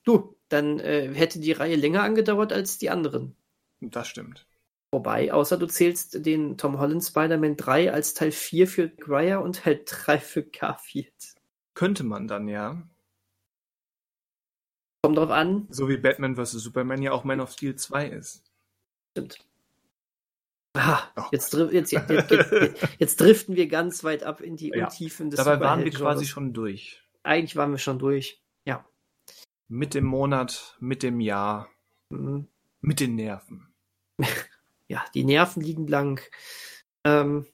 du, 0.03 0.36
dann 0.49 0.79
äh, 0.79 1.13
hätte 1.13 1.39
die 1.39 1.51
Reihe 1.51 1.75
länger 1.75 2.03
angedauert 2.03 2.53
als 2.53 2.77
die 2.77 2.89
anderen. 2.89 3.35
Das 3.81 4.07
stimmt. 4.07 4.47
Wobei, 4.91 5.33
außer 5.33 5.57
du 5.57 5.67
zählst 5.67 6.25
den 6.25 6.57
Tom 6.57 6.79
Holland 6.79 7.03
Spider-Man 7.03 7.57
3 7.57 7.91
als 7.91 8.13
Teil 8.13 8.31
4 8.31 8.67
für 8.67 8.89
Gryer 8.89 9.41
und 9.41 9.57
Teil 9.57 9.81
3 9.85 10.17
für 10.19 10.43
Garfield. 10.43 11.35
Könnte 11.73 12.03
man 12.03 12.27
dann, 12.27 12.47
ja. 12.47 12.81
Kommt 15.03 15.17
drauf 15.17 15.29
an. 15.29 15.67
So 15.69 15.89
wie 15.89 15.97
Batman 15.97 16.35
vs. 16.35 16.53
Superman 16.53 17.01
ja 17.01 17.11
auch 17.11 17.23
Man 17.23 17.41
of 17.41 17.51
Steel 17.51 17.75
2 17.75 18.07
ist. 18.07 18.43
Stimmt. 19.11 19.39
Ah, 20.73 21.03
oh. 21.15 21.23
jetzt, 21.31 21.53
jetzt, 21.53 21.91
jetzt, 21.91 22.31
jetzt, 22.99 23.19
driften 23.19 23.55
wir 23.55 23.67
ganz 23.67 24.03
weit 24.03 24.23
ab 24.23 24.41
in 24.41 24.57
die 24.57 24.69
ja. 24.69 24.85
Untiefen 24.85 25.29
des 25.29 25.37
Dabei 25.37 25.59
waren 25.59 25.83
wir 25.83 25.91
quasi 25.91 26.25
schon 26.25 26.53
durch. 26.53 27.01
Eigentlich 27.23 27.55
waren 27.55 27.71
wir 27.71 27.77
schon 27.77 27.99
durch. 27.99 28.41
Mit 29.67 29.93
dem 29.93 30.05
Monat, 30.05 30.77
mit 30.79 31.03
dem 31.03 31.19
Jahr, 31.19 31.69
mhm. 32.09 32.47
mit 32.81 32.99
den 32.99 33.15
Nerven. 33.15 33.67
ja, 34.87 35.03
die 35.13 35.23
Nerven 35.23 35.61
liegen 35.61 35.85
blank. 35.85 36.29
Ähm, 37.03 37.45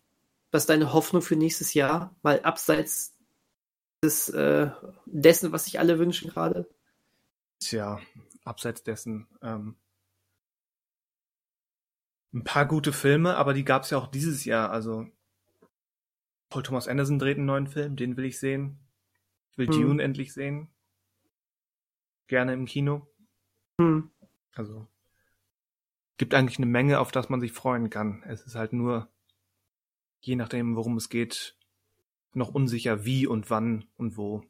was 0.51 0.63
ist 0.63 0.69
deine 0.69 0.93
Hoffnung 0.93 1.21
für 1.21 1.35
nächstes 1.35 1.73
Jahr? 1.73 2.15
Mal 2.21 2.41
abseits 2.43 3.17
des, 4.03 4.29
äh, 4.29 4.69
dessen, 5.05 5.51
was 5.51 5.65
sich 5.65 5.79
alle 5.79 5.97
wünschen 5.97 6.29
gerade? 6.29 6.69
Tja, 7.59 7.99
abseits 8.43 8.83
dessen. 8.83 9.27
Ähm, 9.41 9.75
ein 12.33 12.43
paar 12.43 12.65
gute 12.65 12.93
Filme, 12.93 13.37
aber 13.37 13.53
die 13.53 13.63
gab 13.63 13.83
es 13.83 13.91
ja 13.91 13.97
auch 13.97 14.07
dieses 14.07 14.43
Jahr. 14.45 14.71
Also 14.71 15.07
Paul 16.49 16.63
Thomas 16.63 16.87
Anderson 16.87 17.19
dreht 17.19 17.37
einen 17.37 17.45
neuen 17.45 17.67
Film, 17.67 17.95
den 17.95 18.17
will 18.17 18.25
ich 18.25 18.39
sehen. 18.39 18.79
Ich 19.51 19.57
will 19.57 19.67
hm. 19.67 19.73
Dune 19.73 20.03
endlich 20.03 20.33
sehen. 20.33 20.67
Gerne 22.27 22.53
im 22.53 22.65
Kino. 22.65 23.07
Hm. 23.79 24.09
Also 24.55 24.87
gibt 26.17 26.33
eigentlich 26.33 26.57
eine 26.57 26.67
Menge, 26.67 26.99
auf 26.99 27.11
das 27.11 27.29
man 27.29 27.41
sich 27.41 27.51
freuen 27.51 27.89
kann. 27.89 28.23
Es 28.27 28.43
ist 28.43 28.55
halt 28.55 28.73
nur, 28.73 29.09
je 30.21 30.35
nachdem, 30.35 30.75
worum 30.75 30.97
es 30.97 31.09
geht, 31.09 31.55
noch 32.33 32.53
unsicher, 32.53 33.05
wie 33.05 33.27
und 33.27 33.49
wann 33.49 33.85
und 33.97 34.17
wo. 34.17 34.43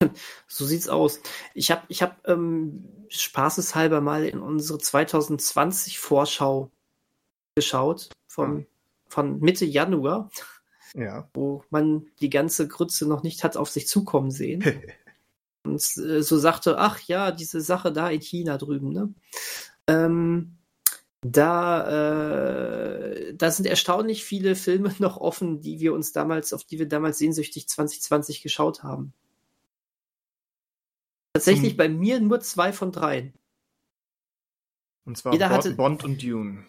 So 0.46 0.64
sieht's 0.64 0.88
aus. 0.88 1.20
Ich 1.54 1.70
habe 1.70 1.82
ich 1.88 2.02
hab, 2.02 2.26
ähm, 2.26 2.88
spaßeshalber 3.08 4.00
mal 4.00 4.24
in 4.24 4.38
unsere 4.38 4.78
2020 4.78 5.98
Vorschau 5.98 6.70
geschaut, 7.56 8.08
vom, 8.26 8.64
von 9.08 9.40
Mitte 9.40 9.64
Januar, 9.66 10.30
ja. 10.94 11.28
wo 11.34 11.64
man 11.70 12.06
die 12.20 12.30
ganze 12.30 12.68
Grütze 12.68 13.06
noch 13.06 13.22
nicht 13.22 13.44
hat 13.44 13.56
auf 13.56 13.68
sich 13.68 13.86
zukommen 13.86 14.30
sehen. 14.30 14.64
Und 15.72 15.96
äh, 15.98 16.22
so 16.22 16.38
sagte, 16.38 16.78
ach 16.78 17.00
ja, 17.02 17.30
diese 17.30 17.60
Sache 17.60 17.92
da 17.92 18.08
in 18.10 18.20
China 18.20 18.58
drüben, 18.58 18.92
ne? 18.92 19.12
Ähm, 19.86 20.58
da, 21.22 21.88
äh, 21.88 23.34
da 23.34 23.50
sind 23.50 23.66
erstaunlich 23.66 24.24
viele 24.24 24.54
Filme 24.54 24.94
noch 24.98 25.16
offen, 25.16 25.60
die 25.60 25.80
wir 25.80 25.92
uns 25.92 26.12
damals, 26.12 26.52
auf 26.52 26.64
die 26.64 26.78
wir 26.78 26.88
damals 26.88 27.18
sehnsüchtig 27.18 27.68
2020 27.68 28.42
geschaut 28.42 28.82
haben. 28.82 29.12
Tatsächlich 31.32 31.72
hm. 31.72 31.76
bei 31.76 31.88
mir 31.88 32.20
nur 32.20 32.40
zwei 32.40 32.72
von 32.72 32.92
dreien. 32.92 33.32
Und 35.04 35.16
zwar 35.16 35.32
jeder 35.32 35.48
Bond, 35.48 35.58
hatte, 35.58 35.74
Bond 35.74 36.04
und 36.04 36.22
Dune. 36.22 36.64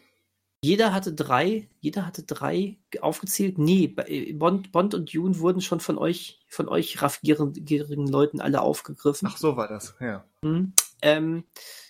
Jeder 0.62 0.94
hatte 0.94 1.14
drei, 1.14 1.70
jeder 1.80 2.06
hatte 2.06 2.24
drei 2.24 2.78
aufgezählt. 3.00 3.58
Nee, 3.58 3.96
äh, 4.08 4.34
Bond, 4.34 4.72
Bond 4.74 4.94
und 4.94 5.14
Dune 5.14 5.40
wurden 5.40 5.62
schon 5.62 5.80
von 5.80 5.98
euch, 5.98 6.40
von 6.50 6.68
euch 6.68 7.02
raffgierigen 7.02 8.08
Leuten 8.08 8.42
alle 8.42 8.62
aufgegriffen. 8.62 9.30
Ach, 9.32 9.38
so 9.38 9.56
war 9.56 9.70
das, 9.70 9.96
ja. 10.02 10.26
Mhm. 10.42 10.74
Ähm, 11.02 11.44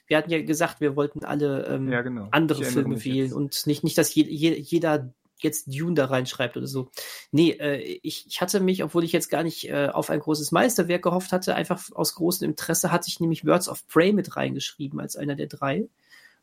wir 0.05 0.17
hatten 0.17 0.29
ja 0.29 0.41
gesagt, 0.41 0.81
wir 0.81 0.95
wollten 0.95 1.23
alle 1.23 1.65
ähm, 1.65 1.91
ja, 1.91 2.01
genau. 2.01 2.27
andere 2.31 2.63
Filme 2.63 3.03
wählen 3.03 3.27
jetzt. 3.27 3.33
und 3.33 3.65
nicht, 3.65 3.83
nicht, 3.83 3.97
dass 3.97 4.13
je, 4.13 4.23
je, 4.25 4.53
jeder 4.53 5.13
jetzt 5.41 5.67
Dune 5.67 5.95
da 5.95 6.05
reinschreibt 6.05 6.57
oder 6.57 6.67
so. 6.67 6.91
Nee, 7.31 7.51
äh, 7.51 7.99
ich, 8.03 8.27
ich 8.27 8.41
hatte 8.41 8.59
mich, 8.59 8.83
obwohl 8.83 9.03
ich 9.03 9.11
jetzt 9.11 9.29
gar 9.29 9.43
nicht 9.43 9.69
äh, 9.69 9.87
auf 9.91 10.09
ein 10.09 10.19
großes 10.19 10.51
Meisterwerk 10.51 11.03
gehofft 11.03 11.31
hatte, 11.31 11.55
einfach 11.55 11.81
aus 11.93 12.15
großem 12.15 12.47
Interesse 12.47 12.91
hatte 12.91 13.07
ich 13.07 13.19
nämlich 13.19 13.45
Words 13.45 13.69
of 13.69 13.87
Prey 13.87 14.13
mit 14.13 14.35
reingeschrieben 14.35 14.99
als 14.99 15.15
einer 15.15 15.35
der 15.35 15.47
drei. 15.47 15.87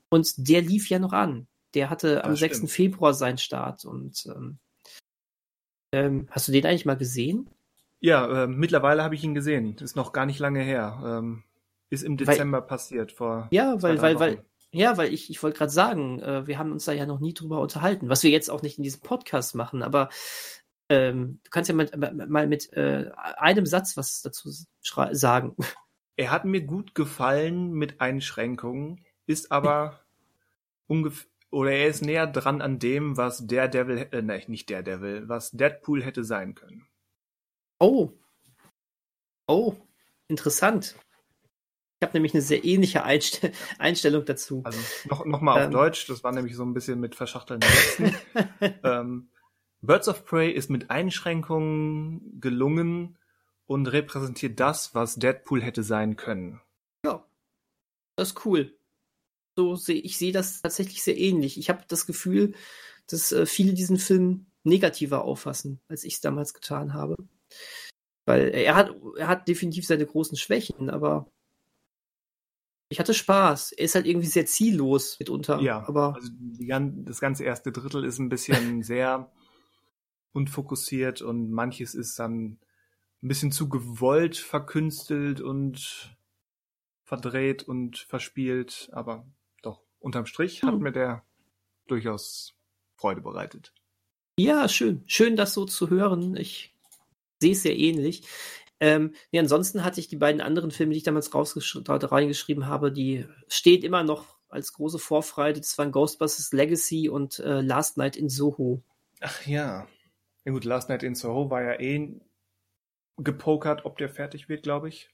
Und 0.09 0.48
der 0.48 0.62
lief 0.62 0.89
ja 0.89 0.98
noch 0.98 1.12
an. 1.12 1.47
Der 1.77 1.90
hatte 1.90 2.24
am 2.24 2.35
stimmt. 2.36 2.55
6. 2.55 2.73
Februar 2.73 3.12
seinen 3.12 3.39
Start. 3.39 3.85
Und 3.85 4.27
ähm, 4.35 4.59
ähm, 5.93 6.27
hast 6.31 6.48
du 6.48 6.53
den 6.53 6.65
eigentlich 6.65 6.86
mal 6.86 6.97
gesehen? 6.97 7.51
Ja, 8.01 8.44
äh, 8.44 8.47
mittlerweile 8.47 9.05
habe 9.05 9.15
ich 9.15 9.23
ihn 9.23 9.35
gesehen. 9.35 9.77
Das 9.77 9.90
ist 9.90 9.97
noch 9.97 10.12
gar 10.12 10.24
nicht 10.24 10.39
lange 10.39 10.62
her. 10.62 11.03
Ähm, 11.05 11.44
ist 11.90 12.03
im 12.03 12.16
Dezember 12.16 12.61
weil, 12.61 12.66
passiert, 12.66 13.12
vor. 13.12 13.48
Ja, 13.51 13.81
weil, 13.82 14.01
weil, 14.01 14.19
weil, 14.19 14.44
ja, 14.73 14.97
weil 14.97 15.12
ich, 15.12 15.28
ich 15.31 15.43
wollte 15.43 15.59
gerade 15.59 15.70
sagen, 15.70 16.19
äh, 16.20 16.47
wir 16.47 16.59
haben 16.59 16.73
uns 16.73 16.86
da 16.86 16.93
ja 16.93 17.05
noch 17.05 17.20
nie 17.20 17.35
drüber 17.35 17.61
unterhalten, 17.61 18.09
was 18.09 18.23
wir 18.23 18.31
jetzt 18.31 18.51
auch 18.51 18.62
nicht 18.62 18.78
in 18.78 18.85
diesem 18.85 19.03
Podcast 19.03 19.55
machen, 19.55 19.82
aber 19.82 20.09
ähm, 20.89 21.40
du 21.44 21.51
kannst 21.51 21.69
ja 21.69 21.74
mal, 21.74 21.89
mal 22.28 22.47
mit 22.47 22.73
äh, 22.73 23.11
einem 23.36 23.66
Satz 23.66 23.97
was 23.97 24.23
dazu 24.23 24.51
sagen. 25.12 25.57
Er 26.19 26.31
hat 26.31 26.47
mir 26.47 26.62
gut 26.62 26.94
gefallen 26.94 27.73
mit 27.73 28.01
Einschränkungen, 28.01 29.05
ist 29.27 29.53
aber 29.53 30.01
ungefähr 30.86 31.28
oder 31.57 31.73
er 31.73 31.89
ist 31.89 32.03
näher 32.03 32.27
dran 32.27 32.61
an 32.61 32.78
dem, 32.78 33.16
was 33.16 33.47
der 33.47 33.66
Devil, 33.66 34.09
äh, 34.11 34.20
nein, 34.20 34.43
nicht 34.47 34.69
der 34.69 34.83
Devil, 34.83 35.27
was 35.27 35.53
Deadpool 35.53 36.05
hätte 36.05 36.23
sein 36.23 36.55
können. 36.55 36.87
Oh. 37.81 38.12
Oh, 39.49 39.74
interessant. 40.28 40.97
Ich 41.99 42.07
habe 42.07 42.12
nämlich 42.12 42.35
eine 42.35 42.43
sehr 42.43 42.62
ähnliche 42.62 43.05
Einstell 43.05 43.53
Einstellung 43.78 44.27
dazu. 44.27 44.61
Also 44.65 44.78
noch, 45.09 45.24
noch 45.24 45.41
mal 45.41 45.55
auf 45.55 45.65
ähm, 45.65 45.70
Deutsch, 45.70 46.07
das 46.09 46.23
war 46.23 46.33
nämlich 46.33 46.55
so 46.57 46.62
ein 46.62 46.74
bisschen 46.74 47.01
mit 47.01 47.15
verschachtelten 47.15 47.66
Sätzen. 47.66 48.15
ähm, 48.85 49.31
Birds 49.81 50.09
of 50.09 50.27
Prey 50.27 50.51
ist 50.51 50.69
mit 50.69 50.91
Einschränkungen 50.91 52.39
gelungen 52.39 53.16
und 53.65 53.87
repräsentiert 53.87 54.61
das, 54.61 54.95
was 54.95 55.15
Deadpool 55.15 55.62
hätte 55.62 55.83
sein 55.83 56.16
können. 56.16 56.61
Ja, 57.03 57.24
das 58.16 58.28
ist 58.28 58.45
cool. 58.45 58.76
So 59.57 59.74
sehe 59.74 60.01
ich 60.01 60.19
sehe 60.19 60.33
das 60.33 60.62
tatsächlich 60.62 61.03
sehr 61.03 61.16
ähnlich. 61.16 61.59
Ich 61.59 61.70
habe 61.70 61.85
das 61.89 62.07
Gefühl, 62.07 62.55
dass 63.09 63.33
äh, 63.33 63.47
viele 63.47 63.73
diesen 63.73 63.99
Film 63.99 64.47
negativer 64.65 65.24
auffassen, 65.24 65.81
als 65.89 66.05
ich 66.05 66.15
es 66.15 66.20
damals 66.20 66.53
getan 66.53 66.93
habe. 66.93 67.16
Weil 68.27 68.49
er 68.49 68.74
hat, 68.74 68.95
er 69.16 69.28
hat 69.28 69.49
definitiv 69.49 69.87
seine 69.87 70.05
großen 70.05 70.37
Schwächen, 70.37 70.91
aber 70.91 71.31
ich 72.89 73.01
hatte 73.01 73.15
Spaß. 73.15 73.73
Er 73.73 73.85
ist 73.85 73.95
halt 73.95 74.07
irgendwie 74.07 74.27
sehr 74.27 74.47
ziellos 74.47 75.19
mitunter. 75.19 75.61
Ja, 75.61 75.87
aber 75.87 76.15
also 76.15 76.28
die, 76.33 76.69
das 77.05 77.20
ganze 77.20 77.45
erste 77.45 77.73
Drittel 77.73 78.05
ist 78.05 78.19
ein 78.19 78.28
bisschen 78.28 78.83
sehr 78.83 79.33
unfokussiert 80.33 81.23
und 81.23 81.51
manches 81.51 81.95
ist 81.95 82.19
dann 82.19 82.59
ein 83.23 83.28
bisschen 83.28 83.53
zu 83.53 83.69
gewollt 83.69 84.37
verkünstelt 84.37 85.41
und 85.41 86.16
verdreht 87.05 87.62
und 87.62 87.99
verspielt. 87.99 88.91
Aber 88.93 89.27
unterm 90.07 90.24
Strich 90.24 90.62
hm. 90.62 90.69
hat 90.69 90.78
mir 90.78 90.93
der 90.93 91.23
durchaus 91.87 92.55
Freude 92.95 93.20
bereitet. 93.20 93.74
Ja, 94.39 94.69
schön. 94.69 95.03
Schön, 95.07 95.37
das 95.37 95.53
so 95.53 95.66
zu 95.66 95.91
hören. 95.91 96.37
Ich 96.37 96.74
sehe 97.43 97.53
es 97.53 97.62
sehr 97.62 97.77
ähnlich. 97.77 98.27
Ähm, 98.78 99.15
nee, 99.33 99.39
ansonsten 99.39 99.85
hatte 99.85 100.01
ich 100.01 100.09
die 100.09 100.16
beiden 100.16 100.41
anderen 100.41 100.70
Filme, 100.70 100.93
die 100.93 100.99
ich 100.99 101.05
damals 101.05 101.31
reingeschrieben 101.35 102.66
habe, 102.66 102.93
die 102.93 103.27
steht 103.49 103.85
immer 103.85 104.05
noch 104.05 104.37
als 104.49 104.73
große 104.74 104.99
Vorfreude. 104.99 105.61
Das 105.61 105.77
waren 105.78 105.93
Ghostbusters 105.93 106.53
Legacy 106.53 107.09
und 107.09 107.39
äh, 107.41 107.61
Last 107.62 107.97
Night 107.97 108.16
in 108.16 108.28
Soho. 108.28 108.83
Ach 109.20 109.47
ja. 109.47 109.87
Ja 110.45 110.53
gut, 110.53 110.65
Last 110.65 110.89
Night 110.89 111.03
in 111.03 111.15
Soho 111.15 111.51
war 111.51 111.62
ja 111.62 111.81
eh 111.81 112.20
gepokert, 113.16 113.87
ob 113.87 113.97
der 113.97 114.11
fertig 114.11 114.49
wird, 114.49 114.62
glaube 114.62 114.89
ich. 114.89 115.11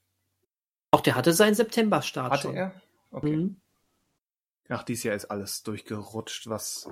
Auch 0.91 1.01
der 1.01 1.15
hatte 1.15 1.33
seinen 1.33 1.55
September-Start 1.55 2.33
Hatte 2.33 2.43
schon. 2.43 2.57
er? 2.57 2.75
Okay. 3.13 3.37
Mhm. 3.37 3.62
Ach, 4.69 4.83
dieses 4.83 5.05
Jahr 5.05 5.15
ist 5.15 5.27
alles 5.27 5.63
durchgerutscht, 5.63 6.49
was 6.49 6.89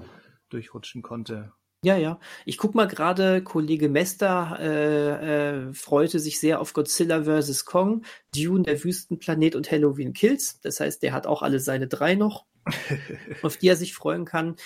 durchrutschen 0.48 1.02
konnte. 1.02 1.52
Ja, 1.82 1.96
ja. 1.96 2.20
Ich 2.44 2.58
guck 2.58 2.74
mal 2.74 2.86
gerade, 2.86 3.42
Kollege 3.42 3.88
Mester 3.88 4.58
äh, 4.60 5.68
äh, 5.68 5.72
freute 5.72 6.18
sich 6.18 6.38
sehr 6.38 6.60
auf 6.60 6.74
Godzilla 6.74 7.24
vs. 7.24 7.64
Kong, 7.64 8.04
Dune, 8.34 8.64
der 8.64 8.84
Wüstenplanet 8.84 9.56
und 9.56 9.70
Halloween 9.70 10.12
Kills. 10.12 10.60
Das 10.60 10.80
heißt, 10.80 11.02
der 11.02 11.14
hat 11.14 11.26
auch 11.26 11.40
alle 11.40 11.58
seine 11.58 11.88
drei 11.88 12.16
noch, 12.16 12.44
auf 13.42 13.56
die 13.56 13.68
er 13.68 13.76
sich 13.76 13.94
freuen 13.94 14.26
kann. 14.26 14.56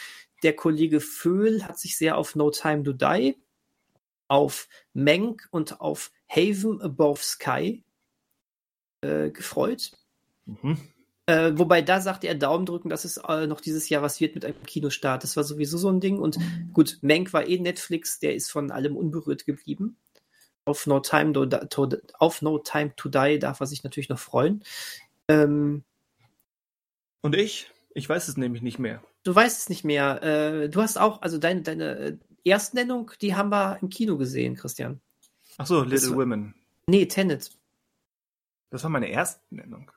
Der 0.42 0.56
Kollege 0.56 1.00
Föhl 1.00 1.62
hat 1.64 1.78
sich 1.78 1.96
sehr 1.96 2.18
auf 2.18 2.34
No 2.34 2.50
Time 2.50 2.82
to 2.82 2.92
Die, 2.92 3.36
auf 4.26 4.68
Menk 4.92 5.46
und 5.52 5.80
auf 5.80 6.10
Haven 6.28 6.82
Above 6.82 7.22
Sky 7.22 7.84
äh, 9.02 9.30
gefreut. 9.30 9.92
Mhm. 10.46 10.78
Äh, 11.26 11.52
wobei 11.56 11.80
da 11.80 12.00
sagte 12.02 12.26
er 12.28 12.34
Daumen 12.34 12.66
drücken, 12.66 12.90
dass 12.90 13.04
es 13.06 13.16
äh, 13.16 13.46
noch 13.46 13.60
dieses 13.62 13.88
Jahr 13.88 14.02
was 14.02 14.20
wird 14.20 14.34
mit 14.34 14.44
einem 14.44 14.62
Kinostart. 14.64 15.22
Das 15.22 15.36
war 15.36 15.44
sowieso 15.44 15.78
so 15.78 15.88
ein 15.90 16.00
Ding. 16.00 16.18
Und 16.18 16.38
gut, 16.74 16.98
Mank 17.00 17.32
war 17.32 17.46
eh 17.48 17.58
Netflix, 17.58 18.18
der 18.18 18.34
ist 18.34 18.50
von 18.50 18.70
allem 18.70 18.94
unberührt 18.96 19.46
geblieben. 19.46 19.96
Auf 20.66 20.86
No 20.86 21.00
Time 21.00 21.32
to, 21.32 21.46
to, 21.46 21.88
auf 22.18 22.42
no 22.42 22.58
Time 22.58 22.94
to 22.96 23.08
Die 23.08 23.38
darf 23.38 23.60
er 23.60 23.66
sich 23.66 23.84
natürlich 23.84 24.08
noch 24.10 24.18
freuen. 24.18 24.62
Ähm, 25.28 25.82
Und 27.22 27.34
ich? 27.36 27.70
Ich 27.94 28.08
weiß 28.08 28.28
es 28.28 28.36
nämlich 28.36 28.60
nicht 28.62 28.78
mehr. 28.78 29.02
Du 29.22 29.34
weißt 29.34 29.60
es 29.60 29.68
nicht 29.70 29.84
mehr. 29.84 30.22
Äh, 30.22 30.68
du 30.68 30.82
hast 30.82 30.98
auch, 30.98 31.22
also 31.22 31.38
deine, 31.38 31.62
deine 31.62 32.18
Erstnennung, 32.44 33.12
die 33.22 33.34
haben 33.34 33.48
wir 33.50 33.78
im 33.80 33.88
Kino 33.88 34.18
gesehen, 34.18 34.56
Christian. 34.56 35.00
Ach 35.56 35.66
so, 35.66 35.82
Little 35.82 36.08
Das- 36.08 36.14
Women. 36.16 36.54
Nee, 36.86 37.06
Tenet. 37.06 37.50
Das 38.70 38.82
war 38.82 38.90
meine 38.90 39.08
Erstnennung. 39.08 39.90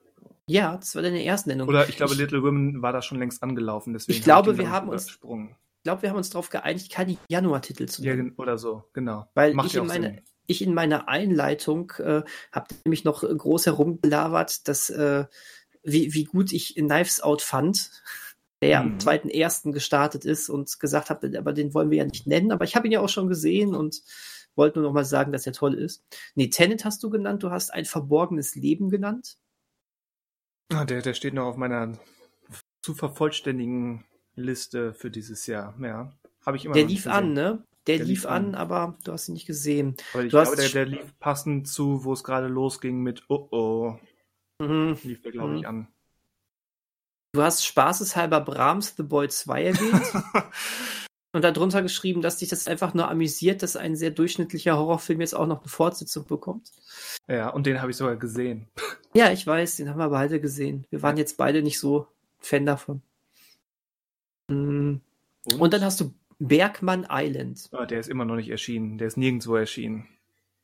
Ja, 0.49 0.78
das 0.78 0.95
war 0.95 1.02
deine 1.02 1.24
Erstnennung. 1.24 1.68
Oder 1.68 1.90
ich 1.90 1.98
glaube, 1.98 2.14
ich, 2.14 2.19
Little 2.19 2.41
Women 2.44 2.82
war 2.82 2.94
da 2.94 3.02
schon 3.02 3.19
längst 3.19 3.44
angelaufen. 3.44 3.94
Deswegen 3.94 4.18
Ich 4.18 4.24
glaube, 4.24 4.52
hab 4.52 4.57
den, 4.57 4.65
wir 4.65 4.72
haben 4.72 4.90
uns- 4.90 5.03
übersprungen. 5.03 5.56
glaube, 5.84 6.02
wir 6.03 6.10
haben 6.10 6.18
uns 6.18 6.30
darauf 6.30 6.49
geeinigt, 6.49 6.91
keine 6.91 7.18
Januartitel 7.30 7.86
zu 7.88 8.02
Ja, 8.03 8.15
nennen. 8.15 8.30
gen- 8.30 8.38
oder 8.38 8.57
so, 8.57 8.86
genau. 8.94 9.28
Weil 9.34 9.53
Macht 9.53 9.68
ich 9.68 9.74
ja 9.74 9.82
in 9.82 9.88
meine- 9.88 10.24
ich 10.49 10.61
in 10.61 10.74
meiner 10.74 11.10
Einleitung 11.10 11.91
äh, 11.99 12.24
habe 12.53 12.68
nämlich 12.86 13.03
noch 13.03 13.22
groß 13.24 13.65
herumgelabert, 13.65 14.68
dass 14.69 14.90
äh, 14.90 15.26
wie, 15.84 16.14
wie 16.14 16.24
gut 16.24 16.53
ich 16.53 16.76
Knives 16.76 17.19
Out 17.22 17.41
fand, 17.41 17.91
der 18.61 18.69
ja 18.69 18.80
am 18.80 18.94
Mhm. 18.94 18.99
zweiten 19.02 19.30
ersten 19.30 19.74
gestartet 19.74 20.24
ist 20.24 20.49
und 20.49 20.80
gesagt 20.80 21.10
habe, 21.10 21.38
aber 21.38 21.52
den 21.52 21.74
wollen 21.74 21.90
wir 21.91 21.98
ja 21.98 22.06
nicht 22.06 22.28
nennen, 22.28 22.53
aber 22.53 22.64
ich 22.64 22.76
habe 22.78 22.88
ihn 22.88 22.94
ja 22.94 23.02
auch 23.02 23.10
schon 23.10 23.28
gesehen 23.28 23.76
und 23.76 24.02
wollte 24.56 24.80
nur 24.80 24.88
noch 24.88 24.94
mal 24.94 25.03
sagen, 25.06 25.32
dass 25.34 25.45
er 25.45 25.52
toll 25.53 25.74
ist. 25.76 26.03
Nee, 26.36 26.48
Tenet 26.49 26.86
hast 26.86 27.03
du 27.03 27.10
genannt, 27.10 27.44
du 27.44 27.52
hast 27.52 27.74
ein 27.74 27.86
verborgenes 27.86 28.56
Leben 28.56 28.90
genannt. 28.90 29.38
Ah, 30.69 30.85
der, 30.85 31.02
der 31.02 31.14
steht 31.14 31.34
noch 31.34 31.45
auf 31.45 31.57
meiner 31.57 31.98
zu 32.81 32.94
vervollständigen 32.94 34.06
Liste 34.35 34.94
für 34.94 35.10
dieses 35.10 35.48
Jahr. 35.48 35.76
Ja, 35.81 36.11
habe 36.45 36.57
ich 36.57 36.65
immer 36.65 36.76
Der 36.76 36.84
lief 36.85 37.07
an, 37.07 37.22
gesehen. 37.23 37.34
ne? 37.34 37.64
Der, 37.88 37.98
Der 37.98 38.06
lief 38.06 38.19
lief 38.19 38.26
an, 38.26 38.45
an. 38.48 38.56
aber 38.56 38.98
du 39.03 39.14
hast 39.14 39.30
ihn 39.30 39.34
nicht 39.34 39.48
gesehen. 39.48 39.95
Aber 40.14 40.23
ich 40.23 40.31
Du 40.31 40.39
hast 40.39 40.52
glaube, 40.53 40.61
der, 40.61 40.85
der 40.85 40.85
lief 40.85 41.18
passend 41.19 41.68
zu, 41.68 42.03
wo 42.03 42.14
es 42.14 42.23
gerade 42.23 42.48
losging 42.48 43.02
mit 43.02 43.23
Oh 43.30 43.48
oh, 43.52 43.99
Mhm. 44.61 44.98
lief 45.03 45.22
der, 45.22 45.31
glaube 45.31 45.56
ich, 45.56 45.61
Mhm. 45.61 45.65
an. 45.68 45.88
Du 47.34 47.41
hast 47.44 47.64
spaßeshalber 47.65 48.41
Brahms 48.41 48.95
The 48.98 49.03
Boy 49.03 49.30
2 49.30 49.64
erwähnt. 49.65 50.02
Und 51.38 51.44
darunter 51.44 51.84
geschrieben, 51.84 52.24
dass 52.24 52.38
dich 52.38 52.50
das 52.50 52.68
einfach 52.68 52.96
nur 52.96 53.12
amüsiert, 53.12 53.62
dass 53.62 53.76
ein 53.76 53.96
sehr 53.96 54.10
durchschnittlicher 54.10 54.76
Horrorfilm 54.76 55.22
jetzt 55.22 55.36
auch 55.36 55.46
noch 55.46 55.60
eine 55.60 55.70
Fortsetzung 55.70 56.26
bekommt. 56.26 56.72
ja, 57.28 57.50
und 57.50 57.68
den 57.68 57.80
habe 57.80 57.92
ich 57.92 57.98
sogar 57.98 58.16
gesehen. 58.16 58.68
Ja, 59.14 59.32
ich 59.32 59.46
weiß, 59.46 59.76
den 59.76 59.88
haben 59.88 60.00
wir 60.00 60.10
beide 60.10 60.42
gesehen. 60.42 60.88
Wir 60.90 61.04
waren 61.04 61.16
jetzt 61.16 61.38
beide 61.38 61.62
nicht 61.62 61.78
so 61.78 62.08
Fan 62.40 62.66
davon. 62.66 63.04
Mm. 64.48 64.96
Und 65.60 65.74
dann 65.76 65.84
hast 65.84 66.02
du 66.02 66.12
Bergmann 66.40 67.06
Island. 67.08 67.70
Ah, 67.72 67.86
der 67.86 68.00
ist 68.00 68.10
immer 68.10 68.26
noch 68.26 68.38
nicht 68.38 68.50
erschienen. 68.50 68.98
Der 68.98 69.06
ist 69.06 69.18
nirgendwo 69.18 69.58
erschienen. 69.58 70.08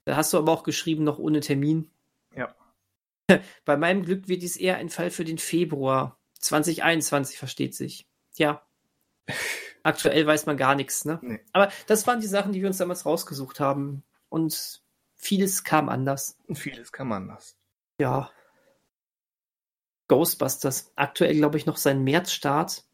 Da 0.05 0.15
hast 0.15 0.33
du 0.33 0.39
aber 0.39 0.51
auch 0.51 0.63
geschrieben, 0.63 1.03
noch 1.03 1.19
ohne 1.19 1.41
Termin. 1.41 1.87
Ja. 2.35 2.55
Bei 3.65 3.77
meinem 3.77 4.01
Glück 4.01 4.27
wird 4.27 4.41
dies 4.41 4.57
eher 4.57 4.77
ein 4.77 4.89
Fall 4.89 5.11
für 5.11 5.23
den 5.23 5.37
Februar 5.37 6.17
2021, 6.39 7.37
versteht 7.37 7.75
sich. 7.75 8.07
Ja. 8.37 8.65
Aktuell 9.83 10.25
weiß 10.25 10.45
man 10.45 10.55
gar 10.55 10.75
nichts, 10.75 11.03
ne? 11.03 11.19
Nee. 11.21 11.41
Aber 11.51 11.69
das 11.87 12.07
waren 12.07 12.21
die 12.21 12.27
Sachen, 12.27 12.53
die 12.53 12.61
wir 12.61 12.67
uns 12.67 12.77
damals 12.77 13.05
rausgesucht 13.05 13.59
haben. 13.59 14.03
Und 14.29 14.81
vieles 15.15 15.65
kam 15.65 15.89
anders. 15.89 16.37
Und 16.47 16.55
vieles 16.55 16.93
kann 16.93 17.09
man 17.09 17.27
das. 17.27 17.57
Ja. 17.99 18.31
Ghostbusters. 20.07 20.91
Aktuell 20.95 21.35
glaube 21.35 21.57
ich 21.57 21.65
noch 21.65 21.77
sein 21.77 22.03
Märzstart. 22.03 22.85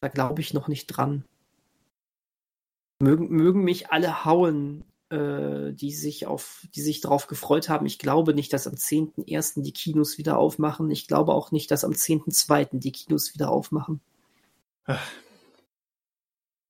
Da 0.00 0.08
glaube 0.08 0.42
ich 0.42 0.52
noch 0.52 0.68
nicht 0.68 0.86
dran. 0.88 1.24
Mögen, 2.98 3.28
mögen 3.30 3.64
mich 3.64 3.90
alle 3.90 4.24
hauen, 4.26 4.84
äh, 5.08 5.72
die 5.72 5.92
sich 5.92 6.26
auf, 6.26 6.66
die 6.74 6.82
sich 6.82 7.00
darauf 7.00 7.26
gefreut 7.26 7.70
haben. 7.70 7.86
Ich 7.86 7.98
glaube 7.98 8.34
nicht, 8.34 8.52
dass 8.52 8.66
am 8.66 8.74
10.01. 8.74 9.62
die 9.62 9.72
Kinos 9.72 10.18
wieder 10.18 10.36
aufmachen. 10.36 10.90
Ich 10.90 11.08
glaube 11.08 11.32
auch 11.32 11.52
nicht, 11.52 11.70
dass 11.70 11.84
am 11.84 11.92
10.02. 11.92 12.78
die 12.80 12.92
Kinos 12.92 13.32
wieder 13.34 13.50
aufmachen. 13.50 14.00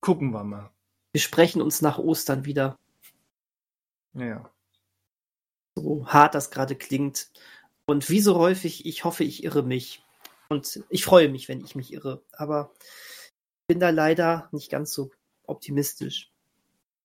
Gucken 0.05 0.29
wir 0.33 0.43
mal. 0.43 0.69
Wir 1.13 1.19
sprechen 1.19 1.63
uns 1.63 1.81
nach 1.81 1.97
Ostern 1.97 2.45
wieder. 2.45 2.77
Ja. 4.13 4.47
so 5.73 6.05
hart 6.05 6.35
das 6.35 6.51
gerade 6.51 6.75
klingt. 6.75 7.31
Und 7.87 8.11
wie 8.11 8.21
so 8.21 8.37
häufig, 8.37 8.85
ich 8.85 9.03
hoffe, 9.03 9.23
ich 9.23 9.43
irre 9.43 9.63
mich. 9.63 10.03
Und 10.47 10.83
ich 10.89 11.03
freue 11.03 11.27
mich, 11.27 11.49
wenn 11.49 11.59
ich 11.59 11.73
mich 11.75 11.91
irre. 11.91 12.21
Aber 12.33 12.71
ich 12.81 13.65
bin 13.65 13.79
da 13.79 13.89
leider 13.89 14.47
nicht 14.51 14.69
ganz 14.69 14.93
so 14.93 15.09
optimistisch. 15.47 16.31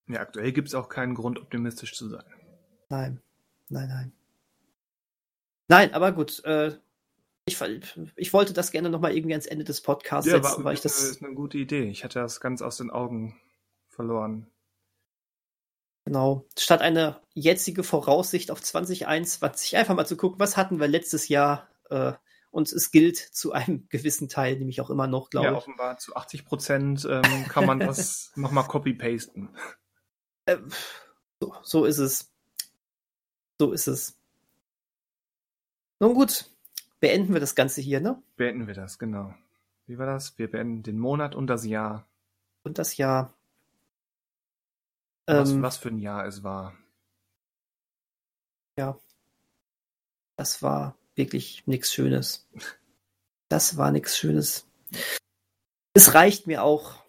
Ja, 0.06 0.20
aktuell 0.20 0.52
gibt 0.52 0.68
es 0.68 0.74
auch 0.74 0.90
keinen 0.90 1.14
Grund, 1.14 1.40
optimistisch 1.40 1.96
zu 1.96 2.10
sein. 2.10 2.24
Nein, 2.90 3.22
nein, 3.70 3.88
nein. 3.88 4.12
Nein, 5.68 5.94
aber 5.94 6.12
gut. 6.12 6.44
Äh, 6.44 6.76
ich, 7.52 7.98
ich 8.16 8.32
wollte 8.32 8.52
das 8.52 8.70
gerne 8.72 8.90
nochmal 8.90 9.14
irgendwie 9.16 9.34
ans 9.34 9.46
Ende 9.46 9.64
des 9.64 9.80
Podcasts 9.82 10.30
Ja, 10.30 10.36
setzen, 10.42 10.58
war, 10.58 10.64
weil 10.64 10.74
ich 10.74 10.80
das 10.80 11.02
ist 11.02 11.22
eine 11.22 11.34
gute 11.34 11.58
Idee. 11.58 11.84
Ich 11.90 12.04
hatte 12.04 12.18
das 12.20 12.40
ganz 12.40 12.62
aus 12.62 12.76
den 12.78 12.90
Augen 12.90 13.40
verloren. 13.88 14.46
Genau. 16.04 16.46
Statt 16.58 16.80
eine 16.80 17.20
jetzige 17.34 17.82
Voraussicht 17.82 18.50
auf 18.50 18.62
2021 18.62 19.76
einfach 19.76 19.94
mal 19.94 20.06
zu 20.06 20.16
gucken, 20.16 20.40
was 20.40 20.56
hatten 20.56 20.80
wir 20.80 20.88
letztes 20.88 21.28
Jahr 21.28 21.68
äh, 21.90 22.12
und 22.50 22.72
es 22.72 22.90
gilt 22.90 23.16
zu 23.16 23.52
einem 23.52 23.86
gewissen 23.90 24.28
Teil, 24.28 24.56
nämlich 24.58 24.80
auch 24.80 24.90
immer 24.90 25.06
noch, 25.06 25.30
glaube 25.30 25.46
Ja, 25.46 25.52
ich. 25.52 25.58
offenbar 25.58 25.98
zu 25.98 26.16
80 26.16 26.44
Prozent 26.44 27.06
ähm, 27.08 27.46
kann 27.48 27.64
man 27.66 27.78
das 27.80 28.32
nochmal 28.36 28.66
copy-pasten. 28.66 29.50
Äh, 30.46 30.58
so, 31.40 31.54
so 31.62 31.84
ist 31.84 31.98
es. 31.98 32.32
So 33.60 33.72
ist 33.72 33.86
es. 33.88 34.16
Nun 36.00 36.14
gut, 36.14 36.46
beenden 37.00 37.32
wir 37.32 37.40
das 37.40 37.54
Ganze 37.54 37.80
hier, 37.80 38.00
ne? 38.00 38.22
Beenden 38.36 38.66
wir 38.66 38.74
das, 38.74 38.98
genau. 38.98 39.34
Wie 39.86 39.98
war 39.98 40.06
das? 40.06 40.38
Wir 40.38 40.50
beenden 40.50 40.82
den 40.82 40.98
Monat 40.98 41.34
und 41.34 41.48
das 41.48 41.66
Jahr. 41.66 42.06
Und 42.62 42.78
das 42.78 42.96
Jahr. 42.96 43.34
Was, 45.26 45.50
Ähm, 45.50 45.62
was 45.62 45.78
für 45.78 45.88
ein 45.88 45.98
Jahr 45.98 46.26
es 46.26 46.42
war. 46.42 46.74
Das 50.36 50.62
war 50.62 50.96
wirklich 51.16 51.66
nichts 51.66 51.92
Schönes. 51.92 52.48
Das 53.48 53.76
war 53.76 53.90
nichts 53.90 54.16
Schönes. 54.16 54.66
Es 55.92 56.14
reicht 56.14 56.46
mir 56.46 56.62
auch. 56.62 56.99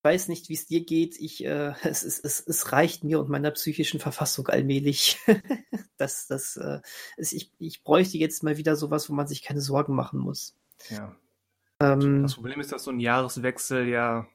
Ich 0.00 0.04
weiß 0.04 0.28
nicht, 0.28 0.48
wie 0.48 0.54
es 0.54 0.66
dir 0.66 0.82
geht. 0.82 1.20
Ich, 1.20 1.44
äh, 1.44 1.74
es, 1.82 2.02
es, 2.02 2.18
es, 2.18 2.40
es 2.40 2.72
reicht 2.72 3.04
mir 3.04 3.20
und 3.20 3.28
meiner 3.28 3.50
psychischen 3.50 4.00
Verfassung 4.00 4.48
allmählich. 4.48 5.18
das, 5.98 6.26
das, 6.26 6.56
äh, 6.56 6.80
es, 7.18 7.32
ich, 7.32 7.52
ich 7.58 7.84
bräuchte 7.84 8.16
jetzt 8.16 8.42
mal 8.42 8.56
wieder 8.56 8.76
sowas, 8.76 9.10
wo 9.10 9.14
man 9.14 9.26
sich 9.26 9.42
keine 9.42 9.60
Sorgen 9.60 9.94
machen 9.94 10.18
muss. 10.18 10.56
Ja. 10.88 11.14
Ähm, 11.80 12.22
Das 12.22 12.34
Problem 12.34 12.60
ist, 12.60 12.72
dass 12.72 12.84
so 12.84 12.90
ein 12.90 13.00
Jahreswechsel 13.00 13.88
ja 13.88 14.26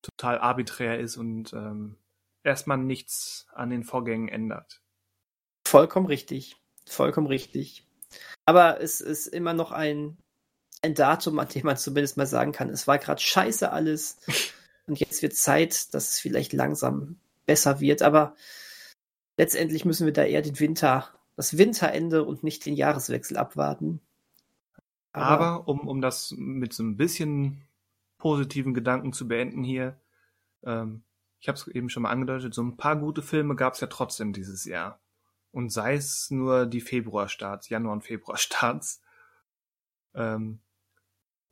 total 0.00 0.38
arbiträr 0.38 0.98
ist 0.98 1.18
und 1.18 1.52
ähm, 1.52 1.96
erstmal 2.42 2.78
nichts 2.78 3.46
an 3.52 3.68
den 3.68 3.84
Vorgängen 3.84 4.28
ändert. 4.28 4.80
Vollkommen 5.66 6.06
richtig. 6.06 6.56
Vollkommen 6.86 7.26
richtig. 7.26 7.86
Aber 8.46 8.80
es 8.80 9.02
ist 9.02 9.26
immer 9.26 9.52
noch 9.52 9.70
ein, 9.70 10.16
ein 10.82 10.94
Datum, 10.94 11.38
an 11.38 11.48
dem 11.48 11.66
man 11.66 11.76
zumindest 11.76 12.16
mal 12.16 12.26
sagen 12.26 12.52
kann, 12.52 12.70
es 12.70 12.86
war 12.86 12.98
gerade 12.98 13.20
scheiße 13.20 13.70
alles. 13.70 14.18
Und 14.86 14.98
jetzt 15.00 15.22
wird 15.22 15.34
Zeit, 15.34 15.94
dass 15.94 16.12
es 16.12 16.18
vielleicht 16.20 16.52
langsam 16.52 17.18
besser 17.46 17.80
wird. 17.80 18.02
Aber 18.02 18.34
letztendlich 19.36 19.84
müssen 19.84 20.06
wir 20.06 20.12
da 20.12 20.24
eher 20.24 20.42
den 20.42 20.58
Winter, 20.60 21.08
das 21.36 21.56
Winterende 21.56 22.24
und 22.24 22.42
nicht 22.42 22.66
den 22.66 22.74
Jahreswechsel 22.74 23.36
abwarten. 23.36 24.00
Aber 25.12 25.68
um, 25.68 25.86
um 25.86 26.00
das 26.00 26.34
mit 26.36 26.72
so 26.72 26.82
ein 26.82 26.96
bisschen 26.96 27.62
positiven 28.18 28.74
Gedanken 28.74 29.12
zu 29.12 29.28
beenden 29.28 29.62
hier, 29.62 30.00
ähm, 30.64 31.04
ich 31.40 31.48
habe 31.48 31.58
es 31.58 31.68
eben 31.68 31.88
schon 31.88 32.02
mal 32.02 32.10
angedeutet, 32.10 32.54
so 32.54 32.62
ein 32.62 32.76
paar 32.76 32.96
gute 32.96 33.22
Filme 33.22 33.54
gab 33.54 33.74
es 33.74 33.80
ja 33.80 33.86
trotzdem 33.86 34.32
dieses 34.32 34.64
Jahr. 34.64 35.00
Und 35.50 35.70
sei 35.70 35.94
es 35.94 36.30
nur 36.30 36.66
die 36.66 36.80
Februarstarts, 36.80 37.68
Januar- 37.68 37.92
und 37.92 38.02
Februarstarts. 38.02 39.02
Ähm, 40.14 40.60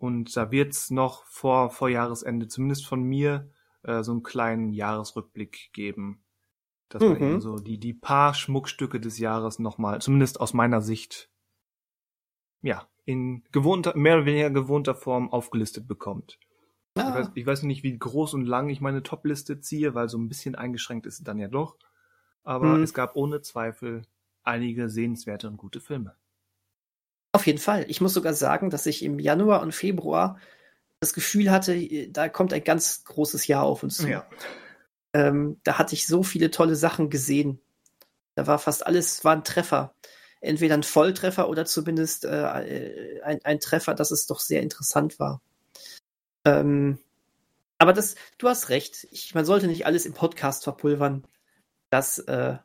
und 0.03 0.37
da 0.37 0.51
wird's 0.51 0.91
noch 0.91 1.25
vor, 1.27 1.71
vor 1.71 1.89
Jahresende, 1.89 2.49
zumindest 2.49 2.87
von 2.87 3.03
mir, 3.03 3.51
äh, 3.85 4.03
so 4.03 4.13
einen 4.13 4.23
kleinen 4.25 4.73
Jahresrückblick 4.73 5.71
geben. 5.73 6.25
Dass 6.91 7.09
man 7.09 7.19
Mhm. 7.19 7.21
eben 7.21 7.41
so 7.41 7.59
die, 7.59 7.79
die 7.81 7.95
paar 7.95 8.35
Schmuckstücke 8.35 9.01
des 9.01 9.19
Jahres 9.19 9.59
nochmal, 9.61 10.01
zumindest 10.03 10.41
aus 10.41 10.55
meiner 10.55 10.83
Sicht, 10.83 11.31
ja, 12.63 12.89
in 13.05 13.43
gewohnter, 13.53 13.97
mehr 13.97 14.17
oder 14.17 14.27
weniger 14.27 14.51
gewohnter 14.51 14.95
Form 14.95 15.31
aufgelistet 15.33 15.89
bekommt. 15.89 16.39
Ich, 17.07 17.15
weiß, 17.15 17.31
Ah, 17.31 17.35
ich 17.35 17.47
weiß 17.47 17.63
nicht, 17.65 17.83
wie 17.85 17.99
groß 17.99 18.35
und 18.35 18.47
lang 18.47 18.69
ich 18.71 18.81
meine 18.81 19.03
Top-Liste 19.03 19.61
ziehe, 19.61 19.95
weil 19.95 20.09
so 20.09 20.19
ein 20.19 20.29
bisschen 20.29 20.55
eingeschränkt 20.57 21.07
ist 21.07 21.27
dann 21.29 21.39
ja 21.39 21.49
doch. 21.49 21.79
Aber 22.45 22.83
Hm. 22.83 22.85
es 22.85 22.95
gab 22.95 23.17
ohne 23.17 23.43
Zweifel 23.43 24.03
einige 24.45 24.91
sehenswerte 24.91 25.49
und 25.49 25.59
gute 25.59 25.81
Filme. 25.81 26.17
Auf 27.33 27.47
jeden 27.47 27.59
Fall. 27.59 27.87
Ich 27.89 28.01
muss 28.01 28.15
sogar 28.15 28.35
sagen, 28.35 28.71
dass 28.71 28.87
ich 28.87 29.03
im 29.03 29.19
Januar 29.19 29.63
und 29.63 29.75
Februar 29.75 30.39
das 31.01 31.15
Gefühl 31.15 31.51
hatte, 31.51 32.09
da 32.11 32.29
kommt 32.29 32.53
ein 32.53 32.63
ganz 32.63 33.05
großes 33.05 33.47
Jahr 33.47 33.65
auf 33.65 33.83
uns 33.83 33.97
zu. 33.97 34.09
Ja. 34.09 34.27
Ähm, 35.15 35.61
da 35.65 35.79
hatte 35.79 35.95
ich 35.95 36.07
so 36.07 36.23
viele 36.23 36.51
tolle 36.51 36.77
Sachen 36.77 37.11
gesehen. 37.11 37.61
Da 38.35 38.47
war 38.47 38.59
fast 38.59 38.87
alles, 38.87 39.25
war 39.25 39.35
ein 39.35 39.45
Treffer. 39.45 39.95
Entweder 40.41 40.75
ein 40.75 40.83
Volltreffer 40.83 41.49
oder 41.49 41.65
zumindest 41.65 42.25
äh, 42.25 43.21
ein, 43.23 43.45
ein 43.45 43.61
Treffer, 43.61 43.95
dass 43.95 44.11
es 44.11 44.27
doch 44.27 44.41
sehr 44.41 44.61
interessant 44.61 45.19
war. 45.19 45.41
Ähm, 46.45 46.99
aber 47.79 47.93
das, 47.93 48.15
du 48.39 48.49
hast 48.49 48.69
recht. 48.69 49.07
Ich, 49.11 49.35
man 49.35 49.45
sollte 49.45 49.67
nicht 49.67 49.87
alles 49.87 50.07
im 50.07 50.15
Podcast 50.15 50.65
verpulvern. 50.65 51.25
Das, 51.91 52.19
äh, 52.21 52.59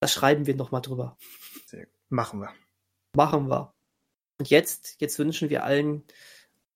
das 0.00 0.12
schreiben 0.12 0.46
wir 0.46 0.56
nochmal 0.56 0.82
drüber. 0.82 1.16
Machen 2.08 2.40
wir. 2.40 2.50
Machen 3.14 3.48
wir. 3.48 3.73
Und 4.38 4.50
jetzt, 4.50 4.96
jetzt 5.00 5.18
wünschen 5.18 5.50
wir 5.50 5.64
allen, 5.64 6.02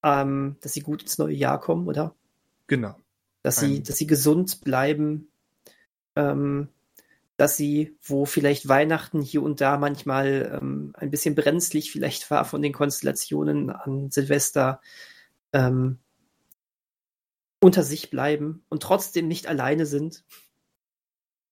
ähm, 0.03 0.57
dass 0.61 0.73
sie 0.73 0.81
gut 0.81 1.03
ins 1.03 1.19
neue 1.19 1.35
Jahr 1.35 1.61
kommen, 1.61 1.89
oder? 1.89 2.15
Genau. 2.67 2.97
Dass 3.43 3.59
sie, 3.59 3.83
dass 3.83 3.97
sie 3.97 4.07
gesund 4.07 4.61
bleiben, 4.63 5.29
ähm, 6.17 6.69
dass 7.37 7.57
sie, 7.57 7.97
wo 8.03 8.27
vielleicht 8.27 8.69
Weihnachten 8.69 9.23
hier 9.23 9.43
und 9.43 9.61
da 9.61 9.79
manchmal 9.79 10.59
ähm, 10.61 10.93
ein 10.95 11.11
bisschen 11.11 11.35
brenzlig 11.35 11.93
vielleicht 11.93 12.31
war 12.31 12.45
von 12.45 12.63
den 12.63 12.73
Konstellationen 12.73 13.71
an 13.71 14.11
Silvester, 14.11 14.81
ähm, 15.53 15.99
unter 17.61 17.83
sich 17.83 18.11
bleiben 18.11 18.65
und 18.69 18.83
trotzdem 18.83 19.29
nicht 19.29 19.47
alleine 19.47 19.87
sind. 19.87 20.25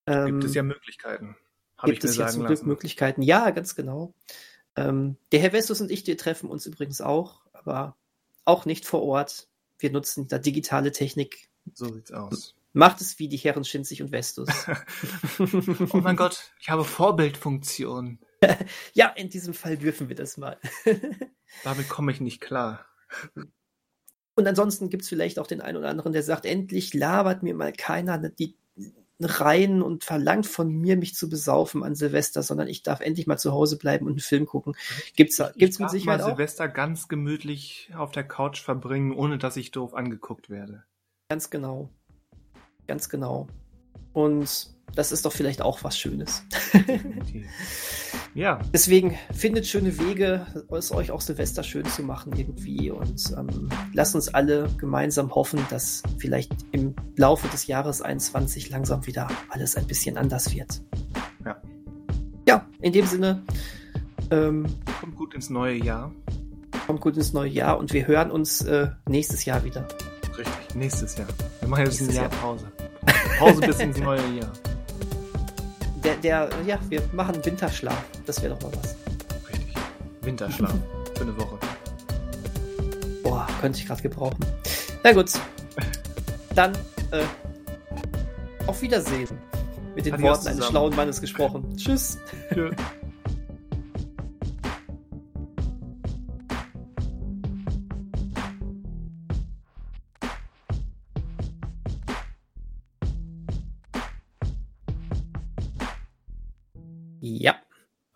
gibt 0.06 0.44
es 0.44 0.54
ja 0.54 0.62
Möglichkeiten. 0.62 1.36
Gibt 1.84 1.98
ich 1.98 2.04
mir 2.04 2.10
es 2.10 2.16
ja 2.16 2.28
zum 2.28 2.46
Glück 2.46 2.64
Möglichkeiten. 2.64 3.22
Ja, 3.22 3.50
ganz 3.50 3.74
genau. 3.74 4.14
Ähm, 4.76 5.16
der 5.32 5.40
Herr 5.40 5.52
Vestus 5.52 5.80
und 5.80 5.90
ich, 5.90 6.06
wir 6.06 6.18
treffen 6.18 6.50
uns 6.50 6.66
übrigens 6.66 7.00
auch, 7.00 7.40
aber 7.52 7.96
auch 8.44 8.64
nicht 8.66 8.86
vor 8.86 9.02
Ort. 9.02 9.48
Wir 9.78 9.90
nutzen 9.90 10.28
da 10.28 10.38
digitale 10.38 10.92
Technik. 10.92 11.48
So 11.74 11.92
sieht's 11.92 12.12
aus. 12.12 12.54
Macht 12.72 13.00
es 13.00 13.18
wie 13.18 13.28
die 13.28 13.38
Herren 13.38 13.64
Schinzig 13.64 14.02
und 14.02 14.10
Vestus. 14.10 14.48
oh 15.38 15.98
mein 15.98 16.16
Gott, 16.16 16.52
ich 16.60 16.68
habe 16.68 16.84
Vorbildfunktion. 16.84 18.18
ja, 18.92 19.08
in 19.08 19.30
diesem 19.30 19.54
Fall 19.54 19.78
dürfen 19.78 20.08
wir 20.08 20.16
das 20.16 20.36
mal. 20.36 20.58
Damit 21.64 21.88
komme 21.88 22.12
ich 22.12 22.20
nicht 22.20 22.40
klar. 22.40 22.84
Und 24.34 24.46
ansonsten 24.46 24.90
gibt 24.90 25.04
es 25.04 25.08
vielleicht 25.08 25.38
auch 25.38 25.46
den 25.46 25.62
einen 25.62 25.78
oder 25.78 25.88
anderen, 25.88 26.12
der 26.12 26.22
sagt, 26.22 26.44
endlich 26.44 26.92
labert 26.92 27.42
mir 27.42 27.54
mal 27.54 27.72
keiner 27.72 28.18
die 28.18 28.54
rein 29.20 29.82
und 29.82 30.04
verlangt 30.04 30.46
von 30.46 30.70
mir, 30.70 30.96
mich 30.96 31.14
zu 31.14 31.28
besaufen 31.28 31.82
an 31.82 31.94
Silvester, 31.94 32.42
sondern 32.42 32.68
ich 32.68 32.82
darf 32.82 33.00
endlich 33.00 33.26
mal 33.26 33.38
zu 33.38 33.52
Hause 33.52 33.78
bleiben 33.78 34.06
und 34.06 34.12
einen 34.12 34.20
Film 34.20 34.46
gucken. 34.46 34.74
Gibt's, 35.16 35.38
ich, 35.38 35.52
gibt's 35.54 35.76
ich 35.76 35.80
mit 35.80 35.90
Sicherheit 35.90 36.20
mal 36.20 36.24
auch? 36.24 36.36
Silvester 36.36 36.68
ganz 36.68 37.08
gemütlich 37.08 37.90
auf 37.96 38.12
der 38.12 38.24
Couch 38.24 38.60
verbringen, 38.60 39.12
ohne 39.12 39.38
dass 39.38 39.56
ich 39.56 39.70
doof 39.70 39.94
angeguckt 39.94 40.50
werde. 40.50 40.84
Ganz 41.28 41.50
genau. 41.50 41.88
Ganz 42.86 43.08
genau. 43.08 43.48
Und 44.12 44.75
das 44.94 45.12
ist 45.12 45.24
doch 45.26 45.32
vielleicht 45.32 45.60
auch 45.62 45.84
was 45.84 45.98
Schönes. 45.98 46.42
ja. 48.34 48.58
Deswegen 48.72 49.16
findet 49.32 49.66
schöne 49.66 49.98
Wege, 49.98 50.46
es 50.70 50.92
euch 50.92 51.10
auch 51.10 51.20
Silvester 51.20 51.62
schön 51.62 51.84
zu 51.84 52.02
machen 52.02 52.32
irgendwie 52.36 52.90
und 52.90 53.34
ähm, 53.36 53.68
lasst 53.92 54.14
uns 54.14 54.32
alle 54.32 54.68
gemeinsam 54.78 55.34
hoffen, 55.34 55.60
dass 55.70 56.02
vielleicht 56.18 56.52
im 56.72 56.94
Laufe 57.16 57.48
des 57.48 57.66
Jahres 57.66 58.00
21 58.00 58.70
langsam 58.70 59.06
wieder 59.06 59.28
alles 59.48 59.76
ein 59.76 59.86
bisschen 59.86 60.16
anders 60.16 60.54
wird. 60.54 60.80
Ja. 61.44 61.60
Ja, 62.48 62.66
in 62.80 62.92
dem 62.92 63.06
Sinne. 63.06 63.42
Ähm, 64.30 64.66
kommt 65.00 65.16
gut 65.16 65.34
ins 65.34 65.50
neue 65.50 65.76
Jahr. 65.76 66.12
Kommt 66.86 67.00
gut 67.00 67.16
ins 67.16 67.32
neue 67.32 67.50
Jahr 67.50 67.78
und 67.78 67.92
wir 67.92 68.06
hören 68.06 68.30
uns 68.30 68.62
äh, 68.62 68.88
nächstes 69.08 69.44
Jahr 69.44 69.64
wieder. 69.64 69.86
Richtig, 70.38 70.74
nächstes 70.74 71.16
Jahr. 71.16 71.28
Wir 71.60 71.68
machen 71.68 71.84
jetzt 71.84 72.00
ein 72.00 72.10
Jahr 72.10 72.28
Pause. 72.28 72.70
Pause 73.38 73.60
bis 73.60 73.80
ins 73.80 73.98
neue 73.98 74.20
Jahr. 74.36 74.52
Der, 76.06 76.14
der, 76.14 76.48
ja, 76.64 76.78
wir 76.88 77.02
machen 77.12 77.44
Winterschlaf. 77.44 78.00
Das 78.26 78.40
wäre 78.40 78.54
doch 78.54 78.62
mal 78.62 78.78
was. 78.80 78.94
Richtig. 79.48 79.74
Winterschlaf. 80.22 80.72
Für 81.16 81.22
eine 81.22 81.36
Woche. 81.36 81.58
Boah, 83.24 83.44
könnte 83.60 83.80
ich 83.80 83.86
gerade 83.88 84.02
gebrauchen. 84.02 84.38
Na 85.02 85.10
gut. 85.10 85.32
Dann, 86.54 86.72
äh, 87.10 87.24
auf 88.68 88.80
Wiedersehen. 88.82 89.26
Mit 89.96 90.06
den 90.06 90.14
Adios 90.14 90.28
Worten 90.28 90.40
zusammen. 90.42 90.58
eines 90.58 90.68
schlauen 90.68 90.94
Mannes 90.94 91.20
gesprochen. 91.20 91.64
Tschüss. 91.76 92.18
Tschüss. 92.54 92.72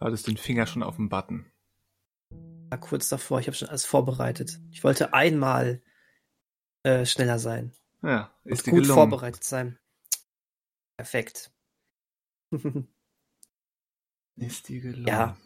Du 0.00 0.06
hattest 0.06 0.26
den 0.26 0.38
Finger 0.38 0.66
schon 0.66 0.82
auf 0.82 0.96
dem 0.96 1.10
Button. 1.10 1.44
Ja, 2.70 2.78
kurz 2.78 3.10
davor, 3.10 3.38
ich 3.38 3.46
habe 3.48 3.56
schon 3.56 3.68
alles 3.68 3.84
vorbereitet. 3.84 4.58
Ich 4.70 4.82
wollte 4.82 5.12
einmal 5.12 5.82
äh, 6.84 7.04
schneller 7.04 7.38
sein. 7.38 7.74
Ja, 8.02 8.34
ist 8.44 8.64
gut 8.64 8.82
gelungen. 8.82 8.94
vorbereitet 8.94 9.44
sein. 9.44 9.78
Perfekt. 10.96 11.52
ist 14.36 14.68
die 14.68 14.80
gelungen. 14.80 15.06
Ja. 15.06 15.36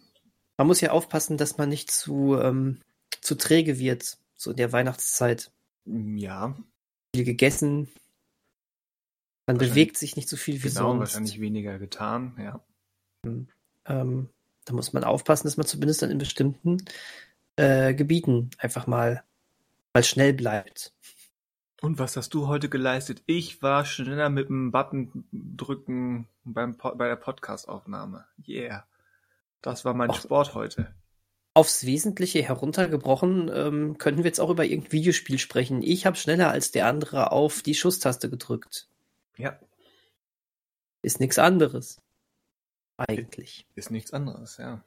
Man 0.56 0.68
muss 0.68 0.80
ja 0.80 0.92
aufpassen, 0.92 1.36
dass 1.36 1.58
man 1.58 1.68
nicht 1.68 1.90
zu, 1.90 2.38
ähm, 2.38 2.80
zu 3.20 3.34
träge 3.34 3.80
wird, 3.80 4.18
so 4.36 4.52
in 4.52 4.56
der 4.56 4.70
Weihnachtszeit. 4.70 5.50
Ja. 5.84 6.56
Viel 7.12 7.24
gegessen. 7.24 7.92
Man 9.48 9.58
bewegt 9.58 9.98
sich 9.98 10.14
nicht 10.14 10.28
so 10.28 10.36
viel 10.36 10.62
wie 10.62 10.68
genau, 10.68 10.90
sonst. 10.90 11.00
wahrscheinlich 11.00 11.40
weniger 11.40 11.80
getan, 11.80 12.36
ja. 12.38 12.64
Ähm, 13.86 14.28
da 14.64 14.74
muss 14.74 14.92
man 14.92 15.04
aufpassen, 15.04 15.46
dass 15.46 15.56
man 15.56 15.66
zumindest 15.66 16.02
dann 16.02 16.10
in 16.10 16.18
bestimmten 16.18 16.84
äh, 17.56 17.94
Gebieten 17.94 18.50
einfach 18.58 18.86
mal, 18.86 19.22
mal 19.92 20.04
schnell 20.04 20.32
bleibt. 20.32 20.92
Und 21.80 21.98
was 21.98 22.16
hast 22.16 22.32
du 22.32 22.48
heute 22.48 22.68
geleistet? 22.70 23.22
Ich 23.26 23.60
war 23.60 23.84
schneller 23.84 24.30
mit 24.30 24.48
dem 24.48 24.72
Button 24.72 25.28
drücken 25.32 26.28
beim 26.44 26.76
bei 26.76 27.08
der 27.08 27.16
Podcast-Aufnahme. 27.16 28.24
Yeah. 28.46 28.86
Das 29.60 29.84
war 29.84 29.92
mein 29.92 30.10
Och, 30.10 30.16
Sport 30.16 30.54
heute. 30.54 30.94
Aufs 31.52 31.84
Wesentliche 31.84 32.42
heruntergebrochen 32.42 33.50
ähm, 33.52 33.98
könnten 33.98 34.24
wir 34.24 34.28
jetzt 34.28 34.40
auch 34.40 34.50
über 34.50 34.64
irgendein 34.64 34.92
Videospiel 34.92 35.38
sprechen. 35.38 35.82
Ich 35.82 36.06
habe 36.06 36.16
schneller 36.16 36.50
als 36.50 36.70
der 36.70 36.86
andere 36.86 37.32
auf 37.32 37.60
die 37.62 37.74
Schusstaste 37.74 38.30
gedrückt. 38.30 38.88
Ja. 39.36 39.58
Ist 41.02 41.20
nichts 41.20 41.38
anderes. 41.38 42.00
Eigentlich. 42.96 43.66
Ist 43.74 43.90
nichts 43.90 44.12
anderes, 44.12 44.56
ja. 44.58 44.84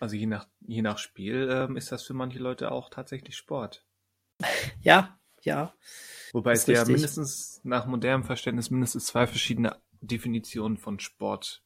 Also 0.00 0.16
je 0.16 0.26
nach, 0.26 0.48
je 0.60 0.82
nach 0.82 0.98
Spiel 0.98 1.48
ähm, 1.50 1.76
ist 1.76 1.92
das 1.92 2.02
für 2.02 2.14
manche 2.14 2.38
Leute 2.38 2.72
auch 2.72 2.90
tatsächlich 2.90 3.36
Sport. 3.36 3.86
Ja, 4.82 5.18
ja. 5.42 5.74
Wobei 6.32 6.52
es 6.52 6.66
ja 6.66 6.84
mindestens 6.84 7.60
nach 7.64 7.86
modernem 7.86 8.24
Verständnis 8.24 8.70
mindestens 8.70 9.06
zwei 9.06 9.26
verschiedene 9.26 9.80
Definitionen 10.00 10.76
von 10.76 10.98
Sport 11.00 11.62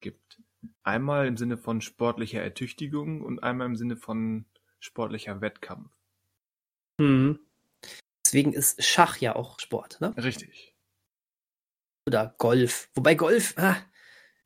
gibt. 0.00 0.42
Einmal 0.82 1.26
im 1.26 1.36
Sinne 1.36 1.56
von 1.56 1.80
sportlicher 1.80 2.42
Ertüchtigung 2.42 3.22
und 3.22 3.42
einmal 3.42 3.66
im 3.66 3.76
Sinne 3.76 3.96
von 3.96 4.44
sportlicher 4.80 5.40
Wettkampf. 5.40 5.90
Hm. 7.00 7.38
Deswegen 8.24 8.52
ist 8.52 8.82
Schach 8.84 9.16
ja 9.18 9.36
auch 9.36 9.58
Sport, 9.60 10.00
ne? 10.00 10.14
Richtig. 10.16 10.74
Oder 12.06 12.34
Golf. 12.38 12.90
Wobei 12.94 13.14
Golf, 13.14 13.54
ah, 13.56 13.76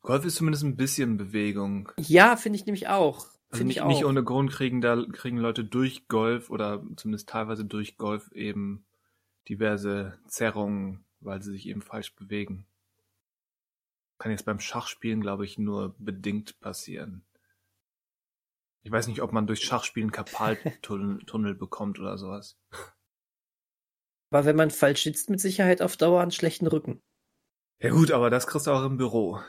Golf 0.03 0.25
ist 0.25 0.35
zumindest 0.35 0.63
ein 0.65 0.75
bisschen 0.75 1.17
Bewegung. 1.17 1.91
Ja, 1.97 2.35
finde 2.35 2.59
ich 2.59 2.65
nämlich 2.65 2.89
auch. 2.89 3.25
Also 3.49 3.63
nicht, 3.63 3.83
nicht 3.85 4.05
ohne 4.05 4.23
Grund 4.23 4.51
kriegen 4.51 4.81
da 4.81 5.01
kriegen 5.11 5.37
Leute 5.37 5.63
durch 5.63 6.07
Golf 6.07 6.49
oder 6.49 6.83
zumindest 6.97 7.29
teilweise 7.29 7.65
durch 7.65 7.97
Golf 7.97 8.31
eben 8.31 8.85
diverse 9.47 10.19
Zerrungen, 10.27 11.05
weil 11.19 11.41
sie 11.41 11.51
sich 11.51 11.67
eben 11.67 11.81
falsch 11.81 12.15
bewegen. 12.15 12.65
Kann 14.17 14.31
jetzt 14.31 14.45
beim 14.45 14.59
Schachspielen, 14.59 15.21
glaube 15.21 15.45
ich, 15.45 15.57
nur 15.57 15.95
bedingt 15.99 16.59
passieren. 16.59 17.23
Ich 18.81 18.91
weiß 18.91 19.07
nicht, 19.07 19.21
ob 19.21 19.31
man 19.31 19.47
durch 19.47 19.61
Schachspielen 19.61 20.11
Karpaltunnel 20.11 21.55
bekommt 21.55 21.99
oder 21.99 22.17
sowas. 22.17 22.57
Aber 24.31 24.45
wenn 24.45 24.55
man 24.55 24.71
falsch 24.71 25.03
sitzt, 25.03 25.29
mit 25.29 25.39
Sicherheit 25.39 25.81
auf 25.81 25.95
Dauer 25.95 26.21
einen 26.21 26.31
schlechten 26.31 26.67
Rücken. 26.67 27.01
Ja 27.79 27.91
gut, 27.91 28.11
aber 28.11 28.29
das 28.29 28.47
kriegst 28.47 28.67
du 28.67 28.71
auch 28.71 28.83
im 28.83 28.97
Büro. 28.97 29.39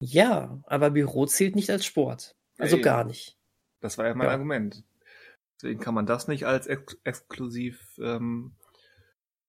Ja, 0.00 0.60
aber 0.66 0.90
Büro 0.90 1.26
zählt 1.26 1.56
nicht 1.56 1.70
als 1.70 1.84
Sport. 1.84 2.36
Also 2.58 2.76
ja, 2.76 2.82
gar 2.82 3.04
nicht. 3.04 3.36
Das 3.80 3.98
war 3.98 4.06
ja 4.06 4.14
mein 4.14 4.26
ja. 4.26 4.32
Argument. 4.32 4.84
Deswegen 5.56 5.80
kann 5.80 5.94
man 5.94 6.06
das 6.06 6.28
nicht 6.28 6.46
als 6.46 6.66
ex 6.66 6.96
exklusiv 7.04 7.98
ähm, 7.98 8.54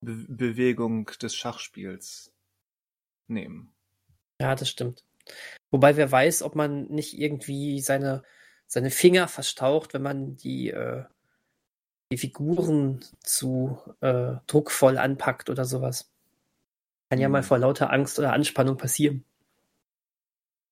Be 0.02 0.26
Bewegung 0.28 1.06
des 1.22 1.36
Schachspiels 1.36 2.32
nehmen. 3.28 3.74
Ja, 4.42 4.56
das 4.56 4.70
stimmt. 4.70 5.04
Wobei 5.70 5.98
wer 5.98 6.12
weiß, 6.12 6.42
ob 6.42 6.56
man 6.56 6.86
nicht 6.88 7.18
irgendwie 7.20 7.80
seine, 7.82 8.24
seine 8.66 8.90
Finger 8.90 9.28
verstaucht, 9.28 9.94
wenn 9.94 10.02
man 10.02 10.36
die, 10.36 10.72
äh, 10.72 11.04
die 12.12 12.18
Figuren 12.18 13.04
zu 13.20 13.78
äh, 14.02 14.36
druckvoll 14.48 14.98
anpackt 14.98 15.50
oder 15.50 15.66
sowas. 15.66 16.10
Kann 17.10 17.20
ja 17.20 17.30
mal 17.30 17.42
Hm. 17.42 17.48
vor 17.48 17.60
lauter 17.60 17.92
Angst 17.92 18.18
oder 18.18 18.34
Anspannung 18.34 18.78
passieren. 18.78 19.26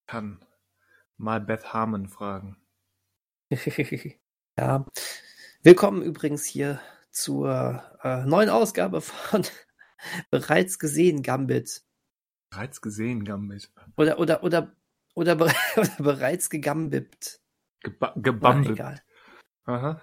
Kann 0.07 0.39
mal 1.17 1.41
Beth 1.41 1.73
Harmon 1.73 2.07
fragen. 2.07 2.55
ja. 4.57 4.85
Willkommen 5.63 6.01
übrigens 6.01 6.45
hier 6.45 6.79
zur 7.11 7.83
äh, 8.01 8.25
neuen 8.25 8.49
Ausgabe 8.49 9.01
von 9.01 9.43
Bereits 10.31 10.79
gesehen 10.79 11.23
Gambit. 11.23 11.83
Bereits 12.51 12.79
gesehen, 12.79 13.25
Gambit. 13.25 13.69
Oder, 13.97 14.17
oder, 14.19 14.43
oder, 14.43 14.73
oder, 15.13 15.35
bere 15.35 15.53
oder 15.75 15.95
bereits 15.97 16.49
gegambit. 16.49 17.41
Geba 17.81 18.13
Na, 18.15 18.21
gebummelt. 18.21 18.69
egal. 18.69 19.03
Aha. 19.65 20.01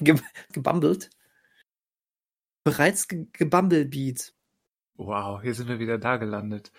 Ge 0.00 0.18
gebumbelt. 0.52 1.10
Bereits 2.64 3.08
ge 3.08 3.26
gebumblbeat. 3.30 4.34
Wow, 4.94 5.42
hier 5.42 5.54
sind 5.54 5.68
wir 5.68 5.78
wieder 5.78 5.98
da 5.98 6.16
gelandet. 6.16 6.72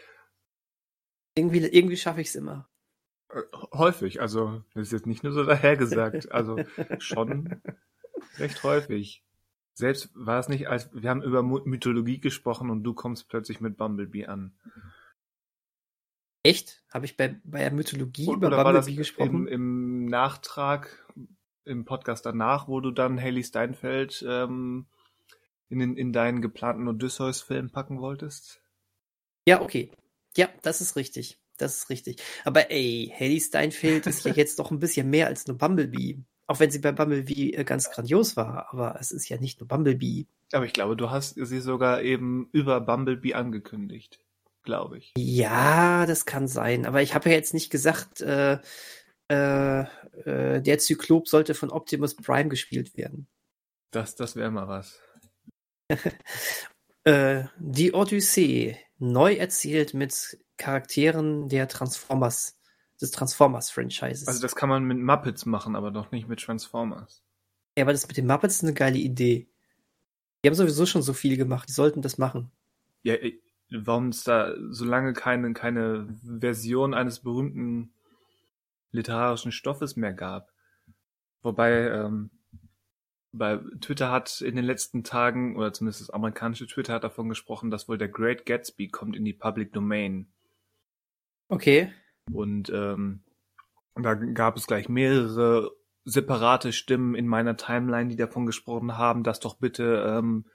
Irgendwie, 1.36 1.60
irgendwie 1.60 1.98
schaffe 1.98 2.22
ich 2.22 2.28
es 2.30 2.36
immer. 2.36 2.68
Äh, 3.30 3.42
Häufig, 3.74 4.22
also 4.22 4.64
das 4.74 4.88
ist 4.88 4.92
jetzt 4.94 5.06
nicht 5.08 5.24
nur 5.24 5.34
so 5.34 5.44
dahergesagt, 5.44 6.32
also 6.32 6.58
schon 7.00 7.62
recht 8.38 8.64
häufig. 8.64 9.24
Selbst 9.74 10.10
war 10.14 10.40
es 10.40 10.48
nicht, 10.48 10.70
als 10.70 10.90
wir 10.94 11.10
haben 11.10 11.22
über 11.22 11.44
Mythologie 11.44 12.20
gesprochen 12.22 12.70
und 12.70 12.84
du 12.84 12.94
kommst 12.94 13.28
plötzlich 13.28 13.60
mit 13.60 13.76
Bumblebee 13.76 14.26
an. 14.28 14.54
Echt? 16.44 16.84
Habe 16.94 17.06
ich 17.06 17.18
bei, 17.18 17.40
bei 17.44 17.60
der 17.60 17.72
Mythologie 17.74 18.28
Und- 18.28 18.38
über 18.38 18.48
Oder 18.48 18.58
war 18.58 18.72
das 18.72 18.86
Bumblebee 18.86 18.98
gesprochen? 18.98 19.48
im, 19.48 19.48
im 19.48 20.06
Nachtrag, 20.06 21.06
im 21.66 21.84
Podcast 21.86 22.26
danach, 22.26 22.68
wo 22.68 22.80
du 22.80 22.92
dann 22.92 23.20
Haley 23.20 23.44
Steinfeld 23.44 24.24
ähm, 24.28 24.86
in, 25.70 25.80
den, 25.80 25.98
in 25.98 26.14
deinen 26.14 26.42
geplanten 26.42 26.88
Odysseus-Film 26.88 27.72
packen 27.72 28.00
wolltest? 28.00 28.62
Ja, 29.48 29.62
okay. 29.62 29.92
Ja, 30.38 30.50
das 30.62 30.82
ist 30.82 30.96
richtig. 30.96 31.40
Das 31.58 31.78
ist 31.78 31.90
richtig. 31.90 32.22
Aber 32.44 32.70
ey, 32.70 33.14
Haley 33.18 33.40
Steinfeld 33.40 34.08
ist 34.08 34.26
ja 34.26 34.34
jetzt 34.34 34.60
doch 34.60 34.72
ein 34.72 34.80
bisschen 34.80 35.10
mehr 35.10 35.28
als 35.28 35.48
nur 35.48 35.58
Bumblebee. 35.58 36.20
Auch 36.48 36.60
wenn 36.60 36.70
sie 36.70 36.80
bei 36.80 36.92
Bumblebee 36.92 37.52
äh, 37.52 37.64
ganz 37.64 37.90
grandios 37.90 38.36
war. 38.36 38.68
Aber 38.72 38.98
es 39.00 39.12
ist 39.12 39.30
ja 39.30 39.38
nicht 39.38 39.60
nur 39.60 39.68
Bumblebee. 39.68 40.28
Aber 40.52 40.66
ich 40.66 40.74
glaube, 40.74 40.96
du 40.96 41.10
hast 41.10 41.36
sie 41.36 41.60
sogar 41.60 42.02
eben 42.02 42.50
über 42.52 42.82
Bumblebee 42.82 43.34
angekündigt. 43.34 44.20
Glaube 44.64 44.98
ich. 44.98 45.14
Ja, 45.18 46.06
das 46.06 46.26
kann 46.26 46.48
sein. 46.48 46.86
Aber 46.86 47.02
ich 47.02 47.14
habe 47.16 47.30
ja 47.30 47.36
jetzt 47.36 47.54
nicht 47.54 47.70
gesagt, 47.70 48.22
äh, 48.22 48.60
äh, 49.32 49.82
äh, 49.82 50.62
der 50.62 50.78
Zyklop 50.80 51.28
sollte 51.28 51.54
von 51.54 51.72
Optimus 51.72 52.16
Prime 52.16 52.50
gespielt 52.50 52.98
werden. 52.98 53.28
Das, 53.92 54.16
das 54.16 54.36
wäre 54.36 54.52
mal 54.52 54.68
was. 54.68 55.00
Äh, 57.06 57.46
die 57.60 57.94
Odyssee, 57.94 58.78
neu 58.98 59.36
erzählt 59.36 59.94
mit 59.94 60.40
Charakteren 60.58 61.50
der 61.50 61.68
Transformers, 61.68 62.60
des 63.00 63.12
Transformers-Franchises. 63.12 64.28
Also 64.28 64.42
das 64.42 64.56
kann 64.56 64.70
man 64.70 64.84
mit 64.86 64.98
Muppets 64.98 65.46
machen, 65.46 65.76
aber 65.76 65.92
doch 65.92 66.12
nicht 66.12 66.28
mit 66.28 66.40
Transformers. 66.40 67.24
ja, 67.78 67.84
aber 67.84 67.92
das 67.92 68.08
mit 68.08 68.18
den 68.18 68.28
Muppets 68.28 68.56
ist 68.56 68.64
eine 68.64 68.74
geile 68.74 68.98
Idee. 68.98 69.48
Die 70.44 70.50
haben 70.50 70.56
sowieso 70.56 70.86
schon 70.86 71.02
so 71.02 71.14
viel 71.14 71.38
gemacht, 71.38 71.70
die 71.70 71.74
sollten 71.74 72.02
das 72.02 72.18
machen. 72.18 72.52
Ja, 73.04 73.16
äh, 73.16 73.40
warum 73.70 74.10
es 74.10 74.24
da 74.24 74.54
so 74.70 74.86
lange 74.86 75.14
keine, 75.14 75.54
keine 75.54 76.08
Version 76.24 76.94
eines 76.94 77.20
berühmten 77.20 77.94
literarischen 78.92 79.52
Stoffes 79.52 79.96
mehr 79.96 80.14
gab. 80.14 80.52
Wobei 81.42 81.90
ähm, 81.90 82.32
bei 83.38 83.60
Twitter 83.82 84.12
hat 84.12 84.42
in 84.42 84.56
den 84.56 84.66
letzten 84.66 85.04
Tagen, 85.04 85.56
oder 85.56 85.74
zumindest 85.74 86.02
das 86.02 86.10
amerikanische 86.10 86.68
Twitter 86.68 86.94
hat 86.94 87.04
davon 87.04 87.30
gesprochen, 87.30 87.72
dass 87.72 87.88
wohl 87.88 87.98
der 87.98 88.10
Great 88.10 88.46
Gatsby 88.46 88.88
kommt 88.88 89.16
in 89.16 89.26
die 89.26 89.34
Public 89.34 89.74
Domain. 89.74 90.28
Okay. 91.50 91.92
Und 92.32 92.70
ähm, 92.70 93.24
da 93.96 94.14
gab 94.16 94.58
es 94.58 94.68
gleich 94.68 94.90
mehrere 94.90 95.72
separate 96.04 96.74
Stimmen 96.74 97.16
in 97.16 97.28
meiner 97.28 97.58
Timeline, 97.58 98.10
die 98.10 98.16
davon 98.16 98.46
gesprochen 98.46 98.98
haben, 98.98 99.24
dass 99.24 99.40
doch 99.40 99.56
bitte 99.56 100.06
ähm, 100.08 100.46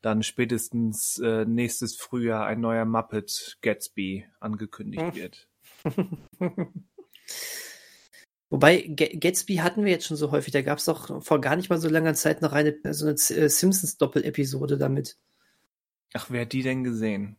dann 0.00 0.22
spätestens 0.22 1.18
äh, 1.18 1.44
nächstes 1.46 1.96
Frühjahr 1.96 2.46
ein 2.46 2.60
neuer 2.60 2.84
Muppet 2.84 3.58
Gatsby 3.62 4.26
angekündigt 4.40 5.02
Hm. 5.02 5.14
wird. 5.14 5.48
Wobei, 8.54 8.82
Ga- 8.82 9.10
Gatsby 9.18 9.56
hatten 9.56 9.84
wir 9.84 9.90
jetzt 9.90 10.06
schon 10.06 10.16
so 10.16 10.30
häufig. 10.30 10.52
Da 10.52 10.62
gab 10.62 10.78
es 10.78 10.84
doch 10.84 11.20
vor 11.24 11.40
gar 11.40 11.56
nicht 11.56 11.70
mal 11.70 11.80
so 11.80 11.88
langer 11.88 12.14
Zeit 12.14 12.40
noch 12.40 12.52
eine, 12.52 12.78
so 12.92 13.06
eine 13.06 13.14
äh, 13.14 13.48
Simpsons-Doppel-Episode 13.48 14.78
damit. 14.78 15.18
Ach, 16.12 16.30
wer 16.30 16.42
hat 16.42 16.52
die 16.52 16.62
denn 16.62 16.84
gesehen? 16.84 17.36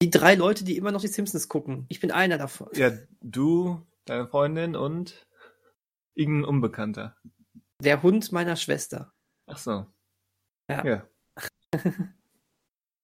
Die 0.00 0.08
drei 0.08 0.36
Leute, 0.36 0.64
die 0.64 0.78
immer 0.78 0.90
noch 0.90 1.02
die 1.02 1.08
Simpsons 1.08 1.48
gucken. 1.50 1.84
Ich 1.90 2.00
bin 2.00 2.10
einer 2.10 2.38
davon. 2.38 2.70
Ja, 2.72 2.92
du, 3.20 3.86
deine 4.06 4.26
Freundin 4.26 4.74
und 4.74 5.26
irgendein 6.14 6.48
Unbekannter. 6.48 7.14
Der 7.82 8.02
Hund 8.02 8.32
meiner 8.32 8.56
Schwester. 8.56 9.12
Ach 9.44 9.58
so. 9.58 9.84
Ja. 10.70 10.82
ja. 10.86 11.08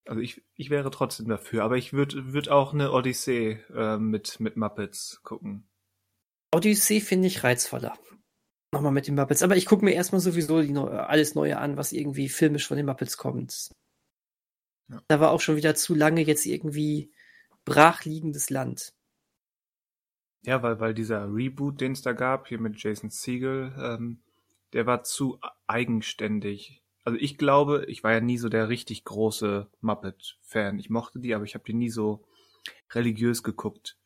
Also 0.09 0.21
ich, 0.21 0.41
ich 0.55 0.71
wäre 0.71 0.93
trotzdem 0.93 1.27
dafür, 1.27 1.65
aber 1.65 1.77
ich 1.77 1.93
würde 1.93 2.33
würd 2.33 2.49
auch 2.49 2.73
eine 2.73 2.93
Odyssee 2.93 3.61
äh, 3.75 3.97
mit, 3.99 4.39
mit 4.39 4.57
Muppets 4.57 5.21
gucken. 5.25 5.69
Odyssey 6.52 7.01
finde 7.01 7.28
ich 7.28 7.44
reizvoller. 7.44 7.98
Nochmal 8.73 8.93
mit 8.93 9.06
den 9.06 9.14
Muppets. 9.14 9.43
Aber 9.43 9.56
ich 9.56 9.66
gucke 9.66 9.85
mir 9.85 9.93
erstmal 9.93 10.20
sowieso 10.20 10.60
die 10.60 10.73
neu, 10.73 10.89
alles 10.89 11.35
Neue 11.35 11.59
an, 11.59 11.77
was 11.77 11.93
irgendwie 11.93 12.28
filmisch 12.28 12.66
von 12.66 12.77
den 12.77 12.86
Muppets 12.86 13.16
kommt. 13.16 13.70
Ja. 14.89 15.02
Da 15.09 15.20
war 15.20 15.31
auch 15.31 15.40
schon 15.40 15.56
wieder 15.56 15.74
zu 15.74 15.94
lange 15.94 16.23
jetzt 16.23 16.47
irgendwie 16.47 17.10
brachliegendes 17.64 18.51
Land. 18.51 18.93
Ja, 20.43 20.62
weil, 20.62 20.78
weil 20.78 20.94
dieser 20.94 21.27
Reboot, 21.32 21.81
den 21.81 21.93
es 21.93 22.02
da 22.02 22.12
gab, 22.12 22.48
hier 22.48 22.60
mit 22.60 22.81
Jason 22.81 23.10
Segel, 23.10 23.74
ähm, 23.78 24.20
der 24.73 24.86
war 24.86 25.02
zu 25.02 25.40
eigenständig. 25.66 26.82
Also 27.05 27.18
ich 27.18 27.39
glaube, 27.39 27.85
ich 27.89 28.05
war 28.05 28.12
ja 28.12 28.20
nie 28.20 28.39
so 28.39 28.48
der 28.48 28.68
richtig 28.68 29.05
große 29.05 29.68
Muppet-Fan. 29.81 30.78
Ich 30.78 30.90
mochte 30.90 31.18
die, 31.18 31.35
aber 31.35 31.44
ich 31.44 31.55
habe 31.55 31.64
die 31.64 31.74
nie 31.74 31.90
so 31.90 32.24
religiös 32.93 33.43
geguckt. 33.43 33.97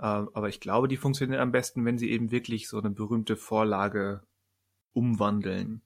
Ähm, 0.00 0.30
aber 0.32 0.48
ich 0.48 0.60
glaube, 0.60 0.88
die 0.88 0.96
funktionieren 0.96 1.40
am 1.40 1.52
besten, 1.52 1.84
wenn 1.84 1.98
sie 1.98 2.10
eben 2.10 2.30
wirklich 2.30 2.68
so 2.68 2.78
eine 2.78 2.90
berühmte 2.90 3.36
Vorlage 3.36 4.22
umwandeln. 4.92 5.82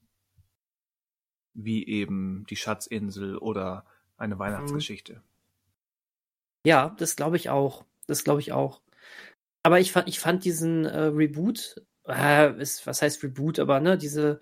Wie 1.54 1.86
eben 1.86 2.46
die 2.48 2.56
Schatzinsel 2.56 3.36
oder 3.36 3.84
eine 4.16 4.38
Weihnachtsgeschichte. 4.38 5.22
Ja, 6.64 6.94
das 6.98 7.16
glaube 7.16 7.36
ich 7.36 7.50
auch. 7.50 7.84
Das 8.06 8.24
glaube 8.24 8.40
ich 8.40 8.52
auch. 8.52 8.80
Aber 9.62 9.80
ich 9.80 9.92
fand, 9.92 10.08
ich 10.08 10.20
fand 10.20 10.44
diesen 10.44 10.84
äh, 10.84 11.04
Reboot, 11.04 11.82
äh, 12.06 12.60
ist, 12.60 12.86
was 12.86 13.02
heißt 13.02 13.22
Reboot, 13.22 13.58
aber 13.58 13.80
ne, 13.80 13.98
diese 13.98 14.40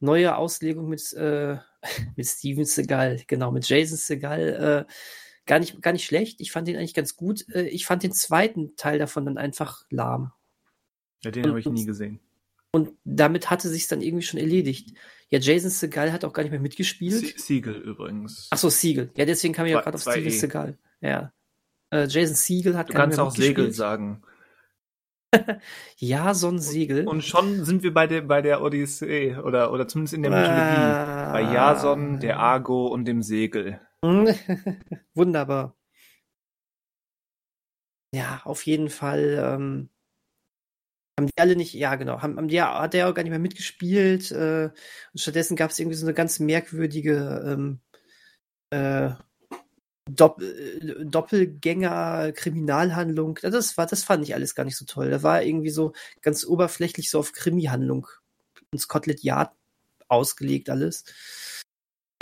neue 0.00 0.36
Auslegung 0.36 0.88
mit, 0.88 1.12
äh, 1.14 1.58
mit 2.16 2.26
Steven 2.26 2.64
Seagal, 2.64 3.22
genau, 3.26 3.50
mit 3.50 3.68
Jason 3.68 3.96
Seagal, 3.96 4.86
äh, 4.86 4.92
gar 5.48 5.58
nicht, 5.58 5.82
gar 5.82 5.92
nicht 5.92 6.04
schlecht. 6.04 6.40
Ich 6.40 6.52
fand 6.52 6.68
den 6.68 6.76
eigentlich 6.76 6.94
ganz 6.94 7.16
gut. 7.16 7.44
Äh, 7.52 7.62
ich 7.68 7.84
fand 7.86 8.04
den 8.04 8.12
zweiten 8.12 8.76
Teil 8.76 9.00
davon 9.00 9.24
dann 9.26 9.38
einfach 9.38 9.84
lahm. 9.90 10.30
Ja, 11.24 11.32
den 11.32 11.48
habe 11.48 11.58
ich 11.58 11.66
nie 11.66 11.84
gesehen. 11.84 12.20
Und 12.70 12.90
damit 13.04 13.50
hatte 13.50 13.68
sich 13.68 13.88
dann 13.88 14.02
irgendwie 14.02 14.24
schon 14.24 14.38
erledigt. 14.38 14.94
Ja, 15.30 15.38
Jason 15.40 15.70
Seagal 15.70 16.12
hat 16.12 16.24
auch 16.24 16.32
gar 16.32 16.42
nicht 16.42 16.52
mehr 16.52 16.60
mitgespielt. 16.60 17.14
Sie 17.14 17.34
Siegel 17.36 17.74
übrigens. 17.74 18.48
Ach 18.50 18.58
so, 18.58 18.68
Siegel. 18.68 19.10
Ja, 19.16 19.24
deswegen 19.24 19.54
kam 19.54 19.66
ich 19.66 19.74
auch 19.74 19.82
gerade 19.82 19.96
auf 19.96 20.02
Steven 20.02 20.26
E. 20.26 20.30
Seagal. 20.30 20.78
Ja. 21.00 21.32
Äh, 21.90 22.06
Jason 22.06 22.36
Siegel 22.36 22.76
hat 22.76 22.90
Du 22.90 22.92
gar 22.92 23.02
kannst 23.02 23.16
nicht 23.16 23.24
mehr 23.24 23.26
auch 23.26 23.34
Segel 23.34 23.64
mitgespielt. 23.64 23.74
sagen. 23.74 24.22
Ja, 25.98 26.32
so 26.32 26.48
ein 26.48 26.58
Segel. 26.58 27.06
Und 27.06 27.22
schon 27.22 27.64
sind 27.64 27.82
wir 27.82 27.92
bei 27.92 28.06
der, 28.06 28.22
bei 28.22 28.40
der 28.40 28.62
Odyssee 28.62 29.36
oder, 29.36 29.72
oder 29.72 29.86
zumindest 29.88 30.14
in 30.14 30.22
der 30.22 30.30
Mythologie. 30.30 30.54
Ah. 30.54 31.32
Bei 31.32 31.42
Jason, 31.42 32.20
der 32.20 32.38
Argo 32.38 32.86
und 32.86 33.04
dem 33.04 33.22
Segel. 33.22 33.80
Wunderbar. 35.14 35.76
Ja, 38.14 38.40
auf 38.44 38.64
jeden 38.66 38.90
Fall. 38.90 39.38
Ähm, 39.38 39.90
haben 41.18 41.26
die 41.26 41.32
alle 41.36 41.56
nicht, 41.56 41.74
ja 41.74 41.96
genau, 41.96 42.22
haben, 42.22 42.36
haben 42.36 42.48
die, 42.48 42.62
hat 42.62 42.94
der 42.94 43.08
auch 43.08 43.14
gar 43.14 43.22
nicht 43.22 43.30
mehr 43.30 43.38
mitgespielt. 43.40 44.30
Äh, 44.30 44.70
und 45.12 45.20
stattdessen 45.20 45.56
gab 45.56 45.70
es 45.70 45.78
irgendwie 45.78 45.96
so 45.96 46.06
eine 46.06 46.14
ganz 46.14 46.38
merkwürdige 46.38 47.44
ähm, 47.46 47.80
äh, 48.70 49.10
Dopp 50.10 50.40
äh, 50.40 51.04
Doppelgänger-Kriminalhandlung. 51.04 53.38
Das 53.42 53.76
war, 53.76 53.86
das 53.86 54.04
fand 54.04 54.24
ich 54.24 54.34
alles 54.34 54.54
gar 54.54 54.64
nicht 54.64 54.76
so 54.76 54.84
toll. 54.84 55.10
Da 55.10 55.22
war 55.22 55.42
irgendwie 55.42 55.70
so 55.70 55.92
ganz 56.22 56.46
oberflächlich 56.46 57.10
so 57.10 57.18
auf 57.18 57.32
Krimi-Handlung 57.32 58.06
und 58.72 58.78
Scotland 58.78 59.22
Yard 59.22 59.52
ausgelegt 60.08 60.70
alles. 60.70 61.04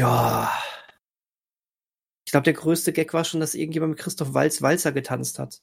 Ja. 0.01 0.53
Ich 2.27 2.32
glaube, 2.32 2.44
der 2.44 2.55
größte 2.55 2.93
Gag 2.93 3.15
war 3.15 3.24
schon, 3.24 3.39
dass 3.40 3.55
irgendjemand 3.55 3.90
mit 3.93 4.01
Christoph 4.01 4.35
Walz 4.35 4.61
Walzer 4.61 4.90
getanzt 4.90 5.39
hat. 5.39 5.62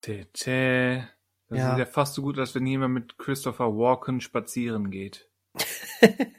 Tete. 0.00 1.06
Das 1.48 1.58
Ja. 1.58 1.72
ist 1.74 1.78
ja 1.78 1.86
fast 1.86 2.14
so 2.14 2.22
gut, 2.22 2.38
als 2.38 2.54
wenn 2.54 2.66
jemand 2.66 2.94
mit 2.94 3.18
Christopher 3.18 3.76
Walken 3.76 4.20
spazieren 4.22 4.90
geht. 4.90 5.28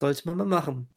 Sollte 0.00 0.28
man 0.28 0.36
mal 0.38 0.46
machen. 0.46 0.88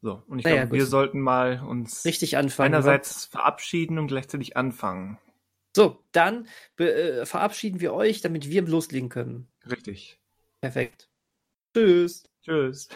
So, 0.00 0.22
und 0.26 0.38
ich 0.38 0.44
Naja, 0.44 0.62
glaube, 0.62 0.76
wir 0.76 0.86
sollten 0.86 1.20
mal 1.20 1.60
uns 1.60 2.04
Richtig 2.04 2.36
anfangen. 2.36 2.66
einerseits 2.74 3.26
verabschieden 3.26 3.98
und 3.98 4.06
gleichzeitig 4.06 4.56
anfangen. 4.56 5.18
So, 5.76 6.04
dann 6.12 6.46
äh, 6.78 7.26
verabschieden 7.26 7.80
wir 7.80 7.92
euch, 7.92 8.20
damit 8.20 8.48
wir 8.48 8.62
loslegen 8.62 9.08
können. 9.08 9.48
Richtig. 9.68 10.20
Perfekt. 10.60 11.10
Tschüss. 11.74 12.24
Tschüss. 12.42 12.88